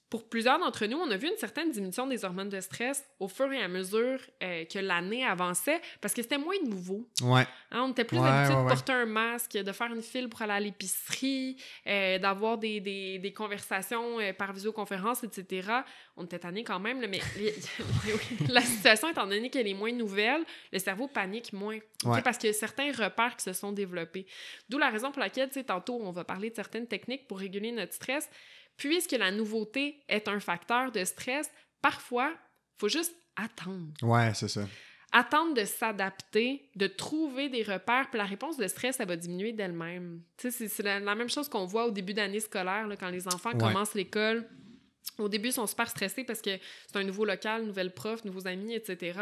pour 0.09 0.29
plusieurs 0.29 0.59
d'entre 0.61 0.87
nous, 0.87 0.97
on 0.99 1.11
a 1.11 1.17
vu 1.17 1.29
une 1.29 1.37
certaine 1.37 1.71
diminution 1.71 2.07
des 2.07 2.25
hormones 2.25 2.49
de 2.49 2.61
stress 2.61 3.05
au 3.19 3.27
fur 3.27 3.53
et 3.53 3.61
à 3.61 3.67
mesure 3.67 4.21
euh, 4.43 4.65
que 4.65 4.79
l'année 4.79 5.25
avançait 5.25 5.81
parce 6.01 6.15
que 6.15 6.23
c'était 6.23 6.39
moins 6.39 6.55
nouveau. 6.65 7.09
Ouais. 7.23 7.45
Hein, 7.73 7.83
on 7.87 7.91
était 7.91 8.05
plus 8.05 8.19
Ouais, 8.19 8.29
habitué 8.29 8.55
ouais, 8.57 8.63
de 8.65 8.69
porter 8.69 8.93
un 8.93 9.07
masque, 9.07 9.53
de 9.53 9.73
faire 9.73 9.93
une 9.93 10.03
file 10.03 10.29
pour 10.29 10.43
aller 10.43 10.53
à 10.53 10.61
l'épicerie, 10.61 11.57
euh, 11.87 12.19
d'avoir 12.19 12.57
des, 12.57 12.81
des, 12.81 13.19
des 13.19 13.33
conversations 13.33 14.21
euh, 14.21 14.33
par 14.33 14.53
visioconférence, 14.53 15.25
etc. 15.25 15.69
On 16.17 16.25
était 16.25 16.39
tanné 16.39 16.63
quand 16.63 16.79
même, 16.81 17.01
là, 17.01 17.09
mais 17.09 17.21
la 18.49 18.61
situation, 18.63 19.09
étant 19.09 19.27
donné 19.27 19.51
qu'elle 19.51 19.67
est 19.67 19.75
moins 19.75 19.93
nouvelle, 19.93 20.45
le 20.73 20.79
cerveau 20.79 21.09
panique 21.09 21.53
moins. 21.53 21.79
Parce 22.25 22.39
qu'il 22.39 22.49
y 22.49 22.51
a 22.51 22.55
certains 22.55 22.93
repères 22.93 23.37
qui 23.37 23.43
se 23.43 23.53
sont 23.53 23.73
développés. 23.73 24.27
D'où 24.69 24.79
la 24.79 24.89
raison 24.91 25.11
pour 25.11 25.21
laquelle, 25.21 25.51
tantôt, 25.67 25.99
on 26.01 26.13
va 26.13 26.25
parler 26.25 26.51
de 26.51 26.55
certaines 26.55 26.87
techniques 26.87 27.27
pour 27.27 27.39
réguler 27.39 27.73
notre 27.73 27.93
stress. 27.93 28.31
Puisque 28.77 29.13
la 29.13 29.31
nouveauté 29.31 30.03
est 30.09 30.29
un 30.29 30.41
facteur 30.41 30.93
de 30.93 31.05
stress, 31.05 31.51
parfois, 31.81 32.31
il 32.33 32.79
faut 32.81 32.89
juste 32.89 33.15
attendre 33.37 33.89
Ouais, 34.03 34.33
c'est 34.35 34.49
ça. 34.49 34.67
attendre 35.13 35.55
de 35.55 35.65
s'adapter, 35.65 36.69
de 36.77 36.87
trouver 36.87 37.49
des 37.49 37.63
repères, 37.63 38.09
puis 38.11 38.19
la 38.19 38.25
réponse 38.27 38.57
de 38.57 38.67
stress, 38.67 38.99
elle 39.01 39.09
va 39.09 39.17
diminuer 39.17 39.53
d'elle-même. 39.53 40.21
C'est- 40.37 40.51
c'est 40.69 40.83
la, 40.83 41.01
la 41.01 41.15
même 41.15 41.29
chose 41.31 41.49
qu'on 41.49 41.65
voit 41.65 41.87
au 41.87 41.91
début 41.91 42.13
d'année 42.15 42.41
scolaire, 42.41 42.87
là, 42.87 42.97
quand 42.97 43.09
les 43.11 43.27
enfants 43.29 43.53
Ouais. 43.53 43.59
commencent 43.59 43.95
l'école. 43.95 44.47
Au 45.19 45.29
début, 45.29 45.49
ils 45.49 45.53
sont 45.53 45.67
super 45.67 45.89
stressés 45.89 46.25
parce 46.25 46.43
que 46.43 46.51
c'est 46.87 46.97
un 46.97 47.05
nouveau 47.05 47.25
local, 47.25 47.65
nouvelle 47.65 47.95
prof, 47.95 48.25
nouveaux 48.25 48.47
amis, 48.47 48.75
etc. 48.75 49.19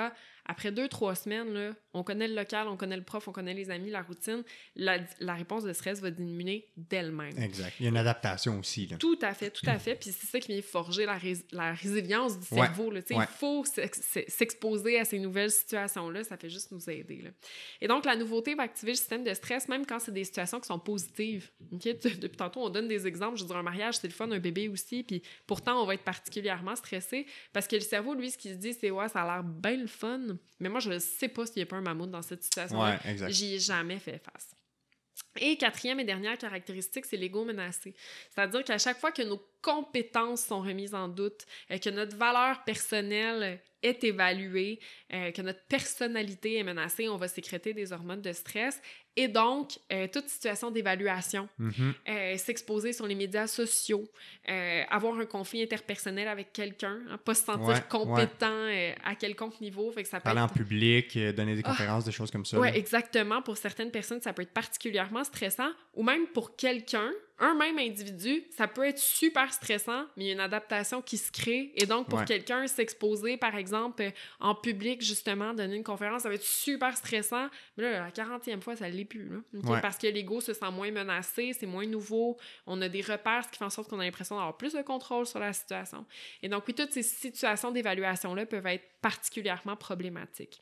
Après 0.46 0.70
deux, 0.72 0.88
trois 0.88 1.14
semaines, 1.14 1.52
là, 1.54 1.70
on 1.94 2.02
connaît 2.02 2.28
le 2.28 2.34
local, 2.34 2.68
on 2.68 2.76
connaît 2.76 2.96
le 2.98 3.02
prof, 3.02 3.26
on 3.28 3.32
connaît 3.32 3.54
les 3.54 3.70
amis, 3.70 3.90
la 3.90 4.02
routine. 4.02 4.42
La, 4.76 4.98
la 5.20 5.34
réponse 5.34 5.64
de 5.64 5.72
stress 5.72 6.00
va 6.00 6.10
diminuer 6.10 6.68
d'elle-même. 6.76 7.38
Exact. 7.38 7.72
Il 7.80 7.84
y 7.84 7.86
a 7.86 7.88
une 7.90 7.96
adaptation 7.96 8.58
aussi. 8.58 8.86
Là. 8.86 8.98
Tout 8.98 9.18
à 9.22 9.32
fait, 9.32 9.50
tout 9.50 9.64
à 9.66 9.78
fait. 9.78 9.94
Puis 9.94 10.10
c'est 10.12 10.26
ça 10.26 10.40
qui 10.40 10.52
vient 10.52 10.60
forger 10.60 11.06
la, 11.06 11.16
rés- 11.16 11.46
la 11.52 11.72
résilience 11.72 12.38
du 12.38 12.54
Ouais, 12.54 12.60
cerveau. 12.66 12.90
là. 12.90 13.00
Ouais. 13.10 13.24
Il 13.24 13.36
faut 13.38 13.64
s'ex- 13.64 14.18
s'exposer 14.28 14.98
à 14.98 15.04
ces 15.06 15.18
nouvelles 15.18 15.50
situations-là. 15.50 16.24
Ça 16.24 16.36
fait 16.36 16.50
juste 16.50 16.72
nous 16.72 16.90
aider. 16.90 17.22
là. 17.22 17.30
Et 17.80 17.88
donc, 17.88 18.04
la 18.04 18.16
nouveauté 18.16 18.54
va 18.54 18.64
activer 18.64 18.92
le 18.92 18.96
système 18.98 19.24
de 19.24 19.32
stress, 19.32 19.68
même 19.68 19.86
quand 19.86 19.98
c'est 19.98 20.12
des 20.12 20.24
situations 20.24 20.60
qui 20.60 20.66
sont 20.66 20.78
positives. 20.78 21.50
OK? 21.72 21.80
Tu- 21.80 22.16
Depuis 22.18 22.36
tantôt, 22.36 22.60
on 22.60 22.68
donne 22.70 22.88
des 22.88 23.06
exemples. 23.06 23.36
Je 23.38 23.42
veux 23.44 23.48
dire, 23.48 23.56
un 23.56 23.62
mariage, 23.62 23.94
c'est 23.96 24.08
le 24.08 24.12
fun, 24.12 24.30
un 24.30 24.38
bébé 24.40 24.68
aussi. 24.68 25.04
Puis 25.04 25.22
pourtant, 25.46 25.82
on 25.82 25.86
va 25.86 25.94
être 25.94 26.04
particulièrement 26.04 26.76
stressé 26.76 27.26
parce 27.54 27.66
que 27.66 27.76
le 27.76 27.82
cerveau, 27.82 28.14
lui, 28.14 28.30
ce 28.30 28.36
qu'il 28.36 28.50
se 28.50 28.56
dit, 28.56 28.74
c'est 28.74 28.90
ouais, 28.90 29.08
ça 29.08 29.22
a 29.22 29.36
l'air 29.36 29.42
bien 29.44 29.76
le 29.76 29.86
fun. 29.86 30.20
Mais 30.60 30.68
moi, 30.68 30.80
je 30.80 30.90
ne 30.90 30.98
sais 30.98 31.28
pas 31.28 31.46
s'il 31.46 31.56
n'y 31.56 31.62
a 31.62 31.66
pas 31.66 31.76
un 31.76 31.82
mammouth 31.82 32.10
dans 32.10 32.22
cette 32.22 32.42
situation-là. 32.42 32.98
Ouais, 33.04 33.10
exact. 33.10 33.30
J'y 33.30 33.54
ai 33.54 33.58
jamais 33.58 33.98
fait 33.98 34.18
face. 34.18 34.54
Et 35.40 35.56
quatrième 35.56 35.98
et 35.98 36.04
dernière 36.04 36.38
caractéristique, 36.38 37.04
c'est 37.06 37.16
l'ego 37.16 37.44
menacé. 37.44 37.94
C'est-à-dire 38.30 38.62
qu'à 38.62 38.78
chaque 38.78 38.98
fois 38.98 39.10
que 39.10 39.22
nos 39.22 39.40
compétences 39.62 40.44
sont 40.44 40.60
remises 40.60 40.94
en 40.94 41.08
doute, 41.08 41.44
euh, 41.70 41.78
que 41.78 41.90
notre 41.90 42.16
valeur 42.16 42.62
personnelle 42.64 43.60
est 43.82 44.04
évaluée, 44.04 44.78
euh, 45.12 45.32
que 45.32 45.42
notre 45.42 45.62
personnalité 45.64 46.58
est 46.58 46.62
menacée, 46.62 47.08
on 47.08 47.16
va 47.16 47.26
sécréter 47.26 47.74
des 47.74 47.92
hormones 47.92 48.22
de 48.22 48.32
stress. 48.32 48.80
Et 49.16 49.28
donc, 49.28 49.78
euh, 49.92 50.08
toute 50.12 50.28
situation 50.28 50.72
d'évaluation, 50.72 51.48
Mhm. 51.58 51.94
euh, 52.08 52.36
s'exposer 52.36 52.92
sur 52.92 53.06
les 53.06 53.14
médias 53.14 53.46
sociaux, 53.46 54.04
euh, 54.48 54.82
avoir 54.90 55.16
un 55.18 55.24
conflit 55.24 55.62
interpersonnel 55.62 56.26
avec 56.26 56.52
quelqu'un, 56.52 56.98
hein, 57.08 57.16
pas 57.24 57.34
se 57.34 57.44
sentir 57.44 57.68
Ouais, 57.68 57.82
compétent 57.88 58.66
à 59.04 59.14
quelconque 59.14 59.60
niveau. 59.60 59.90
Fait 59.92 60.02
que 60.02 60.08
ça 60.08 60.18
peut 60.18 60.24
Parler 60.24 60.40
en 60.40 60.48
public, 60.48 61.16
donner 61.36 61.54
des 61.54 61.62
Ah. 61.64 61.68
conférences, 61.70 62.04
des 62.04 62.10
choses 62.12 62.30
comme 62.32 62.44
ça. 62.44 62.58
oui, 62.58 62.68
exactement. 62.74 63.40
Pour 63.40 63.56
certaines 63.56 63.92
personnes, 63.92 64.20
ça 64.20 64.32
peut 64.32 64.42
être 64.42 64.52
particulièrement 64.52 65.22
stressant. 65.22 65.70
Ou 65.94 66.02
même 66.02 66.26
pour 66.34 66.56
quelqu'un, 66.56 67.12
un 67.44 67.54
même 67.54 67.78
individu, 67.78 68.44
ça 68.50 68.66
peut 68.68 68.84
être 68.86 68.98
super 68.98 69.52
stressant, 69.52 70.04
mais 70.16 70.24
il 70.24 70.26
y 70.26 70.30
a 70.30 70.34
une 70.34 70.40
adaptation 70.40 71.02
qui 71.02 71.16
se 71.18 71.30
crée. 71.32 71.72
Et 71.76 71.86
donc, 71.86 72.08
pour 72.08 72.18
Ouais. 72.20 72.24
quelqu'un, 72.24 72.66
s'exposer, 72.66 73.36
par 73.36 73.54
exemple, 73.56 74.02
euh, 74.02 74.10
en 74.40 74.54
public, 74.54 75.02
justement, 75.02 75.54
donner 75.54 75.76
une 75.76 75.84
conférence, 75.84 76.22
ça 76.22 76.28
va 76.28 76.34
être 76.34 76.42
super 76.44 76.96
stressant. 76.96 77.48
Mais 77.76 77.84
là, 77.84 78.00
la 78.04 78.10
40e 78.10 78.60
fois, 78.60 78.76
ça 78.76 78.88
ne 78.88 78.94
l'est 78.94 79.04
plus. 79.04 79.28
là. 79.28 79.38
Ouais. 79.64 79.80
Parce 79.80 79.98
que 79.98 80.06
l'ego 80.06 80.40
se 80.40 80.52
sent 80.54 80.70
moins 80.70 80.90
menacé, 80.90 81.52
c'est 81.58 81.66
moins 81.66 81.86
nouveau. 81.86 82.36
On 82.66 82.80
a 82.82 82.88
des 82.88 83.00
repères, 83.02 83.44
ce 83.44 83.50
qui 83.50 83.58
fait 83.58 83.64
en 83.64 83.70
sorte 83.70 83.88
qu'on 83.90 84.00
a 84.00 84.04
l'impression 84.04 84.36
d'avoir 84.36 84.56
plus 84.56 84.72
de 84.72 84.82
contrôle 84.82 85.26
sur 85.26 85.38
la 85.38 85.52
situation. 85.52 86.06
Et 86.42 86.48
donc, 86.48 86.64
oui, 86.68 86.74
toutes 86.74 86.92
ces 86.92 87.02
situations 87.02 87.70
d'évaluation-là 87.70 88.46
peuvent 88.46 88.66
être 88.66 88.84
particulièrement 89.00 89.76
problématiques. 89.76 90.60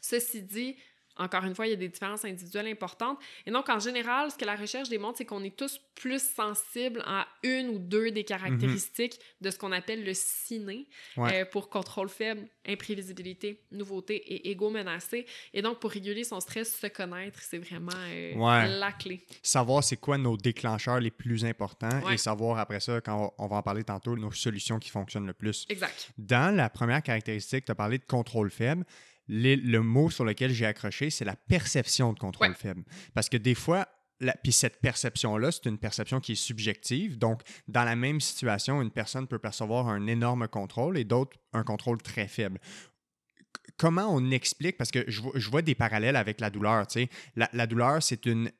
Ceci 0.00 0.42
dit, 0.42 0.76
encore 1.16 1.44
une 1.44 1.54
fois, 1.54 1.66
il 1.66 1.70
y 1.70 1.72
a 1.74 1.76
des 1.76 1.88
différences 1.88 2.24
individuelles 2.24 2.68
importantes. 2.68 3.18
Et 3.46 3.50
donc, 3.50 3.68
en 3.68 3.78
général, 3.78 4.30
ce 4.30 4.36
que 4.36 4.44
la 4.44 4.56
recherche 4.56 4.88
démontre, 4.88 5.18
c'est 5.18 5.24
qu'on 5.24 5.42
est 5.44 5.56
tous 5.56 5.80
plus 5.94 6.22
sensibles 6.22 7.02
à 7.06 7.26
une 7.42 7.68
ou 7.68 7.78
deux 7.78 8.10
des 8.10 8.24
caractéristiques 8.24 9.18
de 9.40 9.50
ce 9.50 9.58
qu'on 9.58 9.72
appelle 9.72 10.04
le 10.04 10.14
ciné 10.14 10.86
Ouais. 11.16 11.42
euh, 11.42 11.44
pour 11.44 11.68
contrôle 11.68 12.08
faible, 12.08 12.48
imprévisibilité, 12.66 13.60
nouveauté 13.70 14.14
et 14.16 14.50
égo 14.50 14.70
menacé. 14.70 15.26
Et 15.52 15.62
donc, 15.62 15.80
pour 15.80 15.90
réguler 15.90 16.24
son 16.24 16.40
stress, 16.40 16.74
se 16.78 16.86
connaître, 16.88 17.38
c'est 17.42 17.58
vraiment 17.58 17.92
euh, 17.96 18.34
Ouais. 18.34 18.68
la 18.78 18.92
clé. 18.92 19.20
Savoir 19.42 19.84
c'est 19.84 19.96
quoi 19.96 20.18
nos 20.18 20.36
déclencheurs 20.36 21.00
les 21.00 21.10
plus 21.10 21.44
importants 21.44 22.00
Ouais. 22.06 22.14
et 22.14 22.18
savoir 22.18 22.58
après 22.58 22.80
ça, 22.80 23.00
quand 23.00 23.34
on 23.38 23.46
va 23.46 23.56
en 23.56 23.62
parler 23.62 23.84
tantôt, 23.84 24.16
nos 24.16 24.32
solutions 24.32 24.78
qui 24.78 24.90
fonctionnent 24.90 25.26
le 25.26 25.32
plus. 25.34 25.66
Exact. 25.68 26.10
Dans 26.18 26.54
la 26.54 26.68
première 26.70 27.02
caractéristique, 27.02 27.64
tu 27.66 27.72
as 27.72 27.74
parlé 27.74 27.98
de 27.98 28.04
contrôle 28.04 28.50
faible. 28.50 28.84
Les- 29.28 29.56
le 29.56 29.80
mot 29.82 30.10
sur 30.10 30.24
lequel 30.24 30.52
j'ai 30.52 30.66
accroché, 30.66 31.10
c'est 31.10 31.24
la 31.24 31.36
perception 31.36 32.12
de 32.12 32.18
contrôle 32.18 32.48
Ouais. 32.48 32.54
faible. 32.54 32.84
Parce 33.14 33.28
que 33.28 33.36
des 33.36 33.54
fois, 33.54 33.86
puis 34.42 34.52
cette 34.52 34.80
perception-là, 34.80 35.50
c'est 35.50 35.66
une 35.66 35.78
perception 35.78 36.20
qui 36.20 36.32
est 36.32 36.36
subjective. 36.36 37.18
Donc, 37.18 37.42
dans 37.68 37.84
la 37.84 37.96
même 37.96 38.20
situation, 38.20 38.80
une 38.82 38.90
personne 38.90 39.26
peut 39.26 39.38
percevoir 39.38 39.88
un 39.88 40.06
énorme 40.06 40.46
contrôle 40.48 40.96
et 40.98 41.04
d'autres 41.04 41.36
un 41.52 41.64
contrôle 41.64 42.00
très 42.02 42.28
faible. 42.28 42.60
Comment 43.76 44.06
on 44.14 44.30
explique, 44.30 44.76
parce 44.76 44.90
que 44.90 45.04
je 45.08 45.20
vois, 45.20 45.32
je 45.34 45.50
vois 45.50 45.62
des 45.62 45.74
parallèles 45.74 46.16
avec 46.16 46.40
la 46.40 46.50
douleur, 46.50 46.86
tu 46.86 47.00
sais. 47.00 47.08
La, 47.36 47.48
la 47.52 47.66
douleur, 47.66 48.02
c'est 48.02 48.26
une 48.26 48.50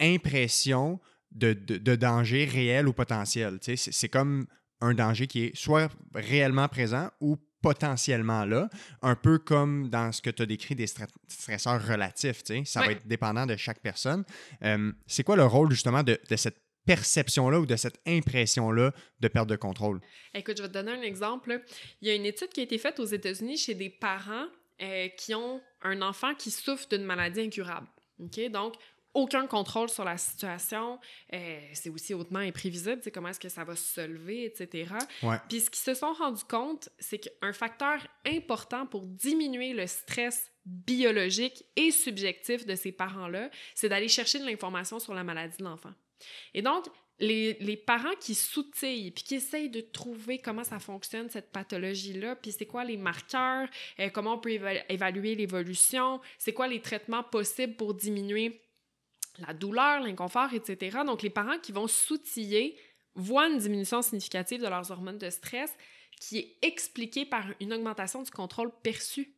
impression 0.00 1.00
de, 1.30 1.52
de- 1.52 1.78
de 1.78 1.94
danger 1.96 2.44
réel 2.44 2.88
ou 2.88 2.92
potentiel. 2.92 3.58
tu 3.60 3.64
sais. 3.64 3.76
C'est 3.76 3.92
c'est 3.92 4.08
comme 4.08 4.46
un 4.80 4.94
danger 4.94 5.26
qui 5.26 5.44
est 5.44 5.56
soit 5.56 5.90
réellement 6.14 6.68
présent 6.68 7.10
ou 7.20 7.36
potentiellement 7.62 8.44
là, 8.44 8.68
un 9.00 9.14
peu 9.14 9.38
comme 9.38 9.88
dans 9.88 10.12
ce 10.12 10.20
que 10.20 10.30
tu 10.30 10.42
as 10.42 10.46
décrit 10.46 10.74
des 10.74 10.86
stre- 10.86 11.08
stresseurs 11.28 11.86
relatifs. 11.86 12.42
tu 12.44 12.54
sais. 12.56 12.62
Ça 12.64 12.80
va 12.80 12.92
être 12.92 13.06
dépendant 13.06 13.46
de 13.46 13.56
chaque 13.56 13.80
personne. 13.80 14.24
Euh, 14.62 14.92
c'est 15.06 15.22
quoi 15.24 15.36
le 15.36 15.44
rôle 15.46 15.70
justement 15.70 16.02
de, 16.02 16.18
de 16.28 16.36
cette 16.36 16.58
perception-là 16.84 17.60
ou 17.60 17.66
de 17.66 17.76
cette 17.76 18.00
impression-là 18.06 18.92
de 19.20 19.28
perte 19.28 19.48
de 19.48 19.56
contrôle? 19.56 20.00
Écoute, 20.34 20.56
je 20.58 20.62
vais 20.62 20.68
te 20.68 20.74
donner 20.74 20.92
un 20.92 21.02
exemple. 21.02 21.62
Il 22.00 22.08
y 22.08 22.10
a 22.10 22.14
une 22.14 22.26
étude 22.26 22.48
qui 22.48 22.60
a 22.60 22.64
été 22.64 22.76
faite 22.78 22.98
aux 23.00 23.04
États-Unis 23.06 23.56
chez 23.56 23.74
des 23.74 23.88
parents 23.88 24.46
euh, 24.82 25.08
qui 25.16 25.34
ont 25.34 25.60
un 25.82 26.02
enfant 26.02 26.34
qui 26.34 26.50
souffre 26.50 26.88
d'une 26.88 27.04
maladie 27.04 27.40
incurable. 27.40 27.86
OK? 28.18 28.50
Donc, 28.50 28.74
aucun 29.14 29.46
contrôle 29.46 29.88
sur 29.88 30.04
la 30.04 30.16
situation. 30.16 30.98
Euh, 31.32 31.60
c'est 31.74 31.90
aussi 31.90 32.14
hautement 32.14 32.38
imprévisible, 32.38 33.00
comment 33.12 33.28
est-ce 33.28 33.40
que 33.40 33.48
ça 33.48 33.64
va 33.64 33.76
se 33.76 34.00
lever, 34.00 34.44
etc. 34.46 34.90
Ouais. 35.22 35.36
Puis 35.48 35.60
ce 35.60 35.70
qu'ils 35.70 35.80
se 35.82 35.94
sont 35.94 36.12
rendus 36.12 36.44
compte, 36.44 36.88
c'est 36.98 37.18
qu'un 37.18 37.52
facteur 37.52 38.06
important 38.26 38.86
pour 38.86 39.06
diminuer 39.06 39.72
le 39.74 39.86
stress 39.86 40.50
biologique 40.64 41.64
et 41.76 41.90
subjectif 41.90 42.64
de 42.66 42.74
ces 42.74 42.92
parents-là, 42.92 43.50
c'est 43.74 43.88
d'aller 43.88 44.08
chercher 44.08 44.38
de 44.38 44.46
l'information 44.46 44.98
sur 44.98 45.14
la 45.14 45.24
maladie 45.24 45.56
de 45.58 45.64
l'enfant. 45.64 45.92
Et 46.54 46.62
donc, 46.62 46.86
les, 47.18 47.54
les 47.60 47.76
parents 47.76 48.14
qui 48.20 48.34
s'outillent 48.34 49.10
puis 49.10 49.22
qui 49.24 49.34
essayent 49.36 49.68
de 49.70 49.80
trouver 49.80 50.38
comment 50.38 50.64
ça 50.64 50.78
fonctionne, 50.78 51.28
cette 51.30 51.52
pathologie-là, 51.52 52.36
puis 52.36 52.52
c'est 52.52 52.66
quoi 52.66 52.84
les 52.84 52.96
marqueurs, 52.96 53.68
euh, 54.00 54.08
comment 54.10 54.34
on 54.34 54.38
peut 54.38 54.50
éva- 54.50 54.84
évaluer 54.88 55.34
l'évolution, 55.34 56.20
c'est 56.38 56.52
quoi 56.52 56.66
les 56.68 56.80
traitements 56.80 57.22
possibles 57.22 57.74
pour 57.76 57.94
diminuer 57.94 58.60
la 59.38 59.54
douleur, 59.54 60.00
l'inconfort, 60.00 60.52
etc. 60.52 60.98
Donc, 61.06 61.22
les 61.22 61.30
parents 61.30 61.58
qui 61.58 61.72
vont 61.72 61.86
s'outiller 61.86 62.76
voient 63.14 63.48
une 63.48 63.58
diminution 63.58 64.02
significative 64.02 64.60
de 64.62 64.68
leurs 64.68 64.90
hormones 64.90 65.18
de 65.18 65.30
stress 65.30 65.74
qui 66.20 66.38
est 66.38 66.56
expliquée 66.62 67.24
par 67.24 67.44
une 67.60 67.72
augmentation 67.72 68.22
du 68.22 68.30
contrôle 68.30 68.70
perçu. 68.82 69.34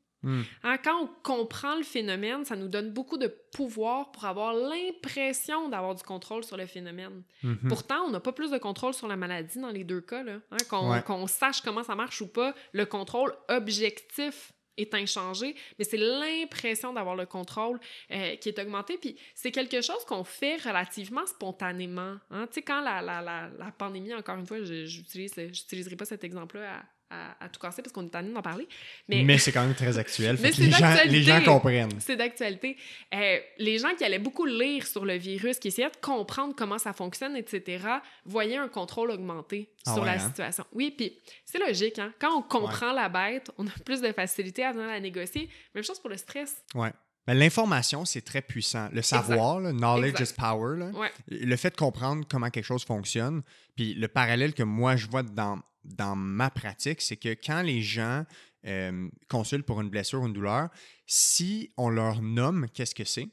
Hein, 0.62 0.78
quand 0.82 1.03
on 1.03 1.07
comprend 1.22 1.76
le 1.76 1.82
phénomène, 1.82 2.47
ça 2.47 2.57
nous 2.57 2.68
donne 2.68 2.90
beaucoup 2.92 3.18
de 3.18 3.26
pouvoir 3.53 4.11
pour 4.11 4.24
avoir 4.24 4.55
l'impression 4.55 5.68
d'avoir 5.68 5.95
du 5.95 6.03
contrôle 6.03 6.42
sur 6.45 6.57
le 6.57 6.64
phénomène. 6.64 7.22
Mhm. 7.42 7.68
Pourtant, 7.68 8.05
on 8.07 8.11
n'a 8.11 8.20
pas 8.20 8.32
plus 8.32 8.51
de 8.51 8.57
contrôle 8.57 8.95
sur 8.95 9.07
la 9.07 9.16
maladie 9.16 9.59
dans 9.59 9.68
les 9.68 9.84
deux 9.84 10.01
cas. 10.01 10.22
là. 10.22 10.38
Hein, 10.51 10.57
qu'on, 10.70 10.92
Ouais. 10.92 11.03
qu'on 11.03 11.26
sache 11.26 11.61
comment 11.61 11.82
ça 11.82 11.95
marche 11.95 12.22
ou 12.22 12.26
pas, 12.28 12.55
le 12.72 12.86
contrôle 12.86 13.34
objectif 13.51 14.53
est 14.76 14.94
inchangé, 14.94 15.54
mais 15.78 15.84
c'est 15.84 15.96
l'impression 15.96 16.92
d'avoir 16.92 17.16
le 17.16 17.26
contrôle 17.26 17.78
euh, 18.10 18.36
qui 18.36 18.48
est 18.48 18.58
augmenté. 18.58 18.98
Puis 18.98 19.16
c'est 19.34 19.50
quelque 19.52 19.80
chose 19.80 20.04
qu'on 20.06 20.24
fait 20.24 20.56
relativement 20.56 21.26
spontanément. 21.26 22.16
hein. 22.30 22.46
Tu 22.48 22.54
sais, 22.54 22.62
quand 22.62 22.80
la, 22.80 23.00
la, 23.02 23.20
la, 23.20 23.50
la 23.58 23.70
pandémie, 23.72 24.14
encore 24.14 24.38
une 24.38 24.46
fois, 24.46 24.62
je 24.62 24.84
j'utilise, 24.84 25.34
j'utiliserai 25.36 25.96
pas 25.96 26.04
cet 26.04 26.24
exemple-là 26.24 26.82
à, 27.14 27.44
à, 27.44 27.48
tout 27.48 27.60
casser 27.60 27.82
parce 27.82 27.92
qu'on 27.92 28.04
est 28.06 28.10
tanné 28.10 28.32
d'en 28.32 28.42
parler. 28.42 28.68
Mais, 29.08 29.38
c'est 29.38 29.52
quand 29.52 29.64
même 29.64 29.74
très 29.74 29.98
actuel. 29.98 30.38
Mais 30.42 30.50
les, 30.50 30.70
gens, 30.70 30.94
les 31.06 31.22
gens 31.22 31.42
comprennent. 31.42 32.00
C'est 32.00 32.16
d'actualité. 32.16 32.76
Euh, 33.14 33.38
les 33.58 33.78
gens 33.78 33.94
qui 33.96 34.04
allaient 34.04 34.18
beaucoup 34.18 34.44
lire 34.44 34.86
sur 34.86 35.04
le 35.04 35.14
virus, 35.14 35.58
qui 35.58 35.68
essayaient 35.68 35.90
de 35.90 35.96
comprendre 36.00 36.54
comment 36.56 36.78
ça 36.78 36.92
fonctionne, 36.92 37.36
etc., 37.36 37.84
voyaient 38.24 38.56
un 38.56 38.68
contrôle 38.68 39.10
augmenté 39.10 39.70
ah 39.86 39.94
sur 39.94 40.04
la 40.04 40.12
hein? 40.12 40.18
situation. 40.18 40.64
Oui, 40.72 40.94
puis 40.96 41.18
c'est 41.44 41.58
logique. 41.58 41.98
Hein? 41.98 42.12
Quand 42.18 42.36
on 42.36 42.42
comprend 42.42 42.92
la 42.92 43.08
bête, 43.08 43.50
on 43.58 43.66
a 43.66 43.72
plus 43.84 44.00
de 44.00 44.12
facilité 44.12 44.64
à 44.64 44.72
venir 44.72 44.86
la 44.86 45.00
négocier. 45.00 45.48
Même 45.74 45.84
chose 45.84 45.98
pour 45.98 46.10
le 46.10 46.16
stress. 46.16 46.56
Ouais. 46.74 46.92
Ben, 47.26 47.34
l'information, 47.34 48.04
c'est 48.04 48.20
très 48.20 48.42
puissant. 48.42 48.88
Le 48.92 49.00
savoir, 49.00 49.60
le 49.60 49.72
knowledge 49.72 50.20
is 50.20 50.34
power. 50.36 50.90
Le 51.28 51.56
fait 51.56 51.70
de 51.70 51.76
comprendre 51.76 52.26
comment 52.28 52.50
quelque 52.50 52.66
chose 52.66 52.84
fonctionne. 52.84 53.42
Puis 53.76 53.94
le 53.94 54.08
parallèle 54.08 54.52
que 54.52 54.62
moi, 54.62 54.96
je 54.96 55.06
vois 55.06 55.22
dans, 55.22 55.58
dans 55.85 56.16
ma 56.16 56.51
pratique, 56.51 57.01
c'est 57.01 57.16
que 57.16 57.35
quand 57.35 57.62
les 57.62 57.82
gens 57.82 58.24
euh, 58.66 59.09
consultent 59.28 59.66
pour 59.66 59.80
une 59.80 59.91
blessure 59.91 60.22
ou 60.22 60.26
une 60.26 60.32
douleur, 60.32 60.68
si 61.07 61.70
on 61.76 61.89
leur 61.89 62.22
nomme 62.22 62.66
qu'est-ce 62.72 62.95
que 62.95 63.05
c'est, 63.05 63.28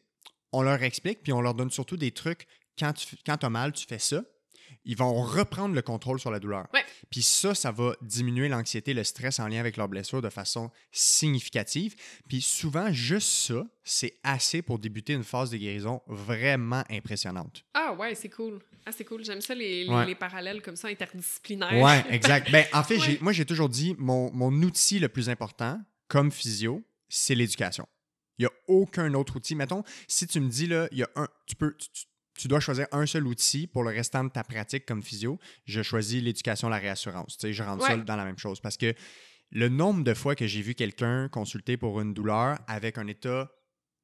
on 0.51 0.61
leur 0.61 0.83
explique, 0.83 1.23
puis 1.23 1.33
on 1.33 1.41
leur 1.41 1.53
donne 1.53 1.71
surtout 1.71 1.97
des 1.97 2.11
trucs. 2.11 2.45
Quand 2.77 2.93
tu 2.93 3.45
as 3.45 3.49
mal, 3.49 3.71
tu 3.73 3.85
fais 3.85 3.99
ça 3.99 4.23
ils 4.85 4.97
vont 4.97 5.13
reprendre 5.13 5.75
le 5.75 5.81
contrôle 5.81 6.19
sur 6.19 6.31
la 6.31 6.39
douleur. 6.39 6.67
Puis 7.09 7.21
ça, 7.21 7.53
ça 7.53 7.71
va 7.71 7.93
diminuer 8.01 8.49
l'anxiété, 8.49 8.93
le 8.93 9.03
stress 9.03 9.39
en 9.39 9.47
lien 9.47 9.59
avec 9.59 9.77
leur 9.77 9.87
blessure 9.87 10.21
de 10.21 10.29
façon 10.29 10.71
significative. 10.91 11.95
Puis 12.27 12.41
souvent, 12.41 12.91
juste 12.91 13.29
ça, 13.29 13.63
c'est 13.83 14.19
assez 14.23 14.61
pour 14.61 14.79
débuter 14.79 15.13
une 15.13 15.23
phase 15.23 15.51
de 15.51 15.57
guérison 15.57 16.01
vraiment 16.07 16.83
impressionnante. 16.89 17.63
Ah 17.73 17.93
ouais, 17.93 18.15
c'est 18.15 18.29
cool. 18.29 18.59
Ah, 18.85 18.91
c'est 18.91 19.05
cool. 19.05 19.23
J'aime 19.23 19.41
ça, 19.41 19.53
les, 19.53 19.85
les, 20.05 20.15
parallèles 20.15 20.61
comme 20.61 20.75
ça, 20.75 20.87
interdisciplinaires. 20.87 21.83
Ouais, 21.83 22.03
exact. 22.09 22.51
ben, 22.51 22.65
en 22.73 22.83
fait, 22.83 22.97
moi, 23.21 23.31
j'ai 23.31 23.45
toujours 23.45 23.69
dit, 23.69 23.95
mon, 23.99 24.31
mon 24.33 24.51
outil 24.63 24.99
le 24.99 25.09
plus 25.09 25.29
important, 25.29 25.79
comme 26.07 26.31
physio, 26.31 26.83
c'est 27.07 27.35
l'éducation. 27.35 27.87
Il 28.39 28.43
n'y 28.43 28.47
a 28.47 28.51
aucun 28.67 29.13
autre 29.13 29.35
outil. 29.35 29.53
Mettons, 29.53 29.83
si 30.07 30.25
tu 30.25 30.39
me 30.39 30.49
dis, 30.49 30.65
là, 30.65 30.87
il 30.91 30.97
y 30.97 31.03
a 31.03 31.09
un, 31.15 31.27
tu 31.45 31.55
peux, 31.55 31.75
tu 31.77 32.05
dois 32.47 32.59
choisir 32.59 32.87
un 32.91 33.05
seul 33.05 33.27
outil 33.27 33.67
pour 33.67 33.83
le 33.83 33.89
restant 33.89 34.23
de 34.23 34.29
ta 34.29 34.43
pratique 34.43 34.85
comme 34.85 35.03
physio, 35.03 35.39
je 35.65 35.81
choisis 35.81 36.21
l'éducation, 36.21 36.69
la 36.69 36.77
réassurance. 36.77 37.37
Tu 37.37 37.47
sais, 37.47 37.53
je 37.53 37.63
rentre 37.63 38.03
dans 38.03 38.15
la 38.15 38.25
même 38.25 38.37
chose 38.37 38.59
parce 38.59 38.77
que 38.77 38.93
le 39.51 39.69
nombre 39.69 40.03
de 40.03 40.13
fois 40.13 40.35
que 40.35 40.47
j'ai 40.47 40.61
vu 40.61 40.75
quelqu'un 40.75 41.27
consulter 41.27 41.77
pour 41.77 41.99
une 42.01 42.13
douleur 42.13 42.57
avec 42.67 42.97
un 42.97 43.07
état 43.07 43.51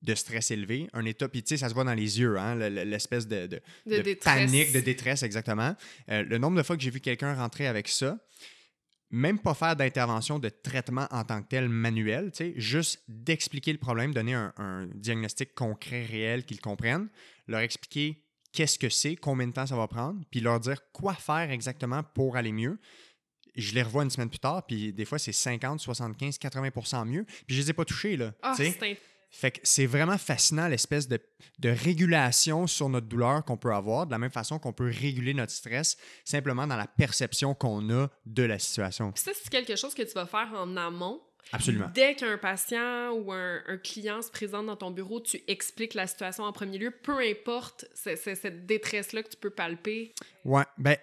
de 0.01 0.13
stress 0.13 0.51
élevé, 0.51 0.89
un 0.93 1.05
état, 1.05 1.27
puis 1.27 1.41
tu 1.41 1.49
sais, 1.49 1.57
ça 1.57 1.69
se 1.69 1.73
voit 1.73 1.83
dans 1.83 1.93
les 1.93 2.19
yeux, 2.19 2.37
hein, 2.37 2.55
l'espèce 2.55 3.27
de, 3.27 3.47
de, 3.47 4.13
panique, 4.23 4.71
de 4.71 4.79
détresse, 4.79 5.23
exactement. 5.23 5.75
Euh, 6.09 6.23
le 6.23 6.37
nombre 6.37 6.57
de 6.57 6.63
fois 6.63 6.77
que 6.77 6.83
j'ai 6.83 6.91
vu 6.91 6.99
quelqu'un 6.99 7.33
rentrer 7.33 7.65
avec 7.65 7.87
ça, 7.87 8.19
même 9.09 9.39
pas 9.39 9.53
faire 9.53 9.75
d'intervention 9.75 10.37
de 10.37 10.49
traitement 10.49 11.07
en 11.11 11.23
tant 11.23 11.41
que 11.41 11.47
tel 11.47 11.69
manuel, 11.69 12.31
juste 12.57 13.01
d'expliquer 13.07 13.71
le 13.71 13.79
problème, 13.79 14.13
donner 14.13 14.33
un, 14.33 14.53
un 14.57 14.87
diagnostic 14.93 15.55
concret, 15.55 16.05
réel, 16.05 16.45
qu'ils 16.45 16.59
comprennent, 16.59 17.09
leur 17.47 17.61
expliquer 17.61 18.26
qu'est-ce 18.57 18.79
que 18.79 18.89
c'est, 18.89 19.15
combien 19.15 19.45
de 19.45 19.53
temps 19.53 19.67
ça 19.67 19.75
va 19.75 19.87
prendre, 19.87 20.19
puis 20.31 20.39
leur 20.39 20.59
dire 20.59 20.91
quoi 20.91 21.13
faire 21.13 21.51
exactement 21.51 22.01
pour 22.01 22.37
aller 22.37 22.51
mieux. 22.51 22.79
Je 23.55 23.75
les 23.75 23.83
revois 23.83 24.01
une 24.01 24.09
semaine 24.09 24.29
plus 24.29 24.39
tard, 24.39 24.65
puis 24.65 24.91
des 24.93 25.05
fois, 25.05 25.19
c'est 25.19 25.31
50, 25.31 25.79
75, 25.79 26.39
80 26.39 27.05
mieux. 27.05 27.23
Puis 27.45 27.55
je 27.55 27.61
les 27.61 27.69
ai 27.69 27.73
pas 27.73 27.85
touchés, 27.85 28.17
là. 28.17 28.33
Ah, 28.41 28.55
fait 29.29 29.51
que 29.51 29.59
c'est 29.61 29.85
vraiment 29.85 30.17
fascinant 30.17 30.67
l'espèce 30.69 31.07
de, 31.07 31.19
de, 31.59 31.69
régulation 31.69 32.65
sur 32.65 32.89
notre 32.89 33.07
douleur 33.07 33.43
qu'on 33.43 33.57
peut 33.57 33.73
avoir, 33.73 34.07
de 34.07 34.11
la 34.11 34.17
même 34.17 34.31
façon 34.31 34.57
qu'on 34.57 34.73
peut 34.73 34.89
réguler 34.89 35.33
notre 35.33 35.51
stress 35.51 35.97
simplement 36.23 36.65
dans 36.65 36.77
la 36.77 36.87
perception 36.87 37.53
qu'on 37.53 37.87
a 37.91 38.07
de 38.25 38.43
la 38.43 38.57
situation. 38.57 39.11
ça, 39.15 39.31
c'est 39.35 39.49
quelque 39.49 39.75
chose 39.75 39.93
que 39.93 40.03
tu 40.03 40.13
vas 40.13 40.25
faire 40.25 40.49
en 40.55 40.77
amont 40.77 41.21
Absolument. 41.51 41.89
Dès 41.93 42.15
qu'un 42.15 42.37
patient 42.37 43.11
ou 43.11 43.31
un, 43.31 43.61
client 43.83 44.21
se 44.21 44.29
présente 44.29 44.65
dans 44.65 44.75
ton 44.75 44.91
bureau, 44.91 45.21
tu 45.21 45.39
expliques 45.47 45.93
la 45.93 46.07
situation 46.07 46.43
en 46.43 46.51
premier 46.51 46.77
lieu, 46.77 46.91
peu 46.91 47.19
importe 47.19 47.85
cette 47.93 48.65
détresse-là 48.65 49.23
que 49.23 49.29
tu 49.29 49.37
peux 49.37 49.49
palper. 49.49 50.13
Ouais, 50.43 50.63
ben, 50.77 50.97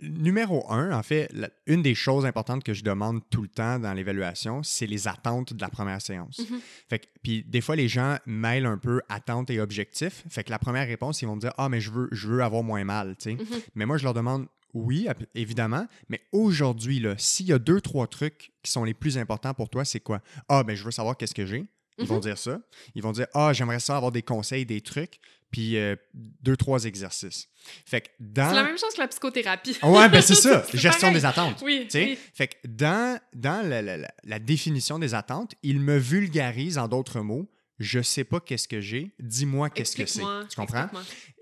numéro 0.00 0.70
un, 0.70 0.92
en 0.92 1.02
fait, 1.02 1.30
une 1.66 1.82
des 1.82 1.94
choses 1.94 2.26
importantes 2.26 2.64
que 2.64 2.74
je 2.74 2.82
demande 2.82 3.20
tout 3.30 3.42
le 3.42 3.48
temps 3.48 3.78
dans 3.78 3.92
l'évaluation, 3.92 4.62
c'est 4.62 4.86
les 4.86 5.08
attentes 5.08 5.52
de 5.52 5.60
la 5.60 5.68
première 5.68 6.00
séance. 6.00 6.40
Fait 6.88 7.00
que, 7.00 7.06
puis 7.22 7.44
des 7.44 7.60
fois, 7.60 7.76
les 7.76 7.88
gens 7.88 8.18
mêlent 8.26 8.66
un 8.66 8.78
peu 8.78 9.00
attente 9.08 9.50
et 9.50 9.60
objectif. 9.60 10.24
Fait 10.28 10.44
que 10.44 10.50
la 10.50 10.58
première 10.58 10.86
réponse, 10.86 11.22
ils 11.22 11.26
vont 11.26 11.36
me 11.36 11.40
dire 11.40 11.52
Ah, 11.58 11.68
mais 11.68 11.80
je 11.80 11.90
veux, 11.90 12.08
je 12.12 12.28
veux 12.28 12.42
avoir 12.42 12.62
moins 12.62 12.84
mal, 12.84 13.16
tu 13.16 13.30
sais. 13.30 13.36
Mm-hmm. 13.36 13.62
Mais 13.74 13.86
moi, 13.86 13.98
je 13.98 14.04
leur 14.04 14.14
demande 14.14 14.46
oui, 14.76 15.08
évidemment. 15.34 15.86
Mais 16.10 16.20
aujourd'hui, 16.32 17.02
s'il 17.16 17.46
y 17.46 17.52
a 17.52 17.58
deux, 17.58 17.80
trois 17.80 18.06
trucs 18.06 18.52
qui 18.62 18.70
sont 18.70 18.84
les 18.84 18.92
plus 18.92 19.16
importants 19.16 19.54
pour 19.54 19.70
toi, 19.70 19.86
c'est 19.86 20.00
quoi? 20.00 20.20
Ah, 20.48 20.64
ben, 20.64 20.76
je 20.76 20.84
veux 20.84 20.90
savoir 20.90 21.16
qu'est-ce 21.16 21.34
que 21.34 21.46
j'ai. 21.46 21.64
Ils 21.98 22.06
vont 22.06 22.16
mhm. 22.16 22.20
dire 22.20 22.36
ça. 22.36 22.60
Ils 22.94 23.02
vont 23.02 23.12
dire 23.12 23.26
Ah, 23.32 23.54
j'aimerais 23.54 23.80
ça 23.80 23.96
avoir 23.96 24.12
des 24.12 24.20
conseils, 24.20 24.66
des 24.66 24.82
trucs, 24.82 25.18
puis 25.50 25.78
euh, 25.78 25.96
deux, 26.14 26.58
trois 26.58 26.84
exercices. 26.84 27.48
Fait 27.86 28.02
que 28.02 28.08
dans. 28.20 28.50
C'est 28.50 28.56
la 28.56 28.64
même 28.64 28.76
chose 28.76 28.92
que 28.94 29.00
la 29.00 29.08
psychothérapie. 29.08 29.78
ouais, 29.82 30.08
ben 30.10 30.20
c'est 30.20 30.34
ça. 30.34 30.62
Gestion 30.74 31.10
des 31.10 31.24
attentes. 31.24 31.62
Oui, 31.64 31.88
Fait 31.90 32.48
que 32.48 32.56
dans, 32.66 33.18
dans 33.32 33.66
la, 33.66 34.38
définition 34.38 34.98
des 34.98 35.14
attentes, 35.14 35.54
il 35.62 35.80
me 35.80 35.96
vulgarise 35.96 36.76
en 36.76 36.86
d'autres 36.86 37.20
mots 37.20 37.48
je 37.78 38.00
sais 38.00 38.24
pas 38.24 38.40
qu'est-ce 38.40 38.68
que 38.68 38.80
j'ai, 38.80 39.12
dis-moi 39.18 39.70
qu'est-ce 39.70 39.96
que 39.96 40.06
c'est. 40.06 40.22
Tu 40.48 40.56
comprends? 40.56 40.88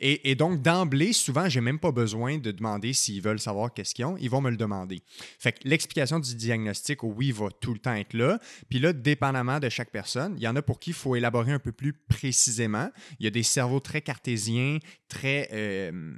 Et, 0.00 0.30
et, 0.30 0.34
donc, 0.34 0.62
d'emblée, 0.62 1.12
souvent, 1.12 1.48
j'ai 1.48 1.60
même 1.60 1.78
pas 1.78 1.92
besoin 1.92 2.38
de 2.38 2.50
demander 2.50 2.92
s'ils 2.92 3.22
veulent 3.22 3.38
savoir 3.38 3.72
qu'est-ce 3.72 3.94
qu'ils 3.94 4.04
ont, 4.04 4.16
ils 4.18 4.28
vont 4.28 4.40
me 4.40 4.50
le 4.50 4.56
demander. 4.56 5.02
Fait 5.38 5.52
que 5.52 5.68
l'explication 5.68 6.18
du 6.18 6.34
diagnostic, 6.34 7.02
oui, 7.02 7.30
va 7.30 7.48
tout 7.60 7.72
le 7.72 7.78
temps 7.78 7.94
être 7.94 8.14
là. 8.14 8.38
Puis 8.68 8.80
là, 8.80 8.92
dépendamment 8.92 9.60
de 9.60 9.68
chaque 9.68 9.90
personne, 9.90 10.34
il 10.36 10.42
y 10.42 10.48
en 10.48 10.56
a 10.56 10.62
pour 10.62 10.80
qui 10.80 10.90
il 10.90 10.94
faut 10.94 11.16
élaborer 11.16 11.52
un 11.52 11.58
peu 11.58 11.72
plus 11.72 11.92
précisément. 11.92 12.90
Il 13.18 13.24
y 13.24 13.26
a 13.26 13.30
des 13.30 13.42
cerveaux 13.42 13.80
très 13.80 14.00
cartésiens, 14.00 14.78
très, 15.08 15.48
euh, 15.52 16.14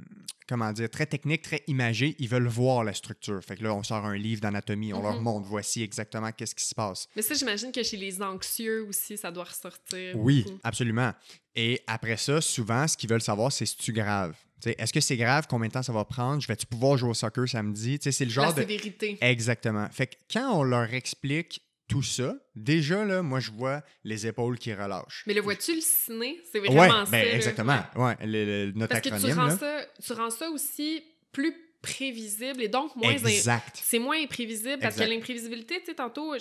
comment 0.47 0.71
dire, 0.71 0.89
très 0.89 1.05
techniques, 1.05 1.41
très 1.41 1.63
imagés. 1.67 2.15
Ils 2.19 2.29
veulent 2.29 2.47
voir 2.47 2.83
la 2.83 2.93
structure. 2.93 3.43
Fait 3.43 3.55
que 3.55 3.63
là, 3.63 3.73
on 3.73 3.83
sort 3.83 4.05
un 4.05 4.15
livre 4.15 4.41
d'anatomie, 4.41 4.93
on 4.93 5.01
leur 5.01 5.15
mhm. 5.15 5.23
montre, 5.23 5.47
voici 5.47 5.83
exactement 5.83 6.31
qu'est-ce 6.31 6.55
qui 6.55 6.65
se 6.65 6.75
passe. 6.75 7.07
Mais 7.15 7.21
ça, 7.21 7.33
j'imagine 7.33 7.71
que 7.71 7.83
chez 7.83 7.97
les 7.97 8.21
anxieux 8.21 8.85
aussi, 8.87 9.17
ça 9.17 9.31
doit 9.31 9.45
ressortir. 9.45 10.15
Oui, 10.15 10.45
absolument. 10.63 11.13
Et 11.55 11.81
après 11.87 12.17
ça, 12.17 12.39
souvent, 12.41 12.87
ce 12.87 12.95
qu'ils 12.95 13.09
veulent 13.09 13.21
savoir, 13.21 13.51
c'est 13.51 13.65
si 13.65 13.77
tu 13.77 13.91
grave. 13.91 14.35
Est-ce 14.65 14.91
que 14.91 14.99
c'est 14.99 15.17
grave? 15.17 15.45
Combien 15.47 15.67
de 15.67 15.73
temps 15.73 15.83
ça 15.83 15.93
va 15.93 16.03
prendre? 16.03 16.41
Je 16.41 16.47
vais-tu 16.47 16.65
pouvoir 16.65 16.97
jouer 16.97 17.11
au 17.11 17.13
soccer 17.13 17.47
samedi? 17.47 17.99
C'est 18.01 18.19
le 18.25 18.31
genre 18.31 18.47
la 18.47 18.55
sévérité. 18.55 19.17
Exactement. 19.21 19.87
Fait 19.91 20.07
que 20.07 20.15
quand 20.31 20.51
on 20.57 20.63
leur 20.63 20.93
explique 20.93 21.61
tout 21.87 22.03
ça, 22.03 22.35
déjà, 22.55 23.05
là, 23.05 23.21
moi, 23.21 23.39
je 23.39 23.51
vois 23.51 23.81
les 24.03 24.27
épaules 24.27 24.57
qui 24.57 24.73
relâchent. 24.73 25.23
Mais 25.25 25.33
le 25.33 25.41
vois-tu 25.41 25.73
le 25.75 25.81
ciné? 25.81 26.41
C'est 26.51 26.59
vraiment 26.59 26.81
ouais, 26.81 26.89
ça. 26.89 27.05
Ben, 27.11 27.35
exactement. 27.35 27.79
Ouais, 27.95 28.15
le, 28.21 28.71
notre 28.75 28.89
Parce 28.89 29.01
que 29.01 29.25
tu 29.25 29.33
rends, 29.33 29.57
ça, 29.57 29.85
tu 30.05 30.13
rends 30.13 30.29
ça 30.29 30.49
aussi 30.49 31.03
plus 31.31 31.53
prévisible 31.81 32.61
et 32.63 32.67
donc 32.67 32.95
moins 32.95 33.11
exact. 33.11 33.79
c'est 33.81 33.99
moins 33.99 34.21
imprévisible 34.21 34.79
parce 34.79 34.95
que 34.95 35.03
l'imprévisibilité 35.03 35.79
tu 35.79 35.85
sais 35.85 35.93
tantôt 35.93 36.33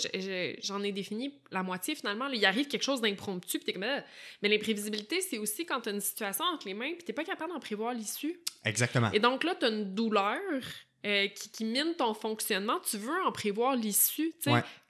j'en 0.63 0.83
ai 0.83 0.93
défini 0.93 1.39
la 1.53 1.63
moitié 1.63 1.95
finalement 1.95 2.27
il 2.29 2.45
arrive 2.47 2.69
quelque 2.69 2.83
chose 2.83 3.03
d'impromptu 3.03 3.59
puis 3.59 3.67
t'es 3.67 3.73
comme 3.75 3.85
ah. 3.85 4.03
mais 4.43 4.49
l'imprévisibilité 4.49 5.21
c'est 5.21 5.39
aussi 5.39 5.67
quand 5.67 5.83
tu 5.83 5.91
as 5.91 5.93
une 5.93 6.01
situation 6.01 6.45
entre 6.47 6.67
les 6.67 6.75
mains 6.75 6.93
puis 6.95 7.05
t'es 7.05 7.13
pas 7.13 7.23
capable 7.23 7.53
d'en 7.53 7.61
prévoir 7.61 7.93
l'issue 7.93 8.41
exactement 8.65 9.13
et 9.13 9.21
donc 9.21 9.45
là 9.45 9.55
tu 9.55 9.67
as 9.67 9.69
une 9.69 9.95
douleur 9.95 10.41
euh, 11.07 11.29
qui, 11.29 11.65
mine 11.65 11.95
ton 11.97 12.15
fonctionnement, 12.15 12.81
tu 12.81 12.99
veux 12.99 13.23
en 13.25 13.33
prévoir 13.33 13.77
l'issue. 13.77 14.35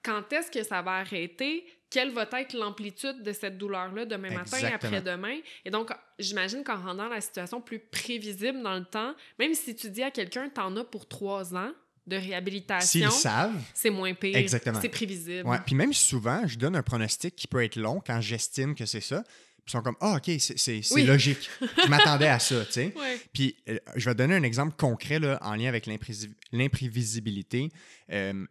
Quand 0.03 0.33
est-ce 0.33 0.49
que 0.49 0.63
ça 0.63 0.81
va 0.81 0.93
arrêter? 0.93 1.65
Quelle 1.89 2.11
va 2.11 2.27
être 2.33 2.53
l'amplitude 2.53 3.23
de 3.23 3.31
cette 3.31 3.57
douleur-là 3.57 4.05
demain 4.05 4.31
matin, 4.31 4.57
après-demain? 4.73 5.37
Et 5.63 5.69
donc, 5.69 5.91
j'imagine 6.19 6.63
qu'en 6.63 6.81
rendant 6.81 7.07
la 7.07 7.21
situation 7.21 7.61
plus 7.61 7.79
prévisible 7.79 8.61
dans 8.61 8.75
le 8.75 8.85
temps, 8.85 9.13
même 9.39 9.53
si 9.53 9.75
tu 9.75 9.89
dis 9.89 10.03
à 10.03 10.11
quelqu'un, 10.11 10.49
t'en 10.49 10.75
as 10.75 10.83
pour 10.83 11.07
trois 11.07 11.55
ans, 11.55 11.71
de 12.07 12.15
réhabilitation. 12.15 13.09
C'est 13.73 13.89
moins 13.89 14.13
pire. 14.13 14.35
Exactement. 14.35 14.79
C'est 14.81 14.89
prévisible. 14.89 15.47
Puis 15.65 15.75
même 15.75 15.93
souvent, 15.93 16.47
je 16.47 16.57
donne 16.57 16.75
un 16.75 16.83
pronostic 16.83 17.35
qui 17.35 17.47
peut 17.47 17.63
être 17.63 17.75
long 17.75 18.01
quand 18.05 18.21
j'estime 18.21 18.75
que 18.75 18.85
c'est 18.85 19.01
ça 19.01 19.23
ils 19.67 19.71
sont 19.71 19.81
comme 19.81 19.95
Ah, 19.99 20.15
OK, 20.17 20.31
c'est 20.39 20.81
logique. 21.05 21.49
je 21.83 21.89
m'attendais 21.89 22.27
à 22.27 22.39
ça, 22.39 22.65
tu 22.65 22.71
sais. 22.71 22.93
Puis 23.33 23.55
euh, 23.69 23.77
je 23.95 24.09
vais 24.09 24.15
donner 24.15 24.35
un 24.35 24.43
exemple 24.43 24.75
concret 24.77 25.19
là, 25.19 25.37
en 25.41 25.55
lien 25.55 25.67
avec 25.67 25.87
l'imprévisibilité. 26.51 27.69
Euh, 28.11 28.45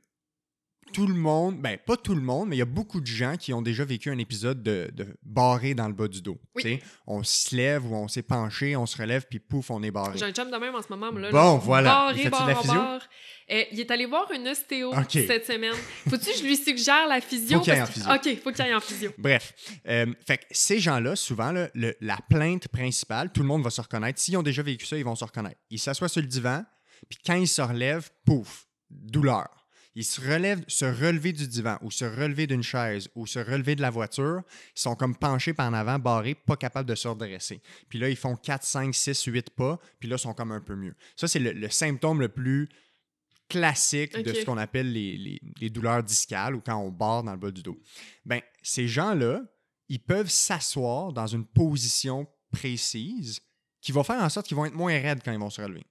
tout 0.92 1.06
le 1.06 1.14
monde, 1.14 1.60
ben 1.60 1.78
pas 1.78 1.96
tout 1.96 2.14
le 2.14 2.20
monde, 2.20 2.48
mais 2.48 2.56
il 2.56 2.58
y 2.58 2.62
a 2.62 2.66
beaucoup 2.66 3.00
de 3.00 3.06
gens 3.06 3.36
qui 3.36 3.52
ont 3.52 3.62
déjà 3.62 3.84
vécu 3.84 4.10
un 4.10 4.18
épisode 4.18 4.62
de, 4.62 4.90
de 4.94 5.06
barré 5.22 5.74
dans 5.74 5.88
le 5.88 5.94
bas 5.94 6.08
du 6.08 6.22
dos. 6.22 6.38
sais, 6.56 6.80
On 7.06 7.22
se 7.22 7.54
lève 7.54 7.84
ou 7.90 7.94
on 7.94 8.08
s'est 8.08 8.22
penché, 8.22 8.76
on 8.76 8.86
se 8.86 8.96
relève, 8.96 9.26
puis 9.28 9.38
pouf, 9.38 9.70
on 9.70 9.82
est 9.82 9.90
barré. 9.90 10.18
J'ai 10.18 10.24
un 10.24 10.32
chum 10.32 10.50
de 10.50 10.56
même 10.56 10.74
en 10.74 10.82
ce 10.82 10.88
moment. 10.88 11.10
Là, 11.10 11.30
bon, 11.30 11.58
voilà. 11.58 11.90
Barré, 11.90 12.30
barre, 12.30 12.46
la 12.46 12.54
physio? 12.56 12.80
Euh, 13.48 13.62
il 13.72 13.80
est 13.80 13.90
allé 13.90 14.06
voir 14.06 14.30
une 14.32 14.48
ostéo 14.48 14.92
cette 15.08 15.46
semaine. 15.46 15.74
Faut-tu 16.08 16.32
que 16.32 16.38
je 16.38 16.42
lui 16.42 16.56
suggère 16.56 17.06
la 17.08 17.20
physio? 17.20 17.58
Faut 17.58 17.64
qu'il 17.64 17.72
aille 17.72 17.82
en 17.82 17.86
physio. 17.86 18.10
OK, 18.12 18.42
faut 18.42 18.52
qu'il 18.52 18.62
aille 18.62 18.74
en 18.74 18.80
physio. 18.80 19.12
Bref. 19.18 19.54
Euh, 19.88 20.06
fait 20.26 20.38
que 20.38 20.44
ces 20.50 20.80
gens-là, 20.80 21.14
souvent, 21.14 21.52
la 21.74 22.18
plainte 22.28 22.68
principale, 22.68 23.30
tout 23.32 23.42
le 23.42 23.48
monde 23.48 23.62
va 23.62 23.70
se 23.70 23.80
reconnaître. 23.80 24.20
S'ils 24.20 24.36
ont 24.36 24.42
déjà 24.42 24.62
vécu 24.62 24.86
ça, 24.86 24.96
ils 24.96 25.04
vont 25.04 25.14
se 25.14 25.24
reconnaître. 25.24 25.60
Ils 25.70 25.78
s'assoient 25.78 26.08
sur 26.08 26.22
le 26.22 26.26
divan, 26.26 26.64
puis 27.08 27.18
quand 27.24 27.34
ils 27.34 27.48
se 27.48 27.62
relèvent, 27.62 28.10
pouf, 28.24 28.66
douleur 28.90 29.48
Ils 29.98 30.04
se 30.04 30.20
relèvent, 30.20 30.62
se 30.68 30.84
relever 30.84 31.32
du 31.32 31.48
divan 31.48 31.78
ou 31.80 31.90
se 31.90 32.04
relever 32.04 32.46
d'une 32.46 32.62
chaise 32.62 33.08
ou 33.14 33.26
se 33.26 33.38
relever 33.38 33.74
de 33.74 33.80
la 33.82 33.90
voiture, 33.90 34.42
ils 34.76 34.80
sont 34.80 34.94
comme 34.94 35.16
penchés 35.16 35.54
par 35.54 35.68
en 35.68 35.72
avant, 35.72 35.98
barrés, 35.98 36.34
pas 36.34 36.56
capables 36.56 36.88
de 36.88 36.94
se 36.94 37.08
redresser. 37.08 37.60
Puis 37.88 37.98
là, 37.98 38.08
ils 38.10 38.16
font 38.16 38.36
4, 38.36 38.62
5, 38.62 38.94
6, 38.94 39.24
8 39.24 39.50
pas, 39.50 39.80
puis 39.98 40.08
là, 40.08 40.16
ils 40.16 40.18
sont 40.20 40.34
comme 40.34 40.52
un 40.52 40.60
peu 40.60 40.76
mieux. 40.76 40.94
Ça, 41.16 41.26
c'est 41.26 41.38
le, 41.38 41.52
le 41.52 41.70
symptôme 41.70 42.20
le 42.20 42.28
plus 42.28 42.68
classique 43.48 44.14
de 44.22 44.32
ce 44.40 44.44
qu'on 44.44 44.58
appelle 44.58 44.92
les, 44.92 45.16
les- 45.16 45.40
les 45.60 45.70
douleurs 45.70 46.02
discales 46.02 46.54
ou 46.56 46.60
quand 46.60 46.76
on 46.76 46.90
barre 46.90 47.22
dans 47.22 47.32
le 47.32 47.38
bas 47.38 47.50
du 47.50 47.62
dos. 47.62 47.78
Ben, 48.24 48.40
ces 48.62 48.88
gens-là, 48.88 49.40
ils 49.88 50.00
peuvent 50.00 50.28
s'asseoir 50.30 51.12
dans 51.12 51.26
une 51.28 51.46
position 51.46 52.26
précise 52.50 53.40
qui 53.80 53.92
va 53.92 54.02
faire 54.02 54.20
en 54.20 54.28
sorte 54.28 54.46
qu'ils 54.48 54.56
vont 54.56 54.66
être 54.66 54.74
moins 54.74 54.92
raides 55.00 55.20
quand 55.24 55.32
ils 55.32 55.38
vont 55.38 55.50
se 55.50 55.62
relever. 55.62 55.84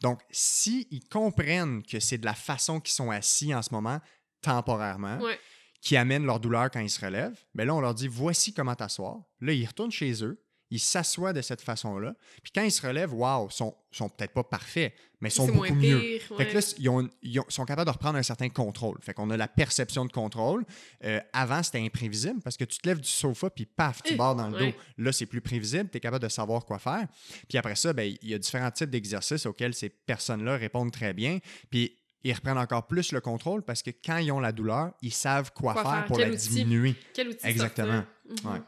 Donc, 0.00 0.20
s'ils 0.30 0.86
comprennent 1.10 1.82
que 1.82 1.98
c'est 2.00 2.18
de 2.18 2.24
la 2.24 2.34
façon 2.34 2.80
qu'ils 2.80 2.94
sont 2.94 3.10
assis 3.10 3.54
en 3.54 3.62
ce 3.62 3.72
moment, 3.72 4.00
temporairement, 4.42 5.18
Ouais. 5.18 5.38
qui 5.80 5.96
amène 5.96 6.24
leur 6.24 6.40
douleur 6.40 6.70
quand 6.70 6.80
ils 6.80 6.90
se 6.90 7.04
relèvent, 7.04 7.38
ben 7.54 7.66
là, 7.66 7.74
on 7.74 7.80
leur 7.80 7.94
dit 7.94 8.08
voici 8.08 8.52
comment 8.54 8.74
t'asseoir. 8.74 9.20
Là, 9.40 9.52
ils 9.52 9.66
retournent 9.66 9.90
chez 9.92 10.24
eux, 10.24 10.42
ils 10.70 10.78
s'assoient 10.80 11.32
de 11.32 11.40
cette 11.42 11.62
façon-là. 11.62 12.14
Puis 12.42 12.52
quand 12.54 12.62
ils 12.62 12.70
se 12.70 12.86
relèvent, 12.86 13.14
waouh, 13.14 13.48
sont, 13.50 13.74
sont 13.90 14.08
peut-être 14.08 14.32
pas 14.32 14.44
parfaits, 14.44 14.92
mais 15.20 15.30
sont 15.30 15.46
beaucoup 15.46 15.74
mieux. 15.74 15.98
pire. 15.98 16.22
Fait 16.22 16.34
ouais. 16.34 16.46
que 16.48 16.54
là, 16.58 16.74
ils, 16.78 16.88
ont- 16.88 17.08
ils 17.22 17.40
ont- 17.40 17.44
sont 17.48 17.64
capables 17.64 17.86
de 17.86 17.92
reprendre 17.92 18.18
un 18.18 18.22
certain 18.22 18.48
contrôle. 18.50 18.98
Fait 19.02 19.14
qu'on 19.14 19.30
a 19.30 19.36
la 19.36 19.48
perception 19.48 20.04
de 20.04 20.12
contrôle. 20.12 20.64
Euh, 21.04 21.20
avant, 21.32 21.62
c'était 21.62 21.80
imprévisible 21.80 22.40
parce 22.42 22.56
que 22.56 22.64
tu 22.64 22.78
te 22.78 22.86
lèves 22.88 23.00
du 23.00 23.08
sofa 23.08 23.48
puis 23.50 23.64
paf, 23.66 24.02
tu 24.02 24.12
Eh, 24.12 24.16
barres 24.16 24.36
dans 24.36 24.48
le 24.48 24.56
ouais. 24.56 24.72
dos. 24.72 24.78
Là, 24.98 25.12
c'est 25.12 25.26
plus 25.26 25.40
prévisible. 25.40 25.88
Tu 25.90 25.96
es 25.96 26.00
capable 26.00 26.22
de 26.24 26.28
savoir 26.28 26.64
quoi 26.66 26.78
faire. 26.78 27.06
Puis 27.48 27.56
après 27.58 27.74
ça, 27.76 27.92
ben, 27.92 28.14
il 28.22 28.28
y 28.28 28.34
a 28.34 28.38
différents 28.38 28.70
types 28.70 28.90
d'exercices 28.90 29.46
auxquels 29.46 29.74
ces 29.74 29.88
personnes-là 29.88 30.56
répondent 30.58 30.92
très 30.92 31.14
bien. 31.14 31.38
Puis 31.70 31.96
ils 32.24 32.32
reprennent 32.34 32.58
encore 32.58 32.86
plus 32.88 33.12
le 33.12 33.20
contrôle 33.20 33.62
parce 33.62 33.82
que 33.82 33.90
quand 34.04 34.18
ils 34.18 34.30
ont 34.32 34.40
la 34.40 34.52
douleur, 34.52 34.92
ils 35.02 35.12
savent 35.14 35.52
quoi, 35.52 35.72
Quoi 35.72 35.82
faire, 35.84 36.04
pour 36.06 36.18
la 36.18 36.28
outil. 36.28 36.48
diminuer. 36.50 36.94
Quel 37.14 37.28
outil 37.28 37.46
Exactement. 37.46 38.04
Mhm. 38.28 38.52
Ouais. 38.52 38.60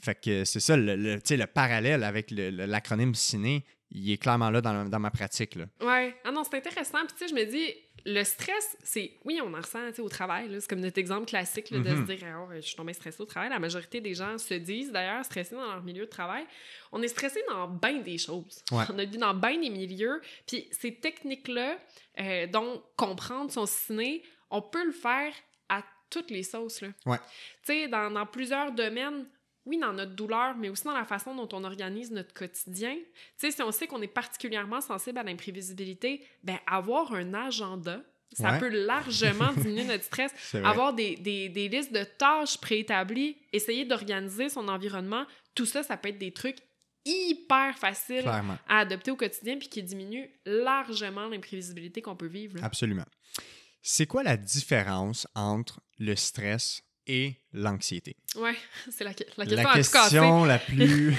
Fait 0.00 0.14
que 0.20 0.44
c'est 0.44 0.60
ça, 0.60 0.76
le, 0.76 0.94
le- 0.96 1.16
le 1.28 1.46
parallèle 1.46 2.04
avec 2.04 2.30
l'acronyme 2.30 3.14
ciné, 3.14 3.64
il 3.90 4.10
est 4.12 4.18
clairement 4.18 4.50
là 4.50 4.60
dans, 4.60 4.84
dans 4.84 4.98
ma 5.00 5.10
pratique. 5.10 5.54
Là. 5.54 5.64
Ouais. 5.80 6.14
Ah 6.24 6.30
non, 6.30 6.44
c'est 6.44 6.56
intéressant. 6.58 6.98
Puis 7.06 7.16
tu 7.18 7.26
sais, 7.26 7.28
je 7.28 7.34
me 7.34 7.44
dis, 7.50 7.74
le 8.04 8.22
stress, 8.22 8.76
c'est. 8.84 9.12
Oui, 9.24 9.40
on 9.42 9.52
en 9.54 9.56
ressent 9.60 9.80
au 9.98 10.08
travail. 10.08 10.48
là. 10.50 10.60
C'est 10.60 10.68
comme 10.68 10.80
notre 10.80 10.98
exemple 10.98 11.26
classique 11.26 11.70
là, 11.70 11.78
de 11.78 11.88
Mhm. 11.90 12.06
se 12.06 12.12
dire, 12.12 12.26
Ah, 12.26 12.46
je 12.56 12.60
suis 12.60 12.76
tombé 12.76 12.92
stressé 12.92 13.20
au 13.20 13.24
travail. 13.24 13.48
La 13.50 13.58
majorité 13.58 14.00
des 14.00 14.14
gens 14.14 14.36
se 14.38 14.54
disent 14.54 14.92
d'ailleurs 14.92 15.24
stressés 15.24 15.54
dans 15.56 15.66
leur 15.66 15.82
milieu 15.82 16.04
de 16.04 16.10
travail. 16.10 16.44
On 16.92 17.02
est 17.02 17.08
stressé 17.08 17.40
dans 17.48 17.66
bien 17.66 18.00
des 18.00 18.18
choses. 18.18 18.62
Ouais. 18.70 18.84
On 18.92 18.98
a 18.98 19.04
dit 19.06 19.18
dans 19.18 19.34
bien 19.34 19.58
des 19.58 19.70
milieux. 19.70 20.20
Puis 20.46 20.68
ces 20.70 20.94
techniques-là, 20.94 21.78
euh, 22.20 22.46
dont 22.46 22.82
comprendre 22.96 23.50
son 23.50 23.66
ciné, 23.66 24.22
on 24.50 24.60
peut 24.62 24.84
le 24.84 24.92
faire 24.92 25.32
à 25.70 25.82
toutes 26.10 26.30
les 26.30 26.42
sauces. 26.42 26.82
Là. 26.82 26.88
Ouais. 27.06 27.18
Tu 27.66 27.72
sais, 27.72 27.88
dans, 27.88 28.10
dans 28.10 28.26
plusieurs 28.26 28.70
domaines, 28.72 29.26
oui, 29.68 29.78
dans 29.78 29.92
notre 29.92 30.12
douleur, 30.14 30.56
mais 30.56 30.68
aussi 30.70 30.84
dans 30.84 30.92
la 30.96 31.04
façon 31.04 31.34
dont 31.34 31.48
on 31.52 31.62
organise 31.64 32.10
notre 32.10 32.32
quotidien. 32.34 32.94
Tu 32.96 33.02
sais, 33.36 33.50
si 33.50 33.62
on 33.62 33.70
sait 33.70 33.86
qu'on 33.86 34.02
est 34.02 34.06
particulièrement 34.08 34.80
sensible 34.80 35.18
à 35.18 35.22
l'imprévisibilité, 35.22 36.24
ben 36.42 36.58
avoir 36.66 37.12
un 37.14 37.34
agenda, 37.34 38.02
ça 38.32 38.52
Ouais. 38.52 38.58
peut 38.58 38.68
largement 38.68 39.52
diminuer 39.56 39.84
notre 39.84 40.04
stress. 40.04 40.32
Avoir 40.64 40.92
des, 40.94 41.16
des, 41.16 41.48
des 41.48 41.68
listes 41.68 41.92
de 41.92 42.04
tâches 42.04 42.58
préétablies, 42.58 43.36
essayer 43.52 43.84
d'organiser 43.84 44.48
son 44.48 44.68
environnement, 44.68 45.24
tout 45.54 45.66
ça, 45.66 45.82
ça 45.82 45.96
peut 45.96 46.08
être 46.08 46.18
des 46.18 46.32
trucs 46.32 46.58
hyper 47.04 47.78
faciles 47.78 48.22
Clairement. 48.22 48.58
à 48.68 48.80
adopter 48.80 49.10
au 49.10 49.16
quotidien 49.16 49.56
puis 49.58 49.68
qui 49.68 49.82
diminuent 49.82 50.28
largement 50.44 51.26
l'imprévisibilité 51.28 52.02
qu'on 52.02 52.16
peut 52.16 52.26
vivre. 52.26 52.56
là. 52.58 52.64
Absolument. 52.64 53.04
C'est 53.80 54.06
quoi 54.06 54.22
la 54.22 54.36
différence 54.36 55.26
entre 55.34 55.80
le 55.98 56.14
stress 56.16 56.82
et 57.08 57.34
l'anxiété? 57.52 58.16
Ouais, 58.36 58.54
c'est 58.90 59.02
la, 59.04 59.10
la 59.36 59.46
question 59.74 60.44
La 60.44 60.58
question 60.58 60.58
plus 60.66 61.14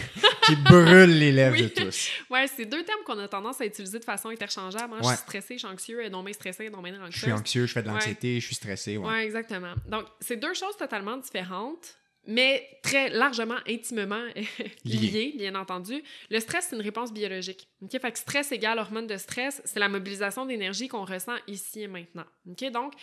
qui 0.45 0.55
brûle 0.55 1.17
les 1.17 1.31
lèvres 1.31 1.55
Oui. 1.57 1.63
de 1.63 1.67
tous. 1.85 2.09
Ouais, 2.29 2.47
c'est 2.47 2.65
deux 2.65 2.83
termes 2.83 3.01
qu'on 3.05 3.19
a 3.19 3.27
tendance 3.27 3.59
à 3.59 3.65
utiliser 3.65 3.99
de 3.99 4.03
façon 4.05 4.29
interchangeable. 4.29 4.93
hein. 4.93 4.99
Je 5.01 5.07
suis 5.07 5.17
stressée, 5.17 5.53
je 5.55 5.59
suis 5.59 5.67
anxieux, 5.67 6.03
et 6.05 6.09
non 6.09 6.23
bien 6.23 6.33
stressée, 6.33 6.69
non 6.69 6.81
Je 6.85 6.91
anxieuse. 7.01 7.21
suis 7.23 7.31
anxieux, 7.31 7.65
je 7.65 7.73
fais 7.73 7.81
de 7.83 7.87
Ouais. 7.87 7.93
l'anxiété, 7.95 8.39
je 8.39 8.45
suis 8.45 8.55
stressé. 8.55 8.97
Ouais. 8.97 9.07
Ouais, 9.07 9.25
exactement. 9.25 9.73
Donc, 9.87 10.05
c'est 10.21 10.37
deux 10.37 10.53
choses 10.53 10.77
totalement 10.77 11.17
différentes, 11.17 11.95
mais 12.27 12.67
très 12.83 13.09
largement, 13.09 13.57
intimement 13.67 14.23
liées, 14.85 15.33
bien 15.37 15.55
entendu. 15.55 16.03
Le 16.29 16.39
stress, 16.39 16.67
c'est 16.69 16.75
une 16.75 16.81
réponse 16.81 17.11
biologique. 17.13 17.67
OK? 17.81 17.99
Fait 17.99 18.11
que 18.11 18.19
stress 18.19 18.51
égale 18.51 18.77
hormone 18.79 19.07
de 19.07 19.17
stress, 19.17 19.61
c'est 19.65 19.79
la 19.79 19.89
mobilisation 19.89 20.45
d'énergie 20.45 20.87
qu'on 20.87 21.05
ressent 21.05 21.35
ici 21.47 21.81
et 21.81 21.87
maintenant. 21.87 22.25
OK? 22.47 22.69
Donc, 22.71 22.93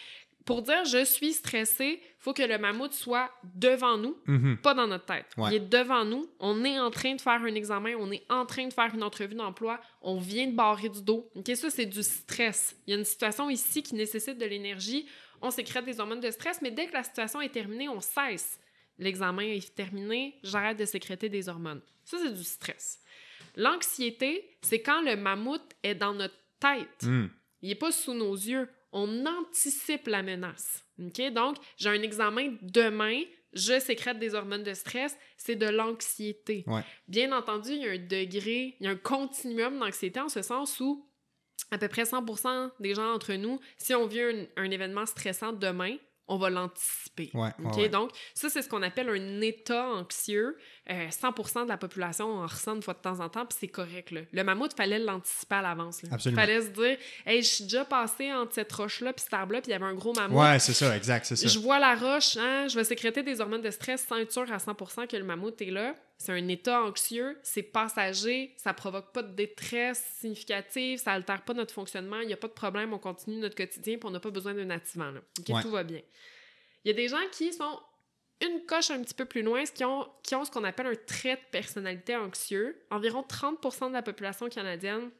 pour 0.46 0.62
dire 0.62 0.84
je 0.86 1.04
suis 1.04 1.34
stressé, 1.34 2.00
il 2.02 2.06
faut 2.18 2.32
que 2.32 2.42
le 2.42 2.56
mammouth 2.56 2.92
soit 2.92 3.30
devant 3.44 3.98
nous, 3.98 4.16
Mhm. 4.26 4.56
pas 4.62 4.72
dans 4.72 4.86
notre 4.86 5.04
tête. 5.04 5.26
Ouais. 5.36 5.50
Il 5.50 5.54
est 5.56 5.60
devant 5.68 6.04
nous. 6.04 6.26
On 6.40 6.64
est 6.64 6.78
en 6.80 6.90
train 6.90 7.14
de 7.14 7.20
faire 7.20 7.42
un 7.42 7.54
examen, 7.54 7.94
on 7.98 8.10
est 8.10 8.24
en 8.30 8.46
train 8.46 8.66
de 8.66 8.72
faire 8.72 8.94
une 8.94 9.02
entrevue 9.02 9.34
d'emploi, 9.34 9.78
on 10.00 10.18
vient 10.18 10.46
de 10.46 10.54
barrer 10.56 10.88
du 10.88 11.02
dos. 11.02 11.30
OK, 11.34 11.50
ça, 11.54 11.68
c'est 11.68 11.84
du 11.86 12.02
stress. 12.02 12.74
Il 12.86 12.92
y 12.92 12.94
a 12.94 12.98
une 12.98 13.04
situation 13.04 13.50
ici 13.50 13.82
qui 13.82 13.94
nécessite 13.94 14.38
de 14.38 14.46
l'énergie. 14.46 15.06
On 15.42 15.50
sécrète 15.50 15.84
des 15.84 16.00
hormones 16.00 16.20
de 16.20 16.30
stress, 16.30 16.62
mais 16.62 16.70
dès 16.70 16.86
que 16.86 16.94
la 16.94 17.02
situation 17.02 17.40
est 17.42 17.50
terminée, 17.50 17.88
on 17.88 18.00
cesse. 18.00 18.58
L'examen 18.98 19.42
est 19.42 19.74
terminé, 19.74 20.38
j'arrête 20.42 20.78
de 20.78 20.86
sécréter 20.86 21.28
des 21.28 21.50
hormones. 21.50 21.82
Ça, 22.04 22.16
c'est 22.18 22.32
du 22.32 22.42
stress. 22.44 23.00
L'anxiété, 23.56 24.56
c'est 24.62 24.80
quand 24.80 25.00
le 25.02 25.16
mammouth 25.16 25.62
est 25.82 25.94
dans 25.94 26.14
notre 26.14 26.34
tête. 26.60 27.02
Mm. 27.02 27.26
Il 27.62 27.68
n'est 27.70 27.74
pas 27.74 27.90
sous 27.92 28.14
nos 28.14 28.34
yeux. 28.34 28.68
On 28.98 29.26
anticipe 29.26 30.06
la 30.06 30.22
menace. 30.22 30.82
OK? 30.98 31.20
Donc, 31.32 31.56
j'ai 31.76 31.90
un 31.90 32.00
examen 32.00 32.56
demain, 32.62 33.20
je 33.52 33.78
sécrète 33.78 34.18
des 34.18 34.34
hormones 34.34 34.62
de 34.62 34.72
stress, 34.72 35.14
c'est 35.36 35.56
de 35.56 35.66
l'anxiété. 35.66 36.64
Ouais. 36.66 36.80
Bien 37.06 37.36
entendu, 37.36 37.72
il 37.72 37.82
y 37.82 37.88
a 37.88 37.92
un 37.92 37.98
degré, 37.98 38.74
il 38.80 38.86
y 38.86 38.88
a 38.88 38.92
un 38.92 38.96
continuum 38.96 39.78
d'anxiété 39.78 40.18
en 40.18 40.30
ce 40.30 40.40
sens 40.40 40.80
où 40.80 41.06
à 41.70 41.78
peu 41.78 41.88
près 41.88 42.04
100% 42.04 42.70
des 42.80 42.94
gens 42.94 43.12
entre 43.12 43.34
nous, 43.34 43.60
si 43.76 43.94
on 43.94 44.06
vit 44.06 44.22
un, 44.22 44.46
un 44.56 44.70
événement 44.70 45.04
stressant 45.04 45.52
demain, 45.52 45.96
on 46.28 46.38
va 46.38 46.50
l'anticiper. 46.50 47.30
Ouais, 47.34 47.50
ouais. 47.58 47.88
Donc, 47.88 48.10
ça, 48.34 48.48
c'est 48.48 48.62
ce 48.62 48.68
qu'on 48.68 48.82
appelle 48.82 49.08
un 49.08 49.40
état 49.40 49.88
anxieux. 49.90 50.56
Euh, 50.88 51.08
100% 51.08 51.64
de 51.64 51.68
la 51.68 51.76
population 51.76 52.32
en 52.32 52.46
ressent 52.46 52.76
une 52.76 52.82
fois 52.82 52.94
de 52.94 53.00
temps 53.00 53.18
en 53.18 53.28
temps, 53.28 53.44
puis 53.44 53.56
c'est 53.58 53.66
correct. 53.66 54.12
Là. 54.12 54.20
Le 54.32 54.44
mammouth, 54.44 54.72
fallait 54.76 55.00
l'anticiper 55.00 55.56
à 55.56 55.62
l'avance. 55.62 56.02
Absolument. 56.12 56.40
fallait 56.40 56.62
se 56.62 56.68
dire, 56.68 56.96
hey, 57.26 57.42
je 57.42 57.48
suis 57.48 57.64
déjà 57.64 57.84
passé 57.84 58.32
entre 58.32 58.54
cette 58.54 58.72
roche-là 58.72 59.12
puis 59.12 59.24
cet 59.24 59.34
arbre-là, 59.34 59.60
puis 59.62 59.70
il 59.70 59.72
y 59.72 59.74
avait 59.74 59.84
un 59.84 59.94
gros 59.94 60.12
mammouth. 60.12 60.38
Ouais, 60.38 60.60
c'est 60.60 60.74
ça, 60.74 60.96
exact, 60.96 61.26
c'est 61.26 61.34
ça. 61.34 61.48
Je 61.48 61.58
vois 61.58 61.80
la 61.80 61.96
roche, 61.96 62.36
hein, 62.36 62.68
je 62.68 62.76
vais 62.76 62.84
sécréter 62.84 63.24
des 63.24 63.40
hormones 63.40 63.62
de 63.62 63.70
stress 63.70 64.06
sans 64.06 64.16
être 64.18 64.30
sûr 64.30 64.50
à 64.52 64.58
100% 64.58 65.08
que 65.08 65.16
le 65.16 65.24
mammouth 65.24 65.60
est 65.60 65.72
là. 65.72 65.96
C'est 66.18 66.32
un 66.32 66.48
état 66.48 66.80
anxieux, 66.82 67.36
c'est 67.42 67.64
passager, 67.64 68.54
ça 68.56 68.72
provoque 68.72 69.12
pas 69.12 69.22
de 69.22 69.32
détresse 69.34 70.02
significative, 70.20 70.98
ça 71.00 71.12
altère 71.12 71.42
pas 71.42 71.52
notre 71.52 71.74
fonctionnement, 71.74 72.20
il 72.20 72.28
n'y 72.28 72.32
a 72.32 72.36
pas 72.38 72.48
de 72.48 72.52
problème, 72.52 72.92
on 72.92 72.98
continue 72.98 73.38
notre 73.38 73.56
quotidien 73.56 73.98
puis 73.98 74.06
on 74.06 74.12
n'a 74.12 74.20
pas 74.20 74.30
besoin 74.30 74.54
d'un 74.54 74.70
activant. 74.70 75.10
Là. 75.10 75.20
OK, 75.40 75.48
Ouais. 75.54 75.62
Tout 75.62 75.70
va 75.70 75.82
bien. 75.82 76.00
Il 76.84 76.88
y 76.88 76.90
a 76.90 76.94
des 76.94 77.08
gens 77.08 77.16
qui 77.32 77.52
sont 77.52 77.80
une 78.44 78.64
coche 78.66 78.90
un 78.90 79.02
petit 79.02 79.14
peu 79.14 79.24
plus 79.24 79.42
loin, 79.42 79.64
qui 79.64 79.84
ont, 79.84 80.06
qui 80.22 80.34
ont 80.34 80.44
ce 80.44 80.50
qu'on 80.50 80.64
appelle 80.64 80.86
un 80.86 80.94
trait 80.94 81.36
de 81.36 81.50
personnalité 81.50 82.14
anxieux. 82.16 82.84
Environ 82.90 83.22
30% 83.22 83.88
de 83.88 83.92
la 83.94 84.02
population 84.02 84.48
canadienne 84.48 85.10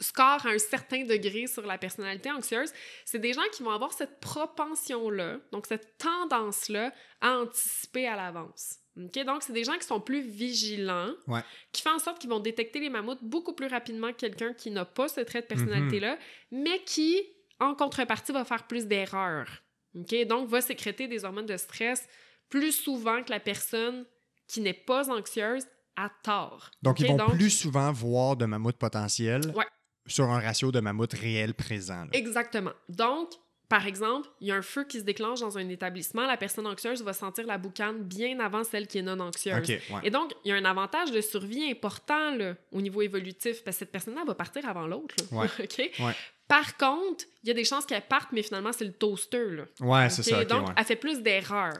score 0.00 0.44
à 0.46 0.48
un 0.50 0.58
certain 0.58 1.04
degré 1.04 1.46
sur 1.46 1.64
la 1.66 1.78
personnalité 1.78 2.30
anxieuse, 2.30 2.72
c'est 3.04 3.20
des 3.20 3.32
gens 3.32 3.42
qui 3.52 3.62
vont 3.62 3.70
avoir 3.70 3.92
cette 3.92 4.18
propension-là, 4.20 5.38
donc 5.52 5.66
cette 5.66 5.98
tendance-là 5.98 6.92
à 7.20 7.38
anticiper 7.38 8.06
à 8.08 8.16
l'avance. 8.16 8.78
OK? 8.96 9.24
Donc, 9.24 9.42
c'est 9.42 9.52
des 9.52 9.64
gens 9.64 9.76
qui 9.78 9.86
sont 9.86 10.00
plus 10.00 10.20
vigilants, 10.22 11.12
Ouais. 11.28 11.42
qui 11.72 11.82
font 11.82 11.90
en 11.90 11.98
sorte 11.98 12.20
qu'ils 12.20 12.30
vont 12.30 12.40
détecter 12.40 12.80
les 12.80 12.90
mammouths 12.90 13.22
beaucoup 13.22 13.54
plus 13.54 13.66
rapidement 13.66 14.12
que 14.12 14.18
quelqu'un 14.18 14.52
qui 14.54 14.70
n'a 14.70 14.84
pas 14.84 15.08
ce 15.08 15.20
trait 15.20 15.40
de 15.42 15.46
Mhm. 15.46 15.48
personnalité-là, 15.48 16.18
mais 16.52 16.82
qui, 16.84 17.20
en 17.60 17.74
contrepartie, 17.74 18.32
va 18.32 18.44
faire 18.44 18.66
plus 18.66 18.86
d'erreurs. 18.86 19.62
Donc, 19.94 20.48
va 20.48 20.60
sécréter 20.60 21.06
des 21.08 21.24
hormones 21.24 21.46
de 21.46 21.56
stress 21.56 22.06
plus 22.48 22.72
souvent 22.72 23.22
que 23.22 23.30
la 23.30 23.40
personne 23.40 24.04
qui 24.48 24.60
n'est 24.60 24.74
pas 24.74 25.10
anxieuse 25.10 25.64
à 25.96 26.10
tort. 26.22 26.70
Donc, 26.82 27.00
ils 27.00 27.10
OK? 27.10 27.18
vont 27.20 27.30
plus 27.30 27.50
souvent 27.50 27.92
voir 27.92 28.36
de 28.36 28.44
mammouths 28.46 28.76
potentiels 28.76 29.42
Ouais. 29.54 29.64
sur 30.06 30.24
un 30.30 30.40
ratio 30.40 30.72
de 30.72 30.80
mammouths 30.80 31.14
réel 31.14 31.54
présent. 31.54 32.04
là. 32.04 32.10
Exactement. 32.12 32.72
Donc, 32.88 33.30
par 33.68 33.86
exemple, 33.86 34.28
il 34.40 34.48
y 34.48 34.52
a 34.52 34.56
un 34.56 34.62
feu 34.62 34.84
qui 34.84 34.98
se 34.98 35.04
déclenche 35.04 35.40
dans 35.40 35.56
un 35.56 35.68
établissement, 35.68 36.26
la 36.26 36.36
personne 36.36 36.66
anxieuse 36.66 37.02
va 37.02 37.12
sentir 37.12 37.46
la 37.46 37.58
boucane 37.58 38.02
bien 38.02 38.38
avant 38.40 38.62
celle 38.62 38.86
qui 38.86 38.98
est 38.98 39.02
non 39.02 39.18
anxieuse. 39.20 39.68
Ouais. 39.68 39.80
Et 40.02 40.10
donc, 40.10 40.32
il 40.44 40.50
y 40.50 40.52
a 40.52 40.56
un 40.56 40.64
avantage 40.64 41.10
de 41.10 41.20
survie 41.20 41.70
important 41.70 42.34
là, 42.36 42.54
au 42.72 42.80
niveau 42.80 43.00
évolutif, 43.02 43.64
parce 43.64 43.76
que 43.76 43.80
cette 43.80 43.92
personne-là 43.92 44.24
va 44.26 44.34
partir 44.34 44.68
avant 44.68 44.86
l'autre. 44.86 45.14
Ouais. 45.32 45.46
Ouais. 46.00 46.12
Par 46.48 46.76
contre, 46.76 47.24
il 47.42 47.48
y 47.48 47.50
a 47.50 47.54
des 47.54 47.64
chances 47.64 47.86
qu'elle 47.86 48.02
parte, 48.02 48.30
mais 48.32 48.42
finalement, 48.42 48.72
c'est 48.72 48.84
le 48.84 48.92
toaster. 48.92 49.50
Là. 49.50 49.64
Ouais, 49.80 50.10
c'est 50.10 50.22
ça. 50.22 50.44
donc, 50.44 50.68
elle 50.76 50.84
fait 50.84 50.96
plus 50.96 51.22
d'erreurs. 51.22 51.78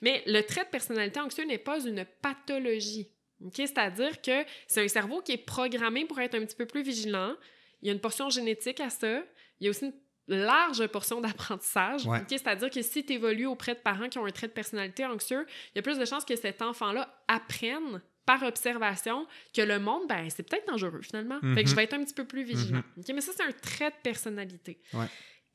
Mais 0.00 0.22
le 0.26 0.40
trait 0.42 0.64
de 0.64 0.70
personnalité 0.70 1.18
anxieux 1.20 1.44
n'est 1.44 1.58
pas 1.58 1.80
une 1.80 2.04
pathologie. 2.22 3.08
C'est-à-dire 3.52 4.20
que 4.20 4.44
c'est 4.66 4.84
un 4.84 4.88
cerveau 4.88 5.22
qui 5.22 5.32
est 5.32 5.38
programmé 5.38 6.04
pour 6.04 6.20
être 6.20 6.34
un 6.34 6.44
petit 6.44 6.56
peu 6.56 6.66
plus 6.66 6.82
vigilant. 6.82 7.34
Il 7.82 7.88
y 7.88 7.90
a 7.90 7.94
une 7.94 8.00
portion 8.00 8.30
génétique 8.30 8.80
à 8.80 8.90
ça. 8.90 9.22
Il 9.60 9.64
y 9.64 9.66
a 9.66 9.70
aussi 9.70 9.86
une 9.86 9.92
large 10.28 10.86
portion 10.88 11.20
d'apprentissage. 11.20 12.06
Ouais. 12.06 12.22
C'est-à-dire 12.28 12.70
que 12.70 12.82
si 12.82 13.04
tu 13.04 13.14
évolues 13.14 13.46
auprès 13.46 13.74
de 13.74 13.80
parents 13.80 14.08
qui 14.08 14.18
ont 14.18 14.26
un 14.26 14.30
trait 14.30 14.46
de 14.48 14.52
personnalité 14.52 15.04
anxieux, 15.06 15.46
il 15.74 15.76
y 15.76 15.78
a 15.78 15.82
plus 15.82 15.98
de 15.98 16.04
chances 16.04 16.24
que 16.24 16.36
cet 16.36 16.62
enfant-là 16.62 17.22
apprenne 17.28 18.00
par 18.26 18.42
observation 18.42 19.26
que 19.54 19.62
le 19.62 19.78
monde, 19.78 20.06
ben, 20.06 20.28
c'est 20.28 20.42
peut-être 20.42 20.68
dangereux 20.68 21.00
finalement. 21.02 21.40
Fait 21.54 21.62
que 21.64 21.68
je 21.70 21.72
Mhm. 21.72 21.76
vais 21.76 21.84
être 21.84 21.94
un 21.94 22.04
petit 22.04 22.12
peu 22.14 22.26
plus 22.26 22.42
vigilant. 22.44 22.82
Ok? 22.98 23.06
Mais 23.14 23.22
ça, 23.22 23.32
c'est 23.34 23.42
un 23.44 23.52
trait 23.52 23.90
de 23.90 23.96
personnalité. 24.02 24.78
Ouais. 24.92 25.06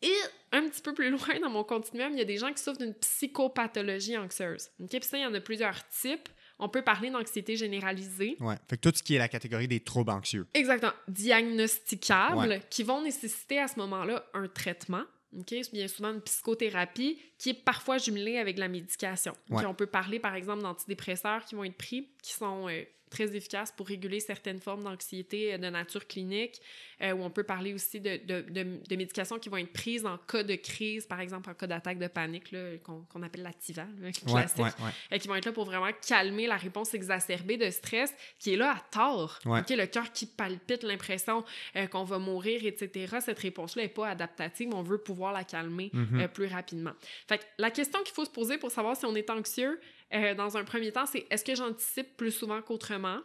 Et 0.01 0.15
un 0.51 0.67
petit 0.67 0.82
peu 0.82 0.93
plus 0.93 1.09
loin 1.36 1.39
dans 1.39 1.51
mon 1.51 1.63
continuum, 1.63 2.11
il 2.13 2.17
y 2.17 2.21
a 2.21 2.26
des 2.26 2.38
gens 2.38 2.51
qui 2.51 2.61
souffrent 2.61 2.80
d'une 2.80 2.95
psychopathologie 2.95 4.17
anxieuse. 4.17 4.69
Ok? 4.80 4.89
Puis 4.89 5.03
ça, 5.03 5.17
il 5.17 5.21
y 5.21 5.26
en 5.26 5.34
a 5.34 5.39
plusieurs 5.39 5.88
types. 5.89 6.30
On 6.60 6.70
peut 6.70 6.82
parler 6.84 7.10
d'anxiété 7.10 7.56
généralisée. 7.56 8.38
Ouais. 8.39 8.56
Fait 8.70 8.78
que 8.78 8.89
tout 8.89 8.95
ce 8.95 9.04
qui 9.04 9.16
est 9.16 9.20
la 9.20 9.28
catégorie 9.28 9.68
des 9.68 9.80
troubles 9.80 10.12
anxieux. 10.12 10.47
Exactement. 10.54 10.93
Diagnosticables, 11.08 12.38
Ouais. 12.49 12.62
qui 12.70 12.84
vont 12.84 13.01
nécessiter 13.01 13.60
à 13.60 13.68
ce 13.68 13.78
moment-là 13.80 14.26
un 14.34 14.47
traitement. 14.47 15.04
OK? 15.38 15.54
Bien 15.72 15.88
souvent 15.88 16.14
une 16.14 16.22
psychothérapie 16.22 17.20
qui 17.39 17.49
est 17.49 17.54
parfois 17.66 17.97
jumelée 17.97 18.38
avec 18.38 18.58
la 18.60 18.68
médication. 18.68 19.34
Ouais. 19.49 19.66
On 19.66 19.74
peut 19.74 19.88
parler, 19.88 20.20
par 20.20 20.36
exemple, 20.36 20.62
d'antidépresseurs 20.62 21.43
qui 21.45 21.56
vont 21.56 21.64
être 21.64 21.78
pris, 21.78 22.10
qui 22.22 22.34
sont 22.34 22.70
euh, 22.70 22.84
très 23.14 23.36
efficaces 23.36 23.72
pour 23.72 23.88
réguler 23.88 24.20
certaines 24.20 24.59
formes 24.59 24.84
d'anxiété 24.84 25.53
euh, 25.53 25.57
de 25.57 25.70
nature 25.70 26.05
clinique, 26.07 26.59
euh, 27.01 27.14
ou 27.14 27.24
on 27.24 27.30
peut 27.30 27.43
parler 27.43 27.74
aussi 27.74 27.99
de, 27.99 28.18
de, 28.26 28.41
de- 28.49 28.80
de 28.89 28.95
médications 28.95 29.39
qui 29.39 29.49
vont 29.49 29.57
être 29.57 29.72
prises 29.72 30.05
en 30.05 30.18
cas 30.18 30.43
de 30.43 30.55
crise, 30.55 31.05
par 31.05 31.20
exemple 31.20 31.49
en 31.49 31.53
cas 31.53 31.68
d'attaque 31.68 31.99
de 31.99 32.07
panique, 32.07 32.53
qu'on 32.84 33.01
qu'on 33.09 33.24
appelle 33.24 33.43
l'Ativan, 33.43 33.88
là, 34.01 34.11
classique 34.11 34.57
ouais, 34.57 34.64
ouais. 34.86 34.91
euh, 35.14 35.18
qui 35.18 35.28
vont 35.28 35.36
être 35.36 35.45
là 35.45 35.51
pour 35.51 35.66
vraiment 35.66 35.91
calmer 36.07 36.47
la 36.47 36.57
réponse 36.57 36.93
exacerbée 36.93 37.57
de 37.57 37.70
stress 37.70 38.14
qui 38.39 38.53
est 38.53 38.57
là 38.57 38.72
à 38.78 38.80
tort. 38.91 39.39
Ouais. 39.45 39.59
OK, 39.61 39.70
le 39.70 39.86
cœur 39.86 40.11
qui 40.11 40.26
palpite, 40.26 40.84
l'impression 40.84 41.43
euh, 41.76 41.88
qu'on 41.88 42.03
va 42.03 42.18
mourir, 42.20 42.61
etc. 42.66 43.18
Cette 43.24 43.39
réponse-là 43.39 43.84
n'est 43.84 43.89
pas 43.89 44.09
adaptative. 44.09 44.70
On 44.74 44.82
veut 44.84 44.97
pouvoir 44.97 45.32
la 45.34 45.43
calmer 45.43 45.89
Mhm. 45.93 46.20
euh, 46.22 46.28
plus 46.28 46.47
rapidement. 46.47 46.93
Fait 47.28 47.38
que 47.38 47.43
la 47.59 47.70
question 47.72 47.99
qu'il 48.03 48.14
faut 48.14 48.26
se 48.26 48.32
poser 48.32 48.57
pour 48.57 48.72
savoir 48.72 48.95
si 48.97 49.05
on 49.05 49.16
est 49.16 49.30
anxieux, 49.30 49.80
euh, 50.14 50.36
dans 50.36 50.57
un 50.57 50.64
premier 50.64 50.91
temps, 50.91 51.05
c'est 51.05 51.26
est-ce 51.30 51.43
que 51.43 51.55
j'anticipe 51.55 52.16
plus 52.18 52.32
souvent 52.32 52.61
qu'autrement? 52.61 53.20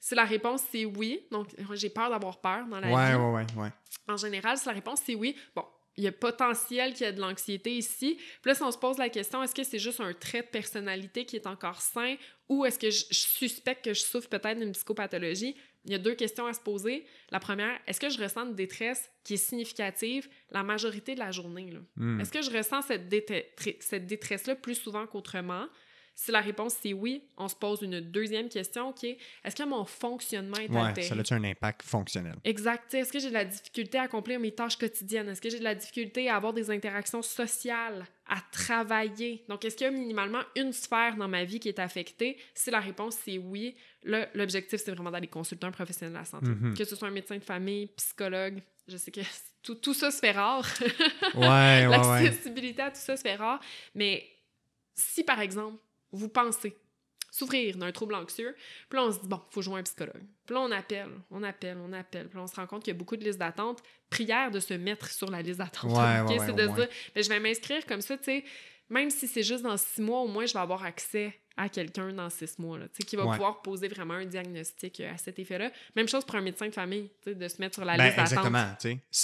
Si 0.00 0.14
la 0.14 0.24
réponse 0.24 0.62
c'est 0.70 0.84
oui, 0.84 1.26
donc 1.32 1.48
j'ai 1.74 1.90
peur 1.90 2.08
d'avoir 2.10 2.40
peur 2.40 2.66
dans 2.66 2.78
la 2.80 2.88
Ouais, 2.88 3.10
vie. 3.12 3.16
ouais, 3.16 3.32
ouais, 3.56 3.62
ouais. 3.64 3.72
En 4.06 4.16
général, 4.16 4.56
si 4.56 4.66
la 4.66 4.72
réponse 4.74 5.00
c'est 5.04 5.14
oui, 5.16 5.34
bon, 5.56 5.64
il 5.96 6.04
y 6.04 6.06
a 6.06 6.12
potentiel 6.12 6.94
qu'il 6.94 7.04
y 7.06 7.08
ait 7.10 7.12
de 7.12 7.20
l'anxiété 7.20 7.72
ici. 7.72 8.14
Puis 8.40 8.48
là, 8.50 8.54
si 8.54 8.62
on 8.62 8.70
se 8.70 8.78
pose 8.78 8.98
la 8.98 9.08
question, 9.08 9.42
est-ce 9.42 9.54
que 9.54 9.64
c'est 9.64 9.80
juste 9.80 10.00
un 10.00 10.12
trait 10.12 10.42
de 10.42 10.46
personnalité 10.46 11.24
qui 11.24 11.34
est 11.34 11.48
encore 11.48 11.80
sain 11.82 12.14
ou 12.48 12.64
est-ce 12.64 12.78
que 12.78 12.88
je, 12.90 13.04
je 13.10 13.18
suspecte 13.18 13.84
que 13.84 13.92
je 13.94 14.00
souffre 14.02 14.28
peut-être 14.28 14.60
d'une 14.60 14.70
psychopathologie? 14.70 15.56
Il 15.84 15.90
y 15.90 15.94
a 15.96 15.98
deux 15.98 16.14
questions 16.14 16.46
à 16.46 16.52
se 16.52 16.60
poser. 16.60 17.04
La 17.30 17.40
première, 17.40 17.76
est-ce 17.88 17.98
que 17.98 18.10
je 18.10 18.22
ressens 18.22 18.46
une 18.46 18.54
détresse 18.54 19.10
qui 19.24 19.34
est 19.34 19.38
significative 19.38 20.28
la 20.50 20.62
majorité 20.62 21.14
de 21.14 21.18
la 21.20 21.32
journée? 21.32 21.72
Hmm. 21.96 22.20
Est-ce 22.20 22.30
que 22.30 22.42
je 22.42 22.50
ressens 22.56 22.82
cette 22.82 23.08
détresse-là 24.06 24.54
plus 24.54 24.76
souvent 24.76 25.04
qu'autrement? 25.08 25.66
Si 26.20 26.32
la 26.32 26.40
réponse 26.40 26.74
c'est 26.82 26.92
oui, 26.92 27.22
on 27.36 27.46
se 27.46 27.54
pose 27.54 27.80
une 27.82 28.00
deuxième 28.00 28.48
question 28.48 28.92
qui 28.92 29.06
est 29.10 29.18
est-ce 29.44 29.54
que 29.54 29.62
mon 29.62 29.84
fonctionnement 29.84 30.56
est 30.56 30.68
Ouais, 30.68 30.80
altéré? 30.80 31.06
ça 31.06 31.14
a-tu 31.14 31.32
un 31.32 31.44
impact 31.44 31.82
fonctionnel? 31.82 32.34
Exact. 32.42 32.92
Est-ce 32.92 33.12
que 33.12 33.20
j'ai 33.20 33.28
de 33.28 33.34
la 33.34 33.44
difficulté 33.44 33.98
à 33.98 34.02
accomplir 34.02 34.40
mes 34.40 34.50
tâches 34.50 34.76
quotidiennes? 34.76 35.28
Est-ce 35.28 35.40
que 35.40 35.48
j'ai 35.48 35.60
de 35.60 35.64
la 35.64 35.76
difficulté 35.76 36.28
à 36.28 36.34
avoir 36.34 36.52
des 36.52 36.72
interactions 36.72 37.22
sociales, 37.22 38.04
à 38.26 38.40
travailler? 38.50 39.44
Donc, 39.48 39.64
est-ce 39.64 39.76
qu'il 39.76 39.84
y 39.84 39.88
a 39.88 39.92
minimalement 39.92 40.40
une 40.56 40.72
sphère 40.72 41.14
dans 41.14 41.28
ma 41.28 41.44
vie 41.44 41.60
qui 41.60 41.68
est 41.68 41.78
affectée? 41.78 42.36
Si 42.52 42.72
la 42.72 42.80
réponse 42.80 43.16
c'est 43.24 43.38
oui, 43.38 43.76
là, 44.02 44.28
l'objectif, 44.34 44.80
c'est 44.84 44.90
vraiment 44.90 45.12
d'aller 45.12 45.28
consulter 45.28 45.68
un 45.68 45.70
professionnel 45.70 46.14
de 46.14 46.18
la 46.18 46.24
santé. 46.24 46.48
Mhm. 46.48 46.74
Que 46.76 46.84
ce 46.84 46.96
soit 46.96 47.06
un 47.06 47.12
médecin 47.12 47.36
de 47.36 47.44
famille, 47.44 47.86
psychologue, 47.96 48.60
je 48.88 48.96
sais 48.96 49.12
que 49.12 49.20
tout, 49.62 49.76
tout 49.76 49.94
ça 49.94 50.10
se 50.10 50.18
fait 50.18 50.32
rare. 50.32 50.66
Ouais, 51.36 51.36
ouais, 51.36 51.86
ouais. 51.86 52.24
L'accessibilité 52.24 52.82
à 52.82 52.90
tout 52.90 52.98
ça 52.98 53.16
se 53.16 53.22
fait 53.22 53.36
rare. 53.36 53.60
Mais 53.94 54.26
si, 54.96 55.22
par 55.22 55.38
exemple, 55.40 55.78
vous 56.12 56.28
pensez 56.28 56.76
souffrir 57.30 57.76
d'un 57.76 57.92
trouble 57.92 58.14
anxieux, 58.14 58.56
puis 58.88 58.98
là, 58.98 59.04
on 59.06 59.12
se 59.12 59.20
dit, 59.20 59.28
bon, 59.28 59.40
il 59.50 59.54
faut 59.54 59.62
jouer 59.62 59.80
un 59.80 59.82
psychologue. 59.82 60.24
Puis 60.46 60.54
là, 60.54 60.60
on 60.60 60.70
appelle, 60.70 61.10
on 61.30 61.42
appelle, 61.42 61.76
on 61.78 61.92
appelle. 61.92 62.28
Puis 62.28 62.36
là, 62.36 62.44
on 62.44 62.46
se 62.46 62.56
rend 62.56 62.66
compte 62.66 62.82
qu'il 62.82 62.92
y 62.92 62.96
a 62.96 62.98
beaucoup 62.98 63.16
de 63.16 63.24
listes 63.24 63.38
d'attente. 63.38 63.82
Prière 64.08 64.50
de 64.50 64.60
se 64.60 64.74
mettre 64.74 65.10
sur 65.10 65.30
la 65.30 65.42
liste 65.42 65.58
d'attente. 65.58 65.92
Ouais, 65.92 66.20
OK? 66.22 66.30
ouais, 66.30 66.38
c'est 66.38 66.52
ouais, 66.52 66.66
de 66.66 66.68
se 66.68 66.74
dire, 66.74 66.88
ben, 67.14 67.24
je 67.24 67.28
vais 67.28 67.40
m'inscrire 67.40 67.84
comme 67.86 68.00
ça, 68.00 68.16
tu 68.16 68.24
sais, 68.24 68.44
même 68.90 69.10
si 69.10 69.26
c'est 69.28 69.42
juste 69.42 69.62
dans 69.62 69.76
six 69.76 70.00
mois, 70.00 70.20
au 70.20 70.28
moins, 70.28 70.46
je 70.46 70.52
vais 70.52 70.60
avoir 70.60 70.84
accès 70.84 71.34
à 71.60 71.68
quelqu'un 71.68 72.12
dans 72.12 72.30
six 72.30 72.56
mois, 72.60 72.78
là, 72.78 72.84
qui 73.04 73.16
va 73.16 73.24
Ouais. 73.26 73.32
pouvoir 73.32 73.62
poser 73.62 73.88
vraiment 73.88 74.14
un 74.14 74.24
diagnostic 74.24 75.00
euh, 75.00 75.12
à 75.12 75.18
cet 75.18 75.40
effet-là. 75.40 75.72
Même 75.96 76.06
chose 76.06 76.24
pour 76.24 76.36
un 76.36 76.40
médecin 76.40 76.68
de 76.68 76.72
famille, 76.72 77.10
de 77.26 77.48
se 77.48 77.60
mettre 77.60 77.74
sur 77.74 77.84
la 77.84 77.96
Ben, 77.96 78.04
liste 78.04 78.16
d'attente. 78.16 78.46
exactement, 78.46 78.76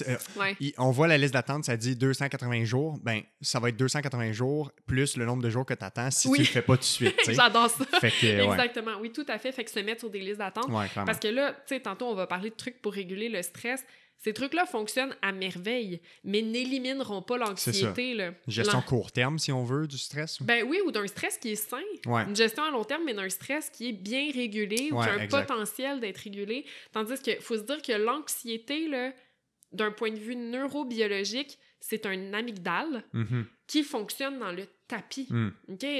euh, 0.08 0.16
Ouais. 0.40 0.56
il- 0.58 0.74
on 0.78 0.90
voit 0.90 1.06
la 1.06 1.16
liste 1.16 1.32
d'attente, 1.32 1.64
ça 1.64 1.76
dit 1.76 1.94
280 1.94 2.64
jours. 2.64 2.98
Ben, 3.04 3.22
ça 3.40 3.60
va 3.60 3.68
être 3.68 3.76
280 3.76 4.32
jours 4.32 4.72
plus 4.84 5.16
le 5.16 5.24
nombre 5.26 5.44
de 5.44 5.48
jours 5.50 5.64
que 5.64 5.74
tu 5.74 5.84
attends 5.84 6.10
si 6.10 6.26
Oui. 6.26 6.38
tu 6.38 6.42
le 6.42 6.48
fais 6.48 6.62
pas 6.62 6.74
tout 6.74 6.80
de 6.80 6.84
suite. 6.86 7.14
J'adore 7.28 7.70
ça. 7.70 7.84
Fait 8.00 8.10
que, 8.10 8.26
ouais. 8.26 8.44
Exactement. 8.52 8.96
Oui, 9.00 9.12
tout 9.12 9.26
à 9.28 9.38
fait. 9.38 9.52
Fait 9.52 9.62
que 9.62 9.70
se 9.70 9.78
mettre 9.78 10.00
sur 10.00 10.10
des 10.10 10.18
listes 10.18 10.38
d'attente. 10.38 10.68
Parce 11.06 11.20
que 11.20 11.28
là, 11.28 11.52
tu 11.52 11.76
sais, 11.76 11.80
tantôt, 11.80 12.06
on 12.08 12.14
va 12.16 12.26
parler 12.26 12.50
de 12.50 12.56
trucs 12.56 12.82
pour 12.82 12.92
réguler 12.94 13.28
le 13.28 13.40
stress. 13.42 13.84
Ces 14.18 14.32
trucs-là 14.32 14.64
fonctionnent 14.64 15.14
à 15.20 15.32
merveille, 15.32 16.00
mais 16.24 16.40
n'élimineront 16.40 17.20
pas 17.20 17.36
l'anxiété. 17.36 18.14
là. 18.14 18.32
Gestion 18.48 18.80
court 18.80 19.12
terme, 19.12 19.38
si 19.38 19.52
on 19.52 19.64
veut, 19.64 19.86
du 19.86 19.98
stress. 19.98 20.40
Ben 20.40 20.64
oui, 20.66 20.78
ou 20.86 20.90
d'un 20.90 21.06
stress 21.06 21.36
qui 21.36 21.50
est 21.52 21.56
sain. 21.56 21.82
Ouais. 22.06 22.22
Une 22.24 22.34
gestion 22.34 22.62
à 22.64 22.70
long 22.70 22.84
terme, 22.84 23.02
mais 23.04 23.12
d'un 23.14 23.28
stress 23.28 23.68
qui 23.68 23.90
est 23.90 23.92
bien 23.92 24.30
régulé 24.32 24.90
ou 24.92 24.96
Ouais, 24.98 25.04
qui 25.04 25.10
a 25.10 25.14
un 25.14 25.18
exact. 25.20 25.46
potentiel 25.46 26.00
d'être 26.00 26.18
régulé. 26.18 26.64
Tandis 26.92 27.18
qu'il 27.20 27.36
faut 27.40 27.56
se 27.58 27.62
dire 27.62 27.82
que 27.82 27.92
l'anxiété, 27.92 28.88
là, 28.88 29.12
d'un 29.72 29.90
point 29.90 30.10
de 30.10 30.18
vue 30.18 30.36
neurobiologique, 30.36 31.58
c'est 31.80 32.06
un 32.06 32.32
amygdale 32.32 33.04
Mhm. 33.12 33.46
qui 33.66 33.82
fonctionne 33.82 34.38
dans 34.38 34.52
le 34.52 34.66
tapis. 34.88 35.26
Mm. 35.30 35.50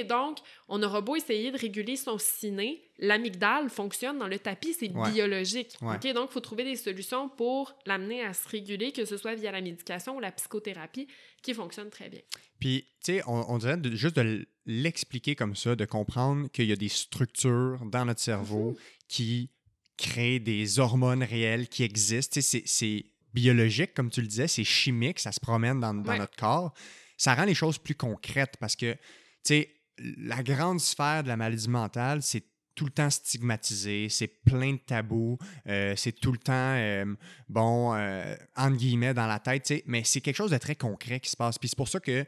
Donc, 0.07 0.37
on 0.67 0.81
aura 0.83 1.01
beau 1.01 1.15
essayer 1.15 1.51
de 1.51 1.57
réguler 1.57 1.95
son 1.95 2.17
ciné, 2.17 2.81
l'amygdale 2.99 3.69
fonctionne 3.69 4.17
dans 4.19 4.27
le 4.27 4.37
tapis, 4.39 4.73
c'est 4.73 4.91
Ouais. 4.91 5.11
biologique. 5.11 5.75
Ouais. 5.81 5.97
Donc, 6.13 6.29
il 6.29 6.33
faut 6.33 6.39
trouver 6.39 6.63
des 6.63 6.75
solutions 6.75 7.29
pour 7.29 7.75
l'amener 7.85 8.23
à 8.23 8.33
se 8.33 8.47
réguler, 8.47 8.91
que 8.91 9.05
ce 9.05 9.17
soit 9.17 9.35
via 9.35 9.51
la 9.51 9.61
médication 9.61 10.15
ou 10.17 10.19
la 10.19 10.31
psychothérapie, 10.31 11.07
qui 11.41 11.53
fonctionne 11.53 11.89
très 11.89 12.09
bien. 12.09 12.21
Puis, 12.59 12.85
tu 13.03 13.13
sais, 13.13 13.21
on, 13.27 13.51
on 13.53 13.57
dirait 13.57 13.77
de- 13.77 13.95
juste 13.95 14.15
de 14.15 14.47
l'expliquer 14.65 15.35
comme 15.35 15.55
ça, 15.55 15.75
de 15.75 15.85
comprendre 15.85 16.47
qu'il 16.51 16.65
y 16.65 16.71
a 16.71 16.75
des 16.75 16.89
structures 16.89 17.79
dans 17.85 18.05
notre 18.05 18.21
cerveau 18.21 18.71
Mhm. 18.71 18.75
qui 19.07 19.49
créent 19.97 20.39
des 20.39 20.79
hormones 20.79 21.23
réelles 21.23 21.67
qui 21.69 21.83
existent. 21.83 22.33
Tu 22.33 22.41
sais, 22.41 22.59
c'est- 22.59 22.67
c'est 22.67 23.05
biologique, 23.33 23.93
comme 23.93 24.09
tu 24.09 24.21
le 24.21 24.27
disais, 24.27 24.47
c'est 24.47 24.63
chimique, 24.63 25.19
ça 25.19 25.31
se 25.31 25.39
promène 25.39 25.79
dans, 25.79 25.93
dans 25.93 26.11
Ouais. 26.11 26.17
notre 26.19 26.35
corps. 26.37 26.73
Ça 27.17 27.35
rend 27.35 27.45
les 27.45 27.55
choses 27.55 27.77
plus 27.77 27.95
concrètes 27.95 28.55
parce 28.59 28.75
que, 28.75 28.93
tu 28.93 28.99
sais, 29.43 29.69
la 29.97 30.43
grande 30.43 30.79
sphère 30.79 31.23
de 31.23 31.27
la 31.29 31.37
maladie 31.37 31.69
mentale, 31.69 32.21
c'est 32.21 32.43
tout 32.75 32.85
le 32.85 32.91
temps 32.91 33.09
stigmatisé, 33.09 34.09
c'est 34.09 34.27
plein 34.27 34.73
de 34.73 34.79
tabous, 34.79 35.37
euh, 35.67 35.95
c'est 35.95 36.11
tout 36.11 36.33
le 36.33 36.37
temps, 36.37 36.53
euh, 36.53 37.05
bon, 37.47 37.95
euh, 37.95 38.35
entre 38.55 38.75
guillemets, 38.75 39.13
dans 39.13 39.27
la 39.27 39.39
tête, 39.39 39.63
tu 39.63 39.75
sais, 39.75 39.83
mais 39.87 40.03
c'est 40.03 40.19
quelque 40.19 40.35
chose 40.35 40.51
de 40.51 40.57
très 40.57 40.75
concret 40.75 41.21
qui 41.21 41.29
se 41.29 41.37
passe. 41.37 41.57
Puis 41.57 41.69
c'est 41.69 41.77
pour 41.77 41.87
ça 41.87 42.01
que 42.01 42.25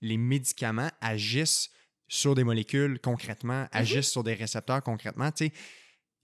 les 0.00 0.16
médicaments 0.16 0.90
agissent 1.00 1.70
sur 2.08 2.34
des 2.34 2.44
molécules 2.44 2.98
concrètement, 3.00 3.66
agissent 3.72 4.10
sur 4.10 4.24
des 4.24 4.34
récepteurs 4.34 4.82
concrètement, 4.82 5.30
tu 5.30 5.46
sais. 5.46 5.52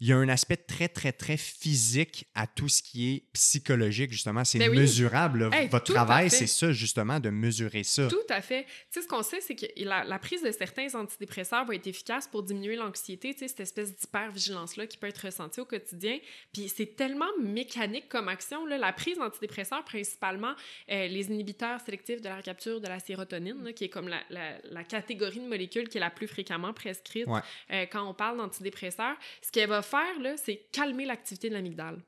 Il 0.00 0.08
y 0.08 0.12
a 0.12 0.16
un 0.16 0.28
aspect 0.30 0.56
très, 0.56 0.88
très, 0.88 1.12
très 1.12 1.36
physique 1.36 2.26
à 2.34 2.46
tout 2.46 2.68
ce 2.68 2.82
qui 2.82 3.14
est 3.14 3.22
psychologique, 3.34 4.10
justement. 4.12 4.44
C'est 4.44 4.58
Ben 4.58 4.70
oui. 4.70 4.78
mesurable. 4.78 5.50
Hey, 5.52 5.68
Votre 5.68 5.92
travail, 5.92 6.30
c'est 6.30 6.46
ça, 6.46 6.72
justement, 6.72 7.20
de 7.20 7.28
mesurer 7.30 7.84
ça. 7.84 8.08
Tout 8.08 8.16
à 8.30 8.40
fait. 8.40 8.64
Tu 8.64 8.70
sais, 8.90 9.02
ce 9.02 9.06
qu'on 9.08 9.22
sait, 9.22 9.40
c'est 9.40 9.54
que 9.54 9.66
la, 9.84 10.04
la 10.04 10.18
prise 10.18 10.42
de 10.42 10.50
certains 10.52 10.94
antidépresseurs 10.94 11.64
va 11.66 11.74
être 11.74 11.86
efficace 11.86 12.26
pour 12.26 12.42
diminuer 12.42 12.76
l'anxiété, 12.76 13.32
tu 13.34 13.40
sais, 13.40 13.48
cette 13.48 13.60
espèce 13.60 13.94
d'hypervigilance-là 13.94 14.86
qui 14.86 14.96
peut 14.96 15.06
être 15.06 15.18
ressentie 15.26 15.60
au 15.60 15.64
quotidien. 15.66 16.18
Puis 16.52 16.68
c'est 16.68 16.96
tellement 16.96 17.26
mécanique 17.42 18.08
comme 18.08 18.28
action. 18.28 18.64
Là. 18.66 18.78
La 18.78 18.92
prise 18.92 19.18
d'antidépresseurs, 19.18 19.84
principalement 19.84 20.54
euh, 20.90 21.06
les 21.08 21.26
inhibiteurs 21.26 21.80
sélectifs 21.80 22.20
de 22.22 22.28
la 22.28 22.36
recapture 22.36 22.80
de 22.80 22.88
la 22.88 23.00
sérotonine, 23.00 23.62
là, 23.64 23.72
qui 23.72 23.84
est 23.84 23.88
comme 23.90 24.08
la, 24.08 24.20
la- 24.30 24.58
la 24.64 24.84
catégorie 24.84 25.40
de 25.40 25.46
molécules 25.48 25.88
qui 25.88 25.98
est 25.98 26.00
la 26.00 26.10
plus 26.10 26.26
fréquemment 26.28 26.72
prescrite 26.72 27.26
Ouais. 27.26 27.40
euh, 27.72 27.86
quand 27.92 28.08
on 28.08 28.14
parle 28.14 28.38
d'antidépresseurs, 28.38 29.16
ce 29.42 29.50
qu'elle 29.52 29.68
va 29.68 29.82
faire, 29.90 30.36
c'est 30.36 30.66
calmer 30.72 31.04
l'activité 31.04 31.48
de 31.48 31.54
l'amygdale. 31.54 31.98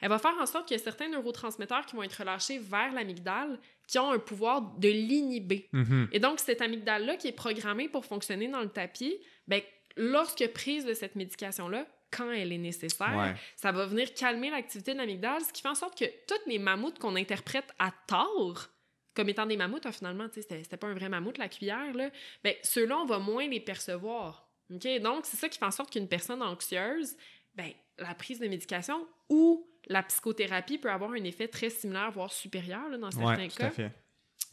Elle 0.00 0.08
va 0.08 0.18
faire 0.18 0.34
en 0.40 0.46
sorte 0.46 0.68
qu'il 0.68 0.76
y 0.76 0.80
a 0.80 0.82
certains 0.82 1.08
neurotransmetteurs 1.08 1.86
qui 1.86 1.96
vont 1.96 2.02
être 2.02 2.18
relâchés 2.18 2.58
vers 2.58 2.92
l'amygdale 2.92 3.58
qui 3.86 3.98
ont 3.98 4.10
un 4.12 4.18
pouvoir 4.18 4.60
de 4.78 4.88
l'inhiber. 4.88 5.68
Mhm. 5.72 6.08
Et 6.12 6.18
donc, 6.18 6.40
cette 6.40 6.60
amygdale-là 6.60 7.16
qui 7.16 7.28
est 7.28 7.32
programmée 7.32 7.88
pour 7.88 8.04
fonctionner 8.04 8.48
dans 8.48 8.60
le 8.60 8.68
tapis, 8.68 9.16
ben, 9.46 9.60
lorsque 9.96 10.46
prise 10.48 10.84
de 10.84 10.94
cette 10.94 11.16
médication-là, 11.16 11.86
quand 12.10 12.30
elle 12.30 12.52
est 12.52 12.58
nécessaire, 12.58 13.16
Ouais. 13.16 13.34
ça 13.56 13.72
va 13.72 13.86
venir 13.86 14.12
calmer 14.14 14.50
l'activité 14.50 14.92
de 14.92 14.98
l'amygdale, 14.98 15.42
ce 15.42 15.52
qui 15.52 15.62
fait 15.62 15.68
en 15.68 15.74
sorte 15.74 15.98
que 15.98 16.04
toutes 16.28 16.46
les 16.46 16.58
mammouths 16.58 16.98
qu'on 16.98 17.16
interprète 17.16 17.72
à 17.78 17.90
tort 18.06 18.68
comme 19.14 19.28
étant 19.28 19.46
des 19.46 19.56
mammouths, 19.56 19.86
ah, 19.86 19.92
finalement, 19.92 20.26
c'était 20.34 20.62
c'était 20.64 20.76
pas 20.76 20.88
un 20.88 20.94
vrai 20.94 21.08
mammouth, 21.08 21.38
la 21.38 21.48
cuillère, 21.48 21.92
là, 21.94 22.10
ben, 22.42 22.54
ceux-là, 22.64 22.98
on 22.98 23.04
va 23.06 23.20
moins 23.20 23.46
les 23.46 23.60
percevoir. 23.60 24.43
OK? 24.72 24.86
Donc, 25.00 25.26
c'est 25.26 25.36
ça 25.36 25.48
qui 25.48 25.58
fait 25.58 25.64
en 25.64 25.70
sorte 25.70 25.90
qu'une 25.90 26.08
personne 26.08 26.42
anxieuse, 26.42 27.16
ben, 27.54 27.70
la 27.98 28.14
prise 28.14 28.38
de 28.40 28.48
médication 28.48 29.06
ou 29.28 29.66
la 29.86 30.02
psychothérapie 30.02 30.78
peut 30.78 30.90
avoir 30.90 31.12
un 31.12 31.24
effet 31.24 31.48
très 31.48 31.70
similaire, 31.70 32.10
voire 32.10 32.32
supérieur 32.32 32.88
là, 32.88 32.96
dans 32.98 33.10
certains 33.10 33.36
Ouais, 33.36 33.48
tout 33.48 33.56
cas, 33.56 33.66
à 33.66 33.70
fait. 33.70 33.90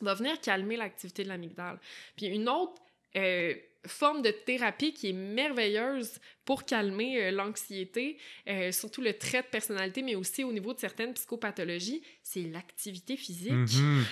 va 0.02 0.14
venir 0.14 0.40
calmer 0.42 0.76
l'activité 0.78 1.24
de 1.24 1.30
l'amygdale. 1.30 1.80
Puis 2.16 2.28
une 2.28 2.50
autre 2.50 2.82
euh, 3.16 3.56
forme 3.88 4.22
de 4.22 4.32
thérapie 4.32 4.94
qui 4.94 5.10
est 5.10 5.14
merveilleuse 5.14 6.20
pour 6.46 6.66
calmer 6.66 7.22
euh, 7.22 7.32
l'anxiété, 7.32 8.18
euh, 8.48 8.72
surtout 8.72 9.02
le 9.02 9.14
trait 9.18 9.42
de 9.44 9.48
personnalité, 9.48 10.02
mais 10.02 10.16
aussi 10.16 10.44
au 10.44 10.52
niveau 10.52 10.74
de 10.74 10.80
certaines 10.80 11.14
psychopathologies, 11.14 12.02
c'est 12.24 12.42
l'activité 12.44 13.16
physique. 13.18 13.52
Mhm. 13.52 14.06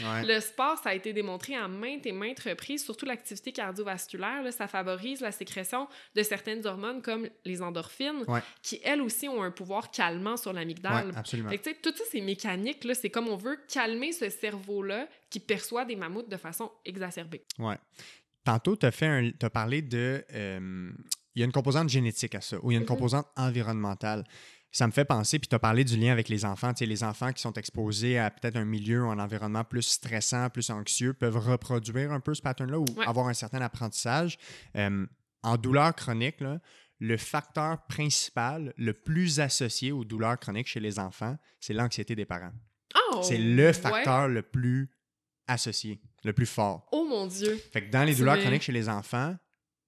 Ouais. 0.00 0.24
Le 0.26 0.40
sport, 0.40 0.78
ça 0.78 0.90
a 0.90 0.94
été 0.94 1.12
démontré 1.12 1.54
à 1.54 1.68
maintes 1.68 2.06
et 2.06 2.12
maintes 2.12 2.40
reprises, 2.40 2.84
surtout 2.84 3.04
l'activité 3.06 3.52
cardiovasculaire, 3.52 4.42
là, 4.42 4.50
ça 4.52 4.66
favorise 4.68 5.20
la 5.20 5.32
sécrétion 5.32 5.88
de 6.14 6.22
certaines 6.22 6.66
hormones 6.66 7.02
comme 7.02 7.28
les 7.44 7.60
endorphines, 7.62 8.24
Ouais. 8.28 8.40
qui 8.62 8.80
elles 8.84 9.00
aussi 9.02 9.28
ont 9.28 9.42
un 9.42 9.50
pouvoir 9.50 9.90
calmant 9.90 10.36
sur 10.36 10.50
Ouais, 10.52 10.56
l'amygdale. 10.58 11.12
absolument. 11.16 11.50
Fait 11.50 11.58
que, 11.58 11.64
tu 11.64 11.70
sais, 11.70 11.76
tout 11.82 11.94
ça, 11.96 12.04
c'est 12.10 12.20
mécanique. 12.20 12.86
C'est 12.94 13.10
comme 13.10 13.28
on 13.28 13.36
veut 13.36 13.58
calmer 13.68 14.12
ce 14.12 14.28
cerveau-là 14.30 15.08
qui 15.28 15.40
perçoit 15.40 15.84
des 15.84 15.96
mammouths 15.96 16.28
de 16.28 16.36
façon 16.36 16.70
exacerbée. 16.84 17.42
Ouais. 17.58 17.76
Tantôt, 18.52 18.76
tu 18.76 18.84
as, 18.86 18.90
fait 18.90 19.06
un- 19.06 19.30
t'as 19.38 19.50
parlé 19.50 19.80
de. 19.82 20.24
euh, 20.32 20.90
Il 21.36 21.38
y 21.38 21.42
a 21.42 21.46
une 21.46 21.52
composante 21.52 21.88
génétique 21.88 22.34
à 22.34 22.40
ça, 22.40 22.56
ou 22.62 22.70
il 22.72 22.74
y 22.74 22.76
a 22.76 22.80
une 22.80 22.82
Mhm. 22.84 22.88
composante 22.88 23.26
environnementale. 23.36 24.24
Ça 24.72 24.86
me 24.88 24.92
fait 24.92 25.04
penser, 25.04 25.38
puis 25.38 25.46
tu 25.48 25.54
as 25.54 25.60
parlé 25.60 25.84
du 25.84 25.96
lien 25.96 26.10
avec 26.10 26.28
les 26.28 26.44
enfants. 26.44 26.72
Tu 26.74 26.78
sais, 26.80 26.86
les 26.86 27.04
enfants 27.04 27.32
qui 27.32 27.40
sont 27.40 27.52
exposés 27.52 28.18
à 28.18 28.30
peut-être 28.32 28.56
un 28.56 28.64
milieu 28.64 29.04
ou 29.04 29.10
un 29.10 29.18
environnement 29.20 29.62
plus 29.62 29.82
stressant, 29.82 30.50
plus 30.50 30.70
anxieux, 30.70 31.12
peuvent 31.12 31.36
reproduire 31.38 32.10
un 32.12 32.18
peu 32.18 32.34
ce 32.34 32.42
pattern-là 32.42 32.78
ou 32.80 32.84
Ouais. 32.96 33.06
avoir 33.06 33.28
un 33.28 33.34
certain 33.34 33.60
apprentissage. 33.60 34.38
Euh, 34.76 35.06
en 35.44 35.56
douleur 35.56 35.94
chronique, 35.94 36.40
là, 36.40 36.58
le 36.98 37.16
facteur 37.16 37.86
principal 37.86 38.74
le 38.76 38.92
plus 38.92 39.38
associé 39.38 39.92
aux 39.92 40.04
douleurs 40.04 40.38
chroniques 40.38 40.66
chez 40.66 40.80
les 40.80 40.98
enfants, 40.98 41.36
c'est 41.60 41.72
l'anxiété 41.74 42.16
des 42.16 42.24
parents. 42.26 42.52
Oh! 43.12 43.20
c'est 43.22 43.38
le 43.38 43.66
ouais. 43.66 43.72
facteur 43.72 44.26
le 44.28 44.42
plus 44.42 44.90
associé, 45.46 46.00
le 46.24 46.32
plus 46.32 46.46
fort. 46.46 46.86
Oh 46.92 47.04
mon 47.08 47.26
Dieu! 47.26 47.56
Fait 47.72 47.84
que 47.84 47.90
dans 47.90 48.04
les 48.04 48.14
douleurs 48.14 48.38
chroniques 48.38 48.62
chez 48.62 48.72
les 48.72 48.88
enfants, 48.88 49.36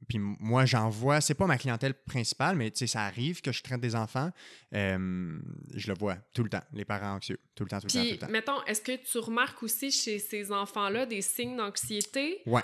puis 0.09 0.19
moi 0.19 0.65
j'en 0.67 0.89
vois, 0.89 1.21
c'est 1.21 1.35
pas 1.35 1.47
ma 1.47 1.59
clientèle 1.59 1.95
principale, 1.95 2.57
mais 2.57 2.73
ça 2.75 3.03
arrive 3.05 3.41
que 3.41 3.53
je 3.53 3.63
traite 3.63 3.81
des 3.81 3.95
enfants, 3.95 4.31
euh, 4.75 5.39
je 5.75 5.89
le 5.89 5.95
vois 5.99 6.17
tout 6.35 6.43
le 6.43 6.49
temps, 6.51 6.63
les 6.73 6.85
parents 6.85 7.15
anxieux, 7.17 7.39
tout 7.55 7.65
le 7.65 7.71
temps, 7.71 7.81
tout 7.81 7.87
le 7.87 7.93
temps, 7.93 7.99
tout 8.01 8.05
Puis, 8.07 8.13
le 8.13 8.19
temps. 8.19 8.29
mettons, 8.33 8.65
est-ce 8.65 8.81
que 8.81 8.97
tu 8.97 9.19
remarques 9.19 9.63
aussi 9.63 9.91
chez 9.93 10.19
ces 10.19 10.51
enfants-là 10.51 11.07
des 11.07 11.23
signes 11.23 11.57
d'anxiété? 11.57 12.43
Ouais, 12.47 12.63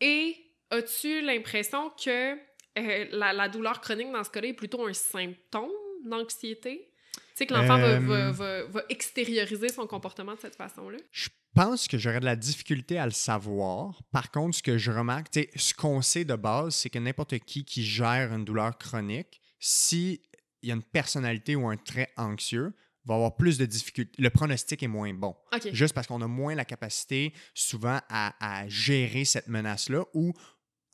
Et 0.00 0.36
as-tu 0.70 1.20
l'impression 1.22 1.90
que 1.90 2.34
euh, 2.78 3.06
la, 3.12 3.32
la 3.32 3.48
douleur 3.48 3.80
chronique, 3.80 4.10
dans 4.12 4.24
ce 4.24 4.30
cas-là, 4.30 4.48
est 4.48 4.52
plutôt 4.54 4.86
un 4.86 4.92
symptôme 4.92 5.70
d'anxiété? 6.04 6.90
Tu 7.14 7.20
sais, 7.34 7.46
que 7.46 7.54
l'enfant 7.54 7.78
va- 7.78 7.98
va, 8.00 8.30
va- 8.32 8.64
va 8.64 8.82
extérioriser 8.88 9.68
son 9.68 9.86
comportement 9.86 10.34
de 10.34 10.40
cette 10.40 10.56
façon-là? 10.56 10.98
je 11.12 11.28
pense 11.54 11.88
que 11.88 11.98
j'aurais 11.98 12.20
de 12.20 12.24
la 12.24 12.36
difficulté 12.36 12.98
à 12.98 13.06
le 13.06 13.12
savoir. 13.12 14.02
Par 14.12 14.30
contre, 14.30 14.56
ce 14.56 14.62
que 14.62 14.78
je 14.78 14.90
remarque, 14.90 15.28
ce 15.34 15.74
qu'on 15.74 16.02
sait 16.02 16.24
de 16.24 16.34
base, 16.34 16.74
c'est 16.74 16.90
que 16.90 16.98
n'importe 16.98 17.38
qui 17.40 17.64
qui 17.64 17.84
gère 17.84 18.34
une 18.34 18.44
douleur 18.44 18.76
chronique, 18.76 19.40
si 19.58 20.20
il 20.62 20.68
y 20.68 20.72
a 20.72 20.74
une 20.74 20.82
personnalité 20.82 21.56
ou 21.56 21.68
un 21.68 21.76
trait 21.76 22.10
anxieux, 22.16 22.74
va 23.04 23.14
avoir 23.16 23.36
plus 23.36 23.58
de 23.58 23.66
difficultés. 23.66 24.20
Le 24.20 24.30
pronostic 24.30 24.82
est 24.82 24.88
moins 24.88 25.12
bon. 25.12 25.36
Juste 25.72 25.94
parce 25.94 26.06
qu'on 26.06 26.22
a 26.22 26.26
moins 26.26 26.54
la 26.54 26.64
capacité 26.64 27.34
souvent 27.52 28.00
à, 28.08 28.34
à 28.40 28.66
gérer 28.68 29.24
cette 29.24 29.48
menace-là 29.48 30.04
ou, 30.14 30.32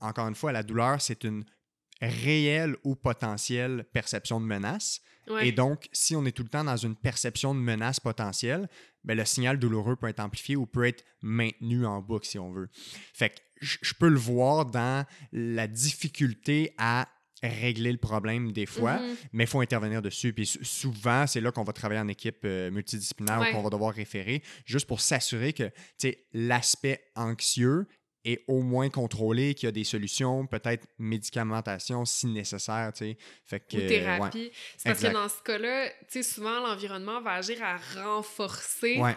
encore 0.01 0.27
une 0.27 0.35
fois, 0.35 0.51
la 0.51 0.63
douleur, 0.63 1.01
c'est 1.01 1.23
une 1.25 1.45
réelle 2.01 2.77
ou 2.83 2.97
potentielle 2.97 3.85
perception 3.93 4.41
de 4.41 4.47
menace. 4.47 5.01
Ouais. 5.29 5.49
Et 5.49 5.53
donc, 5.53 5.89
si 5.93 6.17
on 6.17 6.25
est 6.25 6.33
tout 6.33 6.43
le 6.43 6.49
temps 6.49 6.65
dans 6.65 6.77
une 6.77 6.97
perception 6.97 7.55
de 7.55 7.61
menace 7.61 8.01
potentielle, 8.01 8.69
ben, 9.05 9.17
le 9.17 9.25
signal 9.25 9.59
douloureux 9.59 9.97
peut 9.97 10.09
être 10.09 10.21
amplifié 10.21 10.57
ou 10.57 10.67
peut 10.67 10.87
être 10.87 11.05
maintenu 11.23 11.87
en 11.87 12.01
boucle, 12.03 12.27
si 12.27 12.39
on 12.39 12.51
veut. 12.53 12.69
Fait 13.15 13.31
que 13.31 13.37
je 13.61 13.93
peux 13.95 14.09
le 14.09 14.19
voir 14.19 14.67
dans 14.67 15.05
la 15.33 15.67
difficulté 15.67 16.73
à 16.79 17.09
régler 17.43 17.91
le 17.93 17.97
problème 17.99 18.53
des 18.53 18.67
fois, 18.67 18.99
Mhm. 18.99 19.17
mais 19.33 19.45
il 19.45 19.47
faut 19.47 19.61
intervenir 19.63 20.03
dessus. 20.03 20.33
Puis 20.35 20.45
sou- 20.47 20.63
souvent, 20.63 21.27
c'est 21.27 21.41
là 21.41 21.51
qu'on 21.51 21.65
va 21.65 21.73
travailler 21.73 22.01
en 22.01 22.09
équipe 22.09 22.41
euh, 22.45 22.71
multidisciplinaire 22.71 23.41
Ouais. 23.41 23.49
ou 23.51 23.53
qu'on 23.53 23.63
va 23.63 23.71
devoir 23.71 23.95
référer, 23.95 24.43
juste 24.67 24.87
pour 24.87 25.01
s'assurer 25.01 25.55
que 25.55 25.71
l'aspect 26.35 27.03
anxieux 27.17 27.87
est 28.25 28.45
au 28.49 28.61
moins 28.61 28.89
contrôlé, 28.91 29.55
qu'il 29.55 29.67
y 29.67 29.69
a 29.69 29.73
des 29.73 29.85
solutions, 29.85 30.47
peut-être 30.47 30.87
médicamentation 30.99 32.05
si 32.05 32.27
nécessaire. 32.27 32.93
tu 32.95 32.99
sais. 33.05 33.17
Fait 33.47 33.61
que, 33.61 33.77
Ou 33.77 33.89
thérapie. 33.89 34.39
ouais. 34.39 34.53
C'est 34.77 34.91
parce 34.91 34.99
Exact. 34.99 35.09
que 35.09 35.15
dans 35.15 35.29
ce 35.29 35.43
cas-là, 35.43 35.89
tu 35.91 35.95
sais, 36.09 36.23
souvent, 36.23 36.61
l'environnement 36.61 37.21
va 37.23 37.33
agir 37.35 37.63
à 37.63 37.77
renforcer 37.77 38.99
Ouais, 38.99 39.17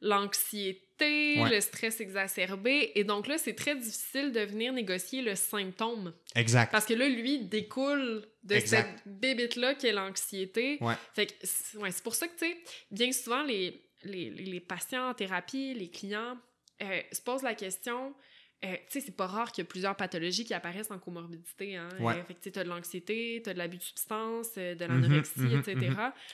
l'anxiété, 0.00 1.40
Ouais. 1.40 1.50
le 1.50 1.60
stress 1.60 2.00
exacerbé. 2.00 2.92
Et 2.94 3.04
donc 3.04 3.26
là, 3.26 3.38
c'est 3.38 3.54
très 3.54 3.74
difficile 3.76 4.32
de 4.32 4.40
venir 4.40 4.72
négocier 4.72 5.22
le 5.22 5.34
symptôme. 5.34 6.12
exact. 6.34 6.70
Parce 6.72 6.84
que 6.86 6.94
là, 6.94 7.08
lui, 7.08 7.38
découle 7.44 8.26
de 8.42 8.54
Exact. 8.54 8.98
cette 9.04 9.12
bébête-là 9.20 9.74
qui 9.74 9.86
est 9.86 9.92
l'anxiété. 9.92 10.78
Ouais. 10.80 10.94
Fait 11.14 11.26
que, 11.26 11.32
c'est 11.42 11.78
ouais, 11.78 11.90
c'est 11.90 12.02
pour 12.02 12.14
ça 12.14 12.26
que, 12.28 12.32
tu 12.38 12.46
sais, 12.46 12.56
bien 12.90 13.12
souvent, 13.12 13.42
les, 13.42 13.80
les, 14.02 14.30
les- 14.30 14.44
les 14.44 14.60
patients 14.60 15.10
en 15.10 15.14
thérapie, 15.14 15.74
les 15.74 15.88
clients, 15.90 16.36
euh, 16.82 17.00
se 17.12 17.20
posent 17.20 17.42
la 17.42 17.54
question. 17.54 18.14
Euh, 18.64 18.74
tu 18.74 18.80
sais, 18.88 19.00
c'est 19.00 19.16
pas 19.16 19.26
rare 19.26 19.52
qu'il 19.52 19.62
y 19.64 19.66
a 19.66 19.68
plusieurs 19.68 19.96
pathologies 19.96 20.44
qui 20.44 20.52
apparaissent 20.54 20.90
en 20.90 20.98
comorbidité. 20.98 21.76
Hein? 21.76 21.88
Ouais. 22.00 22.14
Euh, 22.18 22.24
fait 22.24 22.34
que 22.34 22.48
tu 22.48 22.58
as 22.58 22.64
de 22.64 22.68
l'anxiété, 22.68 23.40
tu 23.42 23.50
as 23.50 23.54
de 23.54 23.58
l'abus 23.58 23.78
de 23.78 23.82
substances, 23.82 24.50
euh, 24.58 24.74
de 24.74 24.84
Mhm, 24.86 25.02
l'anorexie, 25.02 25.40
mhm, 25.40 25.58
etc. 25.60 25.74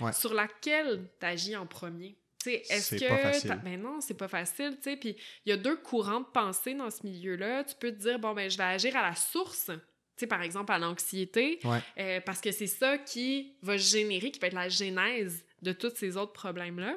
mhm. 0.00 0.04
Ouais. 0.06 0.12
Sur 0.12 0.34
laquelle 0.34 1.08
tu 1.20 1.26
agis 1.26 1.56
en 1.56 1.66
premier? 1.66 2.16
Tu 2.42 2.50
sais, 2.50 2.62
Est-ce 2.70 2.96
que. 2.96 3.48
pas 3.48 3.56
Ben 3.56 3.80
non, 3.80 4.00
c'est 4.00 4.16
pas 4.16 4.28
facile. 4.28 4.76
tu 4.76 4.82
sais. 4.90 4.96
Puis 4.96 5.16
il 5.44 5.50
y 5.50 5.52
a 5.52 5.56
deux 5.56 5.76
courants 5.76 6.20
de 6.20 6.26
pensée 6.26 6.74
dans 6.74 6.90
ce 6.90 7.04
milieu-là. 7.06 7.64
Tu 7.64 7.74
peux 7.76 7.90
te 7.92 7.98
dire, 7.98 8.18
bon, 8.18 8.34
ben 8.34 8.50
je 8.50 8.56
vais 8.56 8.64
agir 8.64 8.96
à 8.96 9.02
la 9.02 9.14
source. 9.14 9.66
Tu 9.66 10.20
sais, 10.20 10.26
par 10.26 10.42
exemple, 10.42 10.72
à 10.72 10.78
l'anxiété, 10.78 11.58
Ouais. 11.64 11.78
euh, 11.98 12.20
parce 12.24 12.40
que 12.40 12.50
c'est 12.52 12.66
ça 12.66 12.98
qui 12.98 13.54
va 13.62 13.76
générer, 13.76 14.30
qui 14.30 14.38
va 14.40 14.46
être 14.46 14.54
la 14.54 14.68
genèse 14.68 15.44
de 15.62 15.72
tous 15.72 15.92
ces 15.94 16.16
autres 16.16 16.32
problèmes-là. 16.32 16.96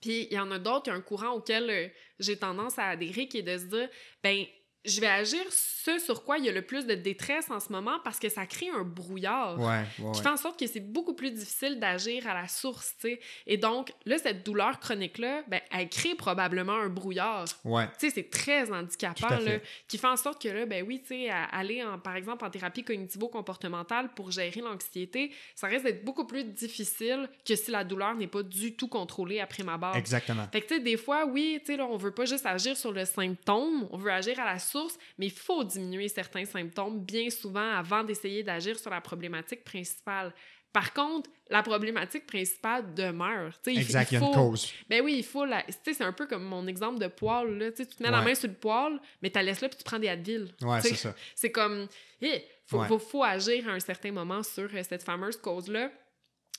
Puis 0.00 0.28
il 0.30 0.34
y 0.34 0.38
en 0.38 0.50
a 0.50 0.58
d'autres, 0.58 0.90
y 0.90 0.92
un 0.92 1.00
courant 1.00 1.32
auquel 1.32 1.70
euh, 1.70 1.88
j'ai 2.18 2.38
tendance 2.38 2.78
à 2.78 2.88
adhérer, 2.88 3.28
qui 3.28 3.38
est 3.38 3.42
de 3.42 3.58
se 3.58 3.64
dire, 3.64 3.88
ben 4.22 4.44
je 4.86 5.00
vais 5.00 5.06
agir 5.06 5.40
ce 5.50 5.98
sur 5.98 6.24
quoi 6.24 6.38
il 6.38 6.44
y 6.44 6.48
a 6.48 6.52
le 6.52 6.62
plus 6.62 6.86
de 6.86 6.94
détresse 6.94 7.50
en 7.50 7.60
ce 7.60 7.70
moment 7.70 7.98
parce 8.02 8.18
que 8.18 8.28
ça 8.28 8.46
crée 8.46 8.68
un 8.68 8.82
brouillard 8.82 9.58
Ouais, 9.58 9.84
ouais, 9.98 10.12
qui 10.12 10.20
fait 10.20 10.28
en 10.28 10.36
sorte 10.36 10.58
que 10.58 10.66
c'est 10.66 10.80
beaucoup 10.80 11.14
plus 11.14 11.30
difficile 11.30 11.78
d'agir 11.78 12.26
à 12.26 12.34
la 12.34 12.48
source, 12.48 12.94
tu 13.00 13.08
sais. 13.08 13.20
Et 13.46 13.56
donc, 13.56 13.92
là, 14.04 14.18
cette 14.18 14.44
douleur 14.44 14.80
chronique-là, 14.80 15.42
ben, 15.48 15.60
elle 15.72 15.88
crée 15.88 16.14
probablement 16.14 16.74
un 16.74 16.88
brouillard. 16.88 17.44
Ouais. 17.64 17.86
Tu 17.98 18.08
sais, 18.08 18.10
c'est 18.10 18.30
très 18.30 18.70
handicapant, 18.70 19.38
là, 19.38 19.58
qui 19.88 19.98
fait 19.98 20.06
en 20.06 20.16
sorte 20.16 20.42
que 20.42 20.48
là, 20.48 20.66
ben 20.66 20.84
oui, 20.86 21.00
tu 21.00 21.08
sais, 21.08 21.30
aller, 21.30 21.84
en, 21.84 21.98
par 21.98 22.16
exemple, 22.16 22.44
en 22.44 22.50
thérapie 22.50 22.82
cognitivo-comportementale 22.82 24.10
pour 24.14 24.30
gérer 24.30 24.60
l'anxiété, 24.60 25.32
ça 25.54 25.66
risque 25.66 25.84
d'être 25.84 26.04
beaucoup 26.04 26.24
plus 26.26 26.44
difficile 26.44 27.28
que 27.46 27.54
si 27.54 27.70
la 27.70 27.84
douleur 27.84 28.14
n'est 28.14 28.26
pas 28.26 28.42
du 28.42 28.74
tout 28.74 28.88
contrôlée 28.88 29.40
après 29.40 29.62
ma 29.62 29.76
barre. 29.76 29.96
Exactement. 29.96 30.46
Fait 30.52 30.60
que, 30.60 30.68
tu 30.68 30.74
sais, 30.74 30.80
des 30.80 30.96
fois, 30.96 31.26
oui, 31.26 31.58
tu 31.60 31.72
sais, 31.72 31.76
là, 31.76 31.86
on 31.86 31.96
veut 31.96 32.12
pas 32.12 32.24
juste 32.24 32.46
agir 32.46 32.76
sur 32.76 32.92
le 32.92 33.04
symptôme, 33.04 33.88
on 33.90 33.98
veut 33.98 34.10
agir 34.12 34.38
à 34.40 34.44
la 34.44 34.58
source, 34.58 34.75
mais 35.18 35.26
il 35.26 35.32
faut 35.32 35.64
diminuer 35.64 36.08
certains 36.08 36.44
symptômes 36.44 37.00
bien 37.04 37.30
souvent 37.30 37.70
avant 37.72 38.04
d'essayer 38.04 38.42
d'agir 38.42 38.78
sur 38.78 38.90
la 38.90 39.00
problématique 39.00 39.64
principale. 39.64 40.32
Par 40.72 40.92
contre, 40.92 41.30
la 41.48 41.62
problématique 41.62 42.26
principale 42.26 42.92
demeure. 42.94 43.58
Il- 43.66 43.78
Exact, 43.78 44.12
il 44.12 44.18
y 44.20 44.22
a 44.22 44.26
une 44.26 44.34
cause. 44.34 44.70
Ben 44.90 45.00
oui, 45.02 45.14
il 45.18 45.24
faut 45.24 45.46
la. 45.46 45.62
Tu 45.62 45.72
sais, 45.84 45.94
c'est 45.94 46.04
un 46.04 46.12
peu 46.12 46.26
comme 46.26 46.44
mon 46.44 46.66
exemple 46.66 46.98
de 46.98 47.06
poêle, 47.06 47.56
là. 47.56 47.72
Tu 47.72 47.86
te 47.86 48.02
mets 48.02 48.10
la 48.10 48.20
main 48.20 48.34
sur 48.34 48.48
le 48.48 48.54
poêle, 48.54 49.00
mais 49.22 49.30
tu 49.30 49.36
la 49.36 49.42
laisses 49.44 49.62
là 49.62 49.68
puis 49.70 49.78
tu 49.78 49.84
prends 49.84 49.98
des 49.98 50.08
Advil. 50.08 50.52
Ouais, 50.60 50.80
c'est 50.82 50.94
ça. 50.96 51.14
C'est 51.34 51.50
comme. 51.50 51.86
Il 52.20 52.42
faut, 52.66 52.78
Ouais. 52.80 52.88
faut, 52.88 52.98
faut 52.98 53.22
agir 53.24 53.66
à 53.68 53.72
un 53.72 53.80
certain 53.80 54.12
moment 54.12 54.42
sur 54.42 54.68
euh, 54.74 54.82
cette 54.86 55.02
fameuse 55.02 55.36
cause-là. 55.38 55.90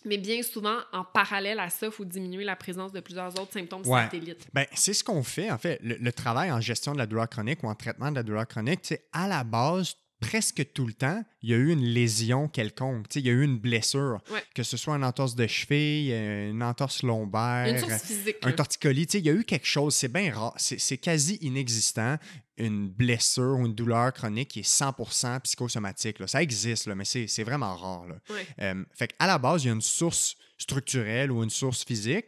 Mais 0.07 0.17
bien 0.17 0.41
souvent, 0.41 0.77
en 0.93 1.03
parallèle 1.03 1.59
à 1.59 1.69
ça, 1.69 1.87
il 1.87 1.91
faut 1.91 2.05
diminuer 2.05 2.43
la 2.45 2.55
présence 2.55 2.91
de 2.93 2.99
plusieurs 3.01 3.29
autres 3.39 3.51
symptômes 3.53 3.85
Ouais. 3.85 4.03
satellites. 4.03 4.47
Ben, 4.53 4.65
c'est 4.73 4.93
ce 4.93 5.03
qu'on 5.03 5.21
fait, 5.23 5.51
en 5.51 5.57
fait. 5.57 5.79
Le, 5.83 5.95
le 5.95 6.11
travail 6.13 6.51
en 6.51 6.61
gestion 6.61 6.93
de 6.93 6.97
la 6.97 7.05
douleur 7.05 7.27
chronique 7.29 7.61
ou 7.63 7.67
en 7.67 7.75
traitement 7.75 8.09
de 8.09 8.15
la 8.15 8.23
douleur 8.23 8.47
chronique, 8.47 8.93
à 9.11 9.27
la 9.27 9.43
base, 9.43 9.95
presque 10.19 10.73
tout 10.73 10.87
le 10.87 10.93
temps, 10.93 11.23
il 11.41 11.49
y 11.49 11.53
a 11.53 11.57
eu 11.57 11.71
une 11.71 11.83
lésion 11.85 12.47
quelconque. 12.47 13.05
Il 13.15 13.25
y 13.25 13.29
a 13.29 13.33
eu 13.33 13.43
une 13.43 13.57
blessure. 13.59 14.19
Ouais. 14.31 14.43
Que 14.55 14.63
ce 14.63 14.75
soit 14.77 14.95
une 14.95 15.03
entorse 15.03 15.35
de 15.35 15.45
cheville, 15.47 16.11
euh, 16.11 16.49
une 16.51 16.63
entorse 16.63 17.03
lombaire, 17.03 17.67
Une 17.67 17.99
physique. 17.99 18.37
un 18.41 18.47
là. 18.49 18.53
torticolis. 18.53 19.03
Il 19.13 19.25
y 19.25 19.29
a 19.29 19.33
eu 19.33 19.43
quelque 19.43 19.67
chose, 19.67 19.95
c'est 19.95 20.11
bien 20.11 20.33
rare, 20.33 20.53
c'est 20.57 20.97
quasi 20.97 21.37
inexistant, 21.41 22.17
une 22.57 22.89
blessure 22.89 23.57
ou 23.59 23.65
une 23.67 23.75
douleur 23.75 24.11
chronique 24.13 24.49
qui 24.49 24.59
est 24.61 24.67
100% 24.67 25.39
psychosomatique. 25.41 26.17
là. 26.19 26.25
Ça 26.27 26.41
existe, 26.41 26.87
là, 26.87 26.95
mais 26.95 27.05
c'est 27.05 27.27
c'est 27.27 27.43
vraiment 27.43 27.75
rare. 27.75 28.07
là. 28.07 28.15
Ouais. 28.31 28.47
Euh, 28.61 28.83
fait 28.95 29.13
à 29.19 29.27
la 29.27 29.37
base, 29.37 29.63
il 29.63 29.67
y 29.67 29.69
a 29.69 29.73
une 29.73 29.81
source 29.81 30.35
structurelle 30.57 31.31
ou 31.31 31.43
une 31.43 31.51
source 31.51 31.85
physique. 31.85 32.25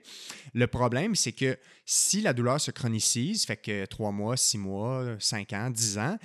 Le 0.53 0.67
problème, 0.67 1.15
c'est 1.15 1.31
que 1.31 1.57
si 1.83 2.21
la 2.21 2.33
douleur 2.33 2.61
se 2.61 2.69
chronicise, 2.69 3.45
fait 3.45 3.57
que 3.57 3.85
3 3.85 4.11
mois, 4.11 4.37
6 4.37 4.59
mois, 4.59 5.15
5 5.19 5.51
ans, 5.53 5.69
10 5.71 5.97
ans, 5.97 6.17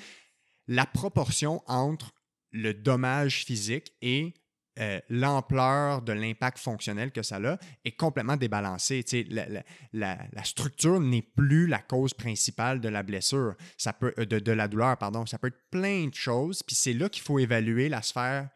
la 0.67 0.87
proportion 0.87 1.62
entre 1.67 2.12
le 2.53 2.73
dommage 2.73 3.45
physique 3.45 3.93
et 4.01 4.35
euh, 4.81 5.01
l'ampleur 5.09 6.03
de 6.03 6.12
l'impact 6.12 6.59
fonctionnel 6.59 7.12
que 7.12 7.23
ça 7.23 7.37
a 7.37 7.59
est 7.85 7.93
complètement 7.93 8.37
débalancée. 8.37 9.05
La, 9.31 9.49
la, 9.49 9.62
la, 9.93 10.19
la, 10.33 10.45
structure 10.45 10.99
n'est 10.99 11.23
plus 11.23 11.69
la 11.69 11.79
cause 11.79 12.12
principale 12.12 12.81
de 12.81 12.89
la 12.89 13.05
blessure, 13.05 13.55
ça 13.77 13.93
peut, 13.93 14.12
euh, 14.19 14.25
de, 14.25 14.41
de, 14.41 14.51
la 14.51 14.67
douleur, 14.67 14.97
pardon. 14.99 15.27
Ça 15.27 15.39
peut 15.39 15.47
être 15.47 15.71
plein 15.71 16.09
de 16.09 16.15
choses, 16.15 16.65
puis 16.65 16.75
c'est 16.75 16.93
là 16.93 17.09
qu'il 17.09 17.23
faut 17.23 17.39
évaluer 17.39 17.89
la 17.89 18.03
sphère 18.03 18.49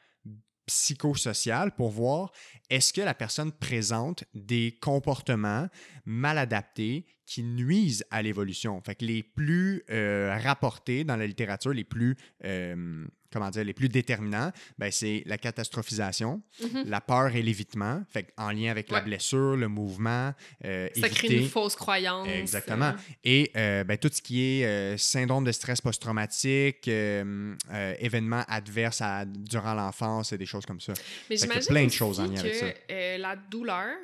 psychosociale 0.68 1.74
pour 1.74 1.90
voir 1.90 2.30
est-ce 2.70 2.92
que 2.92 3.00
la 3.00 3.14
personne 3.14 3.50
présente 3.50 4.24
des 4.34 4.78
comportements 4.80 5.66
mal 6.04 6.38
adaptés 6.38 7.06
qui 7.26 7.42
nuisent 7.42 8.04
à 8.10 8.22
l'évolution. 8.22 8.80
Fait 8.82 8.94
que 8.94 9.04
les 9.04 9.22
plus 9.22 9.82
euh, 9.90 10.38
rapportés 10.42 11.04
dans 11.04 11.16
la 11.16 11.26
littérature, 11.26 11.72
les 11.72 11.84
plus, 11.84 12.16
euh, 12.44 13.06
comment 13.32 13.50
dire, 13.50 13.64
les 13.64 13.72
plus 13.74 13.88
déterminants, 13.88 14.50
ben, 14.78 14.90
c'est 14.90 15.22
la 15.26 15.36
catastrophisation, 15.38 16.40
Mhm. 16.62 16.84
la 16.86 17.00
peur 17.00 17.34
et 17.34 17.42
l'évitement, 17.42 18.02
fait 18.08 18.32
en 18.36 18.50
lien 18.50 18.70
avec 18.70 18.90
la 18.90 19.00
blessure, 19.00 19.56
le 19.56 19.68
mouvement, 19.68 20.32
euh, 20.64 20.88
Ça 20.96 21.08
crée 21.08 21.36
une 21.36 21.48
fausse 21.48 21.76
croyance. 21.76 22.26
Exactement. 22.28 22.86
euh, 22.90 23.14
Et 23.24 23.50
euh, 23.56 23.84
ben, 23.84 23.98
tout 23.98 24.10
ce 24.12 24.22
qui 24.22 24.42
est 24.42 24.64
euh, 24.66 24.96
syndrome 24.96 25.44
de 25.44 25.52
stress 25.52 25.80
post-traumatique, 25.80 26.88
événements 26.88 28.44
adverses 28.48 29.00
à- 29.00 29.24
durant 29.24 29.74
l'enfance 29.74 30.32
et 30.32 30.38
des 30.38 30.46
choses 30.46 30.66
comme 30.66 30.80
ça. 30.80 30.92
Mais 31.30 31.36
j'imagine 31.36 31.68
plein 31.68 31.84
de 31.86 31.90
choses 31.92 32.20
en 32.20 32.26
lien 32.26 32.38
avec 32.40 32.52
que, 32.52 32.58
ça. 32.58 32.66
euh, 32.90 33.18
la 33.18 33.36
douleur, 33.36 33.96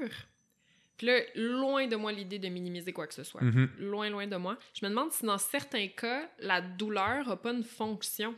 puis 0.96 1.06
là, 1.06 1.18
loin 1.34 1.86
de 1.86 1.96
moi 1.96 2.12
l'idée 2.12 2.38
de 2.38 2.48
minimiser 2.48 2.92
quoi 2.92 3.06
que 3.06 3.14
ce 3.14 3.24
soit. 3.24 3.42
Mhm. 3.42 3.68
Loin, 3.80 4.10
loin 4.10 4.26
de 4.26 4.36
moi. 4.36 4.56
Je 4.78 4.84
me 4.84 4.90
demande 4.90 5.10
si 5.12 5.24
dans 5.24 5.38
certains 5.38 5.88
cas, 5.88 6.28
la 6.38 6.60
douleur 6.60 7.26
n'a 7.28 7.36
pas 7.36 7.52
une 7.52 7.64
fonction. 7.64 8.34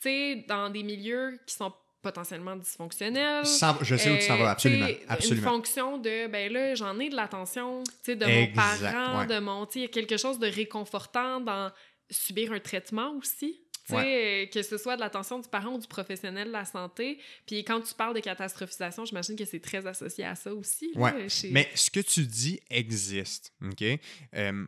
Sais, 0.00 0.44
dans 0.48 0.70
des 0.70 0.82
milieux 0.82 1.38
qui 1.46 1.54
sont 1.54 1.72
potentiellement 2.02 2.56
dysfonctionnels. 2.56 3.44
Je 3.44 3.96
sais 3.96 4.10
où 4.10 4.16
tu 4.16 4.32
euh, 4.32 4.36
vas, 4.36 4.50
absolument. 4.52 4.86
tu 4.86 4.92
sais, 4.94 5.00
Une 5.04 5.10
absolument. 5.10 5.50
fonction 5.50 5.98
de, 5.98 6.26
ben 6.28 6.50
là, 6.50 6.74
j'en 6.74 6.98
ai 6.98 7.10
de 7.10 7.14
l'attention, 7.16 7.82
tu 7.84 7.92
sais, 8.02 8.16
de 8.16 8.24
Exact, 8.24 8.80
mon 8.82 8.92
parent, 8.92 9.18
ouais. 9.20 9.26
de 9.26 9.38
mon, 9.40 9.66
tu 9.66 9.72
sais, 9.74 9.78
il 9.80 9.82
y 9.82 9.84
a 9.84 9.88
quelque 9.88 10.16
chose 10.16 10.38
de 10.38 10.46
réconfortant 10.46 11.40
dans 11.40 11.70
subir 12.10 12.52
un 12.52 12.60
traitement 12.60 13.12
aussi. 13.18 13.60
Tu 13.86 13.96
sais, 13.96 14.44
euh, 14.44 14.46
que 14.46 14.62
ce 14.62 14.78
soit 14.78 14.94
de 14.96 15.00
l'attention 15.00 15.38
du 15.40 15.48
parent 15.48 15.74
ou 15.74 15.78
du 15.78 15.86
professionnel 15.88 16.46
de 16.48 16.52
la 16.52 16.64
santé. 16.64 17.18
Puis 17.44 17.64
quand 17.64 17.80
tu 17.80 17.92
parles 17.94 18.14
de 18.14 18.20
catastrophisation, 18.20 19.04
j'imagine 19.04 19.34
que 19.36 19.44
c'est 19.44 19.58
très 19.60 19.84
associé 19.86 20.24
à 20.24 20.34
ça 20.36 20.54
aussi. 20.54 20.92
Ouais, 20.94 21.28
chez- 21.28 21.50
Mais 21.50 21.68
ce 21.74 21.90
que 21.90 22.00
tu 22.00 22.24
dis 22.24 22.60
existe, 22.70 23.52
OK? 23.64 23.82
Euh, 23.82 23.96
euh, 24.36 24.64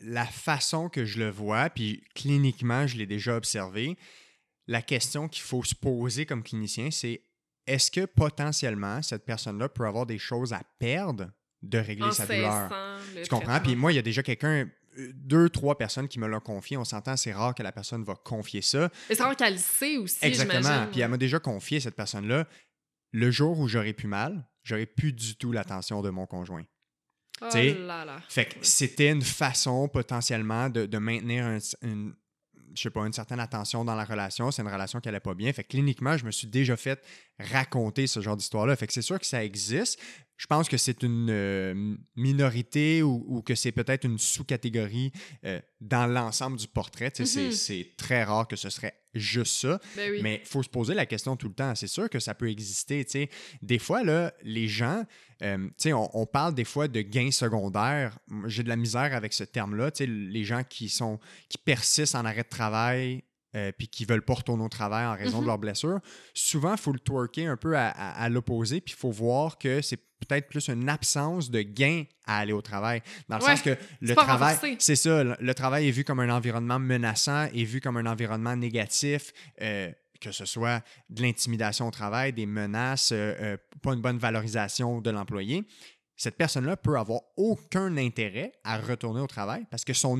la 0.00 0.26
façon 0.26 0.88
que 0.88 1.04
je 1.04 1.18
le 1.18 1.30
vois, 1.30 1.70
puis 1.70 2.02
cliniquement, 2.14 2.86
je 2.86 2.96
l'ai 2.96 3.06
déjà 3.06 3.36
observé, 3.36 3.96
la 4.66 4.82
question 4.82 5.28
qu'il 5.28 5.42
faut 5.42 5.64
se 5.64 5.74
poser 5.74 6.26
comme 6.26 6.42
clinicien, 6.42 6.90
c'est 6.90 7.22
est-ce 7.66 7.90
que 7.90 8.04
potentiellement 8.04 9.02
cette 9.02 9.24
personne-là 9.24 9.68
peut 9.68 9.86
avoir 9.86 10.06
des 10.06 10.18
choses 10.18 10.52
à 10.52 10.62
perdre 10.78 11.30
de 11.62 11.78
régler 11.78 12.06
en 12.06 12.12
sa 12.12 12.26
douleur? 12.26 12.70
Tu 13.14 13.28
comprends? 13.28 13.46
traitement. 13.46 13.60
Puis 13.60 13.76
moi, 13.76 13.92
il 13.92 13.96
y 13.96 13.98
a 13.98 14.02
déjà 14.02 14.22
quelqu'un, 14.22 14.68
euh, 14.98 15.12
deux, 15.14 15.48
trois 15.50 15.76
personnes 15.76 16.08
qui 16.08 16.18
me 16.18 16.26
l'ont 16.26 16.40
confié. 16.40 16.76
On 16.76 16.84
s'entend, 16.84 17.16
c'est 17.16 17.32
rare 17.32 17.54
que 17.54 17.62
la 17.62 17.72
personne 17.72 18.02
va 18.02 18.14
confier 18.14 18.62
ça. 18.62 18.90
Mais 19.08 19.14
c'est 19.14 19.22
rare 19.22 19.36
qu'elle 19.36 19.54
le 19.54 19.58
sait 19.58 19.96
aussi, 19.98 20.18
Exactement. 20.22 20.86
Puis 20.90 21.00
elle 21.00 21.10
m'a 21.10 21.16
déjà 21.16 21.38
confié, 21.38 21.80
cette 21.80 21.96
personne-là, 21.96 22.46
le 23.12 23.30
jour 23.30 23.58
où 23.58 23.68
j'aurais 23.68 23.92
pu 23.92 24.06
mal, 24.06 24.48
j'aurais 24.62 24.86
plus 24.86 25.12
du 25.12 25.36
tout 25.36 25.52
l'attention 25.52 26.02
de 26.02 26.10
mon 26.10 26.26
conjoint. 26.26 26.64
Oh 27.42 27.48
là 27.86 28.04
là. 28.04 28.20
Fait 28.28 28.46
que 28.46 28.54
c'était 28.62 29.10
une 29.10 29.22
façon 29.22 29.88
potentiellement 29.88 30.68
de, 30.68 30.86
de 30.86 30.98
maintenir 30.98 31.44
un- 31.46 31.58
une, 31.82 32.14
je 32.74 32.82
sais 32.82 32.90
pas, 32.90 33.00
une 33.06 33.12
certaine 33.12 33.40
attention 33.40 33.84
dans 33.84 33.94
la 33.94 34.04
relation. 34.04 34.50
C'est 34.50 34.62
une 34.62 34.68
relation 34.68 35.00
qui 35.00 35.08
allait 35.08 35.20
pas 35.20 35.34
bien. 35.34 35.52
Fait 35.52 35.64
que 35.64 35.68
cliniquement, 35.70 36.16
je 36.16 36.24
me 36.24 36.30
suis 36.30 36.46
déjà 36.46 36.76
fait 36.76 37.02
raconter 37.38 38.06
ce 38.06 38.20
genre 38.20 38.36
d'histoire-là. 38.36 38.76
Fait 38.76 38.86
que 38.86 38.92
c'est 38.92 39.02
sûr 39.02 39.18
que 39.18 39.26
ça 39.26 39.42
existe. 39.44 39.98
Je 40.40 40.46
pense 40.46 40.70
que 40.70 40.78
c'est 40.78 41.02
une 41.02 41.28
euh, 41.28 41.94
minorité 42.16 43.02
ou, 43.02 43.22
ou 43.28 43.42
que 43.42 43.54
c'est 43.54 43.72
peut-être 43.72 44.04
une 44.04 44.18
sous-catégorie 44.18 45.12
euh, 45.44 45.60
dans 45.82 46.06
l'ensemble 46.06 46.56
du 46.56 46.66
portrait. 46.66 47.12
Sais, 47.14 47.26
c'est- 47.52 47.94
très 47.98 48.24
rare 48.24 48.48
que 48.48 48.56
ce 48.56 48.70
serait 48.70 48.94
juste 49.12 49.60
ça. 49.60 49.78
Ben 49.96 50.10
oui. 50.10 50.20
Mais 50.22 50.40
il 50.42 50.48
faut 50.48 50.62
se 50.62 50.70
poser 50.70 50.94
la 50.94 51.04
question 51.04 51.36
tout 51.36 51.48
le 51.48 51.52
temps. 51.54 51.74
C'est 51.74 51.88
sûr 51.88 52.08
que 52.08 52.18
ça 52.18 52.34
peut 52.34 52.48
exister. 52.48 53.04
tu 53.04 53.10
sais. 53.10 53.30
Des 53.60 53.78
fois, 53.78 54.02
là, 54.02 54.32
les 54.42 54.66
gens, 54.66 55.04
euh, 55.42 55.68
on, 55.88 56.08
on 56.14 56.24
parle 56.24 56.54
des 56.54 56.64
fois 56.64 56.88
de 56.88 57.02
gains 57.02 57.32
secondaires. 57.32 58.18
J'ai 58.46 58.62
de 58.62 58.70
la 58.70 58.76
misère 58.76 59.14
avec 59.14 59.34
ce 59.34 59.44
terme-là. 59.44 59.90
Les 60.00 60.44
gens 60.44 60.62
qui, 60.64 60.88
sont, 60.88 61.20
qui 61.50 61.58
persistent 61.58 62.14
en 62.14 62.24
arrêt 62.24 62.44
de 62.44 62.48
travail 62.48 63.24
euh, 63.56 63.72
puis 63.76 63.88
qui 63.88 64.04
veulent 64.04 64.24
pas 64.24 64.34
retourner 64.34 64.64
au 64.64 64.68
travail 64.68 65.06
en 65.06 65.14
raison 65.16 65.38
Mhm. 65.38 65.42
de 65.42 65.46
leur 65.48 65.58
blessure, 65.58 66.00
souvent, 66.34 66.72
il 66.72 66.78
faut 66.78 66.92
le 66.92 67.00
twerker 67.00 67.46
un 67.46 67.56
peu 67.56 67.76
à, 67.76 67.88
à- 67.88 68.22
à 68.22 68.28
l'opposé, 68.28 68.80
puis 68.80 68.94
il 68.96 68.98
faut 68.98 69.10
voir 69.10 69.58
que 69.58 69.80
c'est 69.82 69.96
peut-être 70.26 70.48
plus 70.48 70.68
une 70.68 70.88
absence 70.88 71.50
de 71.50 71.62
gain 71.62 72.04
à 72.26 72.38
aller 72.38 72.52
au 72.52 72.60
travail. 72.62 73.02
Dans 73.28 73.38
le 73.38 73.42
Ouais, 73.44 73.50
sens 73.56 73.62
que 73.62 73.76
le 74.00 74.14
travail, 74.14 74.56
c'est 74.78 74.94
ça, 74.96 75.24
le, 75.24 75.34
le 75.40 75.54
travail 75.54 75.88
est 75.88 75.92
vu 75.92 76.04
comme 76.04 76.20
un 76.20 76.28
environnement 76.30 76.78
menaçant, 76.78 77.44
est 77.46 77.64
vu 77.64 77.80
comme 77.80 77.96
un 77.96 78.06
environnement 78.06 78.54
négatif, 78.54 79.32
euh, 79.62 79.90
que 80.20 80.30
ce 80.32 80.44
soit 80.44 80.84
de 81.08 81.22
l'intimidation 81.22 81.88
au 81.88 81.90
travail, 81.90 82.34
des 82.34 82.44
menaces, 82.44 83.12
euh, 83.12 83.34
euh, 83.40 83.56
pas 83.82 83.94
une 83.94 84.02
bonne 84.02 84.18
valorisation 84.18 85.00
de 85.00 85.10
l'employé. 85.10 85.64
Cette 86.20 86.36
personne-là 86.36 86.76
peut 86.76 86.98
avoir 86.98 87.22
aucun 87.38 87.96
intérêt 87.96 88.52
à 88.62 88.76
retourner 88.76 89.22
au 89.22 89.26
travail 89.26 89.64
parce 89.70 89.86
que 89.86 89.94
son, 89.94 90.18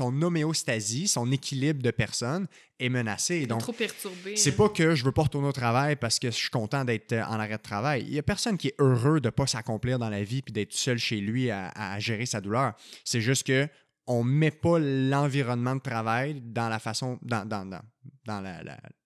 homéostasie, 0.00 1.06
son 1.06 1.30
équilibre 1.30 1.82
de 1.82 1.90
personne 1.90 2.46
est 2.80 2.88
menacé. 2.88 3.42
Est 3.42 3.46
donc, 3.46 3.60
trop 3.60 3.74
perturbé. 3.74 4.36
c'est 4.36 4.52
hein. 4.52 4.56
pas 4.56 4.70
que 4.70 4.94
je 4.94 5.04
veux 5.04 5.12
pas 5.12 5.24
retourner 5.24 5.48
au 5.48 5.52
travail 5.52 5.96
parce 5.96 6.18
que 6.18 6.28
je 6.28 6.36
suis 6.36 6.48
content 6.48 6.86
d'être 6.86 7.12
euh, 7.12 7.24
en 7.24 7.38
arrêt 7.38 7.58
de 7.58 7.62
travail. 7.62 8.06
Il 8.06 8.14
y 8.14 8.18
a 8.18 8.22
personne 8.22 8.56
qui 8.56 8.68
est 8.68 8.74
heureux 8.78 9.20
de 9.20 9.28
pas 9.28 9.46
s'accomplir 9.46 9.98
dans 9.98 10.08
la 10.08 10.24
vie 10.24 10.40
puis 10.40 10.54
d'être 10.54 10.72
seul 10.72 10.96
chez 10.96 11.20
lui 11.20 11.50
à, 11.50 11.68
à 11.74 11.98
gérer 11.98 12.24
sa 12.24 12.40
douleur. 12.40 12.72
C'est 13.04 13.20
juste 13.20 13.46
que 13.46 13.68
on 14.06 14.22
met 14.22 14.50
pas 14.50 14.78
l'environnement 14.78 15.76
de 15.76 15.80
travail 15.80 16.40
dans 16.42 16.68
la 16.68 16.78
façon, 16.78 17.18
dans, 17.22 17.46
dans, 17.46 17.82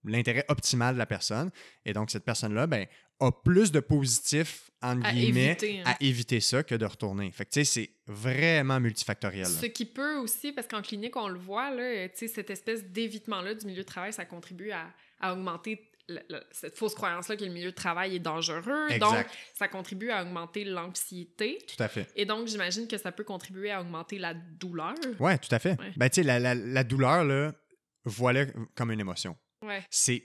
l'intérêt 0.04 0.44
optimal 0.48 0.94
de 0.94 0.98
la 0.98 1.06
personne. 1.06 1.50
Et 1.84 1.92
donc, 1.92 2.10
cette 2.10 2.24
personne-là, 2.24 2.66
ben, 2.66 2.86
a 3.20 3.32
plus 3.32 3.72
de 3.72 3.80
positifs, 3.80 4.70
entre 4.80 5.04
À 5.06 5.12
guillemets, 5.12 5.46
éviter, 5.46 5.80
hein. 5.80 5.84
à 5.86 5.96
éviter 6.00 6.40
ça 6.40 6.62
que 6.62 6.74
de 6.74 6.84
retourner. 6.86 7.30
Fait 7.32 7.44
que, 7.44 7.50
tu 7.50 7.64
sais, 7.64 7.64
c'est 7.64 7.90
vraiment 8.06 8.78
multifactoriel. 8.78 9.46
Ce 9.46 9.66
qui 9.66 9.84
peut 9.86 10.16
aussi, 10.18 10.52
parce 10.52 10.68
qu'en 10.68 10.82
clinique, 10.82 11.16
on 11.16 11.28
le 11.28 11.38
voit, 11.38 11.70
là, 11.74 12.06
cette 12.14 12.50
espèce 12.50 12.84
d'évitement-là 12.84 13.54
du 13.54 13.66
milieu 13.66 13.82
de 13.82 13.86
travail, 13.88 14.12
ça 14.12 14.24
contribue 14.24 14.70
à, 14.70 14.86
à 15.20 15.32
augmenter 15.32 15.90
le- 16.08 16.20
le- 16.30 16.42
cette 16.52 16.76
fausse 16.78 16.94
croyance-là 16.94 17.36
que 17.36 17.44
le 17.44 17.50
milieu 17.50 17.70
de 17.70 17.74
travail 17.76 18.14
est 18.16 18.20
dangereux. 18.20 18.86
Exact. 18.88 19.00
Donc, 19.00 19.26
ça 19.58 19.68
contribue 19.68 20.10
à 20.10 20.22
augmenter 20.22 20.64
l'anxiété. 20.64 21.58
Tout 21.66 21.82
à 21.82 21.88
fait. 21.88 22.06
Et 22.16 22.24
donc, 22.24 22.46
j'imagine 22.46 22.86
que 22.88 22.96
ça 22.98 23.12
peut 23.12 23.24
contribuer 23.24 23.70
à 23.72 23.80
augmenter 23.80 24.18
la 24.18 24.32
douleur. 24.32 24.94
Ouais, 25.18 25.36
tout 25.38 25.52
à 25.54 25.58
fait. 25.58 25.78
Ouais. 25.80 25.92
Ben, 25.96 26.08
tu 26.08 26.16
sais, 26.16 26.22
la, 26.22 26.38
la- 26.38 26.54
la 26.54 26.84
douleur, 26.84 27.24
là, 27.24 27.52
voilà 28.04 28.46
comme 28.74 28.90
une 28.92 29.00
émotion. 29.00 29.36
Ouais. 29.62 29.82
c'est 29.90 30.22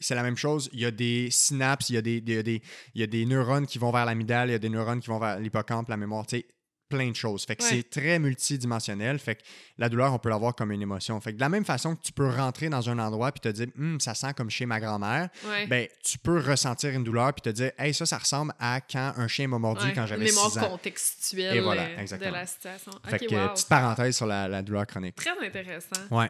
c'est 0.00 0.14
la 0.14 0.22
même 0.22 0.36
chose. 0.36 0.68
Il 0.72 0.80
y 0.80 0.84
a 0.84 0.90
des 0.90 1.28
synapses, 1.30 1.90
il 1.90 1.94
y 1.94 1.98
a 1.98 2.02
des, 2.02 2.20
des, 2.20 2.62
il 2.94 3.00
y 3.00 3.04
a 3.04 3.06
des 3.06 3.24
neurones 3.26 3.66
qui 3.66 3.78
vont 3.78 3.90
vers 3.90 4.04
l'amygdale, 4.04 4.48
il 4.48 4.52
y 4.52 4.56
a 4.56 4.58
des 4.58 4.68
neurones 4.68 5.00
qui 5.00 5.08
vont 5.08 5.18
vers 5.18 5.38
l'hippocampe, 5.38 5.88
la 5.88 5.96
mémoire, 5.96 6.26
tu 6.26 6.38
sais, 6.38 6.46
plein 6.88 7.10
de 7.10 7.16
choses. 7.16 7.44
Fait 7.44 7.56
que 7.56 7.62
Ouais. 7.62 7.68
c'est 7.70 7.90
très 7.90 8.18
multidimensionnel. 8.18 9.18
Fait 9.18 9.36
que 9.36 9.42
la 9.78 9.88
douleur, 9.88 10.12
on 10.12 10.18
peut 10.18 10.28
l'avoir 10.28 10.54
comme 10.54 10.70
une 10.70 10.82
émotion. 10.82 11.20
Fait 11.20 11.30
que 11.32 11.36
de 11.36 11.40
la 11.40 11.48
même 11.48 11.64
façon 11.64 11.96
que 11.96 12.02
tu 12.02 12.12
peux 12.12 12.28
rentrer 12.28 12.68
dans 12.68 12.88
un 12.90 12.98
endroit 12.98 13.32
puis 13.32 13.40
te 13.40 13.48
dire, 13.48 13.66
Hum, 13.78 13.98
ça 14.00 14.14
sent 14.14 14.34
comme 14.36 14.50
chez 14.50 14.66
ma 14.66 14.78
grand-mère, 14.80 15.28
Ouais. 15.46 15.66
ben, 15.66 15.88
tu 16.04 16.18
peux 16.18 16.38
ressentir 16.40 16.90
une 16.90 17.02
douleur 17.04 17.32
puis 17.34 17.42
te 17.42 17.48
dire, 17.48 17.72
hey, 17.78 17.92
ça, 17.94 18.06
ça 18.06 18.18
ressemble 18.18 18.52
à 18.58 18.80
quand 18.80 19.12
un 19.16 19.28
chien 19.28 19.48
m'a 19.48 19.58
mordu 19.58 19.86
Ouais, 19.86 19.92
quand 19.94 20.06
j'avais 20.06 20.24
mémoire 20.24 20.50
6 20.50 20.58
ans. 20.58 20.68
contextuelle 20.70 21.56
Et 21.56 21.60
voilà, 21.60 21.82
euh, 21.82 21.96
de 21.96 22.00
exactement. 22.02 22.30
la 22.32 22.46
situation. 22.46 22.92
Fait 23.08 23.22
Ok, 23.22 23.28
que, 23.30 23.34
wow. 23.34 23.48
petite 23.54 23.68
parenthèse 23.68 24.16
sur 24.16 24.26
la, 24.26 24.46
la 24.48 24.62
douleur 24.62 24.86
chronique. 24.86 25.16
Très 25.16 25.46
intéressant. 25.46 25.88
Ouais. 26.10 26.28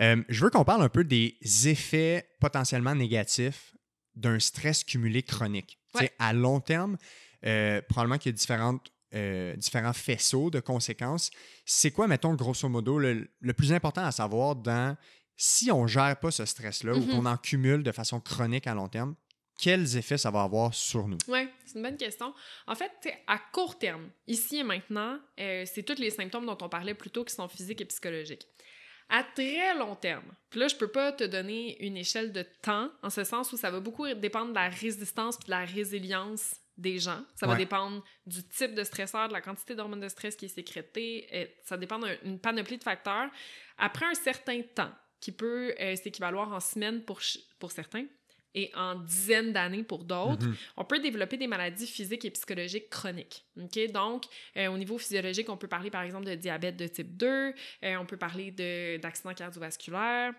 Euh, 0.00 0.22
je 0.28 0.44
veux 0.44 0.50
qu'on 0.50 0.64
parle 0.64 0.82
un 0.82 0.88
peu 0.88 1.04
des 1.04 1.36
effets 1.68 2.28
potentiellement 2.40 2.94
négatifs 2.94 3.74
d'un 4.14 4.38
stress 4.40 4.82
cumulé 4.84 5.22
chronique. 5.22 5.78
À 6.18 6.32
long 6.34 6.60
terme, 6.60 6.96
euh, 7.44 7.80
probablement 7.88 8.18
qu'il 8.18 8.30
y 8.30 8.34
a 8.34 8.36
différentes, 8.36 8.86
euh, 9.14 9.54
différents 9.56 9.92
faisceaux 9.92 10.50
de 10.50 10.60
conséquences. 10.60 11.30
C'est 11.64 11.90
quoi, 11.90 12.06
mettons, 12.08 12.34
grosso 12.34 12.68
modo, 12.68 12.98
le, 12.98 13.28
le 13.40 13.52
plus 13.52 13.72
important 13.72 14.04
à 14.04 14.12
savoir 14.12 14.56
dans 14.56 14.96
si 15.36 15.70
on 15.70 15.82
ne 15.82 15.88
gère 15.88 16.18
pas 16.18 16.30
ce 16.30 16.44
stress-là 16.44 16.94
ou 16.94 17.00
Mhm. 17.00 17.08
qu'on 17.08 17.26
en 17.26 17.36
cumule 17.36 17.82
de 17.82 17.92
façon 17.92 18.20
chronique 18.20 18.66
à 18.66 18.74
long 18.74 18.88
terme, 18.88 19.14
quels 19.58 19.96
effets 19.96 20.18
ça 20.18 20.30
va 20.30 20.42
avoir 20.42 20.74
sur 20.74 21.08
nous? 21.08 21.18
Oui, 21.28 21.48
c'est 21.64 21.76
une 21.76 21.82
bonne 21.82 21.96
question. 21.96 22.34
En 22.66 22.74
fait, 22.74 22.90
à 23.26 23.38
court 23.52 23.78
terme, 23.78 24.10
ici 24.26 24.58
et 24.58 24.62
maintenant, 24.64 25.18
euh, 25.40 25.64
c'est 25.66 25.82
tous 25.82 25.98
les 25.98 26.10
symptômes 26.10 26.44
dont 26.46 26.58
on 26.60 26.68
parlait 26.68 26.94
plus 26.94 27.10
tôt 27.10 27.24
qui 27.24 27.34
sont 27.34 27.48
physiques 27.48 27.80
et 27.80 27.84
psychologiques. 27.86 28.46
À 29.08 29.22
très 29.22 29.72
long 29.78 29.94
terme, 29.94 30.24
puis 30.50 30.58
là, 30.58 30.66
je 30.68 30.74
peux 30.74 30.88
pas 30.90 31.12
te 31.12 31.22
donner 31.22 31.80
une 31.86 31.96
échelle 31.96 32.32
de 32.32 32.44
temps, 32.60 32.90
en 33.04 33.08
ce 33.10 33.22
sens 33.24 33.52
où 33.52 33.56
ça 33.56 33.70
va 33.70 33.78
beaucoup 33.78 34.06
dépendre 34.14 34.48
de 34.50 34.54
la 34.56 34.68
résistance 34.68 35.36
puis 35.36 35.46
de 35.46 35.50
la 35.52 35.64
résilience 35.64 36.56
des 36.76 36.98
gens. 36.98 37.24
Ça 37.34 37.46
va 37.46 37.52
Ouais. 37.52 37.58
dépendre 37.58 38.04
du 38.26 38.42
type 38.48 38.74
de 38.74 38.84
stresseur, 38.84 39.28
de 39.28 39.32
la 39.32 39.40
quantité 39.40 39.74
d'hormones 39.74 40.00
de 40.00 40.08
stress 40.08 40.36
qui 40.36 40.44
est 40.46 40.48
sécrétée. 40.48 41.26
et 41.34 41.56
ça 41.64 41.76
dépend 41.76 41.98
d'une 41.98 42.38
panoplie 42.38 42.78
de 42.78 42.82
facteurs. 42.84 43.30
Après 43.78 44.06
un 44.06 44.14
certain 44.14 44.60
temps, 44.74 44.92
qui 45.20 45.32
peut 45.32 45.74
euh, 45.80 45.96
s'équivaloir 45.96 46.52
en 46.52 46.60
semaines 46.60 47.02
pour, 47.02 47.20
pour 47.58 47.72
certains, 47.72 48.04
et 48.54 48.70
en 48.74 48.94
dizaines 48.94 49.52
d'années 49.52 49.82
pour 49.82 50.04
d'autres, 50.04 50.46
Mhm. 50.46 50.56
on 50.78 50.84
peut 50.84 50.98
développer 50.98 51.36
des 51.36 51.46
maladies 51.46 51.86
physiques 51.86 52.24
et 52.24 52.30
psychologiques 52.30 52.88
chroniques. 52.88 53.44
Donc, 53.92 54.24
euh, 54.56 54.68
au 54.68 54.78
niveau 54.78 54.96
physiologique, 54.96 55.48
on 55.50 55.56
peut 55.58 55.68
parler 55.68 55.90
par 55.90 56.02
exemple 56.02 56.24
de 56.26 56.34
diabète 56.34 56.76
de 56.76 56.86
type 56.86 57.16
2, 57.18 57.52
euh, 57.84 57.96
on 57.96 58.06
peut 58.06 58.16
parler 58.16 58.50
de- 58.50 58.96
d'accidents 58.98 59.34
cardiovasculaires. 59.34 60.32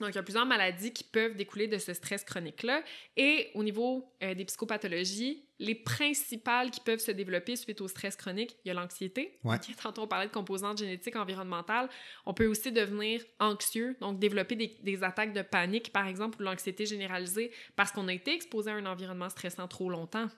Donc, 0.00 0.10
il 0.10 0.14
y 0.14 0.18
a 0.18 0.22
plusieurs 0.22 0.46
maladies 0.46 0.92
qui 0.92 1.04
peuvent 1.04 1.36
découler 1.36 1.68
de 1.68 1.78
ce 1.78 1.92
stress 1.92 2.24
chronique-là. 2.24 2.82
Et 3.16 3.50
au 3.54 3.62
niveau 3.62 4.10
euh, 4.22 4.34
des 4.34 4.44
psychopathologies, 4.44 5.44
les 5.58 5.74
principales 5.74 6.70
qui 6.70 6.80
peuvent 6.80 7.00
se 7.00 7.10
développer 7.10 7.54
suite 7.54 7.80
au 7.80 7.88
stress 7.88 8.16
chronique, 8.16 8.56
il 8.64 8.68
y 8.68 8.70
a 8.70 8.74
l'anxiété. 8.74 9.38
Ouais. 9.44 9.56
Tantôt, 9.80 10.02
on 10.02 10.06
parlait 10.08 10.26
de 10.26 10.32
composantes 10.32 10.78
génétiques 10.78 11.16
environnementales. 11.16 11.88
On 12.26 12.34
peut 12.34 12.46
aussi 12.46 12.72
devenir 12.72 13.22
anxieux, 13.38 13.96
donc 14.00 14.18
développer 14.18 14.56
des, 14.56 14.76
des 14.82 15.02
attaques 15.04 15.32
de 15.32 15.42
panique, 15.42 15.92
par 15.92 16.06
exemple, 16.06 16.40
ou 16.40 16.44
l'anxiété 16.44 16.86
généralisée, 16.86 17.52
parce 17.76 17.92
qu'on 17.92 18.08
a 18.08 18.12
été 18.12 18.34
exposé 18.34 18.70
à 18.70 18.74
un 18.74 18.86
environnement 18.86 19.28
stressant 19.28 19.68
trop 19.68 19.90
longtemps. 19.90 20.28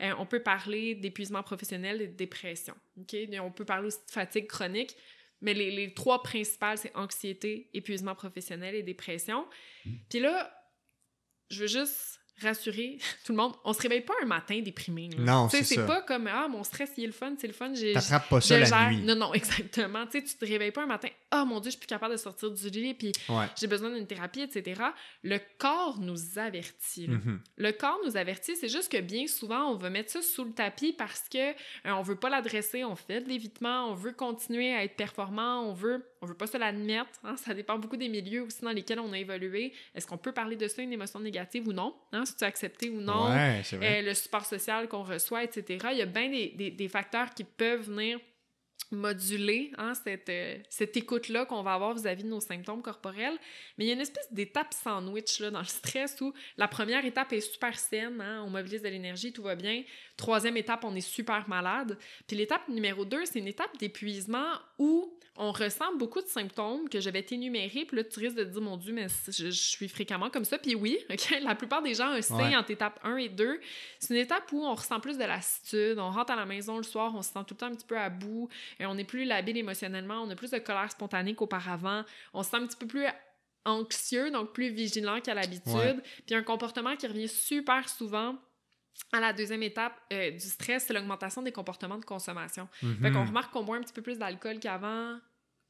Euh, 0.00 0.12
on 0.18 0.26
peut 0.26 0.42
parler 0.42 0.94
d'épuisement 0.94 1.42
professionnel 1.42 2.02
et 2.02 2.08
de 2.08 2.16
dépression. 2.16 2.74
OK? 2.98 3.14
Et 3.14 3.38
on 3.38 3.52
peut 3.52 3.64
parler 3.64 3.86
aussi 3.86 3.98
de 3.98 4.10
fatigue 4.10 4.46
chronique. 4.46 4.96
Mais 5.46 5.54
les, 5.54 5.70
les 5.70 5.94
trois 5.94 6.24
principales, 6.24 6.76
c'est 6.76 6.94
anxiété, 6.96 7.70
épuisement 7.72 8.16
professionnel 8.16 8.74
et 8.74 8.82
dépression. 8.82 9.46
Puis 10.10 10.18
là, 10.18 10.52
je 11.50 11.60
veux 11.62 11.68
juste 11.68 12.20
rassurer 12.42 12.98
tout 13.24 13.32
le 13.32 13.38
monde, 13.38 13.54
on 13.64 13.72
se 13.72 13.80
réveille 13.82 14.02
pas 14.02 14.14
un 14.22 14.26
matin 14.26 14.60
déprimé. 14.60 15.08
là. 15.16 15.24
Non, 15.24 15.48
c'est 15.48 15.62
c'est 15.64 15.86
pas 15.86 16.02
comme 16.02 16.26
ah 16.26 16.48
mon 16.48 16.62
stress 16.64 16.92
il 16.96 17.04
est 17.04 17.06
le 17.08 17.12
fun, 17.12 17.34
c'est 17.38 17.46
le 17.46 17.52
fun, 17.52 17.72
j'ai 17.74 17.92
T'attrapes 17.92 18.28
pas 18.28 18.40
ça 18.40 18.58
la 18.58 18.64
gère. 18.66 18.90
nuit. 18.90 19.02
Non 19.02 19.14
non, 19.16 19.34
exactement. 19.34 20.04
Tu 20.06 20.18
sais, 20.20 20.24
tu 20.24 20.36
te 20.36 20.44
réveilles 20.44 20.70
pas 20.72 20.82
un 20.82 20.86
matin, 20.86 21.08
ah 21.30 21.44
mon 21.44 21.60
dieu, 21.60 21.66
je 21.70 21.76
suis 21.76 21.78
plus 21.80 21.86
capable 21.86 22.12
de 22.12 22.18
sortir 22.18 22.50
du 22.50 22.68
lit 22.70 22.94
puis 22.94 23.12
Ouais. 23.28 23.46
j'ai 23.58 23.66
besoin 23.66 23.90
d'une 23.90 24.06
thérapie, 24.06 24.40
etc. 24.42 24.80
Le 25.22 25.38
corps 25.58 25.98
nous 26.00 26.38
avertit. 26.38 27.08
Mhm. 27.08 27.40
Le 27.56 27.72
corps 27.72 27.98
nous 28.04 28.16
avertit, 28.16 28.56
c'est 28.56 28.68
juste 28.68 28.90
que 28.92 29.00
bien 29.00 29.26
souvent, 29.26 29.70
on 29.72 29.76
va 29.76 29.90
mettre 29.90 30.10
ça 30.10 30.22
sous 30.22 30.44
le 30.44 30.52
tapis 30.52 30.92
parce 30.92 31.24
que 31.28 31.50
euh, 31.50 31.52
on 31.86 32.02
veut 32.02 32.16
pas 32.16 32.28
l'adresser, 32.30 32.84
on 32.84 32.96
fait 32.96 33.20
de 33.20 33.28
l'évitement, 33.28 33.90
on 33.90 33.94
veut 33.94 34.12
continuer 34.12 34.74
à 34.74 34.84
être 34.84 34.96
performant, 34.96 35.62
on 35.62 35.72
veut, 35.72 36.04
on 36.20 36.26
veut 36.26 36.34
pas 36.34 36.46
se 36.46 36.56
l'admettre. 36.58 37.08
hein. 37.24 37.36
Ça 37.36 37.54
dépend 37.54 37.78
beaucoup 37.78 37.96
des 37.96 38.08
milieux 38.08 38.42
aussi 38.42 38.60
dans 38.62 38.70
lesquels 38.72 39.00
on 39.00 39.12
a 39.12 39.18
évolué. 39.18 39.72
Est-ce 39.94 40.06
qu'on 40.06 40.18
peut 40.18 40.32
parler 40.32 40.56
de 40.56 40.68
ça, 40.68 40.82
une 40.82 40.92
émotion 40.92 41.18
négative 41.20 41.66
ou 41.68 41.72
non? 41.72 41.94
Hein? 42.12 42.24
Si 42.26 42.36
tu 42.36 42.44
as 42.44 42.48
accepté 42.48 42.90
ou 42.90 43.00
non? 43.00 43.32
Ouais. 43.32 43.62
Euh, 43.86 44.02
le 44.02 44.14
support 44.14 44.44
social 44.44 44.88
qu'on 44.88 45.02
reçoit, 45.04 45.44
etc. 45.44 45.86
Il 45.92 45.98
y 45.98 46.02
a 46.02 46.06
bien 46.06 46.28
des, 46.28 46.48
des- 46.56 46.70
des 46.70 46.88
facteurs 46.88 47.30
qui 47.34 47.44
peuvent 47.44 47.82
venir 47.88 48.18
moduler 48.92 49.72
hein, 49.78 49.94
cette, 49.94 50.28
euh, 50.28 50.56
cette 50.70 50.96
écoute-là 50.96 51.44
qu'on 51.44 51.62
va 51.62 51.74
avoir 51.74 51.94
vis-à-vis 51.94 52.22
de 52.22 52.28
nos 52.28 52.40
symptômes 52.40 52.82
corporels. 52.82 53.36
Mais 53.76 53.84
il 53.84 53.88
y 53.88 53.90
a 53.90 53.94
une 53.94 54.00
espèce 54.00 54.32
d'étape 54.32 54.72
sandwich 54.72 55.40
là, 55.40 55.50
dans 55.50 55.58
le 55.60 55.64
stress 55.66 56.20
où 56.20 56.32
la 56.56 56.68
première 56.68 57.04
étape 57.04 57.32
est 57.32 57.40
super 57.40 57.76
saine, 57.78 58.20
hein, 58.20 58.42
on 58.46 58.50
mobilise 58.50 58.82
de 58.82 58.88
l'énergie, 58.88 59.32
tout 59.32 59.42
va 59.42 59.56
bien. 59.56 59.82
Troisième 60.16 60.56
étape, 60.56 60.84
on 60.84 60.94
est 60.94 61.00
super 61.00 61.48
malade. 61.48 61.98
Puis 62.28 62.36
l'étape 62.36 62.68
numéro 62.68 63.04
deux, 63.04 63.24
c'est 63.26 63.40
une 63.40 63.48
étape 63.48 63.76
d'épuisement 63.78 64.52
où 64.78 65.12
on 65.38 65.52
ressent 65.52 65.94
beaucoup 65.96 66.22
de 66.22 66.28
symptômes 66.28 66.88
que 66.88 66.98
je 66.98 67.10
vais 67.10 67.22
t'énumérer. 67.22 67.84
Puis 67.84 67.94
là, 67.98 68.04
tu 68.04 68.20
risques 68.20 68.36
de 68.36 68.44
te 68.44 68.48
dire, 68.48 68.62
mon 68.62 68.78
Dieu, 68.78 68.94
mais 68.94 69.06
je, 69.26 69.32
je 69.32 69.50
suis 69.50 69.86
fréquemment 69.86 70.30
comme 70.30 70.46
ça. 70.46 70.56
Puis 70.56 70.74
oui, 70.74 70.98
la 71.42 71.54
plupart 71.54 71.82
des 71.82 71.92
gens 71.92 72.16
oscillent 72.16 72.36
Ouais. 72.36 72.56
entre 72.56 72.70
étape 72.70 72.98
1 73.02 73.18
et 73.18 73.28
2. 73.28 73.60
C'est 73.98 74.14
une 74.14 74.20
étape 74.20 74.50
où 74.52 74.64
on 74.64 74.74
ressent 74.74 74.98
plus 74.98 75.18
de 75.18 75.24
lassitude. 75.24 75.98
On 75.98 76.10
rentre 76.10 76.32
à 76.32 76.36
la 76.36 76.46
maison 76.46 76.78
le 76.78 76.84
soir, 76.84 77.12
on 77.14 77.20
se 77.20 77.32
sent 77.32 77.40
tout 77.46 77.52
le 77.52 77.56
temps 77.58 77.66
un 77.66 77.74
petit 77.74 77.84
peu 77.84 77.98
à 77.98 78.08
bout. 78.08 78.48
Et 78.80 78.86
on 78.86 78.94
n'est 78.94 79.04
plus 79.04 79.24
labile 79.24 79.56
émotionnellement. 79.56 80.22
On 80.22 80.30
a 80.30 80.34
plus 80.36 80.50
de 80.50 80.58
colère 80.58 80.90
spontanée 80.90 81.34
qu'auparavant. 81.34 82.04
On 82.34 82.42
se 82.42 82.50
sent 82.50 82.56
un 82.56 82.66
petit 82.66 82.76
peu 82.76 82.86
plus 82.86 83.06
anxieux, 83.64 84.30
donc 84.30 84.52
plus 84.52 84.70
vigilant 84.70 85.20
qu'à 85.20 85.34
l'habitude. 85.34 85.74
Ouais. 85.74 85.96
Puis 86.26 86.34
un 86.34 86.42
comportement 86.42 86.96
qui 86.96 87.06
revient 87.06 87.28
super 87.28 87.88
souvent 87.88 88.36
à 89.12 89.20
la 89.20 89.32
deuxième 89.32 89.62
étape 89.62 89.94
euh, 90.12 90.30
du 90.30 90.40
stress, 90.40 90.86
c'est 90.86 90.94
l'augmentation 90.94 91.42
des 91.42 91.52
comportements 91.52 91.98
de 91.98 92.04
consommation. 92.04 92.68
Fait 93.02 93.10
qu'on 93.10 93.26
remarque 93.26 93.52
qu'on 93.52 93.62
boit 93.62 93.76
un 93.76 93.82
petit 93.82 93.92
peu 93.92 94.02
plus 94.02 94.18
d'alcool 94.18 94.58
qu'avant 94.58 95.18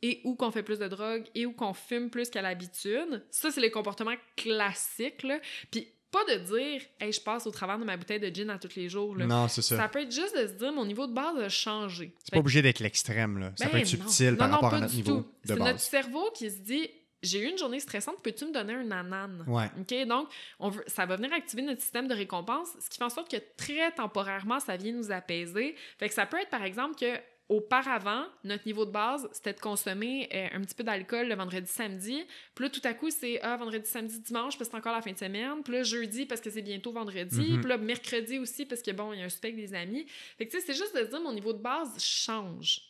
et 0.03 0.21
ou 0.25 0.37
qu'on 0.37 0.51
fait 0.51 0.63
plus 0.63 0.79
de 0.79 0.89
drogue 0.89 1.25
et 1.35 1.47
ou 1.47 1.53
qu'on 1.53 1.75
fume 1.75 2.11
plus 2.11 2.31
qu'à 2.31 2.43
l'habitude. 2.43 3.25
Ça, 3.31 3.51
c'est 3.51 3.61
les 3.61 3.71
comportements 3.71 4.15
classiques. 4.37 5.23
Là. 5.23 5.41
Puis 5.71 5.89
pas 6.11 6.25
de 6.25 6.39
dire 6.39 6.83
«Hey, 7.01 7.13
je 7.13 7.21
passe 7.21 7.47
au 7.47 7.51
travers 7.51 7.79
de 7.79 7.85
ma 7.85 7.97
bouteille 7.97 8.21
de 8.21 8.35
gin 8.35 8.49
à 8.51 8.59
tous 8.59 8.75
les 8.77 8.89
jours.» 8.89 9.17
là. 9.17 9.27
Non, 9.27 9.49
c'est 9.49 9.63
ça. 9.63 9.77
Ça 9.77 9.89
peut 9.89 10.01
être 10.03 10.13
juste 10.13 10.37
de 10.37 10.47
se 10.47 10.53
dire 10.53 10.73
«Mon 10.75 10.85
niveau 10.87 11.07
de 11.07 11.13
base 11.13 11.37
a 11.39 11.49
changé.» 11.49 12.15
C'est 12.25 12.33
pas 12.33 12.39
obligé 12.41 12.63
d'être 12.63 12.81
l'extrême, 12.81 13.39
là. 13.39 13.53
Ça 13.57 13.65
Ben 13.67 13.71
peut 13.73 13.77
être 13.79 13.85
non. 13.85 14.07
subtil 14.09 14.37
par 14.37 14.49
Non, 14.49 14.55
rapport 14.55 14.75
à 14.75 14.81
notre 14.81 14.95
niveau 14.95 15.17
tout. 15.21 15.21
de 15.23 15.27
C'est 15.45 15.53
notre 15.57 15.73
base. 15.73 15.83
cerveau 15.83 16.31
qui 16.35 16.51
se 16.51 16.59
dit 16.59 16.89
j'ai 17.23 17.41
eu 17.41 17.51
une 17.51 17.59
journée 17.59 17.81
stressante, 17.81 18.23
peux-tu 18.23 18.45
me 18.45 18.53
donner 18.53 18.75
un 18.75 18.91
anane? 18.91 19.43
Ouais. 19.49 19.69
OK, 19.81 20.07
donc 20.07 20.29
on 20.61 20.69
veut, 20.69 20.85
ça 20.87 21.07
va 21.07 21.17
venir 21.17 21.33
activer 21.33 21.63
notre 21.63 21.81
système 21.81 22.07
de 22.07 22.15
récompense, 22.15 22.69
ce 22.79 22.89
qui 22.89 22.99
fait 22.99 23.05
en 23.05 23.09
sorte 23.11 23.29
que 23.31 23.39
très 23.57 23.91
temporairement, 23.93 24.61
ça 24.61 24.77
vient 24.77 24.93
nous 24.93 25.11
apaiser. 25.11 25.75
Fait 25.99 26.09
que 26.09 26.15
ça 26.15 26.27
peut 26.27 26.39
être 26.39 26.51
par 26.51 26.63
exemple 26.63 26.95
que 26.95 27.19
auparavant, 27.49 28.25
notre 28.43 28.67
niveau 28.67 28.85
de 28.85 28.91
base, 28.91 29.29
c'était 29.33 29.53
de 29.53 29.61
consommer 29.61 30.29
euh, 30.35 30.49
un 30.53 30.61
petit 30.63 30.75
peu 30.75 30.83
d'alcool 30.83 31.29
le 31.29 31.35
vendredi, 31.37 31.71
samedi. 31.71 32.25
Puis 32.55 32.65
là, 32.65 32.71
tout 32.71 32.81
à 32.83 32.93
coup, 32.93 33.09
c'est 33.11 33.41
ah, 33.43 33.57
vendredi, 33.57 33.89
samedi, 33.89 34.19
dimanche, 34.21 34.59
parce 34.59 34.69
que 34.69 34.73
c'est 34.73 34.79
encore 34.79 34.95
la 34.95 35.03
fin 35.03 35.13
de 35.13 35.19
semaine. 35.19 35.63
Puis 35.63 35.73
là, 35.73 35.83
jeudi, 35.85 36.27
parce 36.27 36.41
que 36.41 36.51
c'est 36.51 36.63
bientôt 36.63 36.93
vendredi. 36.93 37.53
Mhm. 37.53 37.61
Puis 37.61 37.69
là, 37.69 37.79
mercredi 37.79 38.39
aussi, 38.39 38.67
parce 38.67 38.83
que 38.83 38.91
bon, 38.91 39.13
il 39.13 39.21
y 39.21 39.23
a 39.23 39.27
un 39.27 39.29
avec 39.29 39.57
des 39.57 39.75
amis. 39.75 40.07
Fait 40.39 40.47
que 40.47 40.51
tu 40.51 40.61
sais, 40.61 40.67
c'est 40.67 40.75
juste 40.75 40.95
de 40.97 41.05
se 41.05 41.11
dire 41.11 41.21
mon 41.21 41.33
niveau 41.33 41.53
de 41.53 41.63
base 41.63 42.03
change. 42.03 42.81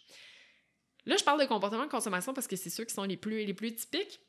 Là, 1.04 1.16
je 1.16 1.24
parle 1.24 1.40
de 1.40 1.46
comportement 1.46 1.84
de 1.84 1.90
consommation 1.90 2.32
parce 2.32 2.46
que 2.46 2.56
c'est 2.56 2.70
ceux 2.70 2.84
qui 2.84 2.94
sont 2.94 3.04
les 3.04 3.16
plus, 3.16 3.44
les 3.44 3.54
plus 3.54 3.74
typiques. 3.74 4.20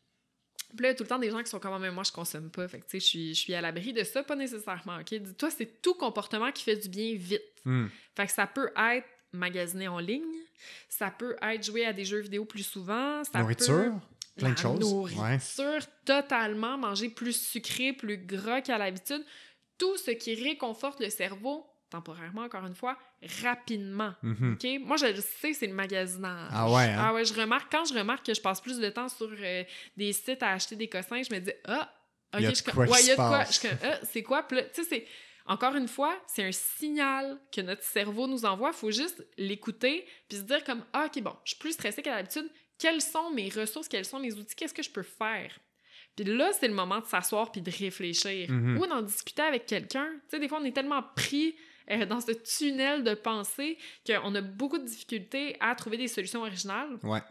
Puis 0.76 0.84
là, 0.84 0.90
il 0.90 0.92
y 0.92 0.96
a 0.96 0.96
tout 0.96 1.04
le 1.04 1.10
temps 1.10 1.20
des 1.20 1.30
gens 1.30 1.42
qui 1.42 1.50
sont 1.50 1.60
comme, 1.60 1.74
Ah, 1.74 1.80
mais 1.80 1.92
moi, 1.92 2.04
je 2.04 2.12
consomme 2.12 2.52
pas. 2.52 2.68
Fait 2.68 2.80
que, 2.80 2.86
tu 2.86 2.92
sais, 2.92 3.00
je 3.00 3.06
suis, 3.06 3.30
je 3.34 3.40
suis 3.40 3.54
à 3.54 3.62
l'abri 3.62 3.94
de 3.94 4.04
ça, 4.04 4.24
pas 4.24 4.36
nécessairement, 4.36 4.98
OK? 4.98 5.14
Dis-toi, 5.14 5.50
c'est 5.50 5.82
tout 5.82 5.94
comportement 5.94 6.52
qui 6.52 6.64
fait 6.64 6.76
du 6.76 6.90
bien 6.90 7.16
vite. 7.16 7.42
Hmm. 7.64 7.88
Fait 8.16 8.26
que 8.26 8.34
ça 8.34 8.46
peut 8.46 8.70
être 8.76 9.08
magasiner 9.32 9.88
en 9.88 10.00
ligne, 10.00 10.24
ça 10.90 11.12
peut 11.12 11.36
être 11.42 11.66
jouer 11.66 11.86
à 11.86 11.94
des 11.94 12.06
jeux 12.06 12.20
vidéo 12.20 12.46
plus 12.46 12.64
souvent, 12.64 13.24
ça 13.24 13.40
Nourriture, 13.40 13.76
peut... 13.76 14.40
plein 14.40 14.52
de 14.52 14.58
choses. 14.58 14.94
Ouais. 14.94 15.38
Nourriture, 15.38 15.90
totalement, 16.06 16.78
manger 16.78 17.10
plus 17.10 17.40
sucré, 17.40 17.94
plus 17.94 18.18
gras 18.18 18.62
qu'à 18.62 18.78
l'habitude. 18.78 19.24
Tout 19.78 19.98
ce 19.98 20.12
qui 20.12 20.34
réconforte 20.36 21.00
le 21.00 21.10
cerveau, 21.10 21.68
temporairement, 21.90 22.42
encore 22.42 22.66
une 22.66 22.74
fois, 22.74 22.98
rapidement. 23.44 24.14
OK? 24.24 24.68
Moi, 24.82 24.98
je 24.98 25.06
le 25.08 25.22
sais, 25.22 25.54
c'est 25.54 25.68
le 25.68 25.74
magasinage. 25.74 26.52
Ah 26.52 26.72
ouais, 26.72 26.84
hein? 26.84 26.98
Ah 27.00 27.14
ouais, 27.14 27.26
je 27.26 27.34
remarque, 27.34 27.72
quand 27.72 27.86
je 27.86 27.94
remarque 27.94 28.26
que 28.26 28.34
je 28.34 28.42
passe 28.42 28.60
plus 28.60 28.80
de 28.80 28.90
temps 28.90 29.10
sur 29.10 29.30
euh, 29.32 29.64
des 29.96 30.14
sites 30.14 30.42
à 30.42 30.54
acheter 30.54 30.76
des 30.76 30.90
cossins, 30.90 31.22
je 31.22 31.34
me 31.34 31.40
dis, 31.40 31.52
ah, 31.66 31.94
OK, 32.34 32.42
je 32.42 32.46
ouais, 32.46 33.02
il 33.02 33.08
y 33.08 33.12
a 33.12 33.12
se 33.12 33.12
de 33.12 33.16
quoi. 33.16 33.44
Je 33.46 33.68
ah, 33.86 34.00
c'est 34.04 34.24
quoi? 34.24 34.44
Tu 34.44 34.58
sais, 34.74 34.84
c'est. 34.84 35.08
Encore 35.48 35.76
une 35.76 35.88
fois, 35.88 36.16
c'est 36.28 36.44
un 36.44 36.52
signal 36.52 37.40
que 37.52 37.62
notre 37.62 37.84
cerveau 37.84 38.28
nous 38.28 38.46
envoie. 38.46 38.70
Il 38.74 38.78
faut 38.78 38.92
juste 38.92 39.26
l'écouter 39.38 40.06
puis 40.28 40.38
se 40.40 40.44
dire 40.44 40.64
comme 40.64 40.84
ah 40.94 41.06
ok 41.08 41.22
bon, 41.24 41.36
je 41.44 41.52
suis 41.52 41.60
plus 41.60 41.72
stressée 41.74 42.02
qu'à 42.02 42.16
l'habitude. 42.16 42.50
Quelles 42.80 43.02
sont 43.02 43.32
mes 43.32 43.50
ressources? 43.50 43.88
Quels 43.88 44.06
sont 44.06 44.20
mes 44.20 44.34
outils? 44.34 44.56
Qu'est-ce 44.56 44.74
que 44.74 44.84
je 44.84 44.92
peux 44.92 45.04
faire? 45.04 45.58
Puis 46.16 46.26
là, 46.26 46.52
c'est 46.54 46.68
le 46.68 46.74
moment 46.74 47.00
de 47.00 47.06
s'asseoir 47.06 47.52
puis 47.52 47.62
de 47.62 47.72
réfléchir 47.72 48.50
Mhm. 48.52 48.78
ou 48.78 48.86
d'en 48.88 49.02
discuter 49.02 49.42
avec 49.42 49.66
quelqu'un. 49.66 50.08
Tu 50.24 50.30
sais, 50.32 50.40
des 50.40 50.48
fois, 50.48 50.60
on 50.62 50.66
est 50.66 50.72
tellement 50.76 51.04
pris 51.16 51.56
euh, 51.90 52.06
dans 52.06 52.20
ce 52.20 52.32
tunnel 52.34 53.04
de 53.04 53.14
pensée 53.14 53.78
qu'on 54.06 54.36
a 54.36 54.42
beaucoup 54.42 54.78
de 54.78 54.84
difficultés 54.86 55.56
à 55.60 55.74
trouver 55.76 55.98
des 55.98 56.08
solutions 56.10 56.42
originales 56.42 56.98
Ouais. 57.04 57.22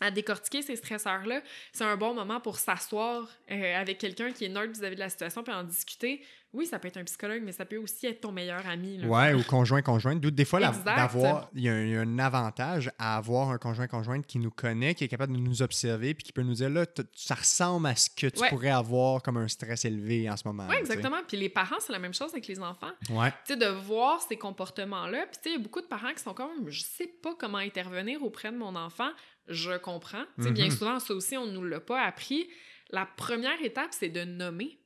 À 0.00 0.10
décortiquer 0.10 0.62
ces 0.62 0.76
stresseurs-là, 0.76 1.40
c'est 1.72 1.84
un 1.84 1.96
bon 1.96 2.14
moment 2.14 2.40
pour 2.40 2.58
s'asseoir 2.58 3.28
euh, 3.50 3.80
avec 3.80 3.98
quelqu'un 3.98 4.32
qui 4.32 4.46
est 4.46 4.48
neutre 4.48 4.72
vis-à-vis 4.72 4.94
de 4.96 5.00
la 5.00 5.08
situation 5.10 5.42
puis 5.42 5.52
en 5.52 5.62
discuter. 5.64 6.22
Oui, 6.52 6.66
ça 6.66 6.80
peut 6.80 6.88
être 6.88 6.96
un 6.96 7.04
psychologue, 7.04 7.42
mais 7.44 7.52
ça 7.52 7.64
peut 7.64 7.76
aussi 7.76 8.06
être 8.08 8.22
ton 8.22 8.32
meilleur 8.32 8.66
ami. 8.66 8.98
là. 8.98 9.06
Ouais, 9.06 9.34
ou 9.34 9.44
conjoint, 9.44 9.82
conjointe. 9.82 10.18
Des 10.20 10.44
fois, 10.44 10.58
d'avoir, 10.58 11.48
il 11.54 11.62
y, 11.62 11.68
a 11.68 11.72
un- 11.74 11.82
il 11.84 11.90
y 11.90 11.96
a 11.96 12.00
un 12.00 12.18
avantage 12.18 12.90
à 12.98 13.16
avoir 13.16 13.50
un 13.50 13.58
conjoint, 13.58 13.86
conjointe 13.86 14.26
qui 14.26 14.40
nous 14.40 14.50
connaît, 14.50 14.96
qui 14.96 15.04
est 15.04 15.08
capable 15.08 15.32
de 15.34 15.38
nous 15.38 15.62
observer, 15.62 16.12
puis 16.12 16.24
qui 16.24 16.32
peut 16.32 16.42
nous 16.42 16.54
dire 16.54 16.68
là, 16.70 16.86
ça 17.14 17.36
ressemble 17.36 17.86
à 17.86 17.94
ce 17.94 18.10
que 18.10 18.26
tu 18.26 18.40
Ouais. 18.40 18.48
pourrais 18.48 18.70
avoir 18.70 19.22
comme 19.22 19.36
un 19.36 19.46
stress 19.46 19.84
élevé 19.84 20.28
en 20.28 20.36
ce 20.36 20.42
moment. 20.48 20.66
Oui, 20.68 20.74
exactement. 20.76 21.18
Puis 21.28 21.36
les 21.36 21.50
parents, 21.50 21.76
c'est 21.78 21.92
la 21.92 22.00
même 22.00 22.14
chose 22.14 22.30
avec 22.32 22.48
les 22.48 22.58
enfants. 22.58 22.90
Ouais. 23.10 23.30
Tu 23.46 23.52
sais, 23.52 23.56
de 23.56 23.66
voir 23.66 24.20
ces 24.20 24.36
comportements-là. 24.36 25.26
Puis, 25.30 25.36
tu 25.36 25.42
sais, 25.44 25.50
il 25.50 25.52
y 25.52 25.60
a 25.60 25.62
beaucoup 25.62 25.80
de 25.80 25.86
parents 25.86 26.12
qui 26.12 26.22
sont 26.22 26.34
comme, 26.34 26.68
je 26.68 26.82
sais 26.82 27.06
pas 27.22 27.34
comment 27.38 27.58
intervenir 27.58 28.24
auprès 28.24 28.50
de 28.50 28.56
mon 28.56 28.74
enfant. 28.74 29.10
Je 29.50 29.76
comprends. 29.78 30.24
Sais, 30.38 30.50
bien 30.52 30.66
Mhm. 30.66 30.70
souvent, 30.70 30.98
ça 30.98 31.12
aussi, 31.14 31.36
on 31.36 31.46
nous 31.46 31.64
l'a 31.64 31.80
pas 31.80 32.00
appris. 32.02 32.48
La 32.90 33.04
première 33.06 33.60
étape, 33.62 33.90
c'est 33.92 34.08
de 34.08 34.24
nommer. 34.24 34.78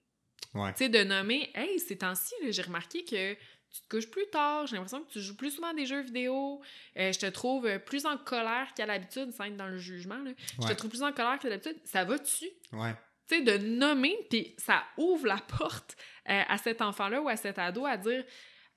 Ouais. 0.54 0.72
Tu 0.72 0.78
sais, 0.84 0.88
de 0.88 1.04
nommer, 1.04 1.50
hey, 1.54 1.78
ces 1.78 1.98
temps-ci, 1.98 2.34
j'ai 2.50 2.62
remarqué 2.62 3.04
que 3.04 3.34
tu 3.34 3.80
te 3.82 3.88
couches 3.88 4.08
plus 4.10 4.26
tard, 4.30 4.66
j'ai 4.66 4.76
l'impression 4.76 5.02
que 5.02 5.10
tu 5.10 5.20
joues 5.20 5.36
plus 5.36 5.50
souvent 5.50 5.68
à 5.70 5.74
des 5.74 5.84
jeux 5.86 6.02
vidéo, 6.02 6.62
euh, 6.96 7.10
je 7.12 7.18
te 7.18 7.26
trouve 7.26 7.78
plus 7.80 8.06
en 8.06 8.16
colère 8.16 8.72
qu'à 8.76 8.86
l'habitude, 8.86 9.32
sans 9.32 9.44
être 9.44 9.56
dans 9.56 9.66
le 9.68 9.78
jugement, 9.78 10.18
là. 10.18 10.30
je 10.62 10.68
te 10.68 10.72
trouve 10.74 10.90
plus 10.90 11.02
en 11.02 11.12
colère 11.12 11.38
qu'à 11.40 11.48
l'habitude, 11.48 11.76
ça 11.84 12.04
va-tu? 12.04 12.44
Ouais. 12.72 12.94
Tu 13.28 13.36
sais, 13.36 13.40
de 13.42 13.56
nommer, 13.58 14.16
puis 14.30 14.54
ça 14.58 14.84
ouvre 14.96 15.26
la 15.26 15.38
porte 15.58 15.96
euh, 16.28 16.42
à 16.46 16.56
cet 16.58 16.82
enfant-là 16.82 17.20
ou 17.20 17.28
à 17.28 17.36
cet 17.36 17.58
ado 17.58 17.84
à 17.84 17.96
dire, 17.96 18.22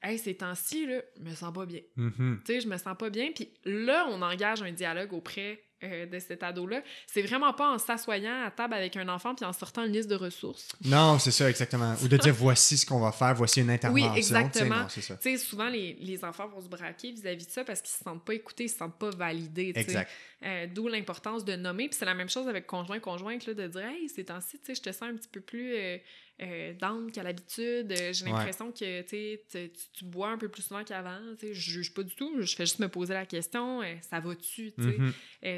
hey, 0.01 0.17
ces 0.17 0.35
temps-ci, 0.37 0.87
là, 0.87 1.01
je 1.17 1.21
me 1.21 1.35
sens 1.35 1.53
pas 1.53 1.65
bien. 1.67 1.81
Mhm. 1.95 2.41
Tu 2.43 2.53
sais, 2.53 2.61
je 2.61 2.67
me 2.67 2.77
sens 2.77 2.97
pas 2.97 3.09
bien. 3.11 3.31
Puis 3.35 3.53
là, 3.65 4.07
on 4.09 4.21
engage 4.23 4.63
un 4.63 4.71
dialogue 4.71 5.13
auprès 5.13 5.63
euh, 5.83 6.05
de 6.05 6.19
cet 6.19 6.41
ado-là. 6.43 6.81
C'est 7.05 7.21
vraiment 7.21 7.53
pas 7.53 7.71
en 7.73 7.77
s'assoyant 7.77 8.43
à 8.45 8.51
table 8.51 8.73
avec 8.73 8.95
un 8.97 9.07
enfant 9.09 9.35
puis 9.35 9.45
en 9.45 9.53
sortant 9.53 9.83
une 9.83 9.93
liste 9.93 10.09
de 10.09 10.15
ressources. 10.15 10.69
Non, 10.85 11.19
c'est 11.19 11.31
ça, 11.31 11.49
exactement. 11.49 11.93
Ou 12.03 12.07
de 12.07 12.17
dire 12.17 12.33
voici 12.37 12.77
ce 12.77 12.85
qu'on 12.85 12.99
va 12.99 13.11
faire, 13.11 13.35
voici 13.35 13.61
une 13.61 13.69
intervention. 13.69 14.11
Oui, 14.11 14.17
exactement. 14.17 14.85
Tu 14.87 15.01
sais, 15.01 15.37
souvent, 15.37 15.69
les, 15.69 15.93
les 15.99 16.23
enfants 16.23 16.47
vont 16.47 16.61
se 16.61 16.67
braquer 16.69 17.11
vis-à-vis 17.11 17.45
de 17.45 17.51
ça 17.51 17.63
parce 17.63 17.81
qu'ils 17.81 17.91
se 17.95 18.03
sentent 18.03 18.25
pas 18.25 18.33
écoutés, 18.33 18.63
ils 18.65 18.69
se 18.69 18.77
sentent 18.77 18.97
pas 18.97 19.11
validés. 19.11 19.73
Exact. 19.75 20.09
Euh, 20.45 20.67
D'où 20.67 20.87
l'importance 20.87 21.45
de 21.45 21.55
nommer. 21.55 21.89
Puis 21.89 21.97
c'est 21.97 22.05
la 22.05 22.13
même 22.13 22.29
chose 22.29 22.47
avec 22.47 22.67
conjoint-conjointe, 22.67 23.49
de 23.49 23.67
dire 23.67 23.85
Hey, 23.85 24.09
ces 24.09 24.25
temps-ci, 24.25 24.59
tu 24.59 24.65
sais, 24.65 24.75
je 24.75 24.81
te 24.81 24.91
sens 24.91 25.03
un 25.09 25.15
petit 25.15 25.29
peu 25.29 25.41
plus 25.41 25.73
euh, 25.75 25.97
euh, 26.41 26.73
down 26.73 27.11
qu'à 27.11 27.23
l'habitude. 27.23 27.91
Euh, 27.91 28.13
J'ai 28.13 28.25
Ouais. 28.25 28.31
l'impression 28.31 28.71
que 28.71 29.01
tu, 29.01 29.39
tu, 29.93 30.05
bois 30.05 30.29
un 30.29 30.37
peu 30.37 30.47
plus 30.49 30.61
souvent 30.61 30.83
qu'avant. 30.83 31.19
Je 31.41 31.51
juge 31.53 31.93
pas 31.93 32.03
du 32.03 32.13
tout, 32.13 32.31
je 32.39 32.55
fais 32.55 32.65
juste 32.65 32.77
me 32.79 32.87
poser 32.89 33.15
la 33.15 33.25
question 33.25 33.81
euh, 33.81 33.95
Ça 34.07 34.19
va-tu 34.19 34.71
tu 34.73 34.83
sais? 34.83 34.97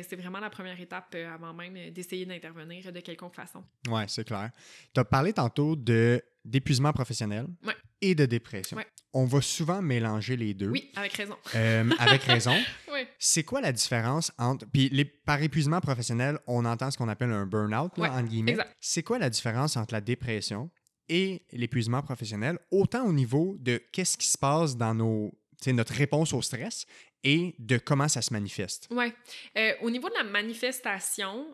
C'est 0.10 0.16
vraiment 0.16 0.40
la 0.40 0.50
première 0.50 0.80
étape 0.80 1.14
euh, 1.16 1.32
avant 1.34 1.54
même 1.54 1.76
euh, 1.78 1.92
d'essayer 1.92 2.26
d'intervenir 2.26 2.92
de 2.92 3.00
quelconque 3.00 3.36
façon. 3.36 3.64
Ouais, 3.88 4.06
c'est 4.08 4.24
clair. 4.26 4.50
Tu 4.94 5.00
as 5.00 5.06
parlé 5.06 5.34
tantôt 5.34 5.76
de 5.76 6.22
d'épuisement 6.46 6.92
professionnel 6.94 7.46
Ouais. 7.66 7.76
et 8.02 8.16
de 8.16 8.26
dépression. 8.26 8.78
Ouais. 8.78 8.88
On 9.14 9.26
va 9.26 9.42
souvent 9.42 9.82
mélanger 9.82 10.36
les 10.38 10.54
deux. 10.54 10.70
Oui, 10.70 10.90
avec 10.96 11.14
raison. 11.14 11.36
Euh, 11.56 11.90
avec 12.00 12.24
raison. 12.24 12.56
Oui. 12.92 13.02
C'est 13.20 13.44
quoi 13.44 13.62
la 13.62 13.72
différence 13.72 14.32
entre. 14.40 14.66
Puis 14.74 14.90
les, 14.90 15.06
par 15.06 15.42
épuisement 15.44 15.80
professionnel, 15.80 16.40
on 16.48 16.66
entend 16.66 16.90
ce 16.90 16.98
qu'on 16.98 17.08
appelle 17.08 17.32
un 17.32 17.46
burn-out, 17.46 17.92
Ouais, 17.98 18.10
entre 18.10 18.28
guillemets. 18.28 18.52
exact. 18.52 18.76
C'est 18.80 19.04
quoi 19.04 19.20
la 19.20 19.30
différence 19.30 19.78
entre 19.78 19.94
la 19.94 20.02
dépression 20.02 20.72
et 21.08 21.44
l'épuisement 21.52 22.02
professionnel, 22.02 22.58
autant 22.72 23.06
au 23.06 23.14
niveau 23.14 23.56
de 23.60 23.82
qu'est-ce 23.94 24.18
qui 24.18 24.28
se 24.28 24.38
passe 24.38 24.76
dans 24.76 24.94
nos, 24.96 25.32
notre 25.68 25.94
réponse 25.94 26.34
au 26.34 26.42
stress 26.42 26.86
et 27.24 27.56
de 27.60 27.78
comment 27.78 28.08
ça 28.08 28.22
se 28.22 28.34
manifeste? 28.34 28.88
Ouais. 28.92 29.14
Euh, 29.58 29.74
au 29.82 29.90
niveau 29.90 30.10
de 30.10 30.14
la 30.16 30.24
manifestation, 30.24 31.54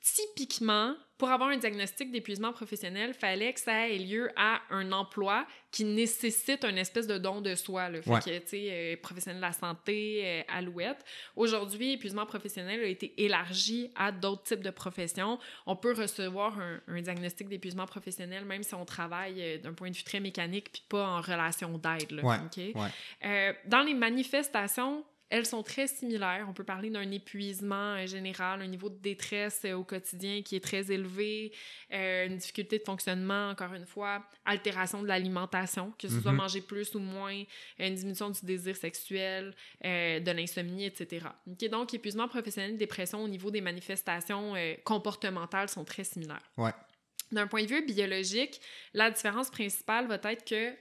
typiquement, 0.00 0.94
pour 1.18 1.30
avoir 1.30 1.50
un 1.50 1.56
diagnostic 1.56 2.10
d'épuisement 2.12 2.52
professionnel, 2.52 3.12
fallait 3.12 3.52
que 3.52 3.60
ça 3.60 3.88
ait 3.88 3.98
lieu 3.98 4.30
à 4.36 4.60
un 4.70 4.92
emploi 4.92 5.46
qui 5.72 5.84
nécessite 5.84 6.64
un 6.64 6.76
espèce 6.76 7.06
de 7.06 7.18
don 7.18 7.40
de 7.40 7.54
soi. 7.56 7.88
Là. 7.90 8.00
Fait 8.00 8.10
Ouais. 8.10 8.20
que, 8.20 8.38
tu 8.38 8.46
sais, 8.48 8.68
euh, 8.70 8.96
professionnel 9.02 9.40
de 9.40 9.46
la 9.46 9.52
santé, 9.52 10.22
euh, 10.24 10.42
alouette. 10.48 11.04
Aujourd'hui, 11.36 11.92
épuisement 11.94 12.24
professionnel 12.24 12.80
a 12.80 12.86
été 12.86 13.12
élargi 13.22 13.90
à 13.96 14.12
d'autres 14.12 14.44
types 14.44 14.62
de 14.62 14.70
professions. 14.70 15.38
On 15.66 15.76
peut 15.76 15.92
recevoir 15.92 16.58
un, 16.58 16.80
un 16.86 17.02
diagnostic 17.02 17.48
d'épuisement 17.48 17.86
professionnel 17.86 18.44
même 18.44 18.62
si 18.62 18.74
on 18.74 18.84
travaille 18.84 19.42
euh, 19.42 19.58
d'un 19.58 19.72
point 19.74 19.90
de 19.90 19.96
vue 19.96 20.04
très 20.04 20.20
mécanique 20.20 20.70
puis 20.72 20.82
pas 20.88 21.04
en 21.04 21.20
relation 21.20 21.76
d'aide. 21.78 22.12
Ouais, 22.22 22.36
OK? 22.46 22.56
ouais. 22.80 22.88
Euh, 23.24 23.52
dans 23.66 23.82
les 23.82 23.94
manifestations, 23.94 25.04
elles 25.30 25.44
sont 25.46 25.62
très 25.62 25.86
similaires. 25.86 26.46
On 26.48 26.52
peut 26.54 26.64
parler 26.64 26.90
d'un 26.90 27.10
épuisement 27.10 27.94
euh, 27.96 28.06
général, 28.06 28.62
un 28.62 28.66
niveau 28.66 28.88
de 28.88 28.96
détresse 28.98 29.60
euh, 29.64 29.74
au 29.74 29.84
quotidien 29.84 30.42
qui 30.42 30.56
est 30.56 30.60
très 30.64 30.90
élevé, 30.90 31.52
euh, 31.92 32.26
une 32.26 32.36
difficulté 32.38 32.78
de 32.78 32.84
fonctionnement, 32.84 33.50
encore 33.50 33.74
une 33.74 33.84
fois, 33.86 34.24
altération 34.44 35.02
de 35.02 35.08
l'alimentation, 35.08 35.92
que 35.98 36.08
ce 36.08 36.20
soit 36.20 36.32
Mhm. 36.32 36.38
manger 36.38 36.60
plus 36.62 36.94
ou 36.94 37.00
moins, 37.00 37.42
une 37.78 37.94
diminution 37.94 38.30
du 38.30 38.40
désir 38.42 38.76
sexuel, 38.76 39.54
euh, 39.84 40.20
de 40.20 40.30
l'insomnie, 40.30 40.86
etc. 40.86 41.26
Ok, 41.46 41.68
Donc, 41.68 41.92
épuisement 41.94 42.28
professionnel, 42.28 42.76
dépression 42.76 43.22
au 43.22 43.28
niveau 43.28 43.50
des 43.50 43.60
manifestations 43.60 44.54
euh, 44.56 44.74
comportementales 44.84 45.68
sont 45.68 45.84
très 45.84 46.04
similaires. 46.04 46.50
Ouais. 46.56 46.72
D'un 47.30 47.46
point 47.46 47.62
de 47.62 47.68
vue 47.68 47.84
biologique, 47.84 48.60
la 48.94 49.10
différence 49.10 49.50
principale 49.50 50.06
va 50.06 50.18
être 50.32 50.44
que 50.46 50.74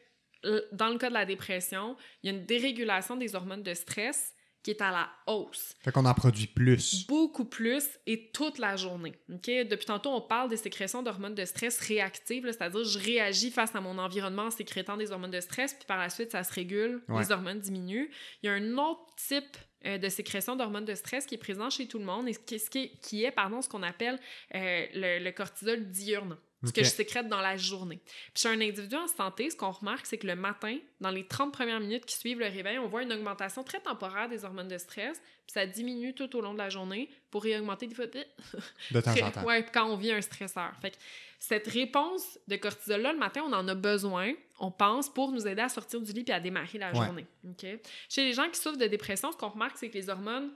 dans 0.72 0.90
le 0.90 0.98
cas 0.98 1.10
de 1.10 1.14
la 1.16 1.26
dépression, 1.26 1.98
il 2.24 2.30
y 2.32 2.34
a 2.34 2.38
une 2.38 2.46
dérégulation 2.46 3.18
des 3.18 3.36
hormones 3.36 3.64
de 3.64 3.74
stress 3.74 4.34
qui 4.68 4.72
est 4.72 4.82
à 4.82 4.92
la 4.92 5.10
hausse, 5.28 5.76
Fait 5.80 5.94
qu'on 5.94 6.04
en 6.04 6.14
produit 6.14 6.48
plus. 6.48 7.08
beaucoup 7.08 7.46
plus 7.46 7.86
et 8.06 8.32
toute 8.34 8.58
la 8.58 8.76
journée. 8.76 9.14
ok? 9.34 9.46
Depuis 9.66 9.86
tantôt, 9.86 10.10
on 10.10 10.20
parle 10.20 10.50
des 10.50 10.58
sécrétions 10.58 11.02
d'hormones 11.04 11.36
de 11.36 11.46
stress 11.46 11.80
réactives, 11.80 12.44
c'est-à-dire 12.44 12.84
je 12.84 13.00
réagis 13.00 13.50
face 13.50 13.74
à 13.76 13.80
mon 13.80 13.98
environnement 13.98 14.44
en 14.48 14.52
sécrétant 14.52 14.98
des 14.98 15.14
hormones 15.14 15.32
de 15.32 15.40
stress, 15.40 15.74
puis 15.74 15.86
par 15.88 15.98
la 15.98 16.10
suite, 16.10 16.32
ça 16.34 16.44
se 16.44 16.52
régule, 16.54 17.02
Ouais. 17.08 17.24
les 17.24 17.32
hormones 17.32 17.62
diminuent. 17.62 18.10
Il 18.44 18.48
y 18.48 18.50
a 18.50 18.54
un 18.56 18.78
autre 18.78 19.06
type 19.16 19.56
euh, 19.86 19.98
de 19.98 20.10
sécrétion 20.10 20.58
d'hormones 20.58 20.84
de 20.84 20.96
stress 20.96 21.26
qui 21.26 21.36
est 21.36 21.38
présent 21.38 21.70
chez 21.70 21.88
tout 21.88 22.00
le 22.00 22.04
monde 22.04 22.28
et 22.28 22.34
qui, 22.36 22.56
est, 22.56 23.00
qui 23.00 23.24
est, 23.24 23.32
pardon, 23.32 23.62
ce 23.62 23.70
qu'on 23.70 23.84
appelle 23.84 24.20
euh, 24.54 24.86
le, 24.94 25.24
le 25.24 25.32
cortisol 25.32 25.86
diurne 25.90 26.36
ce 26.64 26.72
que 26.72 26.84
je 26.84 26.90
sécrète 26.90 27.28
dans 27.28 27.40
la 27.42 27.56
journée. 27.56 28.00
Puis 28.34 28.42
chez 28.44 28.50
un 28.50 28.60
individu 28.60 28.96
en 28.96 29.08
santé, 29.08 29.50
ce 29.50 29.56
qu'on 29.56 29.72
remarque, 29.72 30.06
c'est 30.08 30.18
que 30.18 30.26
le 30.28 30.36
matin, 30.36 30.78
dans 31.00 31.12
les 31.12 31.26
30 31.28 31.54
premières 31.54 31.80
minutes 31.80 32.06
qui 32.06 32.16
suivent 32.16 32.40
le 32.40 32.48
réveil, 32.48 32.80
on 32.80 32.88
voit 32.88 33.04
une 33.04 33.14
augmentation 33.14 33.64
très 33.64 33.80
temporaire 33.80 34.28
des 34.28 34.44
hormones 34.44 34.68
de 34.68 34.78
stress, 34.78 35.18
puis 35.46 35.54
ça 35.54 35.66
diminue 35.68 36.14
tout 36.16 36.36
au 36.36 36.42
long 36.42 36.54
de 36.54 36.58
la 36.58 36.70
journée 36.70 37.10
pour 37.30 37.44
réaugmenter 37.44 37.86
des 37.88 37.94
fois 37.96 38.06
De 38.92 39.02
temps 39.02 39.12
en 39.12 39.32
temps. 39.32 39.44
ouais, 39.44 39.66
quand 39.72 39.86
on 39.88 39.96
vit 39.98 40.12
un 40.12 40.22
stresseur. 40.22 40.72
Fait 40.82 40.92
que 40.92 40.98
cette 41.40 41.68
réponse 41.68 42.40
de 42.48 42.56
cortisol-là, 42.56 43.14
le 43.14 43.20
matin, 43.20 43.44
on 43.46 43.54
en 43.54 43.68
a 43.68 43.76
besoin, 43.76 44.34
on 44.60 44.72
pense, 44.72 45.08
pour 45.14 45.32
nous 45.32 45.48
aider 45.48 45.62
à 45.62 45.70
sortir 45.70 46.02
du 46.02 46.12
lit 46.12 46.24
puis 46.24 46.34
à 46.34 46.40
démarrer 46.40 46.80
la 46.80 46.92
Ouais. 46.92 47.06
journée. 47.06 47.28
OK? 47.48 47.66
Chez 48.10 48.24
les 48.26 48.34
gens 48.34 48.50
qui 48.50 48.60
souffrent 48.60 48.78
de 48.80 48.88
dépression, 48.88 49.32
ce 49.32 49.38
qu'on 49.38 49.50
remarque, 49.50 49.78
c'est 49.78 49.90
que 49.90 49.94
les 49.98 50.10
hormones 50.10 50.52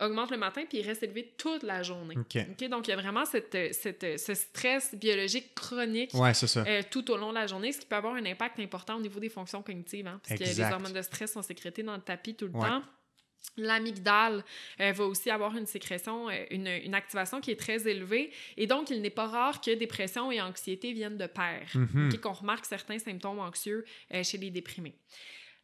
augmentent 0.00 0.30
le 0.30 0.36
matin 0.36 0.62
puis 0.68 0.78
ils 0.78 0.86
restent 0.86 1.02
élevés 1.02 1.34
toute 1.38 1.62
la 1.62 1.82
journée. 1.82 2.16
OK. 2.18 2.36
OK? 2.50 2.68
Donc, 2.68 2.86
il 2.86 2.90
y 2.90 2.94
a 2.94 2.96
vraiment 2.96 3.24
cette, 3.24 3.56
cette- 3.74 4.18
ce 4.18 4.34
stress 4.34 4.94
biologique 4.94 5.54
chronique 5.54 6.12
Ouais, 6.14 6.34
ça. 6.34 6.64
euh, 6.66 6.82
tout 6.90 7.10
au 7.10 7.16
long 7.16 7.30
de 7.30 7.34
la 7.34 7.46
journée, 7.46 7.72
ce 7.72 7.80
qui 7.80 7.86
peut 7.86 7.96
avoir 7.96 8.14
un 8.14 8.24
impact 8.26 8.58
important 8.60 8.96
au 8.96 9.00
niveau 9.00 9.20
des 9.20 9.28
fonctions 9.30 9.62
cognitives, 9.62 10.06
hein, 10.06 10.20
puisque 10.22 10.42
Exact. 10.42 10.66
les 10.68 10.72
hormones 10.74 10.92
de 10.92 11.02
stress 11.02 11.32
sont 11.32 11.42
sécrétées 11.42 11.82
dans 11.82 11.94
le 11.96 12.02
tapis 12.02 12.34
tout 12.34 12.46
le 12.46 12.52
Ouais. 12.52 12.68
temps. 12.68 12.82
L'amygdale 13.56 14.44
euh, 14.80 14.92
va 14.92 15.04
aussi 15.04 15.30
avoir 15.30 15.56
une 15.56 15.66
sécrétion, 15.66 16.28
euh, 16.28 16.44
une, 16.50 16.66
une 16.66 16.94
activation 16.94 17.40
qui 17.40 17.50
est 17.52 17.56
très 17.58 17.88
élevée. 17.88 18.32
Et 18.56 18.66
donc, 18.66 18.90
il 18.90 19.00
n'est 19.00 19.08
pas 19.10 19.26
rare 19.26 19.60
que 19.60 19.70
dépression 19.74 20.30
et 20.32 20.40
anxiété 20.40 20.92
viennent 20.92 21.16
de 21.16 21.26
pair. 21.26 21.66
Mhm. 21.74 22.10
OK, 22.12 22.20
qu'on 22.20 22.32
remarque 22.32 22.64
certains 22.66 22.98
symptômes 22.98 23.38
anxieux 23.38 23.84
euh, 24.12 24.22
chez 24.24 24.36
les 24.38 24.50
déprimés. 24.50 24.96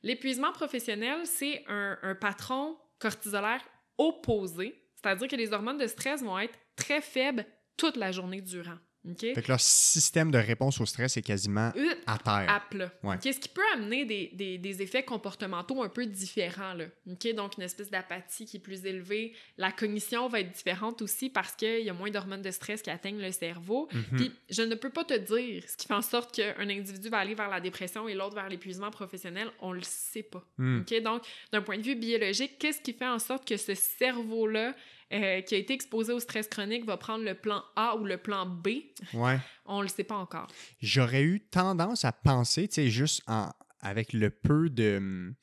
L'épuisement 0.03 0.53
professionnel, 0.53 1.27
c'est 1.27 1.65
un, 1.69 1.99
un 2.03 2.15
patron 2.15 2.79
cortisolaire 2.99 3.63
opposé, 4.09 4.89
c'est-à-dire 4.95 5.29
que 5.29 5.37
les 5.37 5.53
hormones 5.53 5.79
de 5.79 5.87
stress 5.87 6.23
vont 6.23 6.39
être 6.39 6.59
très 6.77 7.01
faibles 7.01 7.47
toute 7.77 7.97
la 7.97 8.13
journée 8.13 8.41
durant. 8.41 8.79
OK? 9.09 9.19
Fait 9.21 9.43
que 9.43 9.49
leur 9.49 9.61
système 9.61 10.31
de 10.31 10.39
réponse 10.39 10.81
au 10.81 10.87
stress 10.87 11.17
est 11.17 11.23
quasiment 11.23 11.73
à 12.07 12.19
terre. 12.19 12.47
à 12.49 12.61
plat. 12.61 12.93
Ouais. 13.03 13.17
OK, 13.17 13.23
ce 13.35 13.41
qui 13.41 13.49
peut 13.49 13.61
amener 13.75 14.05
des, 14.05 14.31
des- 14.33 14.59
des 14.59 14.83
effets 14.83 15.03
comportementaux 15.03 15.83
un 15.83 15.89
peu 15.89 16.07
différents. 16.07 16.75
Là. 16.75 16.85
OK, 17.11 17.35
donc, 17.35 17.57
une 17.57 17.65
espèce 17.65 17.91
d'apathie 17.91 18.45
qui 18.47 18.59
est 18.59 18.61
plus 18.61 18.85
élevée. 18.87 19.33
La 19.59 19.73
cognition 19.73 20.29
va 20.29 20.41
être 20.41 20.53
différente 20.53 21.03
aussi 21.03 21.31
parce 21.31 21.57
qu'il 21.57 21.81
y 21.85 21.91
a 21.91 21.93
moins 21.93 22.11
d'hormones 22.11 22.43
de 22.43 22.51
stress 22.53 22.81
qui 22.83 22.91
atteignent 22.91 23.21
le 23.21 23.33
cerveau. 23.33 23.89
Mhm. 23.93 24.05
Puis, 24.19 24.33
je 24.51 24.63
ne 24.63 24.75
peux 24.77 24.91
pas 24.91 25.05
te 25.05 25.15
dire 25.19 25.65
ce 25.69 25.77
qui 25.77 25.87
fait 25.89 25.95
en 25.95 26.03
sorte 26.03 26.35
qu'un 26.35 26.69
individu 26.69 27.09
va 27.09 27.19
aller 27.19 27.35
vers 27.35 27.49
la 27.51 27.61
dépression 27.61 28.09
et 28.09 28.15
l'autre 28.15 28.35
vers 28.37 28.49
l'épuisement 28.49 28.91
professionnel. 28.91 29.49
On 29.61 29.73
le 29.73 29.83
sait 29.83 30.23
pas. 30.23 30.45
OK, 30.59 31.03
donc, 31.03 31.23
d'un 31.53 31.63
point 31.63 31.77
de 31.79 31.83
vue 31.83 31.97
biologique, 31.97 32.59
qu'est-ce 32.59 32.81
qui 32.81 32.93
fait 32.93 33.07
en 33.09 33.19
sorte 33.19 33.49
que 33.49 33.57
ce 33.57 33.75
cerveau-là, 33.75 34.75
euh, 35.13 35.41
qui 35.43 35.55
a 35.55 35.59
été 35.59 35.75
exposé 35.75 36.13
au 36.13 36.21
stress 36.21 36.49
chronique, 36.49 36.85
va 36.85 36.97
prendre 36.97 37.25
le 37.25 37.35
plan 37.35 37.63
A 37.77 37.97
ou 37.97 38.05
le 38.05 38.17
plan 38.17 38.47
B? 38.47 38.69
Ouais. 39.15 39.39
On 39.67 39.83
le 39.83 39.89
sait 39.89 40.05
pas 40.05 40.17
encore. 40.17 40.49
J'aurais 40.81 41.23
eu 41.23 41.41
tendance 41.41 42.05
à 42.05 42.13
penser, 42.13 42.69
tu 42.69 42.75
sais, 42.75 42.89
juste 42.89 43.23
en, 43.27 43.51
avec 43.81 44.13
le 44.13 44.31
peu 44.31 44.71
de 44.71 44.97
hum, 44.99 45.35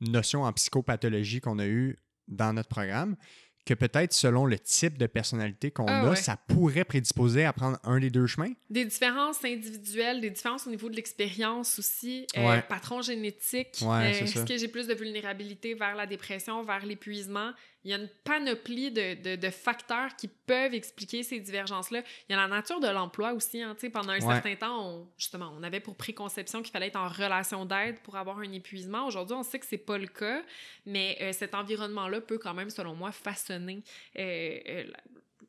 notions 0.00 0.42
en 0.42 0.52
psychopathologie 0.52 1.40
qu'on 1.40 1.58
a 1.58 1.66
eu 1.66 1.96
dans 2.28 2.52
notre 2.52 2.68
programme, 2.68 3.16
que 3.66 3.72
peut-être 3.72 4.12
selon 4.12 4.44
le 4.44 4.58
type 4.58 4.98
de 4.98 5.06
personnalité 5.06 5.70
qu'on 5.70 5.86
Ah 5.88 6.02
a, 6.02 6.10
ouais. 6.10 6.16
ça 6.16 6.36
pourrait 6.36 6.84
prédisposer 6.84 7.46
à 7.46 7.52
prendre 7.54 7.78
un 7.84 7.98
des 7.98 8.10
deux 8.10 8.26
chemins. 8.26 8.52
Des 8.68 8.84
différences 8.84 9.42
individuelles, 9.42 10.20
des 10.20 10.28
différences 10.28 10.66
au 10.66 10.70
niveau 10.70 10.90
de 10.90 10.96
l'expérience 10.96 11.78
aussi, 11.78 12.26
euh, 12.36 12.46
Ouais. 12.46 12.62
patron 12.62 13.00
génétique. 13.00 13.78
Ouais, 13.80 14.20
euh. 14.20 14.24
Est-ce 14.24 14.44
que 14.44 14.58
j'ai 14.58 14.68
plus 14.68 14.86
de 14.86 14.92
vulnérabilité 14.94 15.72
vers 15.72 15.94
la 15.94 16.06
dépression, 16.06 16.62
vers 16.62 16.84
l'épuisement? 16.84 17.52
Il 17.84 17.90
y 17.90 17.94
a 17.94 17.98
une 17.98 18.08
panoplie 18.24 18.90
de, 18.90 19.14
de- 19.22 19.36
de 19.36 19.50
facteurs 19.50 20.16
qui 20.16 20.28
peuvent 20.28 20.74
expliquer 20.74 21.22
ces 21.22 21.38
divergences-là. 21.40 22.02
Il 22.28 22.32
y 22.32 22.34
a 22.34 22.40
la 22.40 22.48
nature 22.48 22.80
de 22.80 22.88
l'emploi 22.88 23.32
aussi. 23.34 23.60
Hein, 23.62 23.76
pendant 23.92 24.10
un 24.12 24.20
Ouais. 24.20 24.34
certain 24.34 24.54
temps, 24.56 24.86
on, 24.88 25.08
justement, 25.18 25.52
on 25.58 25.62
avait 25.62 25.80
pour 25.80 25.94
préconception 25.94 26.62
qu'il 26.62 26.72
fallait 26.72 26.86
être 26.86 26.96
en 26.96 27.08
relation 27.08 27.64
d'aide 27.66 28.00
pour 28.00 28.16
avoir 28.16 28.38
un 28.38 28.52
épuisement. 28.52 29.06
Aujourd'hui, 29.06 29.36
on 29.36 29.42
sait 29.42 29.58
que 29.58 29.66
c'est 29.66 29.76
pas 29.78 29.98
le 29.98 30.06
cas, 30.06 30.42
mais 30.86 31.18
euh, 31.20 31.32
cet 31.32 31.54
environnement-là 31.54 32.20
peut 32.20 32.38
quand 32.38 32.54
même, 32.54 32.70
selon 32.70 32.94
moi, 32.94 33.12
façonner 33.12 33.82
euh, 34.18 34.58
euh, 34.68 34.84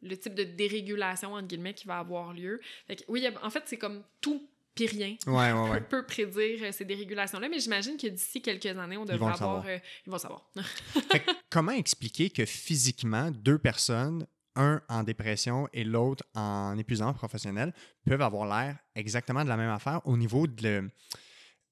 le 0.01 0.17
type 0.17 0.35
de 0.35 0.43
dérégulation, 0.43 1.33
entre 1.33 1.47
guillemets, 1.47 1.73
qui 1.73 1.87
va 1.87 1.99
avoir 1.99 2.33
lieu. 2.33 2.59
Fait 2.87 2.97
que, 2.97 3.03
oui, 3.07 3.25
en 3.41 3.49
fait, 3.49 3.63
c'est 3.65 3.77
comme 3.77 4.03
tout 4.21 4.47
puis 4.75 4.87
rien 4.87 5.15
Ouais, 5.27 5.51
ouais, 5.53 5.69
ouais. 5.71 5.79
peut, 5.81 6.01
peut 6.01 6.05
prédire 6.05 6.59
euh, 6.63 6.71
ces 6.71 6.85
dérégulations-là, 6.85 7.47
mais 7.49 7.59
j'imagine 7.59 7.97
que 7.97 8.07
d'ici 8.07 8.41
quelques 8.41 8.65
années, 8.77 8.97
on 8.97 9.05
devrait 9.05 9.15
avoir... 9.33 9.37
savoir. 9.37 9.65
euh, 9.67 9.77
ils 10.05 10.11
vont 10.11 10.17
savoir. 10.19 10.49
Fait 11.11 11.19
que 11.21 11.31
comment 11.49 11.71
expliquer 11.71 12.29
que 12.29 12.45
physiquement, 12.45 13.31
deux 13.31 13.57
personnes, 13.57 14.27
un 14.57 14.81
en 14.87 15.03
dépression 15.03 15.67
et 15.73 15.83
l'autre 15.83 16.23
en 16.33 16.77
épuisement 16.77 17.13
professionnel, 17.13 17.73
peuvent 18.05 18.21
avoir 18.21 18.45
l'air 18.47 18.77
exactement 18.95 19.43
de 19.43 19.49
la 19.49 19.57
même 19.57 19.69
affaire 19.71 20.01
au 20.05 20.15
niveau 20.17 20.47
de 20.47 20.63
le- 20.63 20.89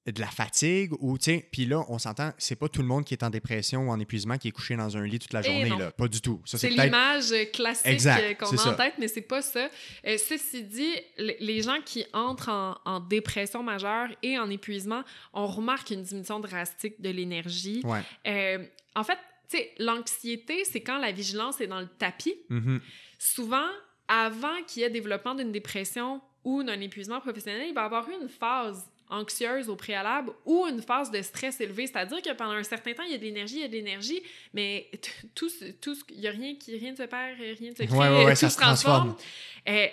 de 0.06 0.20
la 0.20 0.26
fatigue 0.26 0.92
ou 1.00 1.16
tu 1.16 1.24
sais 1.24 1.48
puis 1.50 1.64
là 1.64 1.82
on 1.88 1.98
s'entend 1.98 2.32
c'est 2.36 2.56
pas 2.56 2.68
tout 2.68 2.82
le 2.82 2.86
monde 2.86 3.04
qui 3.04 3.14
est 3.14 3.22
en 3.22 3.30
dépression 3.30 3.88
ou 3.88 3.90
en 3.90 3.98
épuisement 3.98 4.36
qui 4.36 4.48
est 4.48 4.52
couché 4.52 4.76
dans 4.76 4.96
un 4.96 5.04
lit 5.06 5.18
toute 5.18 5.32
la 5.32 5.40
Eh 5.40 5.44
journée 5.44 5.70
là 5.78 5.90
pas 5.92 6.08
du 6.08 6.20
tout 6.20 6.42
ça 6.44 6.58
C'est 6.58 6.68
l'image 6.68 7.32
classique 7.52 7.86
Exact, 7.86 8.22
euh, 8.22 8.34
qu'on 8.34 8.56
a 8.56 8.68
en 8.68 8.74
tête, 8.74 8.94
mais 8.98 9.08
c'est 9.08 9.22
pas 9.22 9.42
ça. 9.42 9.68
Euh, 10.06 10.18
ceci 10.18 10.64
dit, 10.64 10.94
les 11.18 11.62
gens 11.62 11.80
qui 11.84 12.04
entrent 12.12 12.48
en, 12.48 12.76
en 12.84 13.00
dépression 13.00 13.62
majeure 13.62 14.08
et 14.22 14.38
en 14.38 14.50
épuisement, 14.50 15.02
on 15.32 15.46
remarque 15.46 15.90
une 15.90 16.02
diminution 16.02 16.40
drastique 16.40 17.00
de 17.00 17.10
l'énergie. 17.10 17.82
ouais 17.84 18.00
Euh, 18.26 18.64
en 18.94 19.04
fait, 19.04 19.18
tu 19.48 19.58
sais, 19.58 19.70
l'anxiété, 19.78 20.64
c'est 20.64 20.80
quand 20.80 20.98
la 20.98 21.12
vigilance 21.12 21.60
est 21.60 21.66
dans 21.66 21.80
le 21.80 21.88
tapis. 21.88 22.34
Mhm. 22.48 22.80
Souvent, 23.18 23.68
avant 24.08 24.62
qu'il 24.66 24.82
y 24.82 24.84
ait 24.84 24.90
développement 24.90 25.34
d'une 25.34 25.52
dépression 25.52 26.20
ou 26.44 26.62
d'un 26.62 26.80
épuisement 26.80 27.20
professionnel, 27.20 27.66
il 27.68 27.74
va 27.74 27.82
y 27.82 27.84
avoir 27.84 28.08
une 28.08 28.28
phase 28.28 28.84
anxieuse 29.10 29.68
au 29.68 29.76
préalable 29.76 30.32
ou 30.44 30.66
une 30.66 30.82
phase 30.82 31.10
de 31.10 31.20
stress 31.22 31.60
élevé. 31.60 31.86
C'est-à-dire 31.86 32.22
que 32.22 32.32
pendant 32.32 32.52
un 32.52 32.62
certain 32.62 32.92
temps, 32.92 33.02
il 33.02 33.12
y 33.12 33.14
a 33.14 33.18
de 33.18 33.22
l'énergie, 33.22 33.56
il 33.56 33.62
y 33.62 33.64
a 33.64 33.68
de 33.68 33.72
l'énergie, 33.72 34.22
mais 34.52 34.90
tout, 35.34 35.50
tout, 35.80 35.96
il 36.10 36.20
n'y 36.20 36.28
a 36.28 36.30
rien 36.30 36.54
qui 36.56 36.76
rien 36.76 36.92
ne 36.92 36.96
se 36.96 37.02
perd, 37.02 37.38
rien 37.38 37.70
ne 37.70 37.74
se 37.74 37.82
crée, 37.82 37.96
Ouais, 37.96 38.08
ouais, 38.08 38.24
ouais, 38.24 38.30
tout 38.34 38.40
ça 38.40 38.48
se 38.48 38.56
se 38.56 38.60
transforme. 38.60 39.14
Euh, 39.68 39.86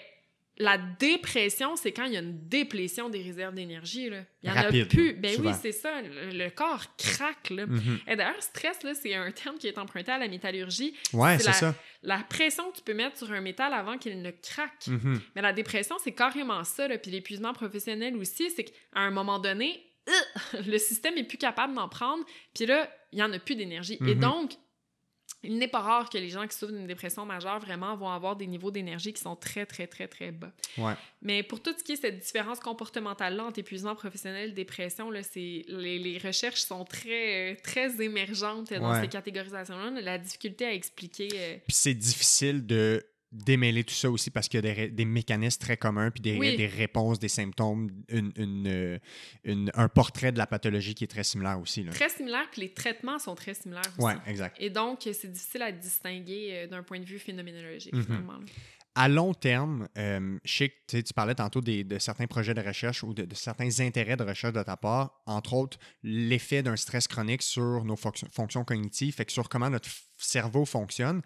la 0.58 0.78
dépression, 0.78 1.76
c'est 1.76 1.92
quand 1.92 2.04
il 2.06 2.14
y 2.14 2.18
a 2.18 2.20
une 2.20 2.48
déplétion 2.48 3.10
des 3.10 3.22
réserves 3.24 3.54
d'énergie. 3.56 4.10
là. 4.10 4.24
Il 4.44 4.50
y 4.50 4.52
en 4.52 4.56
Rapide, 4.56 4.82
a 4.84 4.86
plus. 4.86 5.14
Ben 5.14 5.36
souvent. 5.36 5.50
oui, 5.52 5.56
c'est 5.62 5.72
ça. 5.72 6.02
Le, 6.02 6.38
le 6.38 6.50
corps 6.52 6.96
craque. 6.98 7.50
Là. 7.50 7.66
Mhm. 7.66 8.00
Et 8.08 8.16
d'ailleurs, 8.16 8.42
stress, 8.44 8.84
là, 8.84 8.94
c'est 8.94 9.14
un 9.16 9.32
terme 9.32 9.58
qui 9.58 9.68
est 9.68 9.78
emprunté 9.78 10.12
à 10.12 10.18
la 10.20 10.28
métallurgie. 10.28 10.94
ouais 11.14 11.38
C'est 11.38 11.44
c'est 11.46 11.50
la- 11.50 11.54
ça 11.54 11.76
La 12.04 12.18
pression 12.20 12.70
que 12.72 12.78
tu 12.78 12.84
peux 12.84 12.94
mettre 12.94 13.18
sur 13.18 13.32
un 13.32 13.42
métal 13.42 13.74
avant 13.74 13.98
qu'il 13.98 14.22
ne 14.22 14.32
craque. 14.32 14.88
Mhm. 14.88 15.22
Mais 15.36 15.42
la 15.42 15.54
dépression, 15.54 15.96
c'est 16.04 16.12
carrément 16.14 16.64
ça. 16.64 16.88
Là. 16.88 16.98
Puis 16.98 17.12
l'épuisement 17.12 17.54
professionnel 17.54 18.16
aussi, 18.18 18.50
c'est 18.52 18.66
qu'à 18.66 18.74
un 18.96 19.12
moment 19.12 19.40
donné, 19.40 19.84
euh, 20.10 20.12
le 20.68 20.78
système 20.78 21.18
est 21.18 21.24
plus 21.24 21.38
capable 21.38 21.74
d'en 21.74 21.88
prendre. 21.90 22.24
Puis 22.54 22.66
là, 22.66 22.88
il 23.14 23.16
n'y 23.18 23.24
en 23.24 23.32
a 23.34 23.40
plus 23.40 23.56
d'énergie. 23.56 23.98
Et 24.02 24.16
Mhm. 24.16 24.20
donc, 24.20 24.52
il 25.44 25.58
n'est 25.58 25.68
pas 25.68 25.80
rare 25.80 26.10
que 26.10 26.18
les 26.18 26.30
gens 26.30 26.46
qui 26.48 26.56
souffrent 26.56 26.74
d'une 26.74 26.88
dépression 26.88 27.26
majeure 27.26 27.60
vraiment 27.60 27.96
vont 27.96 28.10
avoir 28.10 28.36
des 28.36 28.48
niveaux 28.48 28.72
d'énergie 28.72 29.12
qui 29.14 29.22
sont 29.22 29.36
très, 29.36 29.66
très, 29.66 29.88
très, 29.88 30.08
très 30.08 30.32
bas. 30.32 30.52
ouais 30.78 30.94
Mais 31.22 31.42
pour 31.44 31.62
tout 31.62 31.74
ce 31.78 31.84
qui 31.84 31.94
est 31.94 31.96
cette 31.96 32.20
différence 32.20 32.60
comportementale-là 32.60 33.46
entre 33.46 33.60
épuisement 33.60 33.96
professionnel 33.96 34.50
et 34.50 34.54
dépression, 34.54 35.10
là, 35.12 35.22
les, 35.36 35.64
les 36.00 36.18
recherches 36.20 36.62
sont 36.62 36.86
très, 36.86 37.56
très 37.58 38.02
émergentes 38.02 38.74
dans 38.74 38.92
Ouais. 38.92 39.02
ces 39.02 39.08
catégorisations-là. 39.08 40.02
La 40.02 40.18
difficulté 40.18 40.66
à 40.66 40.74
expliquer... 40.74 41.30
euh, 41.34 41.56
Puis 41.68 41.76
c'est 41.76 41.94
difficile 41.94 42.66
de 42.66 43.04
démêler 43.32 43.84
tout 43.84 43.94
ça 43.94 44.10
aussi 44.12 44.30
parce 44.30 44.48
qu'il 44.50 44.64
y 44.66 44.68
a 44.70 44.88
des, 44.90 45.06
mécanismes 45.06 45.60
très 45.60 45.78
communs 45.78 46.12
puis 46.12 46.22
des, 46.22 46.38
Oui. 46.38 46.58
des 46.58 46.68
réponses, 46.68 47.18
des 47.20 47.30
symptômes, 47.30 47.90
une, 48.10 48.32
une, 48.36 48.68
euh, 48.68 49.00
une- 49.44 49.72
un 49.74 49.88
portrait 49.88 50.32
de 50.32 50.38
la 50.38 50.48
pathologie 50.48 50.96
qui 50.96 51.06
est 51.06 51.08
très 51.08 51.24
similaire 51.24 51.60
aussi. 51.60 51.84
Là. 51.84 51.92
très 51.92 52.10
similaires, 52.10 52.50
puis 52.52 52.62
les 52.62 52.74
traitements 52.74 53.20
sont 53.20 53.36
très 53.36 53.54
similaires 53.54 53.84
aussi. 53.98 54.06
Ouais, 54.06 54.16
exact. 54.28 54.58
Et 54.60 54.70
donc, 54.70 55.00
c'est 55.04 55.32
difficile 55.32 55.62
à 55.62 55.72
distinguer 55.72 56.50
euh, 56.52 56.68
d'un 56.68 56.84
point 56.84 57.00
de 57.00 57.06
vue 57.06 57.20
phénoménologique, 57.20 57.94
Mhm. 57.94 58.04
finalement. 58.04 58.34
là. 58.34 58.46
À 58.94 59.08
long 59.08 59.34
terme, 59.34 59.88
euh, 59.98 60.38
je 60.44 60.54
sais 60.54 60.70
que 60.70 60.98
tu 61.00 61.14
parlais 61.14 61.34
tantôt 61.34 61.62
des- 61.62 61.86
de 61.86 61.98
certains 61.98 62.28
projets 62.28 62.54
de 62.54 62.60
recherche 62.60 63.04
ou 63.04 63.14
de, 63.14 63.24
de 63.24 63.36
certains 63.36 63.80
intérêts 63.80 64.18
de 64.18 64.24
recherche 64.26 64.52
de 64.54 64.62
ta 64.64 64.76
part, 64.76 65.22
entre 65.26 65.54
autres 65.54 65.78
l'effet 66.04 66.62
d'un 66.62 66.76
stress 66.76 67.08
chronique 67.08 67.42
sur 67.42 67.86
nos 67.86 67.96
fonc- 67.96 68.30
fonctions 68.34 68.66
cognitives, 68.66 69.14
fait 69.16 69.24
que 69.24 69.32
sur 69.32 69.48
comment 69.48 69.70
notre 69.70 69.88
cerveau 70.18 70.66
fonctionne. 70.66 71.22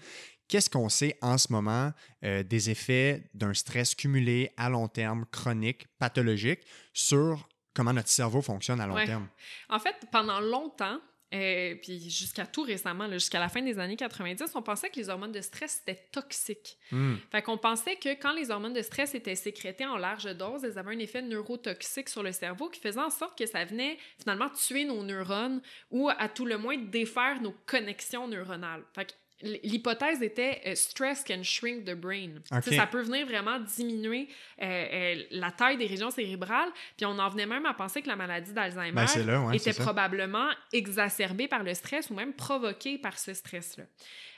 Qu'est-ce 0.48 0.70
qu'on 0.70 0.90
sait 0.90 1.18
en 1.22 1.38
ce 1.38 1.52
moment 1.52 1.92
euh, 2.24 2.44
des 2.44 2.70
effets 2.70 3.24
d'un 3.34 3.54
stress 3.54 3.96
cumulé 3.96 4.52
à 4.58 4.70
long 4.70 4.88
terme, 4.88 5.26
chronique, 5.32 5.88
pathologique, 5.98 6.62
sur 6.94 7.48
comment 7.74 7.94
notre 7.94 8.10
cerveau 8.10 8.42
fonctionne 8.42 8.80
à 8.80 8.88
long 8.88 8.96
Ouais. 8.96 9.06
terme? 9.06 9.28
En 9.70 9.80
fait, 9.80 9.96
pendant 10.12 10.40
longtemps, 10.40 11.00
euh, 11.34 11.76
puis 11.82 12.10
jusqu'à 12.10 12.46
tout 12.46 12.62
récemment, 12.62 13.12
jusqu'à 13.12 13.40
la 13.40 13.50
fin 13.50 13.62
des 13.62 13.80
années 13.80 13.98
90, 13.98 14.52
on 14.56 14.62
pensait 14.62 14.90
que 14.90 14.98
les 14.98 15.10
hormones 15.10 15.32
de 15.32 15.42
stress 15.42 15.82
étaient 15.82 16.08
toxiques. 16.12 16.78
Hmm. 16.92 17.16
Fait 17.32 17.42
qu'on 17.42 17.58
pensait 17.58 17.96
que 17.96 18.10
quand 18.22 18.34
les 18.34 18.52
hormones 18.52 18.74
de 18.74 18.82
stress 18.84 19.16
étaient 19.16 19.36
sécrétées 19.36 19.86
en 19.88 19.98
large 19.98 20.34
dose, 20.38 20.64
elles 20.64 20.78
avaient 20.78 20.96
un 20.96 21.00
effet 21.00 21.24
neurotoxique 21.24 22.08
sur 22.10 22.22
le 22.24 22.32
cerveau 22.32 22.70
qui 22.70 22.80
faisait 22.80 23.00
en 23.02 23.10
sorte 23.10 23.38
que 23.38 23.48
ça 23.48 23.66
venait 23.66 23.98
finalement 24.20 24.50
tuer 24.52 24.86
nos 24.86 25.04
neurones 25.04 25.62
ou 25.90 26.10
à 26.10 26.30
tout 26.30 26.46
le 26.46 26.58
moins 26.60 26.78
défaire 26.78 27.42
nos 27.42 27.56
connexions 27.66 28.28
neuronales. 28.28 28.84
Fait 28.94 29.18
L'hypothèse 29.42 30.22
était 30.22 30.62
euh, 30.66 30.76
stress 30.76 31.24
can 31.24 31.44
shrink 31.44 31.84
the 31.84 31.94
brain. 31.94 32.38
Ok. 32.52 32.64
Tu 32.64 32.70
sais, 32.70 32.76
Ça 32.78 32.88
peut 32.88 33.02
venir 33.02 33.26
vraiment 33.28 33.60
diminuer 33.60 34.30
euh, 34.62 34.66
euh, 34.66 35.24
la 35.32 35.52
taille 35.52 35.78
des 35.78 35.88
régions 35.88 36.10
cérébrales. 36.10 36.70
Puis 36.96 37.06
on 37.06 37.20
en 37.20 37.30
venait 37.30 37.46
même 37.46 37.66
à 37.66 37.74
penser 37.74 38.02
que 38.02 38.08
la 38.08 38.16
maladie 38.16 38.54
d'Alzheimer 38.54 38.92
Ben, 38.94 39.08
c'est 39.08 39.24
là, 39.24 39.42
ouais, 39.42 39.58
était 39.58 39.72
probablement 39.84 40.50
exacerbée 40.72 41.48
par 41.50 41.64
le 41.64 41.74
stress 41.74 42.10
ou 42.10 42.14
même 42.16 42.34
provoquée 42.34 42.98
par 42.98 43.20
ce 43.20 43.34
stress-là. 43.34 43.84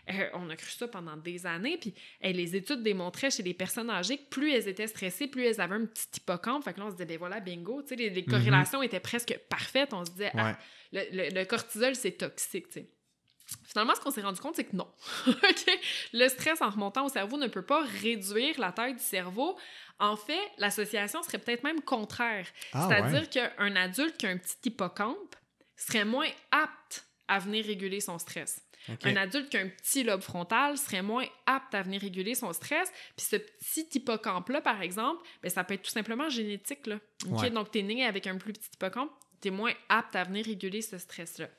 Euh, 0.09 0.29
on 0.33 0.49
a 0.49 0.55
cru 0.55 0.71
ça 0.71 0.87
pendant 0.87 1.17
des 1.17 1.45
années, 1.45 1.77
puis 1.77 1.93
euh, 2.23 2.31
les 2.31 2.55
études 2.55 2.81
démontraient 2.81 3.29
chez 3.29 3.43
les 3.43 3.53
personnes 3.53 3.89
âgées 3.89 4.17
que 4.17 4.29
plus 4.29 4.51
elles 4.53 4.67
étaient 4.69 4.87
stressées, 4.87 5.27
plus 5.27 5.43
elles 5.43 5.59
avaient 5.59 5.75
un 5.75 5.85
petit 5.85 6.07
hippocampe. 6.17 6.63
Fait 6.63 6.73
que 6.73 6.79
là, 6.79 6.85
on 6.85 6.89
se 6.89 6.95
disait, 6.95 7.05
ben 7.05 7.17
voilà, 7.17 7.39
bingo, 7.41 7.83
les, 7.91 8.09
les 8.09 8.23
corrélations 8.23 8.81
étaient 8.81 9.01
presque 9.01 9.37
parfaites. 9.49 9.93
On 9.93 10.05
se 10.05 10.11
disait, 10.11 10.31
ah, 10.33 10.57
le, 10.93 11.01
le- 11.11 11.29
le 11.39 11.45
cortisol, 11.45 11.93
c'est 11.93 12.11
toxique. 12.13 12.67
Finalement, 13.65 13.95
ce 13.95 14.01
qu'on 14.01 14.11
s'est 14.11 14.21
rendu 14.21 14.39
compte, 14.41 14.55
c'est 14.55 14.65
que 14.65 14.75
non. 14.75 14.87
OK? 15.27 15.79
Le 16.13 16.27
stress 16.27 16.61
en 16.61 16.69
remontant 16.69 17.05
au 17.05 17.09
cerveau 17.09 17.37
ne 17.37 17.47
peut 17.47 17.61
pas 17.61 17.83
réduire 18.01 18.59
la 18.59 18.71
taille 18.71 18.95
du 18.95 19.03
cerveau. 19.03 19.57
En 19.99 20.15
fait, 20.15 20.51
l'association 20.57 21.23
serait 21.23 21.39
peut-être 21.39 21.63
même 21.63 21.81
contraire. 21.81 22.47
Ah, 22.73 22.87
C'est-à-dire 22.87 23.21
ouais. 23.21 23.51
qu'un 23.57 23.75
adulte 23.75 24.17
qui 24.17 24.25
a 24.25 24.29
un 24.29 24.37
petit 24.37 24.57
hippocampe 24.65 25.35
serait 25.75 26.05
moins 26.05 26.27
apte 26.51 27.05
à 27.27 27.39
venir 27.39 27.65
réguler 27.65 27.99
son 27.99 28.19
stress. 28.19 28.61
Un 29.03 29.15
adulte 29.17 29.49
qui 29.49 29.57
a 29.57 29.61
un 29.61 29.67
petit 29.67 30.03
lobe 30.03 30.21
frontal 30.21 30.77
serait 30.77 31.01
moins 31.01 31.25
apte 31.45 31.75
à 31.75 31.81
venir 31.81 32.01
réguler 32.01 32.35
son 32.35 32.53
stress. 32.53 32.91
Puis 33.17 33.25
ce 33.25 33.35
petit 33.35 33.87
hippocampe-là, 33.95 34.61
par 34.61 34.81
exemple, 34.81 35.25
ben, 35.41 35.49
ça 35.49 35.63
peut 35.63 35.73
être 35.73 35.83
tout 35.83 35.91
simplement 35.91 36.29
génétique. 36.29 36.87
Là. 36.87 36.99
OK? 37.29 37.41
Ouais. 37.41 37.49
Donc, 37.49 37.71
tu 37.71 37.79
es 37.79 37.81
né 37.81 38.05
avec 38.05 38.27
un 38.27 38.37
plus 38.37 38.53
petit 38.53 38.69
hippocampe, 38.73 39.11
tu 39.41 39.49
es 39.49 39.51
moins 39.51 39.73
apte 39.89 40.15
à 40.15 40.23
venir 40.23 40.45
réguler 40.45 40.81
ce 40.81 40.97
stress-là. 40.97 41.49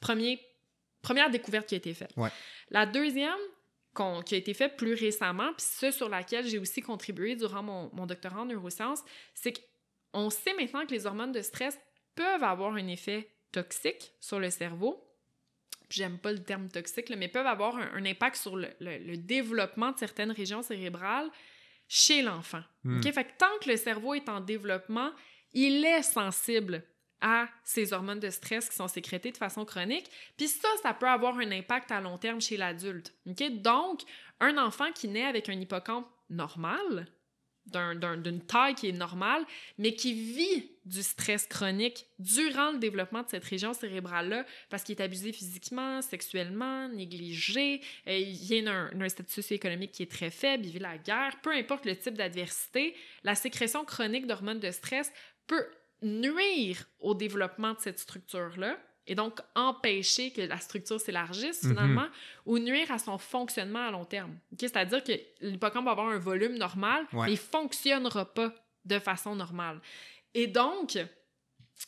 Premier, 0.00 0.40
première 1.06 1.30
découverte 1.30 1.66
qui 1.68 1.74
a 1.74 1.78
été 1.78 1.94
faite. 1.94 2.12
Ouais. 2.16 2.30
La 2.70 2.84
deuxième, 2.86 3.42
qui 4.26 4.34
a 4.34 4.38
été 4.38 4.52
faite 4.54 4.76
plus 4.76 4.94
récemment, 4.94 5.50
puis 5.56 5.64
ce 5.80 5.90
sur 5.90 6.08
laquelle 6.08 6.46
j'ai 6.46 6.58
aussi 6.58 6.80
contribué 6.82 7.34
durant 7.36 7.62
mon, 7.62 7.90
mon 7.94 8.06
doctorat 8.06 8.40
en 8.42 8.44
neurosciences, 8.44 9.02
c'est 9.34 9.54
qu'on 10.12 10.28
sait 10.30 10.54
maintenant 10.54 10.84
que 10.86 10.92
les 10.92 11.06
hormones 11.06 11.32
de 11.32 11.40
stress 11.42 11.78
peuvent 12.14 12.42
avoir 12.44 12.74
un 12.74 12.86
effet 12.88 13.20
toxique 13.52 14.12
sur 14.20 14.38
le 14.38 14.50
cerveau. 14.50 15.02
J'aime 15.88 16.18
pas 16.18 16.32
le 16.32 16.42
terme 16.42 16.68
toxique, 16.68 17.08
là, 17.08 17.16
mais 17.16 17.28
peuvent 17.28 17.46
avoir 17.46 17.76
un, 17.76 17.88
un 17.94 18.04
impact 18.04 18.36
sur 18.36 18.56
le, 18.56 18.68
le- 18.80 18.98
le 18.98 19.16
développement 19.16 19.92
de 19.92 19.98
certaines 19.98 20.32
régions 20.32 20.62
cérébrales 20.62 21.30
chez 21.88 22.20
l'enfant. 22.22 22.62
Hmm. 22.84 22.98
OK? 22.98 23.12
Fait 23.12 23.24
que 23.24 23.36
tant 23.38 23.56
que 23.62 23.70
le 23.70 23.76
cerveau 23.76 24.12
est 24.14 24.28
en 24.28 24.40
développement, 24.40 25.10
il 25.52 25.84
est 25.84 26.02
sensible 26.02 26.82
à 27.20 27.48
ces 27.64 27.92
hormones 27.92 28.20
de 28.20 28.30
stress 28.30 28.68
qui 28.68 28.76
sont 28.76 28.88
sécrétées 28.88 29.32
de 29.32 29.36
façon 29.36 29.64
chronique. 29.64 30.10
Puis 30.36 30.48
ça, 30.48 30.68
ça 30.82 30.92
peut 30.94 31.08
avoir 31.08 31.36
un 31.38 31.50
impact 31.50 31.90
à 31.90 32.00
long 32.00 32.18
terme 32.18 32.40
chez 32.40 32.56
l'adulte. 32.56 33.14
Donc, 33.26 34.02
un 34.40 34.58
enfant 34.58 34.92
qui 34.92 35.08
naît 35.08 35.24
avec 35.24 35.48
un 35.48 35.58
hippocampe 35.60 36.06
normal, 36.28 37.06
d'un- 37.66 37.96
d'un- 37.96 38.16
d'une 38.16 38.40
taille 38.44 38.76
qui 38.76 38.88
est 38.88 38.92
normale, 38.92 39.44
mais 39.76 39.94
qui 39.94 40.12
vit 40.12 40.70
du 40.84 41.02
stress 41.02 41.46
chronique 41.48 42.06
durant 42.20 42.70
le 42.70 42.78
développement 42.78 43.22
de 43.24 43.28
cette 43.28 43.44
région 43.44 43.72
cérébrale-là, 43.74 44.46
parce 44.70 44.84
qu'il 44.84 44.94
est 44.94 45.02
abusé 45.02 45.32
physiquement, 45.32 46.00
sexuellement, 46.00 46.88
négligé, 46.88 47.80
euh, 48.06 48.16
il 48.16 48.36
vient 48.36 48.62
d'un 48.62 48.90
d'un 48.92 49.08
statut 49.08 49.32
socio-économique 49.32 49.90
qui 49.90 50.04
est 50.04 50.10
très 50.10 50.30
faible, 50.30 50.64
il 50.64 50.70
vit 50.70 50.78
la 50.78 50.96
guerre, 50.96 51.40
peu 51.42 51.50
importe 51.50 51.86
le 51.86 51.96
type 51.96 52.14
d'adversité, 52.14 52.94
la 53.24 53.34
sécrétion 53.34 53.84
chronique 53.84 54.28
d'hormones 54.28 54.60
de 54.60 54.70
stress 54.70 55.10
peut 55.48 55.66
nuire 56.02 56.88
au 57.00 57.14
développement 57.14 57.72
de 57.74 57.80
cette 57.80 57.98
structure-là 57.98 58.78
et 59.08 59.14
donc 59.14 59.38
empêcher 59.54 60.32
que 60.32 60.40
la 60.42 60.58
structure 60.58 61.00
s'élargisse 61.00 61.62
Mhm. 61.62 61.70
finalement 61.70 62.06
ou 62.44 62.58
nuire 62.58 62.90
à 62.90 62.98
son 62.98 63.18
fonctionnement 63.18 63.86
à 63.86 63.90
long 63.90 64.04
terme. 64.04 64.38
Ok, 64.52 64.58
C'est-à-dire 64.60 65.02
que 65.04 65.12
l'hippocampe 65.40 65.84
va 65.84 65.92
avoir 65.92 66.08
un 66.08 66.18
volume 66.18 66.54
normal, 66.58 67.06
Ouais. 67.12 67.26
mais 67.26 67.32
il 67.32 67.38
fonctionnera 67.38 68.24
pas 68.34 68.52
de 68.84 68.98
façon 68.98 69.34
normale. 69.36 69.80
Et 70.34 70.46
donc, 70.48 70.98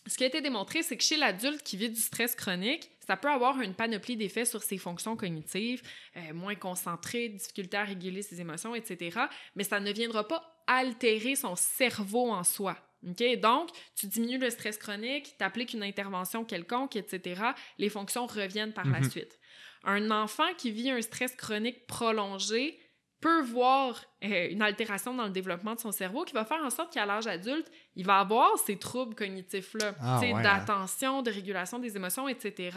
ce 0.06 0.16
qui 0.16 0.24
a 0.24 0.26
été 0.28 0.40
démontré, 0.40 0.82
c'est 0.82 0.96
que 0.96 1.02
chez 1.02 1.16
l'adulte 1.16 1.62
qui 1.62 1.76
vit 1.76 1.90
du 1.90 2.00
stress 2.00 2.34
chronique, 2.34 2.90
ça 3.06 3.16
peut 3.16 3.30
avoir 3.30 3.60
une 3.60 3.74
panoplie 3.74 4.16
d'effets 4.16 4.44
sur 4.44 4.62
ses 4.62 4.78
fonctions 4.78 5.16
cognitives, 5.16 5.82
euh, 6.16 6.32
moins 6.34 6.54
concentré, 6.54 7.28
difficulté 7.30 7.76
à 7.76 7.84
réguler 7.84 8.22
ses 8.22 8.40
émotions, 8.40 8.74
etc. 8.74 9.18
Mais 9.56 9.64
ça 9.64 9.80
ne 9.80 9.90
viendra 9.92 10.26
pas 10.28 10.62
altérer 10.66 11.34
son 11.34 11.56
cerveau 11.56 12.30
en 12.30 12.44
soi. 12.44 12.76
OK? 13.06 13.40
Donc, 13.40 13.70
tu 13.94 14.06
diminues 14.06 14.38
le 14.38 14.50
stress 14.50 14.76
chronique, 14.78 15.34
tu 15.38 15.44
appliques 15.44 15.72
une 15.74 15.82
intervention 15.82 16.44
quelconque, 16.44 16.96
etc. 16.96 17.42
Les 17.78 17.88
fonctions 17.88 18.26
reviennent 18.26 18.72
par 18.72 18.86
la 18.86 19.00
Mhm. 19.00 19.10
suite. 19.10 19.38
Un 19.84 20.10
enfant 20.10 20.52
qui 20.56 20.70
vit 20.70 20.90
un 20.90 21.00
stress 21.02 21.34
chronique 21.36 21.86
prolongé, 21.86 22.78
peut 23.20 23.42
voir 23.42 24.04
euh, 24.22 24.48
une 24.50 24.62
altération 24.62 25.12
dans 25.12 25.24
le 25.24 25.30
développement 25.30 25.74
de 25.74 25.80
son 25.80 25.90
cerveau 25.90 26.24
qui 26.24 26.34
va 26.34 26.44
faire 26.44 26.62
en 26.62 26.70
sorte 26.70 26.92
qu'à 26.92 27.04
l'âge 27.04 27.26
adulte, 27.26 27.68
il 27.96 28.06
va 28.06 28.20
avoir 28.20 28.56
ces 28.58 28.76
troubles 28.78 29.16
cognitifs-là, 29.16 29.94
Ah, 30.00 30.20
ouais, 30.20 30.32
hein. 30.34 30.40
d'attention, 30.42 31.22
de 31.22 31.30
régulation 31.32 31.80
des 31.80 31.96
émotions, 31.96 32.28
etc. 32.28 32.76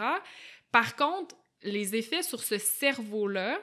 Par 0.72 0.96
contre, 0.96 1.36
les 1.62 1.96
effets 1.96 2.24
sur 2.24 2.42
ce 2.44 2.58
cerveau-là 2.58 3.60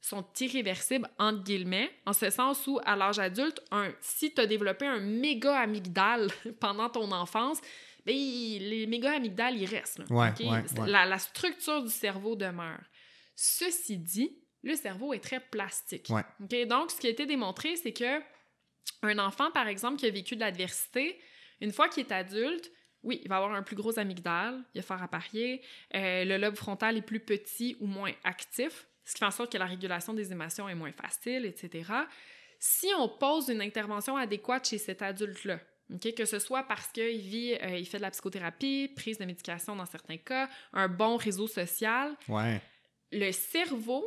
sont 0.00 0.24
irréversibles, 0.40 1.08
entre 1.18 1.42
guillemets, 1.44 1.90
en 2.06 2.12
ce 2.12 2.30
sens 2.30 2.66
où, 2.66 2.80
à 2.84 2.96
l'âge 2.96 3.18
adulte, 3.18 3.60
un, 3.70 3.92
si 4.00 4.32
tu 4.32 4.40
as 4.40 4.46
développé 4.46 4.86
un 4.86 4.98
méga 5.00 5.58
amygdale 5.58 6.28
pendant 6.60 6.88
ton 6.88 7.10
enfance, 7.12 7.60
ben, 8.06 8.14
il- 8.16 8.70
les 8.70 8.86
méga 8.86 9.12
amygdales, 9.12 9.56
ils 9.56 9.66
restent. 9.66 9.98
là, 9.98 10.04
Ouais, 10.08 10.28
ok? 10.30 10.50
ouais, 10.50 10.62
C'est- 10.66 10.78
ouais. 10.80 10.90
La, 10.90 11.04
la 11.04 11.18
structure 11.18 11.82
du 11.82 11.90
cerveau 11.90 12.34
demeure. 12.34 12.80
Ceci 13.36 13.98
dit, 13.98 14.38
le 14.62 14.74
cerveau 14.74 15.12
est 15.14 15.20
très 15.20 15.40
plastique. 15.40 16.06
Ouais. 16.10 16.22
OK? 16.42 16.66
Donc, 16.68 16.90
ce 16.90 17.00
qui 17.00 17.06
a 17.06 17.10
été 17.10 17.26
démontré, 17.26 17.76
c'est 17.76 17.92
que 17.92 18.20
un 19.02 19.18
enfant, 19.18 19.50
par 19.50 19.68
exemple, 19.68 19.96
qui 19.98 20.06
a 20.06 20.10
vécu 20.10 20.34
de 20.34 20.40
l'adversité, 20.40 21.18
une 21.60 21.72
fois 21.72 21.88
qu'il 21.88 22.04
est 22.06 22.12
adulte, 22.12 22.70
oui, 23.02 23.20
il 23.22 23.28
va 23.28 23.36
avoir 23.36 23.52
un 23.54 23.62
plus 23.62 23.76
gros 23.76 23.98
amygdale, 23.98 24.62
il 24.74 24.80
va 24.80 24.86
faire 24.86 25.02
apparier, 25.02 25.62
euh, 25.94 26.24
le 26.24 26.36
lobe 26.36 26.56
frontal 26.56 26.96
est 26.98 27.02
plus 27.02 27.20
petit 27.20 27.76
ou 27.80 27.86
moins 27.86 28.12
actif, 28.24 28.86
ce 29.04 29.14
qui 29.14 29.18
fait 29.20 29.24
en 29.24 29.30
sorte 29.30 29.52
que 29.52 29.58
la 29.58 29.66
régulation 29.66 30.12
des 30.14 30.30
émotions 30.32 30.68
est 30.68 30.74
moins 30.74 30.92
facile, 30.92 31.44
etc. 31.46 31.90
Si 32.58 32.86
on 32.98 33.08
pose 33.08 33.48
une 33.48 33.62
intervention 33.62 34.16
adéquate 34.16 34.68
chez 34.68 34.78
cet 34.78 35.02
adulte-là, 35.02 35.58
ok, 35.92 36.14
que 36.14 36.24
ce 36.24 36.38
soit 36.38 36.62
parce 36.64 36.88
qu'il 36.88 37.18
vit, 37.20 37.54
euh, 37.54 37.76
il 37.78 37.86
fait 37.86 37.96
de 37.98 38.02
la 38.02 38.10
psychothérapie, 38.10 38.92
prise 38.94 39.18
de 39.18 39.24
médication 39.24 39.74
dans 39.74 39.86
certains 39.86 40.18
cas, 40.18 40.48
un 40.72 40.88
bon 40.88 41.16
réseau 41.16 41.48
social, 41.48 42.14
Ouais. 42.28 42.60
le 43.12 43.32
cerveau 43.32 44.04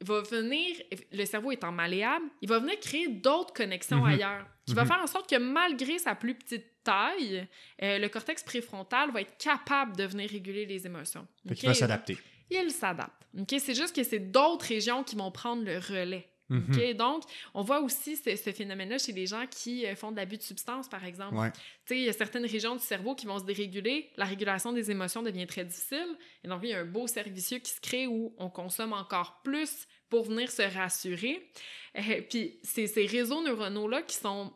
va 0.00 0.20
venir, 0.22 0.76
le 1.12 1.24
cerveau 1.24 1.50
étant 1.50 1.72
malléable, 1.72 2.26
il 2.40 2.48
va 2.48 2.60
venir 2.60 2.78
créer 2.78 3.08
d'autres 3.08 3.52
connexions 3.52 3.98
Mhm. 4.04 4.12
ailleurs, 4.12 4.46
qui 4.64 4.74
va 4.74 4.82
Mhm. 4.82 4.88
faire 4.88 5.00
en 5.02 5.06
sorte 5.08 5.28
que 5.28 5.36
malgré 5.36 5.98
sa 5.98 6.14
plus 6.14 6.36
petite 6.36 6.84
taille, 6.84 7.46
euh, 7.82 7.98
le 7.98 8.08
cortex 8.08 8.44
préfrontal 8.44 9.10
va 9.10 9.22
être 9.22 9.36
capable 9.38 9.96
de 9.96 10.04
venir 10.04 10.30
réguler 10.30 10.66
les 10.66 10.86
émotions. 10.86 11.26
Fait 11.42 11.50
Ok? 11.50 11.56
qu'il 11.58 11.68
va 11.68 11.74
s'adapter. 11.74 12.16
Il 12.50 12.70
s'adapte. 12.70 13.26
ok? 13.38 13.54
C'est 13.58 13.74
juste 13.74 13.94
que 13.94 14.02
c'est 14.02 14.18
d'autres 14.18 14.66
régions 14.66 15.04
qui 15.04 15.16
vont 15.16 15.30
prendre 15.30 15.62
le 15.64 15.78
relais. 15.78 16.28
Mhm. 16.50 16.94
Donc, 16.94 17.24
on 17.52 17.62
voit 17.62 17.80
aussi 17.80 18.16
ce, 18.16 18.34
ce 18.34 18.52
phénomène-là 18.52 18.96
chez 18.96 19.12
les 19.12 19.26
gens 19.26 19.44
qui 19.50 19.84
euh, 19.84 19.94
font 19.94 20.10
de 20.12 20.16
l'abus 20.16 20.38
de 20.38 20.42
substances, 20.42 20.88
par 20.88 21.04
exemple. 21.04 21.36
Ouais. 21.36 21.52
Il 21.90 21.98
y 22.04 22.08
a 22.08 22.12
certaines 22.14 22.46
régions 22.46 22.74
du 22.74 22.82
cerveau 22.82 23.14
qui 23.14 23.26
vont 23.26 23.38
se 23.38 23.44
déréguler, 23.44 24.10
la 24.16 24.24
régulation 24.24 24.72
des 24.72 24.90
émotions 24.90 25.22
devient 25.22 25.46
très 25.46 25.66
difficile, 25.66 26.16
et 26.42 26.48
donc 26.48 26.60
il 26.62 26.70
y 26.70 26.72
a 26.72 26.78
un 26.80 26.86
beau 26.86 27.06
cercle 27.06 27.30
vicieux 27.32 27.58
qui 27.58 27.70
se 27.70 27.80
crée 27.82 28.06
où 28.06 28.34
on 28.38 28.48
consomme 28.48 28.94
encore 28.94 29.42
plus 29.42 29.86
pour 30.08 30.24
venir 30.24 30.50
se 30.50 30.62
rassurer. 30.62 31.50
Euh, 31.98 32.22
puis 32.30 32.58
c'est 32.62 32.86
ces 32.86 33.04
réseaux 33.04 33.42
neuronaux-là 33.42 34.00
qui 34.02 34.16
sont 34.16 34.50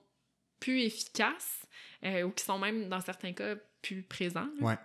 plus 0.60 0.80
efficaces, 0.80 1.66
euh, 2.04 2.22
ou 2.22 2.30
qui 2.30 2.42
sont 2.42 2.58
même, 2.58 2.88
dans 2.88 3.00
certains 3.02 3.34
cas, 3.34 3.56
plus 3.82 4.02
présents. 4.02 4.48
là. 4.60 4.66
Ouais. 4.66 4.78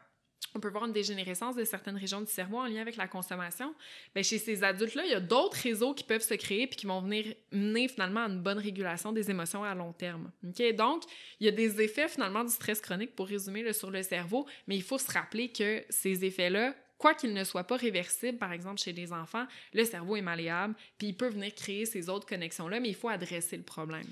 On 0.56 0.60
peut 0.60 0.70
voir 0.70 0.86
une 0.86 0.94
dégénérescence 0.94 1.56
de 1.56 1.64
certaines 1.64 1.98
régions 1.98 2.22
du 2.22 2.32
cerveau 2.32 2.58
en 2.58 2.66
lien 2.66 2.82
avec 2.82 2.96
la 2.96 3.08
consommation. 3.08 3.76
Ben, 4.16 4.24
chez 4.24 4.40
ces 4.40 4.64
adultes-là, 4.64 5.06
il 5.06 5.12
y 5.12 5.16
a 5.16 5.20
d'autres 5.20 5.58
réseaux 5.58 5.94
qui 5.94 6.04
peuvent 6.04 6.22
se 6.22 6.34
créer 6.34 6.66
puis 6.66 6.78
qui 6.78 6.86
vont 6.88 7.02
venir 7.02 7.36
mener 7.52 7.88
finalement 7.88 8.22
à 8.22 8.28
une 8.28 8.42
bonne 8.42 8.58
régulation 8.58 9.12
des 9.12 9.30
émotions 9.30 9.64
à 9.64 9.76
long 9.76 9.94
terme. 9.94 10.32
Donc, 10.42 11.04
il 11.40 11.46
y 11.46 11.48
a 11.48 11.52
des 11.52 11.82
effets 11.82 12.08
finalement 12.08 12.44
du 12.44 12.52
stress 12.52 12.82
chronique, 12.82 13.16
pour 13.16 13.28
résumer, 13.28 13.72
sur 13.74 13.92
le 13.92 14.02
cerveau, 14.02 14.48
mais 14.68 14.76
il 14.76 14.84
faut 14.84 14.98
se 14.98 15.12
rappeler 15.12 15.50
que 15.50 15.84
ces 15.90 16.26
effets-là, 16.26 16.74
quoi 16.98 17.14
qu'ils 17.14 17.34
ne 17.34 17.44
soient 17.44 17.66
pas 17.66 17.78
réversibles, 17.78 18.38
par 18.38 18.52
exemple 18.52 18.82
chez 18.82 18.94
les 18.94 19.14
enfants, 19.14 19.46
le 19.74 19.84
cerveau 19.84 20.16
est 20.16 20.22
malléable, 20.22 20.74
puis 20.98 21.10
il 21.10 21.14
peut 21.16 21.28
venir 21.28 21.54
créer 21.54 21.86
ces 21.86 22.10
autres 22.10 22.26
connexions-là, 22.26 22.80
mais 22.80 22.90
il 22.90 22.96
faut 22.96 23.10
adresser 23.10 23.58
le 23.58 23.64
problème. 23.64 24.08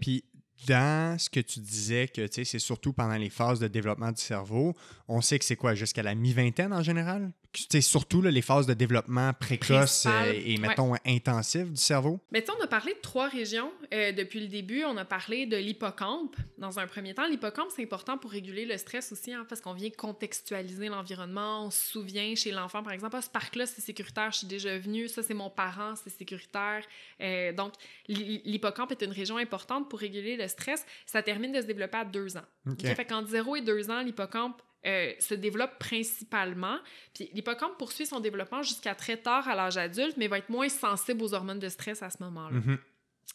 Puis 0.00 0.24
dans 0.66 1.18
ce 1.18 1.30
que 1.30 1.40
tu 1.40 1.60
disais, 1.60 2.08
que 2.08 2.26
c'est 2.30 2.58
surtout 2.58 2.92
pendant 2.92 3.16
les 3.16 3.30
phases 3.30 3.60
de 3.60 3.68
développement 3.68 4.12
du 4.12 4.20
cerveau, 4.20 4.74
on 5.06 5.20
sait 5.20 5.38
que 5.38 5.44
c'est 5.44 5.56
quoi, 5.56 5.74
jusqu'à 5.74 6.02
la 6.02 6.14
mi-vingtaine 6.14 6.72
en 6.72 6.82
général? 6.82 7.32
Sais, 7.54 7.80
surtout 7.80 8.20
là, 8.22 8.30
les 8.30 8.42
phases 8.42 8.66
de 8.66 8.74
développement 8.74 9.32
précoce 9.32 10.06
euh, 10.06 10.32
et, 10.32 10.54
ouais. 10.60 10.68
mettons, 10.68 10.92
intensif 11.06 11.64
du 11.70 11.80
cerveau. 11.80 12.20
Mais 12.30 12.42
tu 12.44 12.50
on 12.56 12.62
a 12.62 12.66
parlé 12.66 12.92
de 12.94 12.98
trois 13.00 13.28
régions 13.28 13.72
euh, 13.92 14.12
depuis 14.12 14.40
le 14.40 14.46
début. 14.48 14.84
On 14.84 14.96
a 14.96 15.04
parlé 15.04 15.46
de 15.46 15.56
l'hippocampe 15.56 16.36
dans 16.58 16.78
un 16.78 16.86
premier 16.86 17.14
temps. 17.14 17.26
L'hippocampe, 17.26 17.68
c'est 17.74 17.82
important 17.82 18.18
pour 18.18 18.30
réguler 18.30 18.64
le 18.66 18.76
stress 18.76 19.10
aussi, 19.12 19.32
hein, 19.32 19.44
parce 19.48 19.60
qu'on 19.60 19.72
vient 19.72 19.88
contextualiser 19.90 20.88
l'environnement. 20.88 21.64
On 21.66 21.70
se 21.70 21.82
souvient 21.90 22.34
chez 22.34 22.52
l'enfant, 22.52 22.82
par 22.82 22.92
exemple, 22.92 23.16
ah, 23.18 23.22
ce 23.22 23.30
parc-là, 23.30 23.66
c'est 23.66 23.80
sécuritaire, 23.80 24.30
je 24.30 24.38
suis 24.38 24.46
déjà 24.46 24.78
venu. 24.78 25.08
Ça, 25.08 25.22
c'est 25.22 25.34
mon 25.34 25.50
parent, 25.50 25.94
c'est 25.96 26.10
sécuritaire. 26.10 26.84
Euh, 27.20 27.52
donc, 27.52 27.72
l'hi- 28.08 28.42
l'hippocampe 28.44 28.92
est 28.92 29.02
une 29.02 29.12
région 29.12 29.36
importante 29.38 29.88
pour 29.88 29.98
réguler 30.00 30.36
le 30.36 30.46
stress. 30.48 30.84
Ça 31.06 31.22
termine 31.22 31.52
de 31.52 31.60
se 31.62 31.66
développer 31.66 31.96
à 31.98 32.04
deux 32.04 32.36
ans. 32.36 32.44
OK. 32.66 32.74
Ok, 32.84 32.94
Fait 32.94 33.04
qu'entre 33.06 33.28
0 33.28 33.56
et 33.56 33.62
2 33.62 33.90
ans, 33.90 34.02
l'hippocampe 34.02 34.60
euh, 34.86 35.12
se 35.18 35.34
développe 35.34 35.78
principalement. 35.78 36.78
Puis 37.14 37.30
l'hippocampe 37.32 37.76
poursuit 37.78 38.06
son 38.06 38.20
développement 38.20 38.62
jusqu'à 38.62 38.94
très 38.94 39.16
tard 39.16 39.48
à 39.48 39.54
l'âge 39.54 39.76
adulte, 39.76 40.16
mais 40.16 40.28
va 40.28 40.38
être 40.38 40.50
moins 40.50 40.68
sensible 40.68 41.22
aux 41.22 41.34
hormones 41.34 41.58
de 41.58 41.68
stress 41.68 42.02
à 42.02 42.10
ce 42.10 42.22
moment-là. 42.22 42.58
Mhm. 42.58 42.78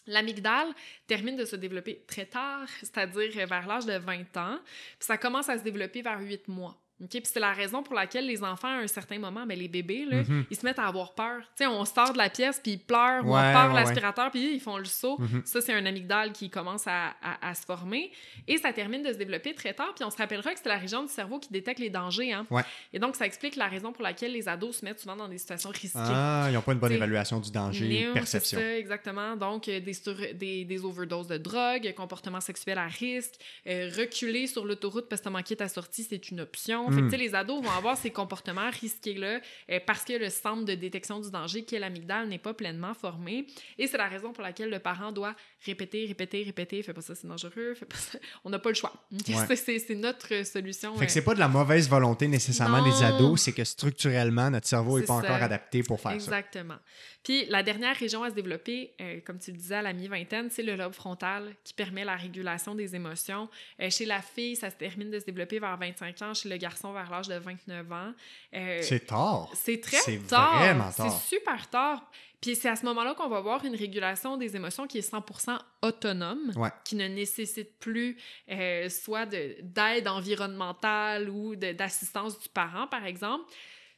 L'amygdale 0.07 0.67
termine 1.07 1.35
de 1.35 1.45
se 1.45 1.55
développer 1.55 2.03
très 2.07 2.25
tard, 2.25 2.67
c'est-à-dire 2.79 3.47
vers 3.47 3.67
l'âge 3.67 3.85
de 3.85 3.97
20 3.97 4.35
ans, 4.37 4.59
puis 4.99 5.05
ça 5.05 5.17
commence 5.17 5.47
à 5.49 5.57
se 5.57 5.63
développer 5.63 6.01
vers 6.01 6.19
8 6.19 6.47
mois. 6.49 6.82
OK? 7.03 7.09
Puis 7.09 7.21
c'est 7.25 7.39
la 7.39 7.53
raison 7.53 7.83
pour 7.83 7.95
laquelle 7.95 8.25
les 8.25 8.43
enfants, 8.43 8.67
à 8.69 8.81
un 8.81 8.87
certain 8.87 9.19
moment, 9.19 9.45
ben, 9.45 9.57
les 9.57 9.67
bébés, 9.67 10.05
là, 10.09 10.23
Mhm. 10.23 10.45
ils 10.49 10.57
se 10.57 10.65
mettent 10.65 10.79
à 10.79 10.87
avoir 10.87 11.13
peur. 11.13 11.41
Tu 11.57 11.63
sais, 11.63 11.67
on 11.67 11.83
sort 11.85 12.13
de 12.13 12.17
la 12.17 12.29
pièce, 12.29 12.59
puis 12.61 12.73
ils 12.73 12.79
pleurent, 12.79 13.25
ou 13.25 13.29
on 13.29 13.33
part 13.53 13.73
ouais, 13.73 13.79
l'aspirateur, 13.81 14.31
puis 14.31 14.55
ils 14.55 14.59
font 14.59 14.77
le 14.77 14.85
saut. 14.85 15.17
Mhm. 15.19 15.41
Ça, 15.45 15.61
c'est 15.61 15.73
un 15.73 15.85
amygdale 15.85 16.31
qui 16.31 16.49
commence 16.49 16.87
à, 16.87 17.13
à- 17.21 17.49
à 17.49 17.55
se 17.55 17.63
former. 17.65 18.11
Et 18.47 18.57
ça 18.57 18.71
termine 18.73 19.03
de 19.03 19.11
se 19.11 19.17
développer 19.17 19.53
très 19.53 19.73
tard. 19.73 19.93
Puis 19.95 20.03
on 20.05 20.09
se 20.09 20.17
rappellera 20.17 20.53
que 20.53 20.59
c'est 20.61 20.69
la 20.69 20.77
région 20.77 21.03
du 21.03 21.09
cerveau 21.09 21.39
qui 21.39 21.49
détecte 21.51 21.79
les 21.79 21.89
dangers. 21.89 22.31
Hein? 22.33 22.45
Ouais. 22.49 22.63
Et 22.93 22.99
donc, 22.99 23.15
ça 23.15 23.25
explique 23.25 23.55
la 23.55 23.67
raison 23.67 23.91
pour 23.91 24.03
laquelle 24.03 24.31
les 24.33 24.47
ados 24.47 24.77
se 24.77 24.85
mettent 24.85 24.99
souvent 24.99 25.15
dans 25.15 25.27
des 25.27 25.37
situations 25.37 25.69
risquées. 25.69 25.99
Ah, 25.99 26.47
ils 26.49 26.53
n'ont 26.53 26.61
pas 26.61 26.73
une 26.73 26.79
bonne 26.79 26.89
T'sais, 26.89 26.97
évaluation 26.97 27.39
du 27.39 27.51
danger, 27.51 27.87
Néo, 27.87 28.13
perception. 28.13 28.59
ça, 28.59 28.77
exactement. 28.77 29.35
Donc, 29.35 29.67
euh, 29.67 29.79
des, 29.79 29.93
sur- 29.93 30.15
des, 30.33 30.65
des 30.65 30.85
overdoses 30.85 31.27
de 31.27 31.37
drogue, 31.37 31.93
comportement 31.95 32.39
sexuel 32.41 32.77
à 32.77 32.87
risque, 32.87 33.33
euh, 33.67 33.89
reculer 33.97 34.47
sur 34.47 34.65
l'autoroute 34.65 35.09
parce 35.09 35.21
que 35.21 35.25
t'as 35.25 35.29
manqué 35.29 35.55
ta 35.55 35.67
sortie, 35.67 36.03
c'est 36.03 36.29
une 36.31 36.39
option. 36.41 36.87
Fait 36.93 37.01
que, 37.01 37.05
Mm. 37.07 37.09
sais, 37.11 37.17
les 37.17 37.35
ados 37.35 37.63
vont 37.63 37.71
avoir 37.71 37.97
ces 37.97 38.09
comportements 38.11 38.69
risqués-là 38.69 39.39
euh, 39.71 39.79
parce 39.85 40.03
que 40.03 40.13
le 40.13 40.29
centre 40.29 40.65
de 40.65 40.73
détection 40.75 41.19
du 41.19 41.29
danger, 41.31 41.63
qui 41.63 41.75
est 41.75 41.79
l'amygdale, 41.79 42.27
n'est 42.27 42.37
pas 42.37 42.53
pleinement 42.53 42.93
formé. 42.93 43.47
Et 43.77 43.87
c'est 43.87 43.97
la 43.97 44.07
raison 44.07 44.33
pour 44.33 44.43
laquelle 44.43 44.69
le 44.69 44.79
parent 44.79 45.11
doit 45.11 45.35
répéter, 45.65 46.05
répéter, 46.05 46.43
répéter. 46.43 46.81
Fais 46.83 46.93
pas 46.93 47.01
ça, 47.01 47.15
c'est 47.15 47.27
dangereux. 47.27 47.73
Fais 47.75 47.85
pas 47.85 47.97
ça. 47.97 48.17
On 48.43 48.49
n'a 48.49 48.59
pas 48.59 48.69
le 48.69 48.75
choix. 48.75 48.93
Ouais. 49.11 49.55
C'est- 49.55 49.93
notre 49.95 50.45
solution. 50.45 50.93
Fait 50.95 51.05
que 51.05 51.11
euh, 51.11 51.13
c'est 51.13 51.23
pas 51.23 51.33
de 51.33 51.39
la 51.39 51.47
mauvaise 51.47 51.87
volonté 51.89 52.27
nécessairement 52.27 52.83
des 52.83 53.03
ados, 53.03 53.41
c'est 53.41 53.51
que 53.53 53.63
structurellement, 53.63 54.49
notre 54.49 54.67
cerveau 54.67 54.99
n'est 54.99 55.05
pas 55.05 55.21
ça. 55.21 55.27
encore 55.27 55.43
adapté 55.43 55.83
pour 55.83 55.99
faire 55.99 56.11
ça. 56.11 56.15
Exactement. 56.15 56.75
Puis 57.23 57.45
la 57.45 57.63
dernière 57.63 57.95
région 57.95 58.23
à 58.23 58.29
se 58.29 58.35
développer, 58.35 58.91
euh, 58.99 59.21
comme 59.25 59.39
tu 59.39 59.51
le 59.51 59.57
disais 59.57 59.75
à 59.75 59.81
la 59.81 59.93
mi-vingtaine, 59.93 60.49
c'est 60.49 60.63
le 60.63 60.75
lobe 60.75 60.93
frontal 60.93 61.55
qui 61.63 61.73
permet 61.73 62.03
la 62.03 62.17
régulation 62.17 62.75
des 62.75 62.95
émotions. 62.95 63.47
Euh, 63.81 63.89
chez 63.89 64.05
la 64.05 64.21
fille, 64.21 64.57
ça 64.57 64.69
se 64.69 64.75
termine 64.75 65.09
de 65.09 65.19
se 65.19 65.25
développer 65.25 65.59
vers 65.59 65.77
25 65.77 66.21
ans, 66.21 66.33
chez 66.33 66.49
le 66.49 66.57
garçon 66.57 66.82
vers 66.91 67.09
l'âge 67.09 67.27
de 67.27 67.35
29 67.35 67.91
ans. 67.91 68.11
Euh, 68.53 68.79
C'est 68.81 69.05
tard. 69.05 69.49
c'est 69.53 69.79
très 69.79 69.97
c'est 69.97 70.17
tard. 70.27 70.59
vraiment 70.59 70.91
tard. 70.91 71.09
C'est 71.11 71.35
super 71.37 71.69
tard. 71.69 72.09
Puis 72.41 72.55
c'est 72.57 72.67
à 72.67 72.75
ce 72.75 72.83
moment-là 72.87 73.13
qu'on 73.13 73.29
va 73.29 73.39
voir 73.39 73.63
une 73.63 73.75
régulation 73.75 74.35
des 74.35 74.57
émotions 74.57 74.85
qui 74.85 74.97
est 74.97 75.01
100% 75.09 75.57
autonome, 75.81 76.51
Ouais. 76.57 76.69
qui 76.83 76.97
ne 76.97 77.07
nécessite 77.07 77.79
plus 77.79 78.17
euh, 78.51 78.89
soit 78.89 79.25
de- 79.25 79.55
d'aide 79.61 80.09
environnementale 80.09 81.29
ou 81.29 81.55
d'assistance 81.55 82.37
du 82.39 82.49
parent, 82.49 82.87
par 82.87 83.05
exemple. 83.05 83.45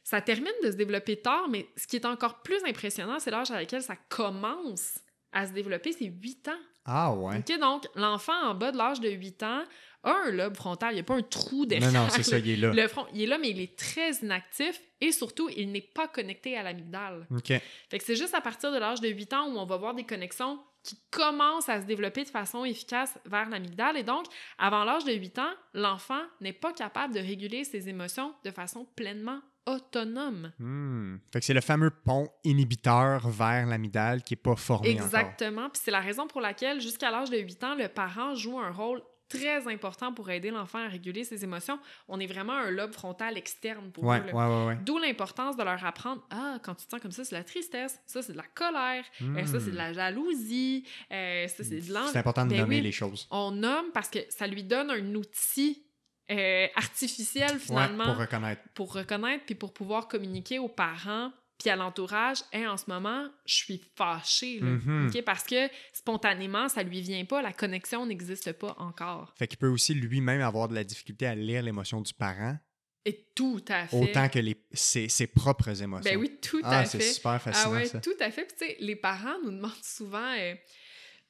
Ça 0.04 0.20
termine 0.20 0.52
de 0.62 0.70
se 0.70 0.76
développer 0.76 1.16
tard, 1.16 1.48
mais 1.48 1.66
ce 1.76 1.88
qui 1.88 1.96
est 1.96 2.06
encore 2.06 2.42
plus 2.42 2.62
impressionnant, 2.64 3.18
c'est 3.18 3.32
l'âge 3.32 3.50
à 3.50 3.54
laquelle 3.56 3.82
ça 3.82 3.96
commence 4.08 5.00
à 5.32 5.46
se 5.48 5.52
développer, 5.52 5.92
c'est 5.92 6.06
8 6.06 6.46
ans. 6.48 6.60
Ah 6.84 7.12
ouais. 7.12 7.38
OK, 7.38 7.58
donc 7.58 7.86
l'enfant 7.96 8.40
en 8.50 8.54
bas 8.54 8.70
de 8.70 8.76
l'âge 8.78 9.00
de 9.00 9.10
8 9.10 9.42
ans 9.42 9.64
un 10.06 10.30
lobe 10.30 10.54
frontal, 10.54 10.92
il 10.92 10.94
n'y 10.94 11.00
a 11.00 11.04
pas 11.04 11.16
un 11.16 11.22
trou 11.22 11.66
derrière. 11.66 11.92
Non, 11.92 12.04
non, 12.04 12.08
c'est 12.10 12.22
ça, 12.22 12.38
il 12.38 12.48
est 12.48 12.56
là. 12.56 12.72
Le 12.72 12.88
front, 12.88 13.06
il 13.12 13.22
est 13.22 13.26
là, 13.26 13.38
mais 13.38 13.50
il 13.50 13.60
est 13.60 13.76
très 13.76 14.12
inactif 14.22 14.80
et 15.00 15.12
surtout, 15.12 15.50
il 15.56 15.72
n'est 15.72 15.88
pas 15.94 16.08
connecté 16.08 16.56
à 16.56 16.62
l'amygdale. 16.62 17.26
OK. 17.30 17.48
Fait 17.48 17.98
que 17.98 18.04
c'est 18.04 18.16
juste 18.16 18.34
à 18.34 18.40
partir 18.40 18.72
de 18.72 18.78
l'âge 18.78 19.00
de 19.00 19.08
8 19.08 19.32
ans 19.34 19.48
où 19.48 19.58
on 19.58 19.66
va 19.66 19.76
voir 19.76 19.94
des 19.94 20.04
connexions 20.04 20.58
qui 20.82 20.98
commencent 21.10 21.68
à 21.68 21.80
se 21.80 21.86
développer 21.86 22.22
de 22.22 22.28
façon 22.28 22.64
efficace 22.64 23.18
vers 23.26 23.48
l'amygdale. 23.48 23.96
Et 23.96 24.04
donc, 24.04 24.26
avant 24.58 24.84
l'âge 24.84 25.04
de 25.04 25.12
8 25.12 25.38
ans, 25.40 25.52
l'enfant 25.74 26.22
n'est 26.40 26.52
pas 26.52 26.72
capable 26.72 27.12
de 27.12 27.20
réguler 27.20 27.64
ses 27.64 27.88
émotions 27.88 28.32
de 28.44 28.52
façon 28.52 28.86
pleinement 28.94 29.40
autonome. 29.66 30.52
Hmm. 30.60 31.16
Fait 31.32 31.40
que 31.40 31.44
c'est 31.44 31.54
le 31.54 31.60
fameux 31.60 31.90
pont 31.90 32.28
inhibiteur 32.44 33.28
vers 33.28 33.66
l'amygdale 33.66 34.22
qui 34.22 34.34
n'est 34.34 34.40
pas 34.40 34.54
formé 34.54 34.92
encore. 34.92 35.06
Exactement. 35.06 35.68
Puis 35.70 35.82
c'est 35.84 35.90
la 35.90 36.00
raison 36.00 36.28
pour 36.28 36.40
laquelle, 36.40 36.80
jusqu'à 36.80 37.10
l'âge 37.10 37.30
de 37.30 37.38
8 37.38 37.64
ans, 37.64 37.74
le 37.74 37.88
parent 37.88 38.36
joue 38.36 38.60
un 38.60 38.70
rôle 38.70 39.02
très 39.28 39.66
important 39.72 40.12
pour 40.12 40.30
aider 40.30 40.50
l'enfant 40.50 40.78
à 40.78 40.88
réguler 40.88 41.24
ses 41.24 41.42
émotions. 41.44 41.78
On 42.08 42.20
est 42.20 42.26
vraiment 42.26 42.52
un 42.54 42.70
lobe 42.70 42.92
frontal 42.92 43.36
externe 43.36 43.90
pour 43.90 44.04
Ouais, 44.04 44.20
eux. 44.20 44.34
ouais, 44.34 44.66
ouais. 44.66 44.78
D'où 44.84 44.98
l'importance 44.98 45.56
de 45.56 45.62
leur 45.62 45.84
apprendre 45.84 46.22
Ah, 46.30 46.58
quand 46.62 46.74
tu 46.74 46.86
te 46.86 46.90
sens 46.90 47.00
comme 47.00 47.12
ça, 47.12 47.24
c'est 47.24 47.34
de 47.34 47.40
la 47.40 47.44
tristesse, 47.44 47.98
ça, 48.06 48.22
c'est 48.22 48.32
de 48.32 48.38
la 48.38 48.44
colère, 48.54 49.04
euh, 49.22 49.46
ça, 49.46 49.60
c'est 49.60 49.70
de 49.72 49.76
la 49.76 49.92
jalousie, 49.92 50.86
euh, 51.12 51.48
ça, 51.48 51.64
c'est 51.64 51.80
de 51.80 51.92
l'envie. 51.92 52.08
Hmm. 52.08 52.12
C'est 52.12 52.18
important 52.18 52.44
de 52.46 52.50
Ben 52.50 52.60
nommer 52.60 52.76
oui. 52.76 52.82
les 52.82 52.92
choses. 52.92 53.26
On 53.30 53.50
nomme 53.50 53.86
parce 53.92 54.08
que 54.08 54.18
ça 54.30 54.46
lui 54.46 54.62
donne 54.62 54.90
un 54.90 55.14
outil 55.14 55.82
euh, 56.30 56.66
artificiel, 56.74 57.58
finalement, 57.58 58.04
pour 58.04 58.16
reconnaître. 58.18 58.62
pour 58.74 58.92
reconnaître 58.92 59.44
puis 59.44 59.54
pour 59.54 59.72
pouvoir 59.72 60.08
communiquer 60.08 60.58
aux 60.58 60.68
parents 60.68 61.30
puis 61.58 61.70
à 61.70 61.76
l'entourage, 61.76 62.38
Hey, 62.52 62.66
en 62.66 62.76
ce 62.76 62.84
moment, 62.88 63.28
je 63.46 63.54
suis 63.54 63.82
fâchée, 63.96 64.60
là. 64.60 64.66
Mhm. 64.66 65.10
Parce 65.24 65.44
que 65.44 65.68
spontanément, 65.92 66.68
ça 66.68 66.82
lui 66.82 67.00
vient 67.00 67.24
pas, 67.24 67.42
la 67.42 67.52
connexion 67.52 68.04
n'existe 68.06 68.52
pas 68.52 68.74
encore. 68.78 69.32
Fait 69.38 69.46
qu'il 69.46 69.58
peut 69.58 69.68
aussi 69.68 69.94
lui-même 69.94 70.40
avoir 70.42 70.68
de 70.68 70.74
la 70.74 70.84
difficulté 70.84 71.26
à 71.26 71.34
lire 71.34 71.62
l'émotion 71.62 72.00
du 72.00 72.12
parent, 72.12 72.56
Et 73.04 73.26
tout 73.34 73.64
à 73.68 73.86
fait. 73.86 73.96
autant 73.96 74.28
que 74.28 74.38
les, 74.38 74.56
ses, 74.72 75.08
ses 75.08 75.26
propres 75.26 75.82
émotions. 75.82 76.10
Ben 76.10 76.18
oui, 76.18 76.38
tout 76.42 76.60
ah, 76.64 76.80
à 76.80 76.84
c'est 76.84 76.98
fait. 76.98 77.12
super 77.12 77.40
fascinant, 77.40 77.70
Ah 77.74 77.78
ouais, 77.78 77.86
ça. 77.86 78.00
tout 78.00 78.14
à 78.20 78.30
fait. 78.30 78.44
Puis 78.44 78.56
tu 78.58 78.66
sais, 78.66 78.76
les 78.80 78.96
parents 78.96 79.36
nous 79.44 79.50
demandent 79.52 79.72
souvent 79.82 80.32
euh, 80.38 80.54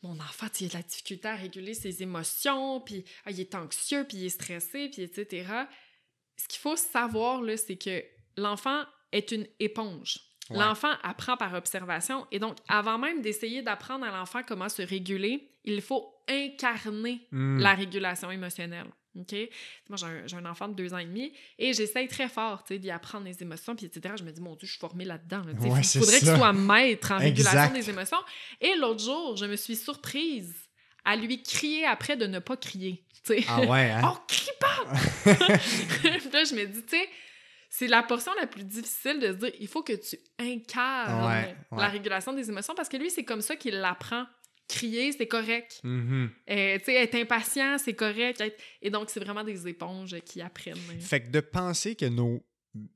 mon 0.02 0.18
enfant, 0.20 0.46
il 0.60 0.66
a 0.66 0.68
de 0.70 0.74
la 0.74 0.82
difficulté 0.82 1.28
à 1.28 1.34
réguler 1.36 1.74
ses 1.74 2.02
émotions, 2.02 2.80
puis 2.80 3.04
ah, 3.24 3.30
il 3.30 3.40
est 3.40 3.54
anxieux, 3.54 4.04
puis 4.08 4.18
il 4.18 4.26
est 4.26 4.30
stressé, 4.30 4.88
puis 4.88 5.02
etc. 5.02 5.46
Ce 6.36 6.46
qu'il 6.48 6.60
faut 6.60 6.76
savoir, 6.76 7.42
là, 7.42 7.56
c'est 7.56 7.76
que 7.76 8.04
l'enfant 8.36 8.84
est 9.16 9.32
une 9.32 9.46
éponge. 9.60 10.18
Ouais. 10.50 10.58
L'enfant 10.58 10.92
apprend 11.02 11.36
par 11.36 11.54
observation 11.54 12.26
et 12.30 12.38
donc, 12.38 12.56
avant 12.68 12.98
même 12.98 13.20
d'essayer 13.20 13.62
d'apprendre 13.62 14.04
à 14.06 14.10
l'enfant 14.16 14.42
comment 14.46 14.68
se 14.68 14.82
réguler, 14.82 15.50
il 15.64 15.80
faut 15.82 16.14
incarner 16.28 17.26
Hmm. 17.32 17.58
la 17.58 17.74
régulation 17.74 18.30
émotionnelle. 18.30 18.86
OK? 19.18 19.34
Moi, 19.88 19.96
j'ai 20.26 20.36
un, 20.36 20.44
enfant 20.44 20.68
de 20.68 20.74
deux 20.74 20.92
ans 20.92 20.98
et 20.98 21.06
demi 21.06 21.32
et 21.58 21.72
j'essaye 21.72 22.06
très 22.06 22.28
fort 22.28 22.62
d'y 22.68 22.90
apprendre 22.90 23.24
les 23.24 23.42
émotions, 23.42 23.74
puis 23.74 23.86
etc. 23.86 24.14
Je 24.18 24.22
me 24.24 24.30
dis, 24.30 24.40
mon 24.42 24.54
Dieu, 24.56 24.66
je 24.66 24.72
suis 24.72 24.78
formée 24.80 25.06
là-dedans. 25.06 25.38
là. 25.42 25.52
Ouais, 25.54 25.80
Il 25.80 25.98
faudrait 26.00 26.18
qu'il 26.18 26.28
soit 26.36 26.52
maître 26.52 27.12
en 27.12 27.18
régulation 27.18 27.72
des 27.72 27.88
émotions. 27.90 28.18
Et 28.60 28.74
l'autre 28.76 29.02
jour, 29.02 29.36
je 29.36 29.46
me 29.46 29.56
suis 29.56 29.74
surprise 29.76 30.54
à 31.04 31.16
lui 31.16 31.42
crier 31.42 31.86
après 31.86 32.16
de 32.16 32.26
ne 32.26 32.40
pas 32.40 32.56
crier. 32.58 33.04
tu 33.24 33.34
sais. 33.40 33.44
Ah 33.48 33.60
ouais, 33.62 33.90
hein? 33.90 34.02
Oh, 34.14 34.18
crie 34.28 34.50
pas! 34.60 34.84
Là, 36.32 36.44
je 36.44 36.54
me 36.54 36.66
dis, 36.66 36.82
tu 36.84 36.90
sais, 36.96 37.08
c'est 37.78 37.86
la 37.88 38.02
portion 38.02 38.32
la 38.40 38.46
plus 38.46 38.64
difficile 38.64 39.18
de 39.20 39.26
se 39.28 39.32
dire, 39.38 39.52
il 39.60 39.68
faut 39.68 39.82
que 39.82 39.92
tu 39.92 40.16
incarnes 40.38 41.26
Ouais, 41.26 41.56
ouais. 41.72 41.78
la 41.82 41.88
régulation 41.88 42.32
des 42.32 42.48
émotions 42.48 42.74
parce 42.74 42.88
que 42.88 42.96
lui, 42.96 43.10
c'est 43.10 43.24
comme 43.24 43.40
ça 43.42 43.56
qu'il 43.56 43.74
l'apprend. 43.74 44.24
Crier, 44.68 45.12
c'est 45.12 45.28
correct. 45.28 45.80
Euh, 45.84 46.28
tu 46.78 46.84
sais, 46.86 46.94
être 46.94 47.14
impatient, 47.14 47.76
c'est 47.78 47.94
correct. 47.94 48.40
Être- 48.40 48.60
Et 48.82 48.90
donc, 48.90 49.10
c'est 49.10 49.20
vraiment 49.20 49.44
des 49.44 49.68
éponges 49.68 50.16
qui 50.24 50.40
apprennent. 50.40 50.74
Fait 50.98 51.20
que 51.22 51.28
de 51.30 51.38
penser 51.40 51.94
que 51.94 52.06
nos, 52.06 52.44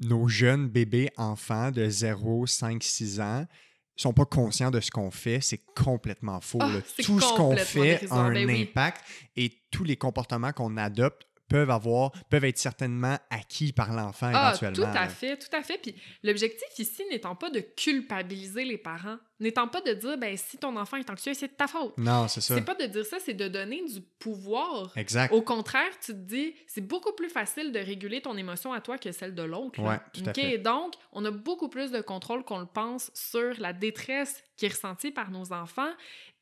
nos 0.00 0.26
jeunes 0.26 0.68
bébés 0.68 1.10
enfants 1.16 1.70
de 1.70 1.88
0, 1.88 2.46
5, 2.46 2.82
6 2.82 3.20
ans 3.20 3.46
sont 3.94 4.12
pas 4.12 4.24
conscients 4.24 4.70
de 4.72 4.80
ce 4.80 4.90
qu'on 4.90 5.10
fait, 5.12 5.40
c'est 5.42 5.62
complètement 5.76 6.40
faux. 6.40 6.58
Ah, 6.60 6.72
Tout 7.04 7.20
ce 7.20 7.34
qu'on 7.36 7.56
fait 7.56 8.10
a 8.10 8.14
un 8.16 8.32
ben 8.32 8.46
oui. 8.48 8.62
impact 8.62 9.04
et 9.36 9.52
tous 9.70 9.84
les 9.84 9.96
comportements 9.96 10.52
qu'on 10.52 10.76
adopte 10.76 11.26
peuvent 11.50 11.70
avoir, 11.70 12.12
peuvent 12.30 12.44
être 12.44 12.58
certainement 12.58 13.18
acquis 13.28 13.72
par 13.72 13.92
l'enfant 13.92 14.30
Ah, 14.32 14.50
éventuellement. 14.56 14.92
tout 14.92 14.98
à 14.98 15.08
fait, 15.08 15.36
tout 15.36 15.54
à 15.54 15.62
fait. 15.62 15.78
Puis 15.78 15.94
l'objectif 16.22 16.68
ici 16.78 17.02
n'étant 17.10 17.34
pas 17.34 17.50
de 17.50 17.58
culpabiliser 17.60 18.64
les 18.64 18.78
parents, 18.78 19.18
n'étant 19.40 19.66
pas 19.68 19.80
de 19.80 19.92
dire, 19.92 20.16
ben 20.16 20.36
si 20.36 20.56
ton 20.58 20.76
enfant 20.76 20.96
est 20.96 21.10
anxieux, 21.10 21.34
c'est 21.34 21.48
de 21.48 21.52
ta 21.52 21.66
faute. 21.66 21.98
Non, 21.98 22.28
c'est 22.28 22.40
ça. 22.40 22.54
C'est 22.54 22.64
pas 22.64 22.76
de 22.76 22.86
dire 22.86 23.04
ça, 23.04 23.18
c'est 23.18 23.34
de 23.34 23.48
donner 23.48 23.82
du 23.84 24.00
pouvoir. 24.18 24.92
Exact. 24.96 25.32
Au 25.32 25.42
contraire, 25.42 25.90
tu 26.04 26.12
te 26.12 26.18
dis, 26.18 26.54
c'est 26.68 26.86
beaucoup 26.86 27.12
plus 27.12 27.28
facile 27.28 27.72
de 27.72 27.78
réguler 27.80 28.20
ton 28.22 28.36
émotion 28.36 28.72
à 28.72 28.80
toi 28.80 28.96
que 28.96 29.10
celle 29.10 29.34
de 29.34 29.42
l'autre. 29.42 29.80
Ouais, 29.82 29.98
tout 30.12 30.22
à 30.26 30.32
fait. 30.32 30.58
Donc, 30.58 30.94
on 31.12 31.24
a 31.24 31.30
beaucoup 31.32 31.68
plus 31.68 31.90
de 31.90 32.00
contrôle 32.00 32.44
qu'on 32.44 32.60
le 32.60 32.66
pense 32.66 33.10
sur 33.14 33.54
la 33.58 33.72
détresse 33.72 34.42
qui 34.56 34.66
est 34.66 34.70
ressentie 34.70 35.10
par 35.10 35.30
nos 35.30 35.52
enfants 35.52 35.90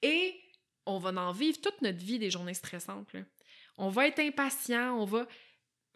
et 0.02 0.34
on 0.86 0.98
va 0.98 1.10
en 1.10 1.32
vivre 1.32 1.58
toute 1.60 1.80
notre 1.82 1.98
vie 1.98 2.18
des 2.18 2.30
journées 2.30 2.54
stressantes. 2.54 3.12
là. 3.14 3.20
On 3.78 3.88
va 3.88 4.06
être 4.08 4.18
impatient, 4.20 4.94
on 4.98 5.04
va. 5.04 5.26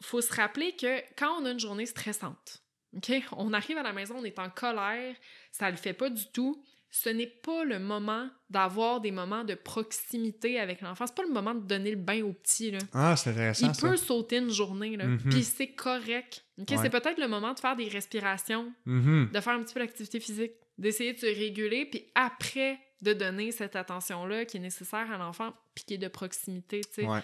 faut 0.03 0.21
se 0.21 0.33
rappeler 0.35 0.73
que 0.73 1.01
quand 1.17 1.41
on 1.41 1.45
a 1.45 1.51
une 1.53 1.61
journée 1.61 1.87
stressante, 1.87 2.63
OK? 2.97 3.13
On 3.37 3.53
arrive 3.53 3.79
à 3.79 3.83
la 3.83 3.93
maison, 3.93 4.17
on 4.19 4.25
est 4.25 4.39
en 4.39 4.51
colère, 4.51 5.15
ça 5.53 5.71
le 5.71 5.77
fait 5.77 5.93
pas 5.93 6.11
du 6.11 6.27
tout. 6.33 6.63
Ce 6.95 7.09
n'est 7.09 7.27
pas 7.27 7.65
le 7.65 7.79
moment 7.79 8.29
d'avoir 8.51 9.01
des 9.01 9.13
moments 9.13 9.45
de 9.45 9.55
proximité 9.55 10.59
avec 10.61 10.83
l'enfant. 10.83 11.07
C'est 11.07 11.15
pas 11.15 11.23
le 11.23 11.33
moment 11.33 11.55
de 11.55 11.61
donner 11.61 11.91
le 11.91 11.97
bain 11.97 12.23
au 12.23 12.33
petit, 12.35 12.71
là. 12.71 12.79
Ah, 12.93 13.17
c'est 13.17 13.31
intéressant. 13.31 13.69
Il 13.69 13.75
ça. 13.75 13.89
peut 13.89 13.97
sauter 13.97 14.37
une 14.39 14.51
journée, 14.51 14.97
là. 14.99 15.07
Mhm. 15.07 15.19
Puis 15.31 15.43
c'est 15.43 15.69
correct. 15.69 16.45
OK? 16.61 16.69
Ouais. 16.71 16.77
C'est 16.77 16.91
peut-être 16.91 17.19
le 17.19 17.29
moment 17.29 17.55
de 17.55 17.61
faire 17.61 17.77
des 17.77 17.89
respirations, 17.89 18.73
Mhm. 18.85 19.31
de 19.33 19.41
faire 19.41 19.55
un 19.55 19.63
petit 19.63 19.73
peu 19.73 19.81
d'activité 19.81 20.21
physique, 20.21 20.53
d'essayer 20.77 21.15
de 21.15 21.19
se 21.19 21.27
réguler, 21.27 21.87
puis 21.87 22.05
après 22.15 22.79
de 23.01 23.13
donner 23.15 23.53
cette 23.53 23.75
attention-là 23.75 24.45
qui 24.45 24.59
est 24.59 24.61
nécessaire 24.61 25.11
à 25.11 25.17
l'enfant, 25.17 25.55
puis 25.75 25.85
qui 25.85 25.95
est 25.95 25.99
de 25.99 26.09
proximité, 26.09 26.83
tu 26.83 26.93
sais. 27.03 27.07
Ouais, 27.07 27.21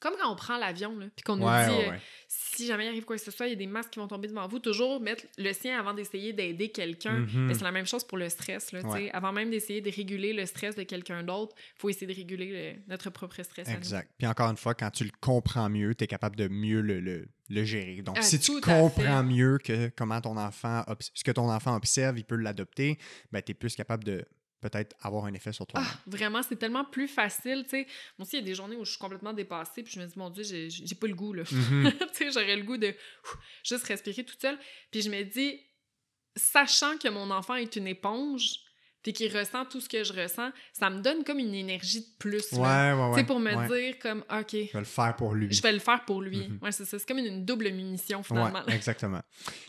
Comme 0.00 0.14
quand 0.20 0.32
on 0.32 0.36
prend 0.36 0.56
l'avion, 0.58 0.96
puis 1.14 1.22
qu'on 1.24 1.36
nous 1.36 1.42
dit, 1.44 1.48
ouais, 1.48 1.86
euh, 1.88 1.90
ouais. 1.90 2.00
si 2.26 2.66
jamais 2.66 2.86
il 2.86 2.88
arrive 2.88 3.04
quoi 3.04 3.16
que 3.16 3.22
ce 3.22 3.30
soit, 3.30 3.46
il 3.46 3.50
y 3.50 3.52
a 3.52 3.56
des 3.56 3.66
masques 3.66 3.90
qui 3.90 3.98
vont 3.98 4.08
tomber 4.08 4.28
devant 4.28 4.48
vous, 4.48 4.58
toujours 4.58 4.98
mettre 5.00 5.24
le 5.36 5.52
sien 5.52 5.78
avant 5.78 5.92
d'essayer 5.92 6.32
d'aider 6.32 6.70
quelqu'un. 6.70 7.18
Mhm. 7.20 7.46
Mais 7.46 7.54
c'est 7.54 7.64
la 7.64 7.70
même 7.70 7.86
chose 7.86 8.04
pour 8.04 8.16
le 8.18 8.28
stress, 8.30 8.72
là. 8.72 8.80
Avant 9.12 9.32
même 9.32 9.50
d'essayer 9.50 9.80
de 9.82 9.90
réguler 9.90 10.32
le 10.32 10.46
stress 10.46 10.74
de 10.74 10.82
quelqu'un 10.84 11.22
d'autre, 11.22 11.54
il 11.76 11.80
faut 11.80 11.88
essayer 11.90 12.06
de 12.06 12.14
réguler 12.14 12.46
le- 12.76 12.82
notre 12.88 13.10
propre 13.10 13.42
stress. 13.42 13.68
Exact. 13.68 14.10
Puis 14.18 14.26
encore 14.26 14.50
une 14.50 14.56
fois, 14.56 14.74
quand 14.74 14.90
tu 14.90 15.04
le 15.04 15.10
comprends 15.20 15.68
mieux, 15.68 15.94
tu 15.94 16.04
es 16.04 16.06
capable 16.06 16.36
de 16.36 16.48
mieux 16.48 16.80
le, 16.80 17.00
le- 17.00 17.28
le 17.50 17.64
gérer. 17.64 18.00
Donc, 18.02 18.16
Ah, 18.18 18.22
si 18.22 18.38
tu 18.40 18.60
comprends 18.60 19.22
mieux 19.22 19.58
que 19.58 19.90
comment 19.96 20.20
ton 20.20 20.36
enfant 20.36 20.84
ce 21.14 21.22
que 21.24 21.32
ton 21.32 21.50
enfant 21.50 21.74
observe, 21.76 22.18
il 22.18 22.24
peut 22.24 22.36
l'adopter, 22.36 22.96
ben, 23.32 23.42
tu 23.42 23.50
es 23.52 23.54
plus 23.54 23.74
capable 23.74 24.04
de 24.04 24.24
peut-être 24.60 24.96
avoir 25.00 25.24
un 25.24 25.34
effet 25.34 25.52
sur 25.52 25.66
toi. 25.66 25.80
Ah, 25.82 25.98
vraiment, 26.06 26.42
c'est 26.42 26.56
tellement 26.56 26.84
plus 26.84 27.08
facile, 27.08 27.64
tu 27.64 27.70
sais. 27.70 27.86
Moi 28.18 28.26
aussi, 28.26 28.36
il 28.36 28.40
y 28.40 28.42
a 28.42 28.46
des 28.46 28.54
journées 28.54 28.76
où 28.76 28.84
je 28.84 28.90
suis 28.90 28.98
complètement 28.98 29.32
dépassée, 29.32 29.82
puis 29.82 29.92
je 29.92 30.00
me 30.00 30.06
dis, 30.06 30.18
mon 30.18 30.30
Dieu, 30.30 30.44
j'ai 30.44 30.94
pas 30.94 31.06
le 31.06 31.14
goût, 31.14 31.32
là. 31.32 31.44
Mhm. 31.50 31.92
tu 31.98 32.06
sais, 32.12 32.30
j'aurais 32.30 32.56
le 32.56 32.62
goût 32.62 32.76
de 32.76 32.88
ouf, 32.88 33.38
juste 33.64 33.84
respirer 33.84 34.24
toute 34.24 34.40
seule. 34.40 34.58
Puis 34.90 35.02
je 35.02 35.10
me 35.10 35.22
dis, 35.22 35.60
sachant 36.36 36.98
que 36.98 37.08
mon 37.08 37.30
enfant 37.30 37.54
est 37.54 37.74
une 37.76 37.86
éponge, 37.86 38.60
puis 39.02 39.12
qu'il 39.12 39.36
ressent 39.36 39.64
tout 39.64 39.80
ce 39.80 39.88
que 39.88 40.04
je 40.04 40.12
ressens, 40.12 40.50
ça 40.72 40.90
me 40.90 41.00
donne 41.00 41.24
comme 41.24 41.38
une 41.38 41.54
énergie 41.54 42.00
de 42.00 42.06
plus, 42.18 42.52
Ouais, 42.52 42.58
ouais, 42.58 42.92
ouais. 42.94 43.10
Tu 43.14 43.20
sais, 43.20 43.24
pour 43.26 43.40
me 43.40 43.50
dire 43.68 43.98
comme, 43.98 44.24
OK, 44.30 44.50
Je 44.52 44.72
vais 44.72 44.78
le 44.78 44.84
faire 44.84 45.16
pour 45.16 45.34
lui. 45.34 45.52
je 45.52 45.62
vais 45.62 45.72
le 45.72 45.78
faire 45.78 46.04
pour 46.04 46.20
lui. 46.22 46.48
Mhm. 46.48 46.58
Ouais, 46.62 46.72
c'est 46.72 46.84
ça. 46.84 46.98
C'est 46.98 47.06
comme 47.08 47.18
une, 47.18 47.26
une 47.26 47.44
double 47.44 47.70
munition, 47.70 48.22
finalement. 48.22 48.64
Exactement. 48.66 49.20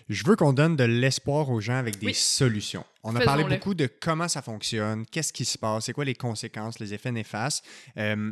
Je 0.09 0.23
veux 0.25 0.35
qu'on 0.35 0.53
donne 0.53 0.75
de 0.75 0.83
l'espoir 0.83 1.49
aux 1.49 1.61
gens 1.61 1.77
avec 1.77 1.97
des 1.99 2.07
Oui. 2.07 2.13
solutions. 2.13 2.85
On 3.03 3.15
a 3.15 3.21
parlé 3.21 3.43
beaucoup 3.43 3.73
de 3.73 3.87
comment 3.99 4.27
ça 4.27 4.41
fonctionne, 4.41 5.05
qu'est-ce 5.07 5.33
qui 5.33 5.45
se 5.45 5.57
passe, 5.57 5.85
c'est 5.85 5.93
quoi 5.93 6.05
les 6.05 6.15
conséquences, 6.15 6.79
les 6.79 6.93
effets 6.93 7.11
néfastes. 7.11 7.65
Euh, 7.97 8.31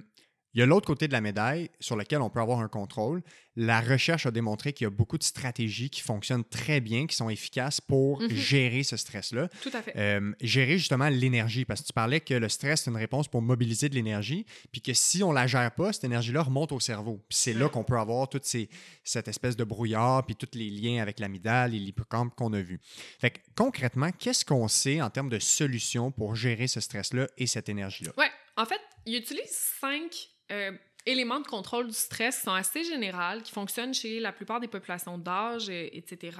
il 0.59 0.63
y 0.63 0.63
a 0.63 0.65
l'autre 0.65 0.87
côté 0.87 1.07
de 1.07 1.13
la 1.13 1.21
médaille 1.21 1.69
sur 1.79 1.95
lequel 1.95 2.19
on 2.21 2.29
peut 2.29 2.41
avoir 2.41 2.59
un 2.59 2.67
contrôle. 2.67 3.21
La 3.55 3.79
recherche 3.79 4.25
a 4.25 4.31
démontré 4.31 4.73
qu'il 4.73 4.83
y 4.83 4.87
a 4.87 4.89
beaucoup 4.89 5.17
de 5.17 5.23
stratégies 5.23 5.89
qui 5.89 6.01
fonctionnent 6.01 6.43
très 6.43 6.81
bien, 6.81 7.07
qui 7.07 7.15
sont 7.15 7.29
efficaces 7.29 7.79
pour 7.79 8.21
Mhm. 8.21 8.29
gérer 8.29 8.83
ce 8.83 8.97
stress-là. 8.97 9.47
Tout 9.63 9.69
à 9.73 9.81
fait. 9.81 9.93
Euh, 9.95 10.33
gérer 10.41 10.77
justement 10.77 11.07
l'énergie, 11.07 11.63
parce 11.63 11.79
que 11.81 11.87
tu 11.87 11.93
parlais 11.93 12.19
que 12.19 12.33
le 12.33 12.49
stress, 12.49 12.81
c'est 12.83 12.91
une 12.91 12.97
réponse 12.97 13.29
pour 13.29 13.41
mobiliser 13.41 13.87
de 13.87 13.95
l'énergie, 13.95 14.45
puis 14.73 14.81
que 14.81 14.93
si 14.93 15.23
on 15.23 15.31
la 15.31 15.47
gère 15.47 15.73
pas, 15.73 15.93
cette 15.93 16.03
énergie-là 16.03 16.41
remonte 16.43 16.73
au 16.73 16.81
cerveau. 16.81 17.23
C'est 17.29 17.53
là 17.53 17.65
Ouais. 17.65 17.71
qu'on 17.71 17.85
peut 17.85 17.97
avoir 17.97 18.27
toute 18.27 18.43
ces, 18.43 18.67
cette 19.05 19.29
espèce 19.29 19.55
de 19.55 19.63
brouillard, 19.63 20.25
puis 20.25 20.35
tous 20.35 20.57
les 20.57 20.69
liens 20.69 21.01
avec 21.01 21.21
l'amygdale 21.21 21.73
et 21.73 21.79
l'hippocampe 21.79 22.35
qu'on 22.35 22.51
a 22.51 22.61
vu. 22.61 22.81
Fait 23.19 23.31
que 23.31 23.39
concrètement, 23.55 24.11
qu'est-ce 24.11 24.43
qu'on 24.43 24.67
sait 24.67 25.01
en 25.01 25.09
termes 25.09 25.29
de 25.29 25.39
solutions 25.39 26.11
pour 26.11 26.35
gérer 26.35 26.67
ce 26.67 26.81
stress-là 26.81 27.27
et 27.37 27.47
cette 27.47 27.69
énergie-là? 27.69 28.11
Ouais, 28.17 28.29
en 28.57 28.65
fait, 28.65 28.81
il 29.05 29.15
utilise 29.15 29.49
cinq 29.79 30.29
euh, 30.51 30.71
éléments 31.05 31.39
de 31.39 31.47
contrôle 31.47 31.87
du 31.87 31.93
stress 31.93 32.37
qui 32.37 32.43
sont 32.43 32.53
assez 32.53 32.83
généraux, 32.83 33.41
qui 33.43 33.51
fonctionnent 33.51 33.93
chez 33.93 34.19
la 34.19 34.31
plupart 34.31 34.59
des 34.59 34.67
populations 34.67 35.17
d'âge, 35.17 35.69
etc. 35.69 36.31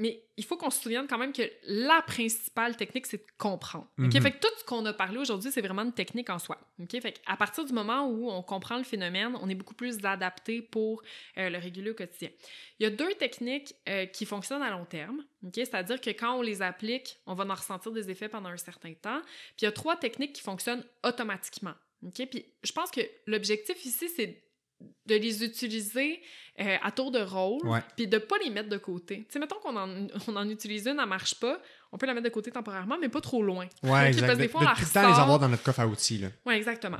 Mais 0.00 0.22
il 0.38 0.44
faut 0.44 0.56
qu'on 0.56 0.70
se 0.70 0.80
souvienne 0.80 1.06
quand 1.06 1.18
même 1.18 1.32
que 1.32 1.42
la 1.64 2.00
principale 2.00 2.74
technique, 2.74 3.06
c'est 3.06 3.18
de 3.18 3.32
comprendre. 3.36 3.86
Mhm. 3.98 4.10
Fait 4.22 4.30
que 4.30 4.38
tout 4.38 4.52
ce 4.58 4.64
qu'on 4.64 4.86
a 4.86 4.94
parlé 4.94 5.18
aujourd'hui, 5.18 5.50
c'est 5.52 5.60
vraiment 5.60 5.82
une 5.82 5.92
technique 5.92 6.30
en 6.30 6.38
soi. 6.38 6.58
OK? 6.80 6.98
Fait 7.02 7.20
à 7.26 7.36
partir 7.36 7.66
du 7.66 7.72
moment 7.74 8.06
où 8.06 8.30
on 8.30 8.42
comprend 8.42 8.78
le 8.78 8.84
phénomène, 8.84 9.36
on 9.42 9.48
est 9.48 9.54
beaucoup 9.54 9.74
plus 9.74 10.02
adapté 10.04 10.62
pour 10.62 11.02
euh, 11.36 11.50
le 11.50 11.58
réguler 11.58 11.90
au 11.90 11.94
quotidien. 11.94 12.30
Il 12.78 12.84
y 12.84 12.86
a 12.86 12.90
deux 12.90 13.12
techniques 13.14 13.74
euh, 13.88 14.06
qui 14.06 14.24
fonctionnent 14.24 14.62
à 14.62 14.70
long 14.70 14.86
terme. 14.86 15.22
OK? 15.44 15.54
C'est-à-dire 15.56 16.00
que 16.00 16.10
quand 16.10 16.36
on 16.36 16.42
les 16.42 16.62
applique, 16.62 17.18
on 17.26 17.34
va 17.34 17.44
en 17.44 17.54
ressentir 17.54 17.92
des 17.92 18.10
effets 18.10 18.28
pendant 18.28 18.48
un 18.48 18.56
certain 18.56 18.94
temps. 18.94 19.20
Puis 19.20 19.62
il 19.62 19.64
y 19.64 19.68
a 19.68 19.72
trois 19.72 19.96
techniques 19.96 20.32
qui 20.32 20.42
fonctionnent 20.42 20.84
automatiquement. 21.04 21.74
OK? 22.06 22.26
Puis 22.30 22.46
je 22.62 22.72
pense 22.72 22.90
que 22.90 23.00
l'objectif 23.26 23.84
ici, 23.84 24.08
c'est 24.14 24.42
de 25.06 25.14
les 25.14 25.44
utiliser 25.44 26.22
euh, 26.58 26.76
à 26.82 26.90
tour 26.90 27.10
de 27.10 27.20
rôle, 27.20 27.60
puis 27.96 28.06
de 28.06 28.16
pas 28.16 28.36
les 28.38 28.48
mettre 28.50 28.70
de 28.70 28.78
côté. 28.78 29.18
Tu 29.24 29.26
sais, 29.32 29.38
mettons 29.38 29.58
qu'on 29.60 29.76
en, 29.76 30.06
on 30.28 30.36
en 30.36 30.48
utilise 30.48 30.86
une, 30.86 30.98
elle 30.98 31.06
marche 31.06 31.34
pas, 31.34 31.60
on 31.92 31.98
peut 31.98 32.06
la 32.06 32.14
mettre 32.14 32.24
de 32.24 32.32
côté 32.32 32.50
temporairement, 32.50 32.96
mais 32.98 33.08
pas 33.10 33.20
trop 33.20 33.42
loin. 33.42 33.66
Ouais, 33.82 34.10
Ok, 34.10 34.20
parce 34.20 34.32
que 34.32 34.36
des 34.38 34.46
De, 34.46 34.48
fois, 34.48 34.60
on 34.60 34.64
de 34.64 34.68
la 34.70 34.74
tout 34.74 34.80
le 34.82 34.92
temps 34.92 35.08
les 35.08 35.18
avoir 35.20 35.38
dans 35.38 35.48
notre 35.48 35.62
coffre 35.62 35.80
à 35.80 35.86
outils. 35.86 36.18
Là. 36.18 36.28
Oui, 36.46 36.54
exactement. 36.54 36.98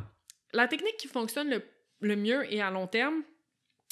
la 0.52 0.68
technique 0.68 0.96
qui 0.98 1.08
fonctionne 1.08 1.48
le, 1.48 1.62
le 2.00 2.16
mieux 2.16 2.52
et 2.52 2.60
à 2.60 2.70
long 2.70 2.86
terme, 2.86 3.22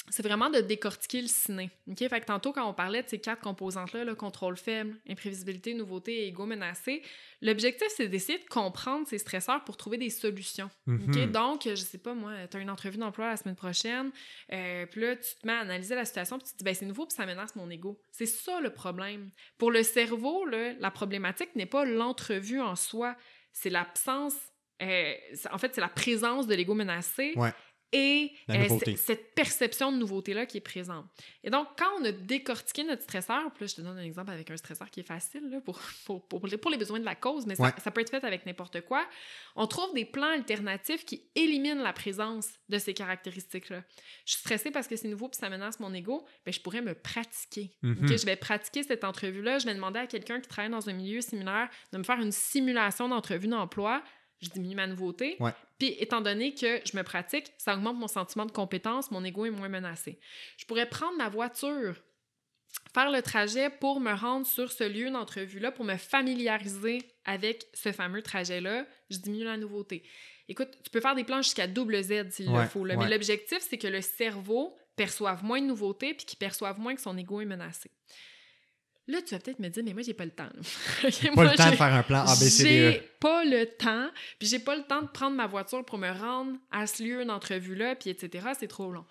c'est 0.09 0.23
vraiment 0.23 0.49
de 0.49 0.59
décortiquer 0.59 1.21
le 1.21 1.27
ciné. 1.27 1.69
OK? 1.89 1.97
Fait 1.97 2.21
que 2.21 2.25
tantôt, 2.25 2.51
quand 2.51 2.67
on 2.67 2.73
parlait 2.73 3.03
de 3.03 3.07
ces 3.07 3.19
quatre 3.19 3.41
composantes-là, 3.41 4.03
le 4.03 4.15
contrôle 4.15 4.57
faible, 4.57 4.95
imprévisibilité, 5.07 5.73
nouveauté 5.73 6.23
et 6.23 6.27
égo 6.27 6.45
menacé, 6.45 7.01
l'objectif, 7.41 7.87
c'est 7.95 8.07
d'essayer 8.07 8.39
de 8.39 8.45
comprendre 8.45 9.07
ces 9.07 9.17
stresseurs 9.17 9.63
pour 9.63 9.77
trouver 9.77 9.97
des 9.97 10.09
solutions. 10.09 10.69
Mhm. 10.87 11.31
Donc, 11.31 11.61
je 11.65 11.75
sais 11.75 11.97
pas, 11.97 12.13
moi, 12.13 12.33
tu 12.49 12.57
as 12.57 12.59
une 12.59 12.69
entrevue 12.69 12.97
d'emploi 12.97 13.29
la 13.29 13.37
semaine 13.37 13.55
prochaine, 13.55 14.11
euh, 14.51 14.85
puis 14.87 15.01
là, 15.01 15.15
tu 15.15 15.35
te 15.35 15.45
mets 15.45 15.53
à 15.53 15.59
analyser 15.59 15.95
la 15.95 16.05
situation, 16.05 16.37
puis 16.37 16.47
tu 16.47 16.53
te 16.53 16.57
dis, 16.57 16.63
ben, 16.63 16.73
c'est 16.73 16.85
nouveau, 16.85 17.05
puis 17.05 17.15
ça 17.15 17.25
menace 17.25 17.55
mon 17.55 17.69
ego. 17.69 17.99
C'est 18.11 18.25
ça 18.25 18.59
le 18.61 18.71
problème. 18.71 19.29
Pour 19.57 19.71
le 19.71 19.83
cerveau, 19.83 20.45
là, 20.45 20.73
la 20.79 20.91
problématique 20.91 21.55
n'est 21.55 21.65
pas 21.65 21.85
l'entrevue 21.85 22.61
en 22.61 22.75
soi, 22.75 23.15
c'est 23.51 23.69
l'absence 23.69 24.35
euh, 24.81 25.13
en 25.51 25.57
fait, 25.57 25.75
c'est 25.75 25.81
la 25.81 25.89
présence 25.89 26.47
de 26.47 26.55
l'ego 26.55 26.73
menacé 26.73 27.33
Ouais. 27.35 27.51
Et 27.91 28.31
euh, 28.51 28.67
cette 28.97 29.33
perception 29.33 29.91
de 29.91 29.97
nouveauté-là 29.97 30.45
qui 30.45 30.57
est 30.57 30.61
présente. 30.61 31.05
Et 31.43 31.49
donc, 31.49 31.67
quand 31.77 31.89
on 31.99 32.05
a 32.05 32.11
décortiqué 32.11 32.83
notre 32.83 33.01
stresseur, 33.03 33.51
puis 33.53 33.63
là, 33.63 33.67
je 33.67 33.75
te 33.75 33.81
donne 33.81 33.97
un 33.97 34.03
exemple 34.03 34.31
avec 34.31 34.51
un 34.51 34.57
stresseur 34.57 34.89
qui 34.91 34.99
est 34.99 35.03
facile 35.07 35.49
là, 35.49 35.59
pour, 35.61 35.79
pour, 36.05 36.27
pour, 36.27 36.45
les, 36.47 36.57
pour 36.57 36.69
les 36.71 36.77
besoins 36.77 36.99
de 36.99 37.05
la 37.05 37.15
cause, 37.15 37.45
mais 37.45 37.55
ça, 37.55 37.63
Ouais. 37.63 37.71
ça 37.83 37.91
peut 37.91 38.01
être 38.01 38.09
fait 38.11 38.23
avec 38.23 38.45
n'importe 38.45 38.81
quoi, 38.81 39.07
on 39.55 39.65
trouve 39.67 39.93
des 39.93 40.05
plans 40.05 40.31
alternatifs 40.31 41.05
qui 41.05 41.23
éliminent 41.35 41.81
la 41.83 41.93
présence 41.93 42.47
de 42.69 42.77
ces 42.77 42.93
caractéristiques-là. 42.93 43.83
Je 44.25 44.31
suis 44.33 44.39
stressée 44.41 44.71
parce 44.71 44.87
que 44.87 44.95
c'est 44.95 45.07
nouveau 45.07 45.27
puis 45.29 45.39
ça 45.39 45.49
menace 45.49 45.79
mon 45.79 45.93
ego, 45.93 46.25
mais 46.45 46.51
je 46.51 46.61
pourrais 46.61 46.81
me 46.81 46.93
pratiquer. 46.93 47.71
OK? 47.83 48.07
Je 48.17 48.25
vais 48.25 48.35
pratiquer 48.35 48.83
cette 48.83 49.03
entrevue-là, 49.03 49.59
je 49.59 49.65
vais 49.65 49.73
demander 49.73 49.99
à 49.99 50.07
quelqu'un 50.07 50.39
qui 50.39 50.47
travaille 50.47 50.71
dans 50.71 50.87
un 50.89 50.93
milieu 50.93 51.21
similaire 51.21 51.69
de 51.91 51.97
me 51.97 52.03
faire 52.03 52.19
une 52.19 52.31
simulation 52.31 53.09
d'entrevue 53.09 53.47
d'emploi. 53.47 54.03
Je 54.41 54.49
diminue 54.49 54.75
ma 54.75 54.87
nouveauté. 54.87 55.35
Ouais. 55.39 55.51
Puis, 55.79 55.95
étant 55.99 56.21
donné 56.21 56.53
que 56.53 56.81
je 56.85 56.95
me 56.97 57.03
pratique, 57.03 57.51
ça 57.57 57.73
augmente 57.75 57.97
mon 57.97 58.07
sentiment 58.07 58.45
de 58.45 58.51
compétence, 58.51 59.11
mon 59.11 59.23
ego 59.23 59.45
est 59.45 59.49
moins 59.51 59.69
menacé. 59.69 60.19
Je 60.57 60.65
pourrais 60.65 60.87
prendre 60.89 61.17
ma 61.17 61.29
voiture, 61.29 61.95
faire 62.93 63.09
le 63.11 63.21
trajet 63.21 63.69
pour 63.69 63.99
me 64.01 64.11
rendre 64.13 64.45
sur 64.45 64.71
ce 64.71 64.83
lieu 64.83 65.09
d'entrevue-là, 65.09 65.71
pour 65.71 65.85
me 65.85 65.95
familiariser 65.95 66.99
avec 67.25 67.65
ce 67.73 67.91
fameux 67.91 68.21
trajet-là. 68.21 68.85
Je 69.09 69.17
diminue 69.17 69.45
la 69.45 69.57
nouveauté. 69.57 70.03
Écoute, 70.49 70.69
tu 70.83 70.89
peux 70.89 70.99
faire 71.01 71.15
des 71.15 71.23
plans 71.23 71.41
jusqu'à 71.41 71.67
double 71.67 72.01
Z 72.03 72.29
s'il 72.31 72.49
Ouais, 72.49 72.63
le 72.63 72.67
faut. 72.67 72.83
là. 72.83 72.95
ouais. 72.95 73.05
Mais 73.05 73.09
l'objectif, 73.09 73.59
c'est 73.61 73.77
que 73.77 73.87
le 73.87 74.01
cerveau 74.01 74.75
perçoive 74.95 75.43
moins 75.45 75.61
de 75.61 75.67
nouveautés 75.67 76.13
puis 76.13 76.25
qu'il 76.25 76.39
perçoive 76.39 76.79
moins 76.79 76.93
que 76.95 77.01
son 77.01 77.17
ego 77.17 77.39
est 77.39 77.45
menacé. 77.45 77.89
Là, 79.09 79.21
tu 79.21 79.33
vas 79.33 79.39
peut-être 79.39 79.59
me 79.59 79.67
dire, 79.69 79.83
mais 79.83 79.93
moi, 79.93 80.03
j'ai 80.03 80.13
pas 80.13 80.25
le 80.25 80.31
temps. 80.31 80.43
là. 80.43 80.61
Ok, 81.07 81.21
Pas 81.23 81.31
moi, 81.35 81.43
le 81.45 81.57
temps 81.57 81.65
de 81.65 81.71
j'ai- 81.71 81.75
faire 81.77 81.93
un 81.93 82.03
plan 82.03 82.25
j'ai 82.27 82.91
ABCDE. 82.93 83.03
pas 83.19 83.43
le 83.43 83.65
temps, 83.65 84.09
puis 84.37 84.47
j'ai 84.47 84.59
pas 84.59 84.75
le 84.75 84.83
temps 84.83 85.01
de 85.01 85.07
prendre 85.07 85.35
ma 85.35 85.47
voiture 85.47 85.83
pour 85.83 85.97
me 85.97 86.09
rendre 86.11 86.53
à 86.71 86.85
ce 86.87 87.01
lieu 87.03 87.25
d'entrevue-là, 87.25 87.95
puis 87.95 88.09
etc. 88.11 88.49
C'est 88.59 88.67
trop 88.67 88.91
long. 88.91 89.05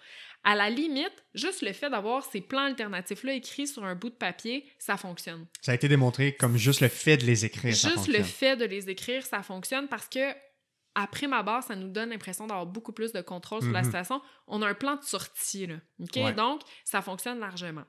À 0.44 0.54
la 0.54 0.70
limite, 0.70 1.12
juste 1.34 1.62
le 1.62 1.72
fait 1.72 1.90
d'avoir 1.90 2.24
ces 2.24 2.40
plans 2.40 2.62
alternatifs-là 2.66 3.32
écrits 3.34 3.66
sur 3.66 3.84
un 3.84 3.96
bout 3.96 4.10
de 4.10 4.14
papier, 4.14 4.70
ça 4.78 4.96
fonctionne. 4.96 5.46
Ça 5.60 5.72
a 5.72 5.74
été 5.74 5.88
démontré 5.88 6.36
comme 6.36 6.56
juste 6.56 6.80
le 6.80 6.88
fait 6.88 7.16
de 7.16 7.24
les 7.26 7.44
écrire. 7.44 7.74
ça 7.74 7.88
Juste 7.90 8.06
le 8.08 8.22
fait 8.22 8.56
de 8.56 8.64
les 8.64 8.88
écrire, 8.88 9.26
ça 9.26 9.42
fonctionne 9.42 9.88
parce 9.88 10.08
que 10.08 10.32
après 10.94 11.26
ma 11.26 11.42
barre, 11.42 11.64
ça 11.64 11.74
nous 11.74 11.88
donne 11.88 12.10
l'impression 12.10 12.46
d'avoir 12.46 12.66
beaucoup 12.66 12.92
plus 12.92 13.12
de 13.12 13.20
contrôle 13.20 13.62
sur 13.62 13.72
la 13.72 13.80
Mhm. 13.80 13.84
situation. 13.86 14.22
On 14.46 14.62
a 14.62 14.68
un 14.68 14.74
plan 14.74 14.94
de 14.96 15.02
sortie, 15.02 15.66
là. 15.66 15.76
OK? 16.00 16.16
Ouais. 16.16 16.32
Donc, 16.32 16.60
ça 16.84 17.02
fonctionne 17.02 17.40
largement. 17.40 17.84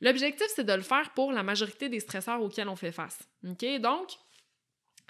L'objectif, 0.00 0.46
c'est 0.54 0.64
de 0.64 0.72
le 0.72 0.82
faire 0.82 1.10
pour 1.14 1.32
la 1.32 1.42
majorité 1.42 1.88
des 1.88 2.00
stresseurs 2.00 2.42
auxquels 2.42 2.68
on 2.68 2.76
fait 2.76 2.92
face. 2.92 3.18
OK? 3.46 3.64
Donc, 3.80 4.08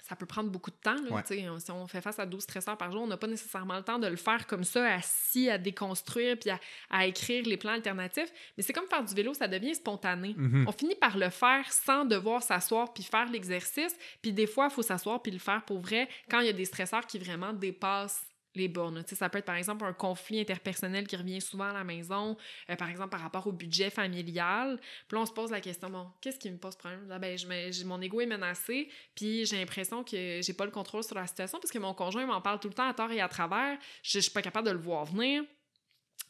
ça 0.07 0.15
peut 0.15 0.27
prendre 0.27 0.51
beaucoup 0.51 0.69
de 0.69 0.75
temps. 0.75 0.93
là. 1.01 1.09
Ouais. 1.11 1.23
Tu 1.23 1.35
sais, 1.35 1.59
Si 1.59 1.71
on 1.71 1.87
fait 1.87 2.01
face 2.01 2.19
à 2.19 2.27
12 2.27 2.43
stresseurs 2.43 2.77
par 2.77 2.91
jour, 2.91 3.01
on 3.01 3.07
n'a 3.07 3.17
pas 3.17 3.25
nécessairement 3.27 3.75
le 3.77 3.81
temps 3.83 3.97
de 3.97 4.05
le 4.05 4.17
faire 4.17 4.45
comme 4.45 4.63
ça, 4.63 4.85
assis, 4.93 5.49
à 5.49 5.57
déconstruire 5.57 6.37
puis 6.37 6.51
à, 6.51 6.59
à 6.91 7.07
écrire 7.07 7.43
les 7.45 7.57
plans 7.57 7.71
alternatifs. 7.71 8.31
Mais 8.55 8.61
c'est 8.63 8.71
comme 8.73 8.85
faire 8.87 9.03
du 9.03 9.15
vélo, 9.15 9.33
ça 9.33 9.47
devient 9.47 9.73
spontané. 9.73 10.35
Mhm. 10.37 10.65
On 10.67 10.71
finit 10.71 10.95
par 10.95 11.17
le 11.17 11.29
faire 11.31 11.71
sans 11.71 12.05
devoir 12.05 12.43
s'asseoir 12.43 12.93
puis 12.93 13.03
faire 13.03 13.29
l'exercice. 13.31 13.95
Puis 14.21 14.31
des 14.31 14.45
fois, 14.45 14.67
il 14.69 14.73
faut 14.73 14.83
s'asseoir 14.83 15.21
puis 15.23 15.31
le 15.31 15.39
faire 15.39 15.63
pour 15.65 15.79
vrai 15.79 16.07
quand 16.29 16.39
il 16.39 16.45
y 16.45 16.49
a 16.49 16.53
des 16.53 16.65
stresseurs 16.65 17.07
qui 17.07 17.17
vraiment 17.17 17.51
dépassent 17.53 18.27
les 18.55 18.67
bornes. 18.67 19.03
Ça 19.07 19.29
peut 19.29 19.37
être 19.37 19.45
par 19.45 19.55
exemple 19.55 19.85
un 19.85 19.93
conflit 19.93 20.39
interpersonnel 20.39 21.07
qui 21.07 21.15
revient 21.15 21.41
souvent 21.41 21.65
à 21.65 21.73
la 21.73 21.83
maison, 21.83 22.37
euh, 22.69 22.75
par 22.75 22.89
exemple 22.89 23.09
par 23.09 23.21
rapport 23.21 23.47
au 23.47 23.51
budget 23.51 23.89
familial. 23.89 24.79
Puis 25.07 25.15
là, 25.15 25.21
on 25.21 25.25
se 25.25 25.33
pose 25.33 25.51
la 25.51 25.61
question, 25.61 25.89
bon, 25.89 26.07
qu'est-ce 26.21 26.39
qui 26.39 26.49
me 26.51 26.57
pose 26.57 26.75
problème? 26.75 27.07
Ah, 27.11 27.19
ben, 27.19 27.37
je 27.37 27.85
mon 27.85 28.01
ego 28.01 28.21
est 28.21 28.25
menacé, 28.25 28.89
puis 29.15 29.45
j'ai 29.45 29.57
l'impression 29.57 30.03
que 30.03 30.41
j'ai 30.41 30.53
pas 30.53 30.65
le 30.65 30.71
contrôle 30.71 31.03
sur 31.03 31.15
la 31.15 31.27
situation 31.27 31.59
parce 31.59 31.71
que 31.71 31.79
mon 31.79 31.93
conjoint 31.93 32.25
m'en 32.25 32.41
parle 32.41 32.59
tout 32.59 32.67
le 32.67 32.73
temps 32.73 32.87
à 32.87 32.93
tort 32.93 33.11
et 33.11 33.21
à 33.21 33.27
travers. 33.27 33.77
Je, 34.03 34.13
je 34.13 34.19
suis 34.19 34.31
pas 34.31 34.41
capable 34.41 34.67
de 34.67 34.73
le 34.73 34.79
voir 34.79 35.05
venir. 35.05 35.43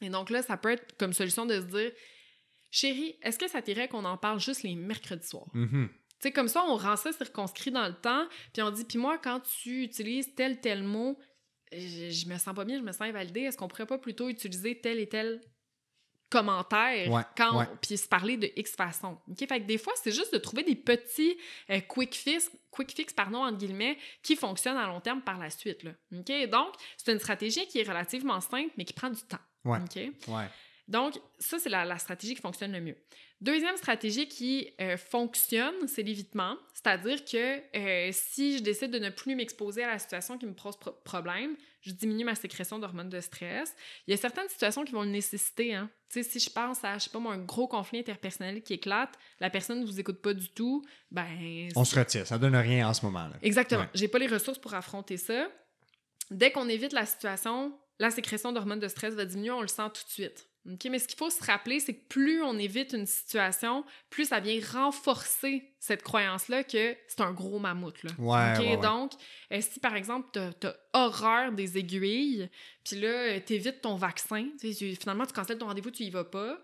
Et 0.02 0.10
donc 0.10 0.30
là, 0.30 0.42
ça 0.42 0.58
peut 0.58 0.72
être 0.72 0.98
comme 0.98 1.14
solution 1.14 1.46
de 1.46 1.56
se 1.56 1.66
dire, 1.66 1.92
chérie, 2.72 3.16
est-ce 3.22 3.40
que 3.40 3.48
ça 3.48 3.62
t'irait 3.62 3.88
qu'on 3.88 4.06
en 4.06 4.18
parle 4.18 4.40
juste 4.40 4.64
les 4.64 4.76
mercredis 4.76 5.28
soirs? 5.28 5.50
Mhm. 5.54 5.90
Tu 5.90 6.16
sais, 6.20 6.32
comme 6.32 6.48
ça, 6.48 6.64
on 6.66 6.76
rend 6.76 6.96
ça 6.96 7.12
circonscrit 7.12 7.72
dans 7.72 7.88
le 7.88 7.94
temps, 7.94 8.28
puis 8.54 8.62
on 8.62 8.72
dit, 8.72 8.86
puis 8.86 8.98
moi, 8.98 9.18
quand 9.18 9.42
tu 9.42 9.84
utilises 9.84 10.34
tel, 10.36 10.60
tel 10.60 10.84
mot, 10.84 11.18
je, 11.80 12.10
je 12.12 12.28
me 12.28 12.38
sens 12.38 12.54
pas 12.56 12.66
bien, 12.66 12.78
je 12.78 12.84
me 12.84 12.92
sens 12.92 13.02
invalidée, 13.02 13.42
est-ce 13.42 13.58
qu'on 13.58 13.68
pourrait 13.68 13.86
pas 13.86 13.98
plutôt 13.98 14.30
utiliser 14.30 14.80
tel 14.80 15.00
et 15.00 15.08
tel 15.08 15.42
commentaire 16.30 17.12
Ouais, 17.12 17.22
quand 17.38 17.60
ouais. 17.60 17.66
puis 17.82 17.98
se 17.98 18.08
parler 18.08 18.38
de 18.38 18.50
X 18.56 18.76
façon? 18.76 19.18
OK? 19.30 19.38
Fait 19.48 19.62
que 19.62 19.66
des 19.66 19.78
fois, 19.78 19.94
c'est 20.02 20.12
juste 20.12 20.34
de 20.34 20.38
trouver 20.40 20.64
des 20.64 20.76
petits 20.76 21.38
euh, 21.70 21.80
quick 21.82 22.16
fix, 22.16 22.52
quick 22.72 22.92
fix 22.92 23.14
pardon, 23.14 23.44
entre 23.44 23.58
guillemets, 23.58 23.98
qui 24.22 24.36
fonctionnent 24.36 24.78
à 24.78 24.88
long 24.88 25.00
terme 25.00 25.22
par 25.22 25.38
la 25.38 25.50
suite. 25.50 25.84
Là. 25.84 25.92
OK? 26.14 26.50
Donc, 26.50 26.74
c'est 26.98 27.12
une 27.12 27.20
stratégie 27.20 27.68
qui 27.68 27.80
est 27.80 27.88
relativement 27.88 28.42
simple, 28.42 28.72
mais 28.78 28.86
qui 28.86 28.94
prend 28.94 29.10
du 29.10 29.22
temps. 29.22 29.38
Ouais. 29.64 29.80
OK? 29.80 30.28
Donc, 30.88 31.20
ça, 31.40 31.58
c'est 31.58 31.70
la, 31.70 31.84
la 31.84 31.98
stratégie 31.98 32.36
qui 32.36 32.42
fonctionne 32.42 32.72
le 32.72 32.80
mieux. 32.80 32.96
Deuxième 33.42 33.76
stratégie 33.76 34.28
qui 34.28 34.72
euh, 34.80 34.98
fonctionne, 34.98 35.88
c'est 35.88 36.04
l'évitement. 36.04 36.56
C'est-à-dire 36.74 37.26
que 37.26 37.78
euh, 37.78 38.10
si 38.14 38.58
je 38.58 38.64
décide 38.64 38.92
de 38.92 39.00
ne 39.00 39.10
plus 39.10 39.36
m'exposer 39.36 39.84
à 39.84 39.88
la 39.88 40.00
situation 40.00 40.38
qui 40.38 40.46
me 40.46 40.54
pose 40.54 40.78
pro- 40.78 40.94
problème, 41.04 41.56
je 41.82 41.92
diminue 41.92 42.24
ma 42.24 42.36
sécrétion 42.36 42.80
d'hormones 42.80 43.10
de 43.10 43.20
stress. 43.20 43.76
Il 44.08 44.12
y 44.12 44.14
a 44.14 44.18
certaines 44.18 44.48
situations 44.48 44.86
qui 44.86 44.94
vont 44.94 45.02
le 45.04 45.10
nécessiter. 45.10 45.76
Hein. 45.76 45.90
Si 46.10 46.40
je 46.40 46.50
pense 46.50 46.84
à, 46.84 46.98
je 46.98 47.06
sais 47.06 47.10
pas 47.10 47.20
moi, 47.20 47.34
un 47.34 47.44
gros 47.44 47.68
conflit 47.68 48.00
interpersonnel 48.00 48.64
qui 48.64 48.74
éclate, 48.74 49.14
la 49.40 49.50
personne 49.50 49.82
ne 49.82 49.86
vous 49.86 50.00
écoute 50.00 50.22
pas 50.22 50.34
du 50.34 50.50
tout, 50.50 50.84
ben... 51.12 51.70
On 51.76 51.84
se 51.84 52.00
retire. 52.00 52.26
Ça 52.26 52.38
donne 52.38 52.56
rien 52.56 52.88
en 52.88 52.94
ce 52.94 53.04
moment. 53.06 53.28
Là. 53.28 53.34
Exactement. 53.42 53.82
Ouais. 53.82 53.90
J'ai 53.96 54.08
pas 54.08 54.20
les 54.20 54.28
ressources 54.28 54.60
pour 54.60 54.74
affronter 54.74 55.18
ça. 55.18 55.50
Dès 56.32 56.52
qu'on 56.52 56.70
évite 56.70 56.94
la 56.94 57.06
situation, 57.06 57.78
la 58.00 58.12
sécrétion 58.12 58.52
d'hormones 58.52 58.80
de 58.80 58.88
stress 58.88 59.14
va 59.14 59.26
diminuer, 59.26 59.52
on 59.52 59.62
le 59.62 59.68
sent 59.68 59.90
tout 59.94 60.04
de 60.04 60.10
suite. 60.10 60.48
OK? 60.72 60.88
Mais 60.90 61.00
ce 61.00 61.08
qu'il 61.08 61.18
faut 61.18 61.30
se 61.30 61.44
rappeler, 61.44 61.80
c'est 61.80 61.94
que 61.94 62.08
plus 62.08 62.42
on 62.42 62.58
évite 62.58 62.94
une 62.94 63.06
situation, 63.06 63.86
plus 64.10 64.26
ça 64.26 64.40
vient 64.40 64.60
renforcer 64.74 65.76
cette 65.80 66.02
croyance-là 66.02 66.64
que 66.64 66.96
c'est 67.08 67.22
un 67.22 67.32
gros 67.32 67.60
mammouth. 67.60 68.02
Là. 68.04 68.12
Ouais, 68.18 68.54
OK? 68.54 68.60
ouais, 68.60 68.76
ouais. 68.76 68.82
Donc, 68.82 69.12
euh, 69.52 69.62
si 69.62 69.80
par 69.80 69.96
exemple, 69.96 70.30
tu 70.34 70.68
as, 70.68 70.76
horreur 70.94 71.52
des 71.52 71.78
aiguilles, 71.78 72.50
puis 72.84 73.00
là, 73.00 73.40
tu 73.42 73.54
évites 73.54 73.82
ton 73.82 73.96
vaccin, 73.96 74.48
finalement, 74.60 75.26
tu 75.26 75.34
cancelles 75.34 75.58
ton 75.58 75.68
rendez-vous, 75.68 75.92
tu 75.92 76.04
y 76.04 76.10
vas 76.10 76.24
pas. 76.24 76.60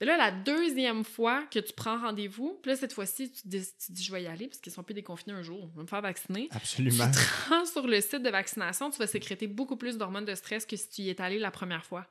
Mais 0.00 0.06
là, 0.06 0.16
la 0.16 0.30
deuxième 0.30 1.04
fois 1.04 1.44
que 1.50 1.58
tu 1.58 1.74
prends 1.74 1.98
rendez-vous, 1.98 2.58
puis 2.62 2.70
là, 2.70 2.76
cette 2.76 2.94
fois-ci, 2.94 3.30
tu, 3.30 3.42
dis, 3.44 3.62
tu 3.84 3.92
dis 3.92 4.02
je 4.02 4.10
vais 4.10 4.22
y 4.22 4.26
aller 4.26 4.46
parce 4.46 4.58
qu'ils 4.58 4.72
sont 4.72 4.82
plus 4.82 4.94
déconfinés 4.94 5.34
un 5.34 5.42
jour, 5.42 5.68
je 5.72 5.76
vais 5.76 5.82
me 5.82 5.86
faire 5.86 6.00
vacciner. 6.00 6.48
Absolument. 6.52 7.06
Tu 7.10 7.18
te 7.18 7.48
rends 7.50 7.66
sur 7.66 7.86
le 7.86 8.00
site 8.00 8.22
de 8.22 8.30
vaccination, 8.30 8.90
tu 8.90 8.98
vas 8.98 9.06
sécréter 9.06 9.46
beaucoup 9.46 9.76
plus 9.76 9.98
d'hormones 9.98 10.24
de 10.24 10.34
stress 10.34 10.64
que 10.64 10.76
si 10.76 10.88
tu 10.88 11.02
y 11.02 11.10
es 11.10 11.20
allé 11.20 11.38
la 11.38 11.50
première 11.50 11.84
fois. 11.84 12.06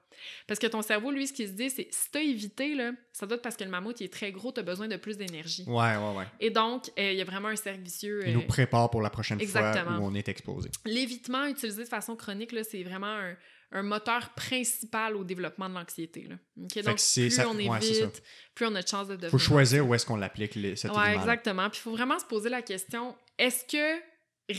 Parce 0.45 0.59
que 0.59 0.67
ton 0.67 0.83
cerveau, 0.83 1.11
lui, 1.11 1.25
ce 1.27 1.33
qu'il 1.33 1.47
se 1.47 1.53
dit, 1.53 1.69
c'est 1.71 1.87
si 1.91 2.11
t'as 2.11 2.21
évité, 2.21 2.75
là, 2.75 2.91
ça 3.11 3.25
doit 3.25 3.37
être 3.37 3.41
parce 3.41 3.55
que 3.55 3.63
le 3.63 3.71
mammouth 3.71 3.99
il 4.01 4.05
est 4.05 4.13
très 4.13 4.31
gros, 4.31 4.51
t'as 4.51 4.61
besoin 4.61 4.87
de 4.87 4.97
plus 4.97 5.17
d'énergie. 5.17 5.63
Ouais, 5.65 5.97
ouais, 5.97 6.17
ouais. 6.17 6.25
Et 6.39 6.51
donc, 6.51 6.91
euh, 6.99 7.11
il 7.11 7.17
y 7.17 7.21
a 7.21 7.25
vraiment 7.25 7.47
un 7.47 7.55
cercle 7.55 7.81
vicieux. 7.81 8.21
Il 8.23 8.29
euh, 8.29 8.33
nous 8.33 8.45
prépare 8.45 8.91
pour 8.91 9.01
la 9.01 9.09
prochaine 9.09 9.41
Exactement. 9.41 9.97
fois 9.97 10.05
où 10.05 10.11
on 10.11 10.13
est 10.13 10.29
exposé. 10.29 10.69
L'évitement 10.85 11.45
utilisé 11.45 11.83
de 11.83 11.89
façon 11.89 12.15
chronique, 12.15 12.51
là, 12.51 12.63
c'est 12.63 12.83
vraiment 12.83 13.07
un, 13.07 13.35
un 13.71 13.83
moteur 13.83 14.29
principal 14.31 15.15
au 15.15 15.23
développement 15.23 15.69
de 15.69 15.75
l'anxiété. 15.75 16.27
Donc, 16.55 16.69
plus 16.71 17.29
ça- 17.29 17.47
on 17.47 17.55
ouais, 17.55 17.81
c'est 17.81 17.93
ça. 17.93 18.03
évite, 18.05 18.23
plus 18.55 18.65
on 18.65 18.75
a 18.75 18.81
de 18.81 18.87
chances 18.87 19.07
de 19.07 19.13
devenir 19.15 19.29
faut 19.31 19.37
choisir 19.37 19.87
où 19.87 19.93
est-ce 19.93 20.05
qu'on 20.05 20.15
l'applique, 20.15 20.55
les- 20.55 20.75
cet 20.75 20.91
Ouais, 20.91 21.15
exactement. 21.15 21.69
Puis 21.69 21.79
il 21.79 21.83
faut 21.83 21.91
vraiment 21.91 22.17
se 22.17 22.25
poser 22.25 22.49
la 22.49 22.61
question 22.63 23.15
est-ce 23.37 23.63
que 23.65 24.01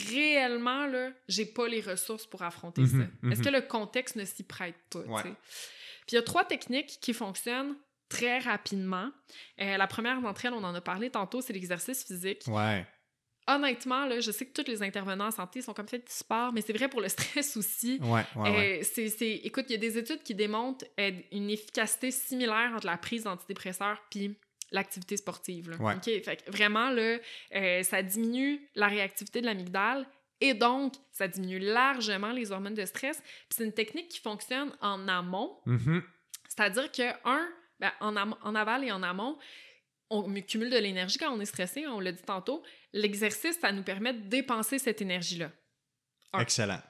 réellement, 0.08 0.86
là, 0.86 1.10
j'ai 1.28 1.44
pas 1.46 1.66
les 1.68 1.80
ressources 1.80 2.26
pour 2.26 2.42
affronter 2.42 2.82
Mhm, 2.82 2.88
ça? 3.22 3.28
Est-ce 3.30 3.40
mhm. 3.40 3.44
que 3.46 3.50
le 3.50 3.60
contexte 3.62 4.16
ne 4.16 4.24
s'y 4.24 4.44
prête 4.44 4.76
pas 4.90 5.00
Ouais. 5.00 5.22
Puis 5.22 5.32
il 6.12 6.14
y 6.14 6.18
a 6.18 6.22
trois 6.22 6.44
techniques 6.44 6.98
qui 7.00 7.12
fonctionnent 7.12 7.74
très 8.08 8.38
rapidement. 8.38 9.10
Euh, 9.60 9.76
la 9.76 9.86
première 9.86 10.20
d'entre 10.20 10.44
elles, 10.46 10.52
on 10.52 10.64
en 10.64 10.74
a 10.74 10.80
parlé 10.80 11.10
tantôt, 11.10 11.40
c'est 11.40 11.52
l'exercice 11.52 12.04
physique. 12.04 12.42
Ouais. 12.46 12.86
Honnêtement, 13.46 14.06
là, 14.06 14.20
je 14.20 14.30
sais 14.30 14.46
que 14.46 14.52
tous 14.62 14.70
les 14.70 14.82
intervenants 14.82 15.26
en 15.26 15.30
santé 15.30 15.60
sont 15.62 15.72
comme 15.74 15.88
fait 15.88 15.98
du 15.98 16.12
sport, 16.12 16.52
mais 16.52 16.60
c'est 16.60 16.72
vrai 16.72 16.88
pour 16.88 17.00
le 17.00 17.08
stress 17.16 17.56
aussi. 17.56 17.98
Ouais, 18.02 18.22
ouais, 18.36 18.42
ouais. 18.50 18.80
Euh, 18.80 18.84
c'est, 18.84 19.08
c'est- 19.08 19.40
Écoute, 19.44 19.64
il 19.68 19.72
y 19.72 19.74
a 19.74 19.78
des 19.78 19.98
études 19.98 20.22
qui 20.22 20.34
démontrent 20.34 20.84
euh, 21.00 21.10
une 21.32 21.50
efficacité 21.50 22.10
similaire 22.10 22.72
entre 22.76 22.86
la 22.86 22.96
prise 22.96 23.24
d'antidépresseurs 23.24 24.00
puis 24.10 24.36
l'activité 24.70 25.16
sportive. 25.16 25.70
là. 25.70 25.76
Ouais. 25.78 25.94
OK? 25.94 26.04
Fait 26.24 26.36
que 26.44 26.50
vraiment, 26.52 26.90
là, 26.90 27.18
euh, 27.56 27.82
ça 27.82 28.02
diminue 28.02 28.60
la 28.76 28.86
réactivité 28.86 29.40
de 29.40 29.46
l'amygdale 29.46 30.06
Et 30.40 30.54
donc, 30.54 30.94
ça 31.10 31.26
diminue 31.26 31.58
largement 31.58 32.30
les 32.32 32.52
hormones 32.52 32.74
de 32.74 32.84
stress. 32.84 33.20
Puis 33.20 33.56
c'est 33.56 33.64
une 33.64 33.72
technique 33.72 34.08
qui 34.08 34.20
fonctionne 34.20 34.72
en 34.80 35.08
amont. 35.08 35.58
Mhm. 35.66 36.02
C'est-à-dire 36.48 36.90
que, 36.92 37.02
un, 37.28 37.48
ben, 37.80 37.90
en 38.00 38.54
aval 38.54 38.84
et 38.84 38.92
en 38.92 39.02
amont, 39.02 39.36
on 40.10 40.32
cumule 40.42 40.70
de 40.70 40.76
l'énergie 40.78 41.18
quand 41.18 41.32
on 41.32 41.40
est 41.40 41.46
stressé, 41.46 41.86
on 41.86 42.00
l'a 42.00 42.12
dit 42.12 42.22
tantôt. 42.22 42.62
L'exercice, 42.92 43.58
ça 43.60 43.72
nous 43.72 43.82
permet 43.84 44.12
de 44.12 44.28
dépenser 44.28 44.78
cette 44.78 45.00
énergie-là. 45.00 45.50
Excellent. 46.38 46.80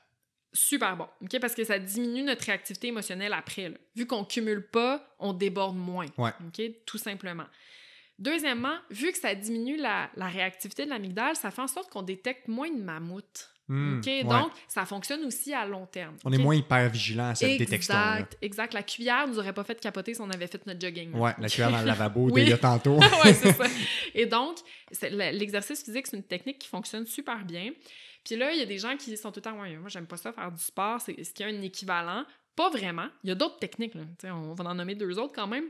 Super 0.52 0.96
bon, 0.96 1.06
OK? 1.22 1.38
Parce 1.38 1.54
que 1.54 1.62
ça 1.62 1.78
diminue 1.78 2.22
notre 2.22 2.44
réactivité 2.44 2.88
émotionnelle 2.88 3.32
après. 3.32 3.68
là. 3.68 3.76
Vu 3.94 4.06
qu'on 4.06 4.24
cumule 4.24 4.68
pas, 4.68 5.14
on 5.18 5.32
déborde 5.32 5.76
moins. 5.76 6.06
Ouais. 6.18 6.32
OK? 6.46 6.62
Tout 6.86 6.98
simplement. 6.98 7.46
Deuxièmement, 8.18 8.76
vu 8.90 9.12
que 9.12 9.18
ça 9.18 9.34
diminue 9.34 9.76
la, 9.76 10.10
la 10.16 10.28
réactivité 10.28 10.84
de 10.84 10.90
l'amygdale, 10.90 11.36
ça 11.36 11.50
fait 11.50 11.62
en 11.62 11.68
sorte 11.68 11.90
qu'on 11.90 12.02
détecte 12.02 12.48
moins 12.48 12.70
de 12.70 12.82
mammouths. 12.82 13.48
Hmm, 13.72 14.00
ouais. 14.04 14.24
Donc, 14.24 14.50
ça 14.66 14.84
fonctionne 14.84 15.24
aussi 15.24 15.54
à 15.54 15.64
long 15.64 15.86
terme. 15.86 16.16
on 16.24 16.32
est 16.32 16.38
moins 16.38 16.56
hyper 16.56 16.88
vigilant 16.90 17.28
à 17.30 17.34
cette 17.36 17.56
détection-là. 17.56 18.14
Exact, 18.16 18.38
exact. 18.42 18.74
La 18.74 18.82
cuillère 18.82 19.28
nous 19.28 19.38
aurait 19.38 19.52
pas 19.52 19.62
fait 19.62 19.78
capoter 19.80 20.12
si 20.14 20.20
on 20.20 20.28
avait 20.28 20.48
fait 20.48 20.66
notre 20.66 20.80
jogging. 20.80 21.12
Ouais, 21.14 21.32
la 21.38 21.48
cuillère 21.48 21.70
dans 21.70 21.78
le 21.80 21.86
lavabo 21.86 22.22
Oui. 22.32 22.42
d'il 22.42 22.50
y 22.50 22.52
a 22.52 22.58
tantôt. 22.58 22.98
ouais, 23.24 23.32
c'est 23.32 23.52
ça. 23.52 23.64
Et 24.14 24.26
donc, 24.26 24.56
l'exercice 25.12 25.84
physique, 25.84 26.08
c'est 26.08 26.16
une 26.16 26.24
technique 26.24 26.58
qui 26.58 26.68
fonctionne 26.68 27.06
super 27.06 27.44
bien. 27.44 27.70
Puis 28.24 28.36
là, 28.36 28.52
il 28.52 28.58
y 28.58 28.62
a 28.62 28.66
des 28.66 28.78
gens 28.78 28.96
qui 28.96 29.16
sont 29.16 29.30
tout 29.30 29.38
le 29.38 29.42
temps, 29.50 29.60
ouais, 29.60 29.76
moi, 29.76 29.88
j'aime 29.88 30.06
pas 30.06 30.16
ça, 30.16 30.32
faire 30.32 30.50
du 30.50 30.60
sport. 30.60 31.00
C'est- 31.00 31.12
Est-ce 31.12 31.32
qu'il 31.32 31.46
y 31.46 31.48
a 31.48 31.56
un 31.56 31.62
équivalent? 31.62 32.24
Pas 32.56 32.70
vraiment. 32.70 33.06
Il 33.24 33.28
y 33.28 33.30
a 33.30 33.34
d'autres 33.36 33.58
techniques, 33.58 33.94
là. 33.94 34.02
On 34.34 34.52
va 34.54 34.64
en 34.64 34.74
nommer 34.74 34.94
deux 34.94 35.18
autres 35.18 35.32
quand 35.34 35.46
même. 35.46 35.64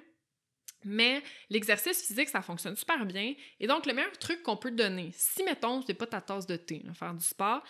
Mais 0.85 1.23
l'exercice 1.49 2.07
physique, 2.07 2.29
ça 2.29 2.43
fonctionne 2.43 2.77
super 2.77 3.05
bien. 3.05 3.35
Et 3.59 3.67
donc, 3.67 3.87
le 3.87 3.93
meilleur 3.93 4.17
truc 4.19 4.43
qu'on 4.43 4.57
peut 4.57 4.71
te 4.71 4.77
donner, 4.77 5.11
si, 5.15 5.43
mettons, 5.45 5.83
c'est 5.83 5.95
pas 5.95 6.07
ta 6.07 6.21
tasse 6.21 6.47
de 6.47 6.57
thé, 6.57 6.83
là, 6.85 6.95
faire 6.95 7.15
du 7.15 7.25
sport, 7.25 7.63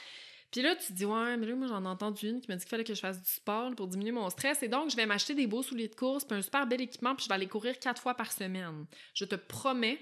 puis 0.51 0.63
là, 0.63 0.75
tu 0.75 0.89
te 0.89 0.93
dis, 0.93 1.05
ouais, 1.05 1.37
mais 1.37 1.47
là, 1.47 1.55
moi, 1.55 1.69
j'en 1.69 1.85
ai 1.85 1.89
entendu 1.89 2.29
une 2.29 2.41
qui 2.41 2.49
m'a 2.49 2.57
dit 2.57 2.63
qu'il 2.63 2.71
fallait 2.71 2.85
que 2.85 2.95
je 2.95 3.01
fasse 3.01 3.23
du 3.23 3.31
sport 3.31 3.73
pour 3.77 3.87
diminuer 3.87 4.11
mon 4.11 4.29
stress. 4.31 4.63
Et 4.65 4.69
donc, 4.69 4.91
je 4.91 4.97
vais 4.97 5.07
m'acheter 5.07 5.35
des 5.35 5.47
beaux 5.47 5.63
souliers 5.63 5.87
de 5.87 5.95
course, 5.95 6.25
puis 6.25 6.37
un 6.37 6.43
super 6.43 6.67
bel 6.67 6.81
équipement, 6.81 7.15
puis 7.15 7.25
je 7.25 7.29
vais 7.29 7.37
aller 7.37 7.47
courir 7.47 7.79
quatre 7.79 8.03
fois 8.03 8.15
par 8.15 8.33
semaine. 8.33 8.87
Je 9.15 9.25
te 9.25 9.37
promets 9.37 9.99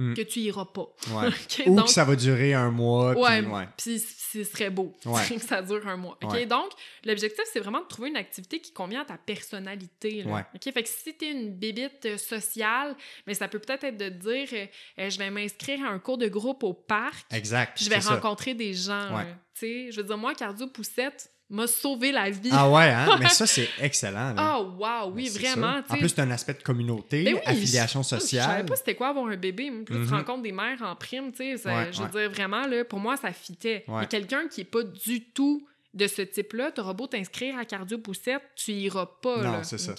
Hmm. 0.00 0.14
que 0.14 0.22
tu 0.22 0.40
iras 0.40 0.64
pas. 0.64 0.88
Ouais. 1.10 1.28
Ou 1.66 1.76
donc, 1.76 1.86
que 1.86 1.90
ça 1.92 2.04
va 2.04 2.16
durer 2.16 2.54
un 2.54 2.70
mois. 2.70 3.12
puis 3.12 3.22
Ouais, 3.22 3.68
puis 3.76 3.98
ce 4.00 4.44
serait 4.44 4.70
beau 4.70 4.94
Ouais. 5.04 5.20
que 5.28 5.38
ça 5.38 5.60
dure 5.60 5.86
un 5.86 5.98
mois. 5.98 6.16
OK? 6.22 6.32
Ouais. 6.32 6.46
Donc, 6.46 6.70
l'objectif, 7.04 7.44
c'est 7.52 7.60
vraiment 7.60 7.80
de 7.82 7.86
trouver 7.86 8.08
une 8.08 8.16
activité 8.16 8.60
qui 8.60 8.72
convient 8.72 9.02
à 9.02 9.04
ta 9.04 9.18
personnalité. 9.18 10.22
là. 10.22 10.32
Ouais. 10.32 10.44
OK? 10.54 10.72
Fait 10.72 10.82
que 10.82 10.88
si 10.88 11.14
tu 11.18 11.26
es 11.26 11.32
une 11.32 11.54
bébite 11.54 12.06
euh, 12.06 12.16
sociale, 12.16 12.96
mais 13.26 13.34
ça 13.34 13.46
peut 13.46 13.58
peut-être 13.58 13.84
être 13.84 13.98
de 13.98 14.08
te 14.08 14.14
dire 14.14 14.48
euh, 14.54 14.66
euh, 15.02 15.10
je 15.10 15.18
vais 15.18 15.30
m'inscrire 15.30 15.84
à 15.84 15.88
un 15.88 15.98
cours 15.98 16.16
de 16.16 16.28
groupe 16.28 16.64
au 16.64 16.72
parc, 16.72 17.26
Exact. 17.30 17.78
je 17.82 17.90
vais 17.90 18.00
ça. 18.00 18.14
rencontrer 18.14 18.54
des 18.54 18.72
gens. 18.72 19.10
Sais, 19.52 19.90
je 19.90 19.96
veux 20.00 20.06
dire, 20.06 20.16
moi, 20.16 20.34
Cardio 20.34 20.66
Poussette 20.68 21.30
m'a 21.50 21.66
sauvé 21.66 22.12
la 22.12 22.30
vie. 22.30 22.48
Ah 22.52 22.70
ouais, 22.70 22.88
hein? 22.90 23.16
Mais 23.18 23.28
ça, 23.28 23.46
c'est 23.46 23.68
excellent. 23.80 24.34
Ah, 24.36 24.60
wow, 24.60 25.12
oui, 25.12 25.30
Ben, 25.34 25.40
vraiment. 25.42 25.82
En 25.88 25.96
plus, 25.96 26.08
c'est 26.08 26.20
un 26.20 26.30
aspect 26.30 26.54
de 26.54 26.62
communauté, 26.62 27.24
Ben 27.24 27.34
oui, 27.34 27.40
affiliation 27.44 28.02
Je 28.02 28.08
savais 28.08 28.20
sociale. 28.20 28.66
pas 28.66 28.76
c'était 28.76 28.94
quoi 28.94 29.08
avoir 29.08 29.26
un 29.26 29.36
bébé. 29.36 29.70
Puis 29.84 29.94
là, 29.94 30.00
tu 30.00 30.06
Mhm. 30.06 30.14
rencontres 30.14 30.42
des 30.42 30.52
mères 30.52 30.80
en 30.82 30.94
prime, 30.96 31.32
tu 31.32 31.38
sais. 31.58 31.68
Ouais, 31.68 31.88
je 31.92 31.98
veux 31.98 32.04
ouais. 32.04 32.10
dire, 32.22 32.30
vraiment, 32.30 32.66
là, 32.66 32.84
pour 32.84 33.00
moi, 33.00 33.16
ça 33.16 33.32
fitait. 33.32 33.84
Ouais. 33.88 34.04
Et 34.04 34.06
quelqu'un 34.06 34.48
qui 34.48 34.62
est 34.62 34.64
pas 34.64 34.82
du 34.84 35.24
tout 35.32 35.66
de 35.92 36.06
ce 36.06 36.22
type-là, 36.22 36.70
t'auras 36.70 36.92
beau 36.92 37.08
t'inscrire 37.08 37.58
à 37.58 37.64
Cardio 37.64 37.98
Poussette, 37.98 38.42
tu 38.54 38.70
iras 38.70 39.06
pas, 39.20 39.38
Non, 39.38 39.52
là. 39.54 39.62
c'est 39.64 39.76
ça. 39.78 39.92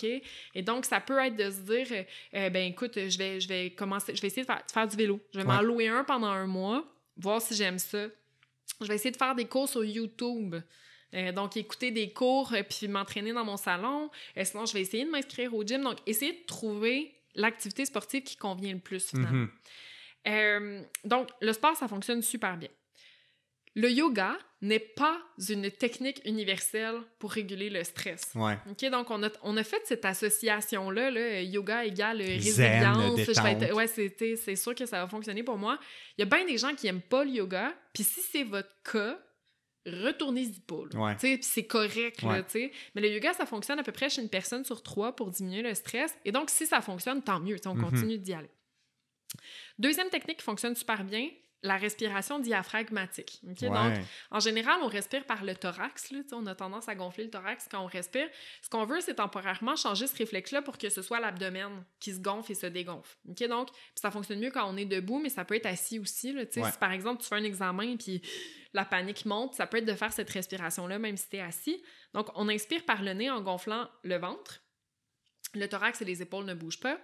Et 0.55 0.61
donc, 0.61 0.85
ça 0.85 1.01
peut 1.01 1.19
être 1.19 1.35
de 1.35 1.49
se 1.51 1.59
dire, 1.59 1.85
euh, 1.91 2.03
euh, 2.35 2.49
ben 2.49 2.71
écoute, 2.71 2.93
je 2.95 3.17
vais, 3.17 3.41
je 3.41 3.47
vais 3.49 3.71
commencer, 3.71 4.15
je 4.15 4.21
vais 4.21 4.27
essayer 4.27 4.43
de 4.43 4.47
faire, 4.47 4.63
de 4.65 4.71
faire 4.71 4.87
du 4.87 4.95
vélo. 4.95 5.19
Je 5.33 5.39
vais 5.39 5.45
m'en 5.45 5.61
louer 5.61 5.89
un 5.89 6.05
pendant 6.05 6.29
un 6.29 6.47
mois, 6.47 6.85
voir 7.17 7.41
si 7.41 7.55
j'aime 7.55 7.77
ça. 7.77 8.05
Je 8.79 8.87
vais 8.87 8.95
essayer 8.95 9.11
de 9.11 9.17
faire 9.17 9.35
des 9.35 9.43
cours 9.45 9.67
sur 9.67 9.83
YouTube. 9.83 10.55
Euh, 11.13 11.31
donc, 11.31 11.57
écouter 11.57 11.91
des 11.91 12.11
cours 12.13 12.53
euh, 12.53 12.63
puis 12.63 12.87
m'entraîner 12.87 13.33
dans 13.33 13.43
mon 13.45 13.57
salon. 13.57 14.09
Euh, 14.37 14.45
sinon, 14.45 14.65
je 14.65 14.73
vais 14.73 14.81
essayer 14.81 15.03
de 15.05 15.09
m'inscrire 15.09 15.53
au 15.53 15.63
gym. 15.63 15.81
Donc, 15.83 15.97
essayer 16.05 16.31
de 16.33 16.45
trouver 16.45 17.13
l'activité 17.35 17.85
sportive 17.85 18.23
qui 18.23 18.37
convient 18.37 18.73
le 18.73 18.79
plus, 18.79 19.07
finalement. 19.09 19.47
Mhm. 20.25 20.85
Donc, 21.05 21.29
le 21.41 21.53
sport, 21.53 21.75
ça 21.75 21.87
fonctionne 21.87 22.21
super 22.21 22.57
bien. 22.57 22.69
Le 23.73 23.89
yoga 23.89 24.37
n'est 24.61 24.79
pas 24.79 25.17
une 25.49 25.71
technique 25.71 26.21
universelle 26.25 26.95
pour 27.19 27.31
réguler 27.31 27.69
le 27.69 27.85
stress. 27.85 28.29
Ouais. 28.35 28.57
Donc 28.91 29.09
on 29.09 29.23
a, 29.23 29.29
on 29.43 29.55
a 29.55 29.63
fait 29.63 29.81
cette 29.85 30.03
association-là, 30.03 31.09
là, 31.09 31.41
yoga 31.41 31.85
égale 31.85 32.21
résilience. 32.21 33.15
Être- 33.63 33.73
ouais, 33.73 33.87
c'était- 33.87 34.35
c'est 34.35 34.57
sûr 34.57 34.75
que 34.75 34.85
ça 34.85 35.01
va 35.01 35.07
fonctionner 35.07 35.41
pour 35.43 35.57
moi. 35.57 35.79
Il 36.17 36.21
y 36.21 36.23
a 36.23 36.25
bien 36.25 36.45
des 36.45 36.57
gens 36.57 36.75
qui 36.75 36.87
aiment 36.87 37.01
pas 37.01 37.23
le 37.23 37.31
yoga, 37.31 37.73
puis 37.93 38.03
si 38.03 38.19
c'est 38.19 38.43
votre 38.43 38.75
cas, 38.83 39.17
retournez-y 39.85 40.59
pas. 40.61 40.83
Ouais. 40.93 41.15
C'est 41.41 41.65
correct, 41.65 42.21
Ouais. 42.23 42.71
Mais 42.95 43.01
le 43.01 43.09
yoga, 43.09 43.33
ça 43.33 43.45
fonctionne 43.45 43.79
à 43.79 43.83
peu 43.83 43.91
près 43.91 44.09
chez 44.09 44.21
une 44.21 44.29
personne 44.29 44.63
sur 44.63 44.83
trois 44.83 45.15
pour 45.15 45.31
diminuer 45.31 45.61
le 45.61 45.73
stress. 45.73 46.15
Et 46.25 46.31
donc, 46.31 46.49
si 46.49 46.65
ça 46.67 46.81
fonctionne, 46.81 47.21
tant 47.23 47.39
mieux, 47.39 47.57
on 47.65 47.75
Mhm. 47.75 47.81
continue 47.89 48.17
d'y 48.17 48.33
aller. 48.33 48.49
Deuxième 49.79 50.09
technique 50.09 50.37
qui 50.37 50.43
fonctionne 50.43 50.75
super 50.75 51.03
bien, 51.03 51.29
la 51.63 51.77
respiration 51.77 52.39
diaphragmatique. 52.39 53.39
Ouais. 53.43 53.69
Donc, 53.69 53.93
en 54.31 54.39
général, 54.39 54.79
on 54.81 54.87
respire 54.87 55.25
par 55.25 55.43
le 55.43 55.55
thorax. 55.55 56.11
Là, 56.11 56.19
on 56.31 56.45
a 56.47 56.55
tendance 56.55 56.89
à 56.89 56.95
gonfler 56.95 57.25
le 57.25 57.29
thorax 57.29 57.67
quand 57.69 57.83
on 57.83 57.87
respire. 57.87 58.27
Ce 58.61 58.69
qu'on 58.69 58.85
veut, 58.85 58.99
c'est 59.01 59.15
temporairement 59.15 59.75
changer 59.75 60.07
ce 60.07 60.15
réflexe-là 60.15 60.63
pour 60.63 60.77
que 60.77 60.89
ce 60.89 61.01
soit 61.01 61.19
l'abdomen 61.19 61.83
qui 61.99 62.13
se 62.13 62.19
gonfle 62.19 62.51
et 62.51 62.55
se 62.55 62.65
dégonfle. 62.65 63.15
Donc, 63.25 63.69
ça 63.95 64.09
fonctionne 64.09 64.39
mieux 64.39 64.51
quand 64.51 64.67
on 64.67 64.75
est 64.75 64.85
debout, 64.85 65.19
mais 65.19 65.29
ça 65.29 65.45
peut 65.45 65.55
être 65.55 65.67
assis 65.67 65.99
aussi. 65.99 66.33
Là. 66.33 66.41
Ouais. 66.41 66.71
Si 66.71 66.77
par 66.79 66.91
exemple, 66.91 67.21
tu 67.21 67.27
fais 67.27 67.35
un 67.35 67.43
examen 67.43 67.95
puis 67.95 68.21
la 68.73 68.85
panique 68.85 69.25
monte, 69.25 69.53
ça 69.53 69.67
peut 69.67 69.77
être 69.77 69.85
de 69.85 69.93
faire 69.93 70.13
cette 70.13 70.29
respiration-là, 70.29 70.97
même 70.97 71.17
si 71.17 71.29
tu 71.29 71.35
es 71.37 71.41
assis. 71.41 71.83
Donc, 72.13 72.29
on 72.35 72.49
inspire 72.49 72.85
par 72.85 73.03
le 73.03 73.13
nez 73.13 73.29
en 73.29 73.41
gonflant 73.41 73.87
le 74.03 74.17
ventre. 74.17 74.63
Le 75.53 75.67
thorax 75.67 76.01
et 76.01 76.05
les 76.05 76.21
épaules 76.21 76.45
ne 76.45 76.53
bougent 76.53 76.79
pas. 76.79 76.97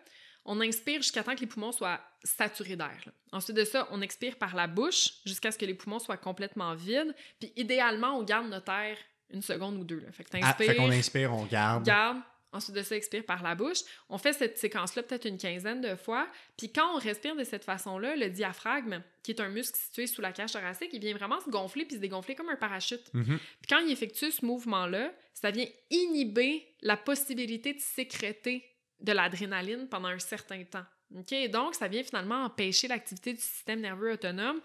On 0.47 0.59
inspire 0.61 1.01
jusqu'à 1.01 1.23
temps 1.23 1.35
que 1.35 1.41
les 1.41 1.47
poumons 1.47 1.71
soient 1.71 1.99
saturés 2.23 2.75
d'air. 2.75 2.97
Ensuite 3.31 3.55
de 3.57 3.65
ça, 3.65 3.87
on 3.91 4.01
expire 4.01 4.37
par 4.37 4.55
la 4.55 4.65
bouche 4.67 5.09
jusqu'à 5.25 5.51
ce 5.51 5.57
que 5.57 5.65
les 5.65 5.73
poumons 5.75 5.99
soient 5.99 6.17
complètement 6.17 6.73
vides. 6.73 7.13
Puis 7.39 7.51
idéalement, 7.55 8.17
on 8.17 8.23
garde 8.23 8.47
notre 8.47 8.71
air 8.71 8.97
une 9.29 9.41
seconde 9.41 9.77
ou 9.77 9.83
deux. 9.83 9.99
là. 9.99 10.11
Fait 10.11 10.23
que 10.23 10.29
Ah, 10.41 10.53
fait 10.53 10.75
qu'on 10.75 10.89
inspire, 10.89 11.33
on 11.33 11.45
garde. 11.45 11.83
garde. 11.85 12.17
Ensuite 12.53 12.77
de 12.77 12.81
ça, 12.81 12.95
expire 12.95 13.25
par 13.25 13.43
la 13.43 13.55
bouche. 13.55 13.79
On 14.09 14.17
fait 14.17 14.31
cette 14.31 14.57
séquence-là 14.57 15.03
peut-être 15.03 15.25
une 15.25 15.37
quinzaine 15.37 15.81
de 15.81 15.95
fois. 15.97 16.27
Puis 16.57 16.71
quand 16.71 16.95
on 16.95 16.97
respire 16.97 17.35
de 17.35 17.43
cette 17.43 17.65
façon-là, 17.65 18.15
le 18.15 18.29
diaphragme, 18.29 19.03
qui 19.21 19.31
est 19.31 19.41
un 19.41 19.49
muscle 19.49 19.77
situé 19.77 20.07
sous 20.07 20.21
la 20.21 20.31
cage 20.31 20.53
thoracique, 20.53 20.89
il 20.93 21.01
vient 21.01 21.13
vraiment 21.13 21.41
se 21.41 21.49
gonfler 21.49 21.83
puis 21.83 21.95
se 21.97 21.99
dégonfler 22.01 22.35
comme 22.35 22.47
un 22.49 22.55
parachute. 22.55 23.13
Mhm. 23.13 23.37
Puis 23.37 23.67
quand 23.69 23.79
il 23.79 23.91
effectue 23.91 24.31
ce 24.31 24.45
mouvement-là, 24.45 25.11
ça 25.33 25.51
vient 25.51 25.67
inhiber 25.91 26.65
la 26.81 26.95
possibilité 26.95 27.73
de 27.73 27.79
sécréter 27.81 28.63
de 28.99 29.11
l'adrénaline 29.11 29.87
pendant 29.87 30.09
un 30.09 30.19
certain 30.19 30.63
temps. 30.63 30.85
OK? 31.17 31.31
Et 31.31 31.47
donc, 31.49 31.75
ça 31.75 31.87
vient 31.87 32.03
finalement 32.03 32.43
empêcher 32.45 32.87
l'activité 32.87 33.33
du 33.33 33.39
système 33.41 33.79
nerveux 33.81 34.11
autonome 34.13 34.59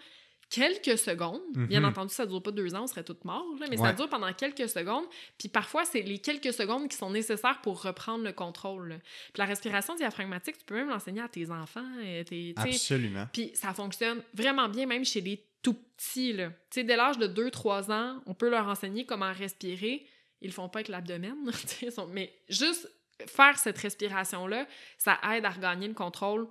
quelques 0.49 0.99
secondes. 0.99 1.41
Bien 1.55 1.79
Mhm. 1.79 1.85
entendu, 1.87 2.13
ça 2.13 2.25
ne 2.25 2.29
dure 2.29 2.43
pas 2.43 2.51
deux 2.51 2.75
ans, 2.75 2.83
on 2.83 2.87
serait 2.87 3.03
toutes 3.03 3.25
morts, 3.25 3.43
là, 3.59 3.65
mais 3.71 3.77
ça 3.77 3.91
dure 3.93 4.07
pendant 4.07 4.31
quelques 4.33 4.69
secondes. 4.69 5.05
Puis 5.39 5.47
parfois, 5.49 5.83
c'est 5.83 6.01
les 6.01 6.19
quelques 6.19 6.53
secondes 6.53 6.87
qui 6.89 6.95
sont 6.97 7.09
nécessaires 7.09 7.59
pour 7.61 7.81
reprendre 7.81 8.23
le 8.23 8.33
contrôle. 8.33 8.89
là. 8.89 8.95
Puis 8.99 9.39
la 9.39 9.45
respiration 9.45 9.95
diaphragmatique, 9.95 10.59
tu 10.59 10.65
peux 10.65 10.75
même 10.75 10.89
l'enseigner 10.89 11.21
à 11.21 11.27
tes 11.27 11.49
enfants. 11.49 11.85
euh, 12.03 12.23
tes- 12.23 12.53
Absolument. 12.57 13.25
puis 13.33 13.51
ça 13.55 13.73
fonctionne 13.73 14.21
vraiment 14.35 14.69
bien, 14.69 14.85
même 14.85 15.03
chez 15.05 15.21
les 15.21 15.43
tout 15.63 15.73
petits. 15.73 16.33
Là. 16.33 16.49
Tu 16.69 16.81
sais, 16.81 16.83
dès 16.83 16.97
l'âge 16.97 17.17
de 17.17 17.25
2-3 17.25 17.89
ans, 17.91 18.21
on 18.27 18.35
peut 18.35 18.49
leur 18.49 18.67
enseigner 18.67 19.05
comment 19.05 19.31
respirer. 19.33 20.05
Ils 20.41 20.47
le 20.47 20.53
font 20.53 20.69
pas 20.69 20.79
avec 20.79 20.89
l'abdomen, 20.89 21.35
mais 22.11 22.31
juste 22.49 22.91
faire 23.27 23.57
cette 23.57 23.77
respiration-là, 23.77 24.67
ça 24.97 25.19
aide 25.33 25.45
à 25.45 25.49
regagner 25.49 25.87
le 25.87 25.93
contrôle 25.93 26.47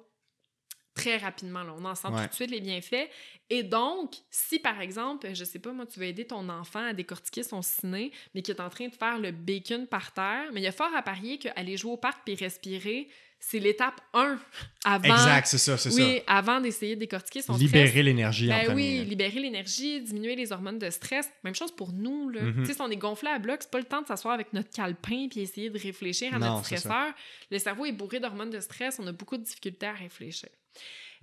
très 0.95 1.17
rapidement. 1.17 1.63
Là. 1.63 1.75
On 1.79 1.85
en 1.87 1.95
sent 1.95 2.09
Ouais. 2.09 2.23
tout 2.25 2.29
de 2.29 2.35
suite 2.35 2.51
les 2.51 2.61
bienfaits. 2.61 3.09
Et 3.49 3.63
donc, 3.63 4.15
si 4.31 4.59
par 4.59 4.81
exemple, 4.81 5.33
je 5.35 5.45
sais 5.45 5.59
pas, 5.59 5.73
moi, 5.73 5.87
tu 5.87 5.99
veux 5.99 6.07
aider 6.07 6.27
ton 6.27 6.49
enfant 6.51 6.85
à 6.87 6.93
décortiquer 6.93 7.43
son 7.43 7.63
ciné, 7.63 8.13
mais 8.35 8.43
qui 8.43 8.51
est 8.51 8.61
en 8.61 8.69
train 8.69 8.89
de 8.89 8.95
faire 8.95 9.19
le 9.19 9.31
bacon 9.31 9.87
par 9.87 10.13
terre, 10.13 10.51
mais 10.53 10.61
il 10.61 10.65
y 10.65 10.69
a 10.69 10.73
fort 10.73 10.95
à 10.95 11.03
parier 11.03 11.39
qu'aller 11.39 11.77
jouer 11.79 11.93
au 11.93 11.97
parc 11.97 12.21
puis 12.25 12.35
respirer, 12.35 13.09
c'est 13.45 13.59
l'étape 13.59 14.01
1 14.15 14.39
avant 14.85 15.05
Exact, 15.05 15.47
c'est 15.47 15.59
ça, 15.59 15.77
c'est 15.77 15.93
oui, 15.93 16.21
avant 16.29 16.61
d'essayer 16.61 16.95
de 16.95 17.01
décortiquer 17.01 17.43
son 17.43 17.55
stress. 17.55 17.67
Libérer 17.67 18.03
l'énergie 18.05 18.51
en 18.53 18.57
Ben 18.57 18.67
premier. 18.67 19.01
oui, 19.01 19.05
libérer 19.05 19.41
l'énergie, 19.41 20.01
diminuer 20.01 20.37
les 20.37 20.53
hormones 20.53 20.79
de 20.79 20.89
stress. 20.91 21.29
Même 21.43 21.55
chose 21.55 21.73
pour 21.75 21.93
nous. 21.93 22.29
Là. 22.31 22.41
Mhm. 22.43 22.63
Tu 22.63 22.67
sais, 22.67 22.75
Si 22.75 22.81
on 22.81 22.89
est 22.89 22.97
gonflé 22.97 23.29
à 23.31 23.39
bloc, 23.39 23.59
c'est 23.61 23.71
pas 23.71 23.79
le 23.79 23.85
temps 23.85 24.01
de 24.01 24.07
s'asseoir 24.07 24.33
avec 24.33 24.53
notre 24.53 24.71
calepin 24.71 25.27
puis 25.29 25.41
essayer 25.41 25.71
de 25.71 25.79
réfléchir 25.79 26.33
à 26.35 26.39
Non, 26.39 26.47
notre 26.55 26.65
stresseur. 26.65 27.13
Le 27.51 27.59
cerveau 27.59 27.85
est 27.85 27.93
bourré 27.93 28.21
d'hormones 28.21 28.51
de 28.51 28.61
stress, 28.61 28.99
on 29.01 29.07
a 29.09 29.13
beaucoup 29.13 29.37
de 29.37 29.43
difficultés 29.43 29.87
à 29.87 29.93
réfléchir. 29.93 30.49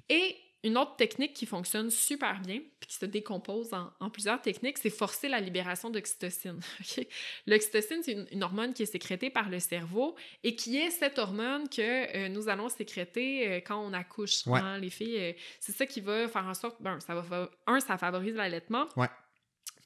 Et 0.10 0.36
une 0.64 0.78
autre 0.78 0.96
technique 0.98 1.34
qui 1.34 1.46
fonctionne 1.46 1.90
super 1.90 2.42
bien, 2.42 2.60
puis 2.80 2.90
qui 2.90 2.96
se 2.96 3.06
décompose 3.06 3.74
en, 3.74 3.92
en 4.00 4.10
plusieurs 4.10 4.42
techniques, 4.42 4.78
c'est 4.78 4.90
forcer 4.90 5.30
la 5.30 5.40
libération 5.40 5.90
d'oxytocine. 5.90 6.60
L'oxytocine, 7.48 8.02
c'est 8.04 8.12
une, 8.12 8.28
une 8.32 8.44
hormone 8.44 8.74
qui 8.74 8.84
est 8.84 8.88
sécrétée 8.88 9.30
par 9.30 9.50
le 9.50 9.60
cerveau 9.60 10.16
et 10.44 10.56
qui 10.56 10.78
est 10.78 10.90
cette 10.90 11.18
hormone 11.18 11.70
que 11.70 11.82
euh, 12.16 12.30
nous 12.30 12.50
allons 12.50 12.70
sécréter 12.70 13.48
euh, 13.48 13.56
quand 13.66 13.80
on 13.80 13.94
accouche. 13.94 14.46
Ouais. 14.48 14.60
hein. 14.60 14.78
Les 14.80 14.90
filles, 14.90 15.18
euh, 15.18 15.34
c'est 15.60 15.72
ça 15.72 15.86
qui 15.86 16.02
va 16.02 16.28
faire 16.28 16.46
en 16.46 16.54
sorte, 16.54 16.82
ben, 16.82 17.00
ça 17.00 17.16
va, 17.16 17.50
un, 17.68 17.80
ça 17.80 17.98
favorise 17.98 18.36
l'allaitement. 18.36 18.88
Ouais. 18.98 19.08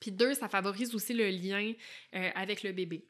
Puis 0.04 0.12
deux, 0.12 0.34
ça 0.34 0.50
favorise 0.50 0.94
aussi 0.96 1.14
le 1.14 1.30
lien 1.30 1.72
euh, 2.14 2.30
avec 2.36 2.62
le 2.62 2.74
bébé. 2.74 3.06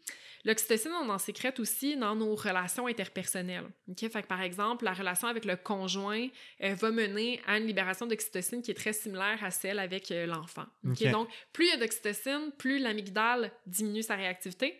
L'oxytocine, 0.46 0.92
on 1.02 1.10
en 1.10 1.18
sécrète 1.18 1.60
aussi 1.60 1.98
dans 1.98 2.16
nos 2.16 2.36
relations 2.36 2.86
interpersonnelles. 2.86 3.66
OK? 3.90 3.98
Fait 3.98 4.22
que, 4.22 4.28
par 4.28 4.44
exemple, 4.44 4.86
la 4.86 4.94
relation 4.94 5.28
avec 5.28 5.46
le 5.46 5.56
conjoint 5.56 6.28
euh, 6.62 6.76
va 6.76 6.92
mener 6.92 7.42
à 7.48 7.58
une 7.58 7.66
libération 7.66 8.06
d'oxytocine 8.06 8.62
qui 8.62 8.70
est 8.70 8.76
très 8.76 8.94
similaire 8.94 9.44
à 9.44 9.50
celle 9.50 9.80
avec 9.80 10.12
euh, 10.12 10.28
l'enfant. 10.28 10.66
Donc, 10.84 11.30
plus 11.52 11.66
il 11.66 11.70
y 11.70 11.74
a 11.74 11.78
d'oxytocine, 11.78 12.52
plus 12.60 12.78
l'amygdale 12.78 13.52
diminue 13.66 14.04
sa 14.04 14.16
réactivité, 14.16 14.80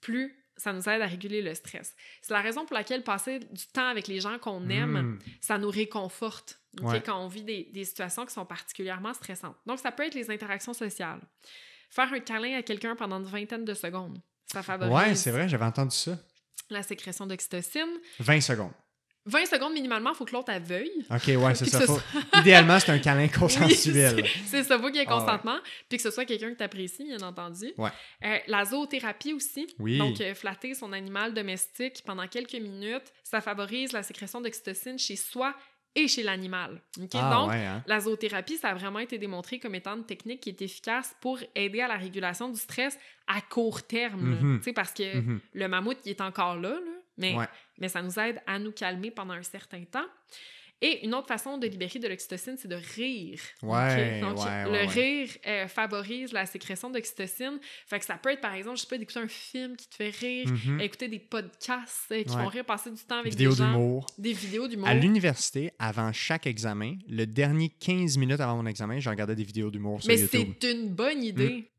plus 0.00 0.36
ça 0.56 0.72
nous 0.72 0.88
aide 0.88 1.02
à 1.02 1.06
réguler 1.06 1.42
le 1.42 1.54
stress. 1.54 1.96
C'est 2.20 2.32
la 2.34 2.40
raison 2.40 2.66
pour 2.66 2.74
laquelle 2.74 3.02
passer 3.02 3.40
du 3.40 3.66
temps 3.72 3.88
avec 3.88 4.06
les 4.06 4.20
gens 4.20 4.38
qu'on 4.38 4.68
aime, 4.68 4.92
Mm. 4.92 5.18
ça 5.40 5.58
nous 5.58 5.70
réconforte 5.70 6.60
quand 7.04 7.24
on 7.24 7.28
vit 7.28 7.44
des, 7.44 7.64
des 7.72 7.84
situations 7.84 8.24
qui 8.26 8.32
sont 8.32 8.44
particulièrement 8.46 9.14
stressantes. 9.14 9.56
Donc, 9.66 9.78
ça 9.78 9.92
peut 9.92 10.04
être 10.04 10.14
les 10.14 10.30
interactions 10.30 10.72
sociales. 10.74 11.20
Faire 11.90 12.12
un 12.12 12.20
câlin 12.20 12.58
à 12.58 12.62
quelqu'un 12.62 12.94
pendant 12.96 13.18
une 13.18 13.26
vingtaine 13.26 13.64
de 13.64 13.74
secondes, 13.74 14.18
ça 14.52 14.62
favorise 14.62 14.94
Ouais, 14.94 15.14
c'est 15.14 15.30
vrai, 15.30 15.48
j'avais 15.48 15.64
entendu 15.64 15.94
ça. 15.96 16.18
la 16.70 16.82
sécrétion 16.82 17.26
d'oxytocine. 17.26 17.88
20 18.20 18.40
secondes. 18.40 18.72
20 19.26 19.44
secondes 19.44 19.74
minimalement, 19.74 20.10
il 20.12 20.16
faut 20.16 20.24
que 20.24 20.32
l'autre 20.32 20.52
veuille. 20.62 21.04
OK, 21.10 21.26
ouais, 21.26 21.54
c'est 21.54 21.64
ça. 21.68 21.80
que 21.80 21.86
ce 21.86 21.92
Faut- 21.92 22.00
Idéalement, 22.40 22.80
c'est 22.80 22.92
un 22.92 22.98
câlin 22.98 23.24
Oui, 23.26 23.30
consensuel. 23.30 24.24
c'est- 24.46 24.64
ça, 24.64 24.78
faut 24.78 24.86
qu'il 24.86 24.96
y 24.96 24.98
ait 25.00 25.04
Ah 25.06 25.16
ouais. 25.18 25.20
consentement, 25.24 25.58
puis 25.88 25.98
que 25.98 26.02
ce 26.02 26.10
soit 26.10 26.24
quelqu'un 26.24 26.50
que 26.52 26.56
tu 26.56 26.62
apprécies, 26.62 27.04
bien 27.04 27.20
entendu. 27.20 27.72
Ouais. 27.76 27.90
Euh, 28.24 28.38
la 28.46 28.64
zoothérapie 28.64 29.34
aussi. 29.34 29.66
Oui. 29.78 29.98
Donc, 29.98 30.18
euh, 30.22 30.34
flatter 30.34 30.72
son 30.72 30.94
animal 30.94 31.34
domestique 31.34 32.02
pendant 32.06 32.26
quelques 32.26 32.54
minutes, 32.54 33.12
ça 33.22 33.42
favorise 33.42 33.92
la 33.92 34.02
sécrétion 34.02 34.40
d'oxytocine 34.40 34.98
chez 34.98 35.16
soi 35.16 35.54
et 35.94 36.06
chez 36.08 36.22
l'animal. 36.22 36.80
Ah, 37.14 37.30
Donc, 37.30 37.48
ouais, 37.50 37.64
hein? 37.66 37.82
la 37.86 38.00
zoothérapie, 38.00 38.56
ça 38.56 38.68
a 38.70 38.74
vraiment 38.74 38.98
été 39.00 39.18
démontré 39.18 39.58
comme 39.58 39.74
étant 39.74 39.96
une 39.96 40.04
technique 40.06 40.40
qui 40.40 40.50
est 40.50 40.62
efficace 40.62 41.16
pour 41.20 41.38
aider 41.54 41.80
à 41.80 41.88
la 41.88 41.96
régulation 41.96 42.48
du 42.48 42.58
stress 42.58 42.98
à 43.26 43.40
court 43.40 43.82
terme. 43.86 44.58
Tu 44.58 44.64
sais, 44.64 44.72
Parce 44.72 44.92
que 44.92 45.16
Mhm. 45.18 45.40
le 45.54 45.68
mammouth, 45.68 45.98
il 46.04 46.10
est 46.10 46.20
encore 46.20 46.56
là, 46.56 46.70
là, 46.70 46.92
mais, 47.16 47.34
Ouais. 47.34 47.46
mais 47.78 47.88
ça 47.88 48.02
nous 48.02 48.18
aide 48.18 48.40
à 48.46 48.58
nous 48.58 48.72
calmer 48.72 49.10
pendant 49.10 49.34
un 49.34 49.42
certain 49.42 49.82
temps. 49.84 50.06
Et 50.80 51.04
une 51.04 51.12
autre 51.14 51.26
façon 51.26 51.58
de 51.58 51.66
libérer 51.66 51.98
de 51.98 52.06
l'oxytocine, 52.06 52.56
c'est 52.56 52.68
de 52.68 52.76
rire. 52.94 53.40
Ouais? 53.62 54.20
Donc, 54.20 54.38
ouais, 54.38 54.64
le 54.64 54.70
ouais, 54.70 54.86
rire 54.86 55.28
euh, 55.46 55.66
favorise 55.66 56.32
la 56.32 56.46
sécrétion 56.46 56.88
d'oxytocine. 56.88 57.58
Fait 57.86 57.98
que 57.98 58.04
ça 58.04 58.14
peut 58.14 58.30
être, 58.30 58.40
par 58.40 58.54
exemple, 58.54 58.76
je 58.76 58.82
sais 58.82 58.88
pas, 58.88 58.96
d'écouter 58.98 59.18
un 59.18 59.26
film 59.28 59.76
qui 59.76 59.88
te 59.88 59.96
fait 59.96 60.10
rire, 60.10 60.46
Mhm. 60.48 60.80
écouter 60.80 61.08
des 61.08 61.18
podcasts 61.18 62.12
euh, 62.12 62.22
qui 62.22 62.28
font 62.32 62.46
rire, 62.46 62.64
passer 62.64 62.90
du 62.92 63.02
temps 63.02 63.18
avec 63.18 63.32
Vidéo 63.32 63.50
des 63.50 63.56
gens. 63.56 63.72
d'humour. 63.72 64.06
Des 64.18 64.32
vidéos 64.32 64.68
d'humour. 64.68 64.86
À 64.88 64.94
l'université, 64.94 65.72
avant 65.80 66.12
chaque 66.12 66.46
examen, 66.46 66.94
le 67.08 67.26
dernier 67.26 67.70
15 67.70 68.16
minutes 68.16 68.40
avant 68.40 68.56
mon 68.56 68.66
examen, 68.66 69.00
je 69.00 69.10
regardais 69.10 69.34
des 69.34 69.44
vidéos 69.44 69.70
d'humour 69.70 70.00
sur 70.02 70.12
Mais 70.12 70.20
YouTube. 70.20 70.54
c'est 70.60 70.72
une 70.72 70.88
bonne 70.90 71.22
idée. 71.24 71.70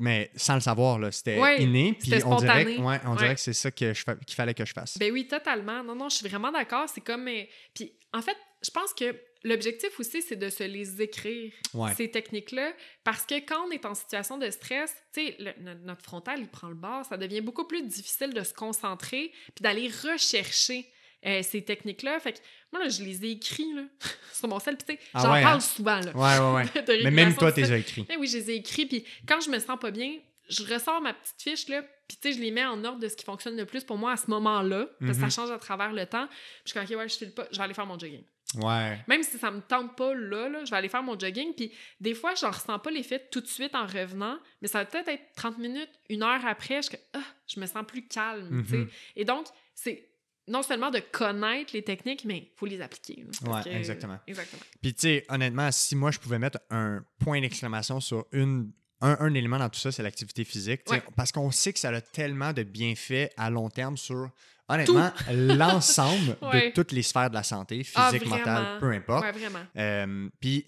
Mais 0.00 0.30
sans 0.36 0.54
le 0.54 0.60
savoir, 0.60 0.98
c'était 1.12 1.38
Ouais, 1.38 1.62
inné. 1.62 1.92
Puis 1.98 2.10
on 2.24 2.36
dirait, 2.36 2.62
spontané. 2.62 2.78
ouais, 2.78 3.00
on 3.06 3.14
dirait 3.14 3.28
Ouais. 3.28 3.34
que 3.34 3.40
c'est 3.40 3.52
ça 3.52 3.70
qu'il 3.70 3.94
fallait 4.28 4.54
que 4.54 4.64
je 4.64 4.72
fasse. 4.72 4.98
Ben 4.98 5.12
oui, 5.12 5.26
totalement. 5.26 5.82
Non, 5.84 5.94
non, 5.94 6.08
je 6.08 6.16
suis 6.16 6.28
vraiment 6.28 6.50
d'accord. 6.52 6.88
C'est 6.88 7.00
comme. 7.00 7.28
euh, 7.28 7.44
Puis, 7.74 7.92
en 8.12 8.20
fait, 8.22 8.36
je 8.64 8.70
pense 8.70 8.92
que 8.92 9.14
l'objectif 9.44 9.98
aussi, 9.98 10.20
c'est 10.22 10.36
de 10.36 10.48
se 10.48 10.62
les 10.64 11.00
écrire, 11.02 11.52
ces 11.96 12.10
techniques-là. 12.10 12.72
Parce 13.04 13.24
que 13.24 13.34
quand 13.40 13.66
on 13.66 13.70
est 13.70 13.84
en 13.86 13.94
situation 13.94 14.36
de 14.38 14.50
stress, 14.50 14.94
tu 15.14 15.26
sais, 15.26 15.54
notre 15.84 16.02
frontal, 16.02 16.40
il 16.40 16.48
prend 16.48 16.68
le 16.68 16.74
bord. 16.74 17.04
Ça 17.04 17.16
devient 17.16 17.40
beaucoup 17.40 17.66
plus 17.66 17.82
difficile 17.82 18.32
de 18.34 18.42
se 18.42 18.54
concentrer 18.54 19.32
puis 19.54 19.62
d'aller 19.62 19.88
rechercher. 19.88 20.86
Euh, 21.26 21.42
ces 21.42 21.62
techniques-là. 21.62 22.18
Fait 22.20 22.32
que 22.32 22.38
moi, 22.72 22.82
là, 22.82 22.88
je 22.88 23.02
les 23.02 23.24
ai 23.24 23.30
écrits 23.32 23.72
là, 23.74 23.82
sur 24.32 24.48
mon 24.48 24.58
sel. 24.58 24.76
Puis, 24.76 24.96
tu 24.96 25.02
sais, 25.02 25.08
Ah 25.14 25.20
j'en 25.22 25.32
ouais, 25.32 25.42
parle 25.42 25.56
hein? 25.56 25.60
souvent. 25.60 26.00
Là, 26.00 26.12
Ouais, 26.14 26.38
ouais, 26.62 26.70
ouais. 26.86 27.00
Mais 27.04 27.10
même 27.10 27.34
toi, 27.36 27.52
tu 27.52 27.60
les 27.60 27.72
as 27.72 27.76
écrits. 27.78 28.06
Eh 28.10 28.16
oui, 28.16 28.26
je 28.26 28.38
les 28.38 28.50
ai 28.50 28.54
écrits. 28.56 28.86
Puis 28.86 29.04
quand 29.26 29.40
je 29.40 29.50
me 29.50 29.58
sens 29.58 29.78
pas 29.78 29.90
bien, 29.90 30.16
je 30.48 30.62
ressors 30.64 31.00
ma 31.00 31.14
petite 31.14 31.40
fiche, 31.40 31.68
là, 31.68 31.82
puis 32.08 32.18
tu 32.20 32.28
sais, 32.28 32.34
je 32.36 32.42
les 32.42 32.50
mets 32.50 32.64
en 32.64 32.84
ordre 32.84 32.98
de 32.98 33.08
ce 33.08 33.16
qui 33.16 33.24
fonctionne 33.24 33.56
le 33.56 33.64
plus 33.64 33.84
pour 33.84 33.96
moi 33.96 34.12
à 34.12 34.16
ce 34.16 34.28
moment-là, 34.30 34.86
parce 35.00 35.12
que 35.16 35.22
Mhm. 35.24 35.30
ça 35.30 35.40
change 35.42 35.50
à 35.50 35.58
travers 35.58 35.92
le 35.92 36.04
temps. 36.04 36.26
Puis 36.26 36.36
je 36.66 36.70
suis 36.70 36.78
comme, 36.80 36.84
OK, 36.96 36.98
ouais, 37.02 37.08
je 37.08 37.16
file 37.16 37.32
pas, 37.32 37.46
je 37.50 37.56
vais 37.56 37.62
aller 37.64 37.74
faire 37.74 37.86
mon 37.86 37.98
jogging. 37.98 38.22
Ouais. 38.56 38.98
Même 39.08 39.22
si 39.22 39.38
ça 39.38 39.50
me 39.50 39.60
tente 39.62 39.96
pas 39.96 40.12
là, 40.14 40.48
là, 40.50 40.64
je 40.66 40.70
vais 40.70 40.76
aller 40.76 40.90
faire 40.90 41.02
mon 41.02 41.18
jogging. 41.18 41.54
Puis 41.54 41.72
des 42.00 42.12
fois, 42.12 42.34
je 42.34 42.44
ressens 42.44 42.78
pas 42.80 42.90
l'effet 42.90 43.26
tout 43.30 43.40
de 43.40 43.46
suite 43.46 43.74
en 43.74 43.86
revenant, 43.86 44.38
mais 44.60 44.68
ça 44.68 44.80
va 44.80 44.84
peut-être 44.84 45.08
être 45.08 45.22
30 45.36 45.56
minutes, 45.56 45.88
une 46.10 46.22
heure 46.22 46.44
après, 46.44 46.82
je, 46.82 46.90
ah, 47.14 47.20
je 47.46 47.58
me 47.60 47.64
sens 47.64 47.82
plus 47.86 48.06
calme, 48.06 48.62
tu 48.64 48.70
sais. 48.72 48.76
Mhm. 48.78 48.88
Et 49.16 49.24
donc, 49.24 49.46
c'est 49.74 50.06
non 50.48 50.62
seulement 50.62 50.90
de 50.90 50.98
connaître 50.98 51.70
les 51.74 51.82
techniques, 51.82 52.24
mais 52.24 52.38
il 52.38 52.50
faut 52.56 52.66
les 52.66 52.80
appliquer. 52.80 53.24
que- 53.64 53.68
exactement. 53.70 54.18
Exactement. 54.26 54.62
Puis, 54.80 54.94
tu 54.94 55.00
sais, 55.02 55.24
honnêtement, 55.28 55.70
si 55.70 55.94
moi, 55.96 56.10
je 56.10 56.18
pouvais 56.18 56.38
mettre 56.38 56.58
un 56.70 57.04
point 57.20 57.40
d'exclamation 57.40 58.00
sur 58.00 58.26
une, 58.32 58.72
un, 59.00 59.16
un 59.20 59.34
élément 59.34 59.58
dans 59.58 59.68
tout 59.68 59.78
ça, 59.78 59.92
c'est 59.92 60.02
l'activité 60.02 60.44
physique. 60.44 60.82
Ouais. 60.90 61.02
Parce 61.16 61.32
qu'on 61.32 61.50
sait 61.50 61.72
que 61.72 61.78
ça 61.78 61.90
a 61.90 62.00
tellement 62.00 62.52
de 62.52 62.62
bienfaits 62.64 63.30
à 63.36 63.50
long 63.50 63.68
terme 63.70 63.96
sur, 63.96 64.30
honnêtement, 64.68 65.12
l'ensemble 65.32 66.36
Ouais. 66.42 66.68
de 66.70 66.74
toutes 66.74 66.92
les 66.92 67.02
sphères 67.02 67.30
de 67.30 67.34
la 67.34 67.42
santé, 67.42 67.84
physique, 67.84 67.96
Ah, 67.96 68.12
mentale, 68.12 68.44
vraiment. 68.64 68.80
peu 68.80 68.90
importe. 68.92 69.24
Ouais, 69.24 69.32
vraiment. 69.32 69.64
Euh, 69.76 70.28
Puis, 70.40 70.66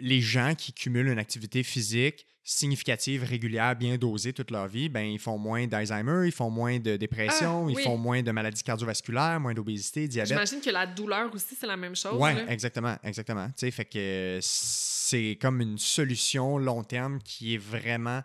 les 0.00 0.20
gens 0.20 0.54
qui 0.54 0.72
cumulent 0.72 1.08
une 1.08 1.18
activité 1.18 1.62
physique 1.62 2.26
significative, 2.48 3.24
régulière, 3.24 3.74
bien 3.74 3.98
dosée 3.98 4.32
toute 4.32 4.52
leur 4.52 4.68
vie, 4.68 4.88
ben, 4.88 5.00
ils 5.00 5.18
font 5.18 5.36
moins 5.36 5.66
d'Alzheimer, 5.66 6.26
ils 6.28 6.32
font 6.32 6.48
moins 6.48 6.78
de 6.78 6.96
dépression, 6.96 7.66
Ah, 7.66 7.70
ils 7.70 7.76
oui. 7.76 7.82
font 7.82 7.96
moins 7.96 8.22
de 8.22 8.30
maladies 8.30 8.62
cardiovasculaires, 8.62 9.40
moins 9.40 9.52
d'obésité, 9.52 10.06
diabète. 10.06 10.28
J'imagine 10.28 10.60
que 10.60 10.70
la 10.70 10.86
douleur 10.86 11.34
aussi, 11.34 11.56
c'est 11.58 11.66
la 11.66 11.76
même 11.76 11.96
chose. 11.96 12.20
Là. 12.20 12.48
exactement, 12.48 12.96
exactement. 13.02 13.48
Tu 13.48 13.52
sais, 13.56 13.70
fait 13.72 13.84
que 13.84 14.38
c'est 14.40 15.36
comme 15.40 15.60
une 15.60 15.76
solution 15.76 16.56
long 16.56 16.84
terme 16.84 17.18
qui 17.18 17.54
est 17.54 17.58
vraiment, 17.58 18.22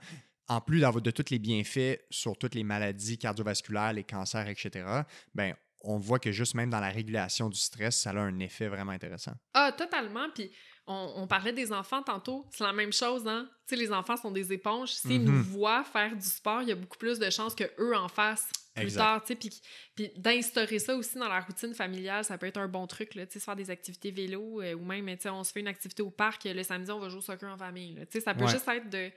en 0.47 0.61
plus 0.61 0.81
de 0.81 1.11
tous 1.11 1.31
les 1.31 1.39
bienfaits 1.39 1.99
sur 2.11 2.37
toutes 2.37 2.53
les 2.53 2.63
maladies 2.63 3.17
cardiovasculaires, 3.17 3.93
les 3.93 4.03
cancers, 4.03 4.47
etc., 4.47 4.85
ben 5.33 5.55
on 5.83 5.97
voit 5.97 6.19
que 6.19 6.31
juste 6.31 6.53
même 6.53 6.69
dans 6.69 6.79
la 6.79 6.89
régulation 6.89 7.49
du 7.49 7.57
stress, 7.57 8.01
ça 8.01 8.11
a 8.11 8.19
un 8.19 8.37
effet 8.37 8.67
vraiment 8.67 8.91
intéressant. 8.91 9.33
Ah, 9.55 9.71
totalement. 9.75 10.27
Puis 10.35 10.51
on, 10.87 11.13
on 11.17 11.27
parlait 11.27 11.53
des 11.53 11.71
enfants 11.71 12.01
tantôt. 12.01 12.45
C'est 12.51 12.63
la 12.63 12.73
même 12.73 12.91
chose, 12.93 13.27
hein? 13.27 13.47
Tu 13.67 13.75
sais, 13.75 13.81
les 13.81 13.91
enfants 13.91 14.17
sont 14.17 14.31
des 14.31 14.51
éponges. 14.51 14.91
S'ils 14.93 15.21
Mhm. 15.21 15.25
nous 15.25 15.43
voient 15.43 15.83
faire 15.83 16.15
du 16.15 16.25
sport, 16.25 16.61
il 16.63 16.69
y 16.69 16.71
a 16.71 16.75
beaucoup 16.75 16.97
plus 16.97 17.19
de 17.19 17.29
chances 17.29 17.55
qu'eux 17.55 17.95
en 17.95 18.07
fassent 18.07 18.49
plus 18.73 18.83
Exact. 18.83 18.99
tard, 19.01 19.21
tu 19.21 19.27
sais. 19.27 19.35
Puis, 19.35 19.49
puis 19.95 20.11
d'instaurer 20.17 20.79
ça 20.79 20.95
aussi 20.95 21.17
dans 21.17 21.27
la 21.27 21.41
routine 21.41 21.73
familiale, 21.73 22.23
ça 22.25 22.37
peut 22.37 22.47
être 22.47 22.57
un 22.57 22.67
bon 22.67 22.87
truc, 22.87 23.15
là. 23.15 23.25
Tu 23.25 23.33
sais, 23.33 23.39
se 23.39 23.45
faire 23.45 23.55
des 23.55 23.69
activités 23.69 24.11
vélo 24.11 24.61
euh, 24.61 24.73
ou 24.73 24.83
même, 24.85 25.05
tu 25.17 25.23
sais, 25.23 25.29
on 25.29 25.43
se 25.43 25.51
fait 25.51 25.59
une 25.59 25.67
activité 25.67 26.01
au 26.01 26.09
parc, 26.09 26.45
le 26.45 26.63
samedi, 26.63 26.89
on 26.91 26.99
va 26.99 27.09
jouer 27.09 27.19
au 27.19 27.21
soccer 27.21 27.49
en 27.53 27.57
famille. 27.57 27.95
Tu 27.95 28.05
sais, 28.13 28.21
ça 28.21 28.33
peut 28.33 28.45
Ouais. 28.45 28.51
juste 28.51 28.67
être 28.67 28.89
de... 28.89 29.11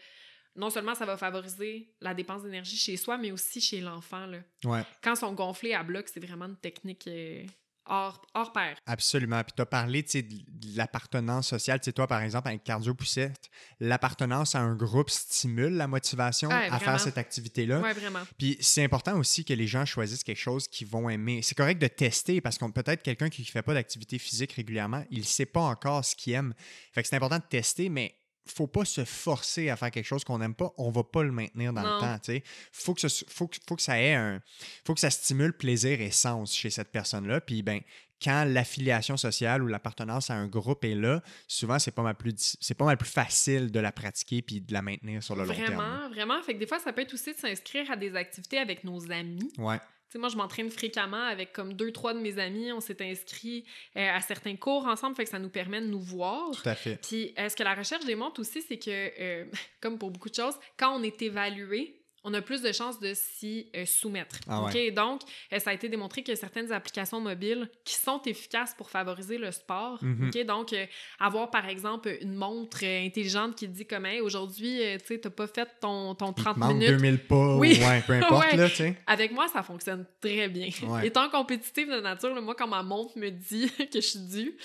Non 0.56 0.70
seulement 0.70 0.94
ça 0.94 1.04
va 1.04 1.16
favoriser 1.16 1.92
la 2.00 2.14
dépense 2.14 2.42
d'énergie 2.44 2.76
chez 2.76 2.96
soi, 2.96 3.18
mais 3.18 3.32
aussi 3.32 3.60
chez 3.60 3.80
l'enfant. 3.80 4.28
Ouais, 4.64 4.82
Quand 5.02 5.14
ils 5.14 5.16
sont 5.16 5.32
gonflés 5.32 5.74
à 5.74 5.82
bloc, 5.82 6.08
c'est 6.08 6.20
vraiment 6.24 6.44
une 6.44 6.56
technique 6.56 7.08
euh, 7.08 7.44
hors, 7.86 8.20
hors 8.34 8.52
pair. 8.52 8.76
absolument. 8.86 9.42
Puis 9.42 9.52
tu 9.56 9.62
as 9.62 9.66
parlé 9.66 10.02
de 10.02 10.76
l'appartenance 10.76 11.48
sociale. 11.48 11.80
Tu 11.80 11.92
toi, 11.92 12.06
par 12.06 12.22
exemple, 12.22 12.48
avec 12.48 12.64
Cardio 12.64 12.94
Poussette, 12.94 13.50
l'appartenance 13.80 14.54
à 14.54 14.60
un 14.60 14.74
groupe 14.74 15.10
stimule 15.10 15.74
la 15.74 15.86
motivation 15.86 16.48
Ouais, 16.48 16.68
à 16.70 16.78
faire 16.78 17.00
cette 17.00 17.18
activité-là. 17.18 17.80
Ouais, 17.80 17.92
vraiment. 17.92 18.20
Puis 18.38 18.56
c'est 18.60 18.84
important 18.84 19.18
aussi 19.18 19.44
que 19.44 19.52
les 19.52 19.66
gens 19.66 19.84
choisissent 19.84 20.24
quelque 20.24 20.36
chose 20.36 20.68
qu'ils 20.68 20.86
vont 20.86 21.08
aimer. 21.08 21.40
C'est 21.42 21.54
correct 21.54 21.80
de 21.80 21.88
tester 21.88 22.40
parce 22.40 22.58
qu'on 22.58 22.70
peut-être 22.70 23.02
quelqu'un 23.02 23.28
qui 23.28 23.42
ne 23.42 23.46
fait 23.46 23.62
pas 23.62 23.74
d'activité 23.74 24.18
physique 24.18 24.52
régulièrement, 24.52 25.04
il 25.10 25.20
ne 25.20 25.24
sait 25.24 25.46
pas 25.46 25.60
encore 25.60 26.04
ce 26.04 26.14
qu'il 26.16 26.32
aime. 26.34 26.54
Fait 26.92 27.02
que 27.02 27.08
c'est 27.08 27.16
important 27.16 27.38
de 27.38 27.44
tester, 27.48 27.88
mais 27.88 28.14
faut 28.46 28.66
pas 28.66 28.84
se 28.84 29.04
forcer 29.04 29.70
à 29.70 29.76
faire 29.76 29.90
quelque 29.90 30.06
chose 30.06 30.24
qu'on 30.24 30.38
n'aime 30.38 30.54
pas. 30.54 30.72
On 30.78 30.90
va 30.90 31.02
pas 31.04 31.22
le 31.22 31.32
maintenir 31.32 31.72
dans 31.72 31.82
Non. 31.82 31.94
le 31.94 32.00
temps. 32.00 32.18
sais. 32.22 32.42
Faut 32.72 32.94
que, 32.94 33.06
ce- 33.08 33.24
faut, 33.28 33.46
que- 33.48 33.56
faut 33.66 33.76
que 33.76 33.82
ça 33.82 34.00
ait 34.00 34.14
un. 34.14 34.40
faut 34.86 34.94
que 34.94 35.00
ça 35.00 35.10
stimule 35.10 35.52
plaisir 35.52 36.00
et 36.00 36.10
sens 36.10 36.54
chez 36.54 36.70
cette 36.70 36.90
personne-là. 36.92 37.40
Puis 37.40 37.62
ben, 37.62 37.80
quand 38.22 38.44
l'affiliation 38.44 39.16
sociale 39.16 39.62
ou 39.62 39.66
l'appartenance 39.66 40.30
à 40.30 40.34
un 40.34 40.46
groupe 40.46 40.84
est 40.84 40.94
là, 40.94 41.22
souvent 41.48 41.78
c'est 41.78 41.90
pas 41.90 42.02
mal 42.02 42.14
plus 42.14 42.56
c'est 42.60 42.74
pas 42.74 42.84
mal 42.84 42.96
plus 42.96 43.08
facile 43.08 43.70
de 43.70 43.80
la 43.80 43.92
pratiquer 43.92 44.40
puis 44.40 44.60
de 44.60 44.72
la 44.72 44.82
maintenir 44.82 45.22
sur 45.22 45.36
le 45.36 45.44
long 45.44 45.54
terme. 45.54 45.74
Vraiment, 45.74 46.08
vraiment. 46.10 46.42
Fait 46.42 46.54
que 46.54 46.58
des 46.58 46.66
fois, 46.66 46.78
ça 46.78 46.92
peut 46.92 47.02
être 47.02 47.12
aussi 47.14 47.32
de 47.32 47.38
s'inscrire 47.38 47.90
à 47.90 47.96
des 47.96 48.14
activités 48.14 48.58
avec 48.58 48.84
nos 48.84 49.10
amis. 49.10 49.52
Ouais. 49.58 49.78
Moi, 50.18 50.28
je 50.28 50.36
m'entraîne 50.36 50.70
fréquemment 50.70 51.22
avec 51.22 51.52
comme 51.52 51.74
deux, 51.74 51.92
trois 51.92 52.14
de 52.14 52.20
mes 52.20 52.38
amis. 52.38 52.72
On 52.72 52.80
s'est 52.80 53.02
inscrits 53.02 53.64
euh, 53.96 54.10
à 54.10 54.20
certains 54.20 54.56
cours 54.56 54.86
ensemble, 54.86 55.16
fait 55.16 55.24
que 55.24 55.30
ça 55.30 55.38
nous 55.38 55.48
permet 55.48 55.80
de 55.80 55.86
nous 55.86 56.00
voir. 56.00 56.50
Tout 56.52 56.68
à 56.68 56.74
fait. 56.74 57.00
Puis, 57.06 57.34
euh, 57.38 57.48
ce 57.48 57.56
que 57.56 57.62
la 57.62 57.74
recherche 57.74 58.04
démontre 58.04 58.40
aussi, 58.40 58.62
c'est 58.62 58.78
que, 58.78 58.90
euh, 58.90 59.44
comme 59.80 59.98
pour 59.98 60.10
beaucoup 60.10 60.30
de 60.30 60.34
choses, 60.34 60.54
quand 60.76 60.96
on 60.96 61.02
est 61.02 61.20
évalué, 61.22 62.03
on 62.24 62.32
a 62.34 62.40
plus 62.42 62.62
de 62.62 62.72
chances 62.72 62.98
de 63.00 63.12
s'y 63.14 63.68
euh, 63.76 63.84
soumettre. 63.86 64.36
Ah? 64.48 64.66
Donc, 64.94 65.20
euh, 65.52 65.58
ça 65.58 65.70
a 65.70 65.72
été 65.74 65.88
démontré 65.88 66.22
que 66.22 66.34
certaines 66.34 66.72
applications 66.72 67.20
mobiles 67.20 67.68
qui 67.84 67.94
sont 67.94 68.20
efficaces 68.22 68.74
pour 68.74 68.88
favoriser 68.90 69.36
le 69.38 69.52
sport. 69.52 70.00
OK? 70.02 70.44
Donc, 70.46 70.72
euh, 70.72 70.86
avoir 71.20 71.50
par 71.50 71.68
exemple 71.68 72.16
une 72.20 72.34
montre 72.34 72.82
intelligente 72.84 73.56
qui 73.56 73.68
dit 73.68 73.86
comme, 73.86 74.06
hey, 74.06 74.20
aujourd'hui, 74.20 74.80
tu 75.00 75.06
sais, 75.06 75.18
t'as 75.18 75.30
pas 75.30 75.46
fait 75.46 75.68
ton, 75.80 76.14
ton 76.14 76.30
Il 76.30 76.34
te 76.34 76.40
30 76.42 76.56
manque 76.56 76.72
minutes. 76.74 76.88
2000 76.90 77.18
pas, 77.26 77.56
Oui. 77.56 77.78
ou 77.80 77.84
ouais, 77.86 78.02
peu 78.06 78.12
importe, 78.14 78.52
Ouais. 78.52 78.56
là. 78.56 78.68
Avec 79.06 79.32
moi, 79.32 79.46
ça 79.48 79.62
fonctionne 79.62 80.06
très 80.20 80.48
bien. 80.48 80.68
Ouais. 80.88 81.06
Étant 81.06 81.28
compétitive 81.28 81.88
de 81.90 82.00
nature, 82.00 82.34
là, 82.34 82.40
moi, 82.40 82.54
quand 82.54 82.66
ma 82.68 82.82
montre 82.82 83.18
me 83.18 83.28
dit 83.30 83.70
que 83.92 84.00
je 84.00 84.06
suis 84.06 84.18
due, 84.20 84.56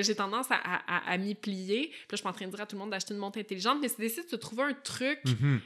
j'ai 0.00 0.14
tendance 0.14 0.50
à, 0.50 0.56
à- 0.56 0.96
à- 0.96 1.10
à 1.12 1.18
m'y 1.18 1.34
plier. 1.34 1.88
Puis 1.88 1.98
là, 2.00 2.06
je 2.12 2.16
suis 2.16 2.26
en 2.28 2.32
train 2.32 2.46
de 2.46 2.50
dire 2.50 2.60
à 2.62 2.66
tout 2.66 2.74
le 2.76 2.80
monde 2.80 2.90
d'acheter 2.90 3.12
une 3.12 3.20
montre 3.20 3.38
intelligente, 3.38 3.78
mais 3.82 3.88
c'est 3.88 3.98
d'essayer 4.00 4.22
de 4.24 4.28
se 4.30 4.36
trouver 4.36 4.62
un 4.64 4.72
truc 4.74 5.20
Mhm. 5.26 5.60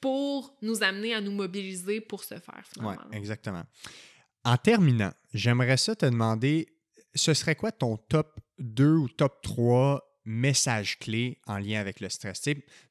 Pour 0.00 0.56
nous 0.62 0.82
amener 0.82 1.14
à 1.14 1.20
nous 1.20 1.32
mobiliser 1.32 2.00
pour 2.00 2.24
se 2.24 2.38
faire, 2.38 2.62
finalement. 2.72 3.10
exactement. 3.12 3.64
En 4.44 4.56
terminant, 4.56 5.12
j'aimerais 5.34 5.76
ça 5.76 5.96
te 5.96 6.06
demander, 6.06 6.68
ce 7.14 7.34
serait 7.34 7.56
quoi 7.56 7.72
ton 7.72 7.96
top 7.96 8.38
2 8.58 8.92
ou 8.94 9.08
top 9.08 9.42
3 9.42 10.04
messages 10.24 10.98
clés 10.98 11.40
en 11.46 11.58
lien 11.58 11.80
avec 11.80 12.00
le 12.00 12.08
stress? 12.08 12.42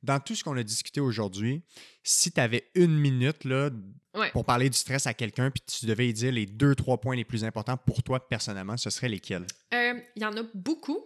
Dans 0.03 0.19
tout 0.19 0.35
ce 0.35 0.43
qu'on 0.43 0.57
a 0.57 0.63
discuté 0.63 0.99
aujourd'hui, 0.99 1.63
si 2.03 2.31
tu 2.31 2.39
avais 2.41 2.69
une 2.75 2.97
minute 2.97 3.43
là, 3.45 3.69
Ouais. 4.15 4.31
pour 4.31 4.45
parler 4.45 4.67
du 4.69 4.77
stress 4.77 5.05
à 5.05 5.13
quelqu'un, 5.13 5.51
puis 5.51 5.61
tu 5.61 5.85
devais 5.85 6.09
y 6.09 6.13
dire 6.13 6.31
les 6.31 6.47
deux, 6.47 6.73
trois 6.73 6.99
points 6.99 7.15
les 7.15 7.23
plus 7.25 7.43
importants 7.43 7.77
pour 7.77 8.01
toi 8.01 8.27
personnellement, 8.27 8.75
ce 8.75 8.89
serait 8.89 9.09
lesquels? 9.09 9.45
Euh, 9.75 9.93
Il 10.15 10.23
y 10.23 10.25
en 10.25 10.35
a 10.35 10.43
beaucoup. 10.55 11.05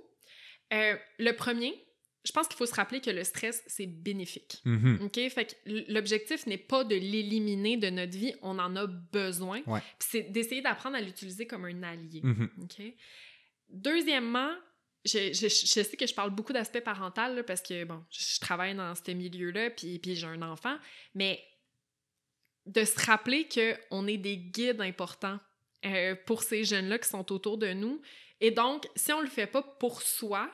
Euh, 0.72 0.96
le 1.20 1.32
premier, 1.34 1.74
je 2.24 2.32
pense 2.32 2.48
qu'il 2.48 2.56
faut 2.58 2.66
se 2.68 2.76
rappeler 2.76 3.02
que 3.02 3.10
le 3.10 3.24
stress, 3.24 3.64
c'est 3.68 3.88
bénéfique. 3.88 4.60
Mhm. 4.66 5.00
OK? 5.06 5.16
Fait 5.30 5.46
que 5.66 5.92
l'objectif 5.92 6.46
n'est 6.46 6.58
pas 6.58 6.84
de 6.84 6.96
l'éliminer 6.96 7.78
de 7.78 7.90
notre 7.90 8.16
vie, 8.18 8.34
on 8.42 8.60
en 8.60 8.76
a 8.76 8.86
besoin. 8.86 9.62
Ouais. 9.66 9.80
Puis 10.00 10.10
c'est 10.12 10.22
d'essayer 10.24 10.62
d'apprendre 10.62 10.98
à 10.98 11.02
l'utiliser 11.02 11.48
comme 11.48 11.66
un 11.66 11.82
allié. 11.84 12.22
Mhm. 12.24 12.50
OK? 12.64 12.82
Deuxièmement, 13.70 14.52
je, 15.06 15.34
je- 15.34 15.48
je 15.48 15.82
sais 15.84 15.98
que 15.98 16.06
je 16.06 16.14
parle 16.14 16.30
beaucoup 16.32 16.54
d'aspect 16.54 16.82
parental 16.82 17.36
là, 17.36 17.44
parce 17.44 17.62
que, 17.62 17.84
bon, 17.86 18.04
je, 18.12 18.36
je 18.36 18.40
travaille 18.40 18.76
dans 18.76 18.94
ce 18.94 19.12
milieu-là, 19.12 19.70
puis, 19.72 19.98
puis 20.00 20.16
j'ai 20.16 20.28
un 20.28 20.42
enfant, 20.42 20.78
mais 21.16 21.44
de 22.68 22.84
se 22.84 23.04
rappeler 23.06 23.48
qu'on 23.50 24.06
est 24.08 24.18
des 24.18 24.38
guides 24.38 24.82
importants 24.82 25.40
euh, 25.86 26.16
pour 26.28 26.44
ces 26.44 26.64
jeunes-là 26.64 27.00
qui 27.00 27.10
sont 27.10 27.32
autour 27.32 27.58
de 27.58 27.74
nous. 27.74 28.00
Et 28.40 28.52
donc, 28.52 28.88
si 28.96 29.12
on 29.12 29.22
le 29.22 29.28
fait 29.28 29.48
pas 29.48 29.64
pour 29.64 30.02
soi, 30.04 30.52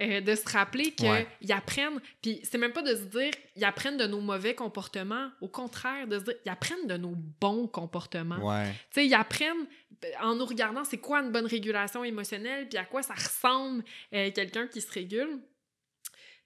euh, 0.00 0.20
de 0.20 0.34
se 0.34 0.48
rappeler 0.48 0.92
qu'ils 0.92 1.08
Ouais. 1.10 1.26
apprennent, 1.50 2.00
puis 2.22 2.40
c'est 2.44 2.58
même 2.58 2.72
pas 2.72 2.82
de 2.82 2.94
se 2.94 3.02
dire 3.02 3.30
ils 3.56 3.64
apprennent 3.64 3.96
de 3.96 4.06
nos 4.06 4.20
mauvais 4.20 4.54
comportements, 4.54 5.30
au 5.40 5.48
contraire, 5.48 6.06
de 6.06 6.18
se 6.18 6.24
dire 6.24 6.34
ils 6.46 6.50
apprennent 6.50 6.86
de 6.86 6.96
nos 6.96 7.14
bons 7.40 7.66
comportements. 7.66 8.38
Ouais. 8.46 8.70
Tu 8.70 8.78
sais, 8.92 9.06
ils 9.06 9.14
apprennent 9.14 9.66
euh, 10.04 10.08
en 10.22 10.34
nous 10.36 10.46
regardant 10.46 10.84
c'est 10.84 10.98
quoi 10.98 11.20
une 11.20 11.32
bonne 11.32 11.46
régulation 11.46 12.04
émotionnelle, 12.04 12.68
puis 12.68 12.78
à 12.78 12.84
quoi 12.84 13.02
ça 13.02 13.14
ressemble 13.14 13.82
euh, 14.12 14.30
quelqu'un 14.30 14.66
qui 14.68 14.80
se 14.80 14.92
régule. 14.92 15.40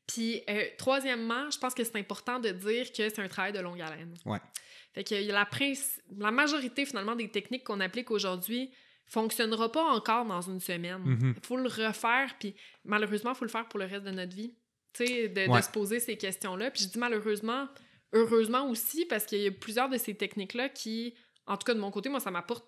Puis, 0.06 0.42
euh, 0.50 0.64
troisièmement, 0.78 1.48
je 1.50 1.58
pense 1.58 1.74
que 1.74 1.84
c'est 1.84 1.96
important 1.96 2.40
de 2.40 2.50
dire 2.50 2.86
que 2.92 3.08
c'est 3.08 3.20
un 3.20 3.28
travail 3.28 3.52
de 3.52 3.60
longue 3.60 3.80
haleine. 3.80 4.14
Ouais. 4.26 4.38
Fait 4.94 5.04
que 5.04 5.14
la, 5.14 5.48
la 6.18 6.30
majorité, 6.30 6.84
finalement, 6.84 7.14
des 7.14 7.28
techniques 7.30 7.64
qu'on 7.64 7.80
applique 7.80 8.10
aujourd'hui 8.10 8.70
fonctionnera 9.12 9.70
pas 9.70 9.84
encore 9.84 10.24
dans 10.24 10.40
une 10.42 10.60
semaine. 10.60 11.02
Il 11.06 11.12
Mhm. 11.12 11.34
faut 11.42 11.56
le 11.56 11.68
refaire, 11.68 12.34
puis 12.40 12.54
malheureusement, 12.84 13.32
il 13.32 13.36
faut 13.36 13.44
le 13.44 13.50
faire 13.50 13.68
pour 13.68 13.78
le 13.78 13.84
reste 13.86 14.04
de 14.04 14.10
notre 14.10 14.34
vie. 14.34 14.54
Tu 14.94 15.06
sais, 15.06 15.28
de, 15.28 15.46
de 15.46 15.50
Ouais. 15.50 15.62
se 15.62 15.70
poser 15.70 16.00
ces 16.00 16.16
questions-là. 16.16 16.70
Puis 16.70 16.84
je 16.84 16.88
dis 16.88 16.98
malheureusement, 16.98 17.68
heureusement 18.12 18.68
aussi, 18.68 19.04
parce 19.06 19.24
qu'il 19.24 19.40
y 19.40 19.46
a 19.46 19.50
plusieurs 19.50 19.88
de 19.88 19.96
ces 19.98 20.14
techniques-là 20.14 20.68
qui, 20.68 21.14
en 21.46 21.56
tout 21.56 21.64
cas 21.64 21.74
de 21.74 21.80
mon 21.80 21.90
côté, 21.90 22.08
moi, 22.08 22.20
ça 22.20 22.30
m'apporte 22.30 22.64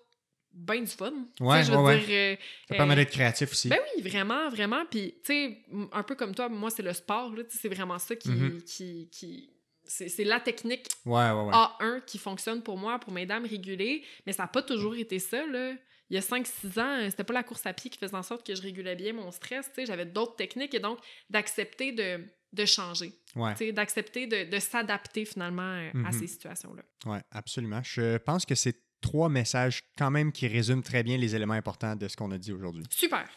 bien 0.51 0.81
du 0.81 0.87
fun. 0.87 1.11
Ouais, 1.39 1.63
je 1.63 1.71
veux 1.71 1.77
ouais, 1.79 1.99
dire, 1.99 2.07
euh, 2.09 2.35
Ça 2.69 2.75
permet 2.75 2.93
euh, 2.93 2.95
d'être 2.97 3.11
créatif 3.11 3.51
aussi. 3.51 3.67
ben 3.69 3.79
oui, 3.95 4.01
vraiment, 4.09 4.49
vraiment. 4.49 4.85
Puis, 4.89 5.15
tu 5.23 5.33
sais, 5.33 5.65
un 5.91 6.03
peu 6.03 6.15
comme 6.15 6.33
toi, 6.33 6.47
moi, 6.49 6.69
c'est 6.69 6.81
le 6.83 6.93
sport, 6.93 7.33
c'est 7.49 7.67
vraiment 7.69 7.99
ça 7.99 8.15
qui. 8.15 8.29
Mhm. 8.29 8.61
qui, 8.63 9.09
qui... 9.11 9.49
C'est 9.87 10.23
la 10.23 10.39
technique 10.39 10.87
Ouais, 11.05 11.29
ouais, 11.29 11.43
ouais. 11.43 11.51
A1 11.53 12.01
qui 12.07 12.17
fonctionne 12.17 12.63
pour 12.63 12.75
moi, 12.75 12.97
pour 12.97 13.13
m'aider 13.13 13.33
à 13.33 13.39
me 13.39 13.47
réguler. 13.47 14.03
Mais 14.25 14.33
ça 14.33 14.43
n'a 14.43 14.47
pas 14.47 14.63
toujours 14.63 14.95
été 14.95 15.19
ça, 15.19 15.45
là. 15.45 15.73
Il 16.09 16.15
y 16.15 16.17
a 16.17 16.21
5-6 16.21 16.79
ans, 16.79 16.99
euh, 17.01 17.09
c'était 17.09 17.23
pas 17.23 17.33
la 17.33 17.43
course 17.43 17.65
à 17.65 17.73
pied 17.73 17.89
qui 17.89 17.97
faisait 17.97 18.15
en 18.15 18.23
sorte 18.23 18.45
que 18.45 18.53
je 18.55 18.61
régulais 18.61 18.95
bien 18.95 19.13
mon 19.13 19.31
stress. 19.31 19.65
Tu 19.69 19.81
sais, 19.81 19.85
j'avais 19.85 20.05
d'autres 20.05 20.35
techniques 20.35 20.73
et 20.75 20.79
donc 20.79 20.99
d'accepter 21.29 21.91
de, 21.91 22.23
de 22.53 22.65
changer. 22.65 23.11
Ouais. 23.35 23.53
Tu 23.53 23.65
sais, 23.65 23.71
d'accepter 23.71 24.27
de, 24.27 24.49
de 24.49 24.59
s'adapter 24.59 25.25
finalement 25.25 25.63
euh, 25.63 25.89
à 26.05 26.11
Mhm. 26.11 26.13
ces 26.13 26.27
situations-là. 26.27 26.83
Oui, 27.07 27.17
absolument. 27.31 27.81
Je 27.83 28.17
pense 28.17 28.45
que 28.45 28.55
c'est 28.55 28.75
trois 29.01 29.29
messages 29.29 29.81
quand 29.97 30.09
même 30.11 30.31
qui 30.31 30.47
résument 30.47 30.81
très 30.81 31.03
bien 31.03 31.17
les 31.17 31.35
éléments 31.35 31.53
importants 31.55 31.95
de 31.95 32.07
ce 32.07 32.15
qu'on 32.15 32.31
a 32.31 32.37
dit 32.37 32.51
aujourd'hui. 32.53 32.83
Super. 32.89 33.27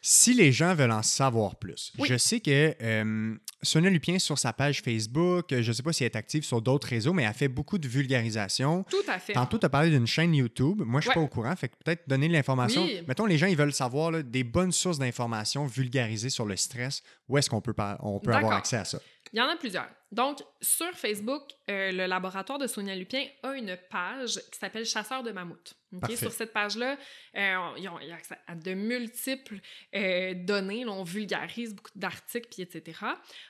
Si 0.00 0.32
les 0.32 0.52
gens 0.52 0.74
veulent 0.74 0.92
en 0.92 1.02
savoir 1.02 1.56
plus, 1.56 1.92
Oui. 1.98 2.08
je 2.08 2.16
sais 2.16 2.40
que 2.40 2.74
euh, 2.80 3.34
Sonia 3.62 3.90
Lupien, 3.90 4.18
sur 4.20 4.38
sa 4.38 4.52
page 4.52 4.80
Facebook, 4.82 5.46
je 5.50 5.56
ne 5.68 5.72
sais 5.72 5.82
pas 5.82 5.92
si 5.92 6.04
elle 6.04 6.10
est 6.12 6.16
active 6.16 6.44
sur 6.44 6.62
d'autres 6.62 6.86
réseaux, 6.88 7.12
mais 7.12 7.24
elle 7.24 7.34
fait 7.34 7.48
beaucoup 7.48 7.78
de 7.78 7.88
vulgarisation. 7.88 8.84
Tout 8.88 8.96
à 9.08 9.18
fait. 9.18 9.32
Tantôt, 9.32 9.58
tu 9.58 9.66
as 9.66 9.68
parlé 9.68 9.90
d'une 9.90 10.06
chaîne 10.06 10.34
YouTube. 10.34 10.82
Moi, 10.86 11.00
je 11.00 11.08
ne 11.08 11.10
suis 11.10 11.10
Ouais. 11.10 11.14
pas 11.14 11.20
au 11.20 11.26
courant. 11.28 11.54
Fait 11.56 11.68
que 11.68 11.74
peut-être 11.84 12.08
donner 12.08 12.28
l'information. 12.28 12.84
Oui. 12.84 13.02
Mettons, 13.08 13.26
les 13.26 13.38
gens, 13.38 13.46
ils 13.48 13.56
veulent 13.56 13.72
savoir 13.72 14.12
là, 14.12 14.22
des 14.22 14.44
bonnes 14.44 14.72
sources 14.72 14.98
d'informations 14.98 15.66
vulgarisées 15.66 16.30
sur 16.30 16.46
le 16.46 16.56
stress. 16.56 17.02
Où 17.28 17.36
est-ce 17.36 17.50
qu'on 17.50 17.60
peut, 17.60 17.74
on 18.00 18.20
peut 18.20 18.32
avoir 18.32 18.52
accès 18.54 18.76
à 18.76 18.84
ça? 18.84 19.00
Il 19.32 19.38
y 19.38 19.42
en 19.42 19.48
a 19.48 19.56
plusieurs. 19.56 19.88
Donc, 20.10 20.42
sur 20.60 20.90
Facebook, 20.92 21.42
euh, 21.70 21.92
le 21.92 22.06
laboratoire 22.06 22.58
de 22.58 22.66
Sonia 22.66 22.94
Lupien 22.94 23.26
a 23.42 23.54
une 23.54 23.76
page 23.90 24.40
qui 24.50 24.58
s'appelle 24.58 24.86
Chasseurs 24.86 25.22
de 25.22 25.32
mammouth. 25.32 25.74
OK? 25.92 26.00
Parfait. 26.00 26.16
Sur 26.16 26.32
cette 26.32 26.52
page-là, 26.52 26.96
euh, 27.36 27.56
ils 27.76 27.88
ont, 27.88 27.98
il 28.00 28.08
y 28.08 28.12
a 28.12 28.14
accès 28.14 28.38
à 28.46 28.54
de 28.54 28.74
multiples 28.74 29.60
euh, 29.94 30.34
données. 30.34 30.84
Là, 30.84 30.92
on 30.92 31.04
vulgarise 31.04 31.74
beaucoup 31.74 31.90
d'articles, 31.94 32.48
puis 32.50 32.62
etc. 32.62 33.00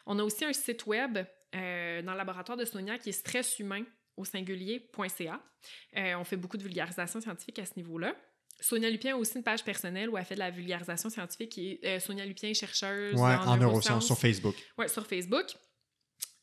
On 0.06 0.18
a 0.18 0.24
aussi 0.24 0.44
un 0.44 0.52
site 0.52 0.86
web 0.86 1.18
euh, 1.54 2.02
dans 2.02 2.12
le 2.12 2.18
laboratoire 2.18 2.58
de 2.58 2.64
Sonia 2.64 2.98
qui 2.98 3.10
est 3.10 3.12
stresshumain 3.12 3.84
au 4.16 4.24
singulier.ca. 4.24 5.40
On 5.94 6.24
fait 6.24 6.36
beaucoup 6.36 6.56
de 6.56 6.64
vulgarisation 6.64 7.20
scientifique 7.20 7.60
à 7.60 7.66
ce 7.66 7.72
niveau-là. 7.76 8.14
Sonia 8.60 8.90
Lupien 8.90 9.14
a 9.14 9.18
aussi 9.18 9.36
une 9.36 9.44
page 9.44 9.62
personnelle 9.62 10.10
où 10.10 10.18
elle 10.18 10.24
fait 10.24 10.34
de 10.34 10.40
la 10.40 10.50
vulgarisation 10.50 11.10
scientifique 11.10 11.58
euh, 11.84 12.00
Sonia 12.00 12.26
Lupien, 12.26 12.52
chercheuse 12.52 13.14
Ouais, 13.14 13.34
en, 13.34 13.56
neurosciences 13.56 14.06
sur 14.06 14.18
Facebook. 14.18 14.56
Ouais, 14.76 14.88
sur 14.88 15.06
Facebook. 15.06 15.46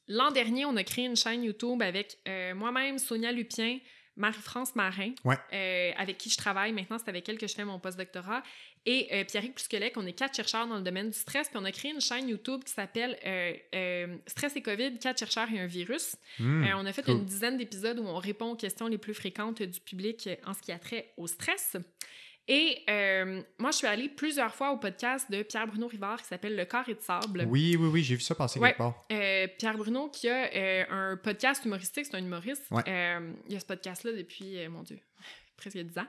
L'an 0.08 0.32
dernier, 0.32 0.66
on 0.66 0.76
a 0.76 0.84
créé 0.84 1.06
une 1.06 1.16
chaîne 1.16 1.44
YouTube 1.44 1.82
avec 1.82 2.18
euh, 2.28 2.54
moi-même, 2.54 2.98
Sonia 3.00 3.32
Lupien, 3.32 3.80
Marie-France 4.18 4.76
Marin, 4.76 5.14
Ouais. 5.26 5.36
euh, 5.54 5.92
avec 5.98 6.18
qui 6.18 6.30
je 6.30 6.38
travaille. 6.38 6.72
Maintenant, 6.72 6.98
c'est 7.00 7.10
avec 7.10 7.28
elle 7.28 7.38
que 7.38 7.48
je 7.48 7.54
fais 7.56 7.66
mon 7.66 7.80
postdoctorat. 7.80 8.44
Et 8.86 9.08
euh, 9.12 9.24
Pierrick 9.26 9.56
Plusquelec, 9.56 9.98
on 9.98 10.06
est 10.06 10.14
quatre 10.14 10.36
chercheurs 10.36 10.68
dans 10.68 10.78
le 10.78 10.84
domaine 10.84 11.10
du 11.10 11.18
stress. 11.18 11.50
Puis 11.50 11.58
on 11.60 11.66
a 11.66 11.72
créé 11.72 11.92
une 11.92 12.00
chaîne 12.02 12.30
YouTube 12.30 12.64
qui 12.64 12.72
s'appelle 12.72 13.18
euh, 13.26 14.16
Stress 14.28 14.56
et 14.56 14.62
COVID, 14.62 15.00
quatre 15.00 15.18
chercheurs 15.20 15.52
et 15.52 15.60
un 15.60 15.66
virus. 15.66 16.16
Hmm, 16.40 16.64
on 16.76 16.86
a 16.86 16.94
fait 16.94 17.02
cool. 17.04 17.16
une 17.16 17.26
dizaine 17.26 17.58
d'épisodes 17.58 18.00
où 18.00 18.08
on 18.08 18.18
répond 18.20 18.52
aux 18.52 18.56
questions 18.56 18.88
les 18.88 19.00
plus 19.00 19.16
fréquentes 19.16 19.62
du 19.64 19.80
public 19.80 20.30
en 20.46 20.54
ce 20.54 20.62
qui 20.62 20.72
a 20.72 20.78
trait 20.80 21.12
au 21.18 21.26
stress. 21.28 21.76
Et 22.48 22.84
euh, 22.90 23.42
moi, 23.58 23.72
je 23.72 23.78
suis 23.78 23.88
allée 23.88 24.08
plusieurs 24.08 24.54
fois 24.54 24.72
au 24.72 24.78
podcast 24.78 25.32
de 25.32 25.42
Pierre-Bruno 25.42 25.88
Rivard 25.88 26.22
qui 26.22 26.26
s'appelle 26.28 26.56
Le 26.56 26.66
corps 26.66 26.88
et 26.88 26.94
de 26.94 27.02
sable. 27.02 27.46
Oui, 27.50 27.76
oui, 27.80 27.88
oui, 27.92 28.04
j'ai 28.04 28.16
vu 28.16 28.22
ça 28.22 28.36
passer 28.36 28.60
Ouais. 28.60 28.70
quelque 28.70 28.78
part. 28.78 29.06
Euh, 29.12 29.48
Pierre 29.58 29.76
Bruno 29.78 30.10
qui 30.10 30.30
a 30.30 30.50
euh, 30.54 30.86
un 30.92 31.18
podcast 31.18 31.66
humoristique, 31.66 32.06
c'est 32.06 32.16
un 32.16 32.20
humoriste. 32.20 32.64
Ouais. 32.70 32.84
Il 33.48 33.54
y 33.54 33.56
a 33.56 33.60
ce 33.60 33.66
podcast-là 33.66 34.14
depuis, 34.14 34.68
mon 34.70 34.84
Dieu, 34.84 35.00
presque 35.58 35.78
10 35.78 35.98
ans. 35.98 36.06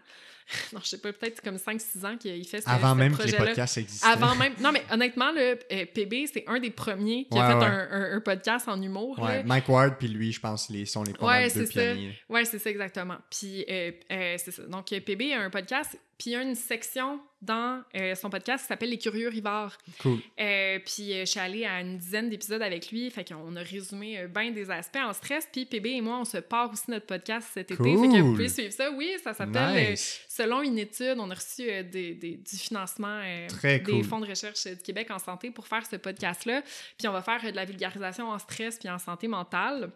non, 0.72 0.80
je 0.82 0.88
sais 0.88 0.98
pas, 0.98 1.12
peut-être 1.12 1.40
comme 1.42 1.56
5-6 1.56 2.06
ans 2.06 2.16
qu'il 2.16 2.46
fait 2.46 2.60
ce, 2.60 2.68
Avant 2.68 2.94
même 2.94 3.16
que 3.16 3.22
les 3.24 3.32
podcasts 3.32 3.78
existaient. 3.78 4.06
Avant 4.06 4.34
même. 4.36 4.52
Non, 4.60 4.70
mais 4.72 4.82
honnêtement, 4.92 5.32
le 5.32 5.58
euh, 5.72 5.86
PB, 5.92 6.26
c'est 6.32 6.44
un 6.46 6.60
des 6.60 6.70
premiers 6.70 7.26
qui 7.30 7.38
a 7.38 7.48
fait 7.48 7.54
ouais. 7.56 7.64
Un, 7.64 7.88
un- 7.90 8.16
un 8.16 8.20
podcast 8.20 8.68
en 8.68 8.80
humour. 8.80 9.18
Ouais, 9.18 9.38
là. 9.38 9.42
Mike 9.42 9.68
Ward 9.68 9.96
puis 9.98 10.08
lui, 10.08 10.32
je 10.32 10.40
pense, 10.40 10.68
les 10.70 10.86
sont 10.86 11.02
les 11.02 11.12
Ouais, 11.20 11.44
deux 11.44 11.48
c'est 11.50 11.66
ça. 11.66 11.72
pionniers. 11.72 12.18
Ouais, 12.28 12.44
c'est 12.44 12.58
ça 12.58 12.70
exactement. 12.70 13.16
Puis 13.30 13.64
euh, 13.68 13.90
euh, 14.12 14.34
c'est 14.38 14.52
ça. 14.52 14.62
Donc 14.64 14.86
PB 14.88 15.32
a 15.32 15.40
un 15.40 15.50
podcast, 15.50 15.98
puis 16.18 16.30
il 16.30 16.32
y 16.32 16.36
a 16.36 16.42
une 16.42 16.54
section 16.54 17.20
dans 17.42 17.82
euh, 17.94 18.14
son 18.14 18.30
podcast 18.30 18.62
qui 18.64 18.68
s'appelle 18.68 18.88
Les 18.88 18.98
Curieux 18.98 19.28
Rivards. 19.28 19.76
Cool. 20.00 20.18
Euh, 20.40 20.78
puis 20.84 21.12
euh, 21.12 21.20
je 21.20 21.24
suis 21.26 21.38
allée 21.40 21.64
à 21.66 21.80
une 21.80 21.98
dizaine 21.98 22.30
d'épisodes 22.30 22.62
avec 22.62 22.90
lui, 22.90 23.10
fait 23.10 23.24
qu'on 23.28 23.54
a 23.56 23.60
résumé 23.60 24.26
bien 24.28 24.50
des 24.52 24.70
aspects 24.70 24.96
en 24.96 25.12
stress. 25.12 25.46
Puis 25.52 25.66
PB 25.66 25.86
et 25.86 26.00
moi, 26.00 26.18
on 26.20 26.24
se 26.24 26.38
part 26.38 26.72
aussi 26.72 26.90
notre 26.90 27.06
podcast 27.06 27.48
cet 27.52 27.70
été, 27.70 27.82
fait 27.82 27.90
que 28.08 28.20
vous 28.22 28.32
pouvez 28.32 28.48
suivre 28.48 28.72
ça. 28.72 28.90
Oui, 28.90 29.10
ça 29.22 29.34
s'appelle 29.34 29.90
Nice. 29.90 30.24
Selon 30.36 30.60
une 30.62 30.78
étude, 30.78 31.16
on 31.18 31.30
a 31.30 31.34
reçu 31.34 31.62
euh, 31.70 31.82
des, 31.82 32.14
des- 32.14 32.36
du 32.36 32.56
financement 32.56 33.20
euh, 33.24 33.46
des 33.62 33.82
cool. 33.82 34.04
fonds 34.04 34.20
de 34.20 34.26
recherche 34.28 34.66
euh, 34.66 34.74
du 34.74 34.82
Québec 34.82 35.10
en 35.10 35.18
santé 35.18 35.50
pour 35.50 35.66
faire 35.66 35.86
ce 35.86 35.96
podcast-là. 35.96 36.62
Puis 36.98 37.08
on 37.08 37.12
va 37.12 37.22
faire 37.22 37.42
de 37.50 37.56
la 37.56 37.64
vulgarisation 37.64 38.28
en 38.28 38.38
stress 38.38 38.78
puis 38.78 38.88
en 38.90 38.98
santé 38.98 39.28
mentale. 39.28 39.90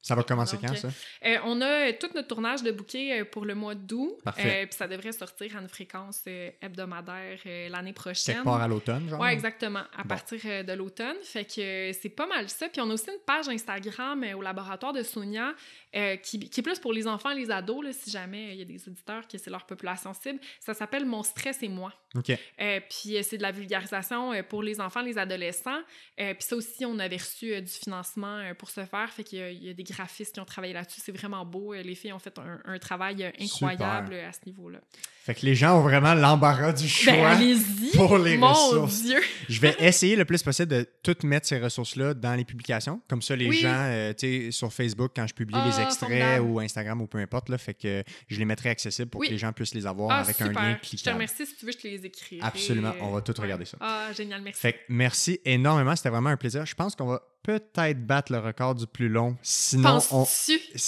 Ça 0.00 0.14
va 0.14 0.22
commencer 0.22 0.58
Donc, 0.58 0.66
quand, 0.68 0.76
ça? 0.76 0.88
Euh, 1.24 1.38
on 1.44 1.62
a 1.62 1.88
euh, 1.88 1.92
tout 1.98 2.10
notre 2.14 2.28
tournage 2.28 2.62
de 2.62 2.70
bouquet 2.72 3.20
euh, 3.20 3.24
pour 3.24 3.46
le 3.46 3.54
mois 3.54 3.74
d'août. 3.74 4.18
Parfait. 4.22 4.66
Puis 4.66 4.76
ça 4.76 4.86
devrait 4.86 5.12
sortir 5.12 5.56
à 5.56 5.60
une 5.62 5.68
fréquence 5.68 6.20
hebdomadaire 6.60 7.38
l'année 7.70 7.94
prochaine. 7.94 8.34
Quelque 8.34 8.44
part 8.44 8.60
à 8.60 8.68
l'automne, 8.68 9.08
genre? 9.08 9.20
Oui, 9.20 9.28
exactement, 9.30 9.82
à 9.96 10.02
Bon. 10.02 10.08
partir 10.08 10.64
de 10.64 10.72
l'automne. 10.74 11.16
Fait 11.22 11.44
que 11.46 11.90
c'est 11.98 12.10
pas 12.14 12.26
mal 12.26 12.50
ça. 12.50 12.68
Puis 12.68 12.82
on 12.82 12.90
a 12.90 12.92
aussi 12.92 13.08
une 13.10 13.22
page 13.24 13.48
Instagram 13.48 14.24
au 14.36 14.42
laboratoire 14.42 14.92
de 14.92 15.02
Sonia 15.02 15.54
euh, 15.94 16.16
qui, 16.16 16.38
qui 16.50 16.60
est 16.60 16.62
plus 16.62 16.78
pour 16.78 16.92
les 16.92 17.06
enfants 17.06 17.30
et 17.30 17.36
les 17.36 17.50
ados, 17.50 17.84
là, 17.84 17.92
si 17.92 18.10
jamais 18.10 18.48
euh, 18.48 18.52
il 18.52 18.58
y 18.58 18.62
a 18.62 18.64
des 18.64 18.88
auditeurs 18.88 19.26
que 19.28 19.38
c'est 19.38 19.50
leur 19.50 19.64
population 19.66 20.12
cible. 20.14 20.40
Ça 20.60 20.74
s'appelle 20.74 21.04
Mon 21.06 21.22
stress 21.22 21.62
et 21.62 21.68
moi. 21.68 21.92
OK. 22.16 22.30
Euh, 22.30 22.80
puis 22.88 23.16
euh, 23.16 23.22
c'est 23.22 23.36
de 23.38 23.42
la 23.42 23.52
vulgarisation 23.52 24.32
pour 24.48 24.62
les 24.62 24.80
enfants, 24.80 25.02
les 25.02 25.18
adolescents. 25.18 25.80
Puis 26.16 26.34
ça 26.40 26.56
aussi, 26.56 26.84
on 26.84 26.98
avait 26.98 27.16
reçu 27.16 27.60
du 27.60 27.70
financement 27.72 28.40
pour 28.58 28.70
ce 28.70 28.84
faire. 28.84 29.10
Fait 29.10 29.24
qu'il 29.24 29.38
y 29.38 29.42
a- 29.42 29.50
il 29.50 29.64
y, 29.64 29.70
a 29.70 29.74
des 29.74 29.82
graphistes 29.84 30.34
qui 30.34 30.40
ont 30.40 30.44
travaillé 30.44 30.72
là-dessus. 30.72 31.00
C'est 31.04 31.16
vraiment 31.16 31.44
beau. 31.44 31.74
Les 31.74 31.94
filles 31.94 32.12
ont 32.12 32.18
fait 32.18 32.36
un, 32.38 32.60
un 32.64 32.78
travail 32.78 33.32
incroyable 33.40 34.12
Super. 34.14 34.28
à 34.28 34.32
ce 34.32 34.40
niveau-là. 34.46 34.78
Fait 35.24 35.34
que 35.34 35.46
les 35.46 35.54
gens 35.54 35.78
ont 35.78 35.82
vraiment 35.82 36.14
l'embarras 36.14 36.72
du 36.72 36.86
choix. 36.88 37.12
Ben, 37.36 37.58
pour 37.94 38.18
les 38.18 38.36
Mon 38.36 38.48
ressources. 38.52 39.02
Dieu! 39.02 39.20
Je 39.48 39.58
vais 39.60 39.74
essayer 39.78 40.16
le 40.16 40.24
plus 40.26 40.42
possible 40.42 40.68
de 40.70 40.86
toutes 41.02 41.24
mettre 41.24 41.46
ces 41.46 41.58
ressources-là 41.58 42.12
dans 42.14 42.34
les 42.34 42.44
publications. 42.44 43.00
Comme 43.08 43.22
ça, 43.22 43.34
les 43.34 43.48
Oui. 43.48 43.58
gens, 43.58 44.12
tu 44.18 44.44
sais, 44.46 44.50
sur 44.50 44.72
Facebook, 44.72 45.12
quand 45.16 45.26
je 45.26 45.34
publie 45.34 45.54
Ah, 45.58 45.64
les 45.66 45.83
extraits 45.84 46.08
formidable. 46.08 46.46
ou 46.46 46.60
Instagram 46.60 47.00
ou 47.02 47.06
peu 47.06 47.18
importe, 47.18 47.48
là, 47.48 47.58
fait 47.58 47.74
que 47.74 48.02
je 48.28 48.38
les 48.38 48.44
mettrai 48.44 48.70
accessibles 48.70 49.08
pour 49.10 49.20
Oui. 49.20 49.28
que 49.28 49.32
les 49.32 49.38
gens 49.38 49.52
puissent 49.52 49.74
les 49.74 49.86
avoir 49.86 50.10
Ah, 50.10 50.20
avec 50.20 50.36
super. 50.36 50.50
un 50.50 50.52
lien 50.52 50.70
Je 50.72 50.76
te 50.80 50.86
cliquable. 50.88 51.14
remercie. 51.14 51.46
Si 51.46 51.56
tu 51.56 51.66
veux, 51.66 51.72
je 51.72 51.78
te 51.78 51.86
les 51.88 52.04
écrirai. 52.06 52.42
Absolument. 52.44 52.92
On 53.00 53.10
va 53.10 53.20
tout 53.20 53.34
regarder 53.38 53.64
ça. 53.64 53.76
Ah, 53.80 54.08
génial. 54.16 54.42
Merci. 54.42 54.60
Fait 54.60 54.72
que 54.72 54.78
merci 54.88 55.40
énormément. 55.44 55.94
C'était 55.96 56.10
vraiment 56.10 56.30
un 56.30 56.36
plaisir. 56.36 56.66
Je 56.66 56.74
pense 56.74 56.94
qu'on 56.96 57.06
va 57.06 57.22
peut-être 57.42 58.06
battre 58.06 58.32
le 58.32 58.38
record 58.38 58.74
du 58.74 58.86
plus 58.86 59.08
long. 59.10 59.36
Sinon, 59.42 59.98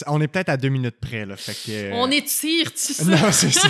on, 0.06 0.20
est 0.23 0.28
peut-être 0.28 0.48
à 0.48 0.56
deux 0.56 0.70
minutes 0.70 0.98
près. 1.01 1.27
Là, 1.27 1.36
fait 1.36 1.52
que, 1.55 1.93
On 1.93 2.10
étire, 2.10 2.73
tu 2.73 2.78
sais. 2.94 3.05
Non, 3.05 3.31
c'est 3.31 3.51
ça. 3.51 3.68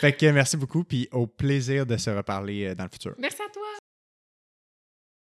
fait 0.00 0.12
que 0.14 0.26
merci 0.30 0.56
beaucoup. 0.56 0.82
Puis 0.84 1.08
au 1.12 1.26
plaisir 1.26 1.84
de 1.84 1.96
se 1.98 2.08
reparler 2.10 2.68
euh, 2.68 2.74
dans 2.74 2.84
le 2.84 2.90
futur. 2.90 3.14
Merci 3.18 3.42
à 3.42 3.52
toi. 3.52 3.89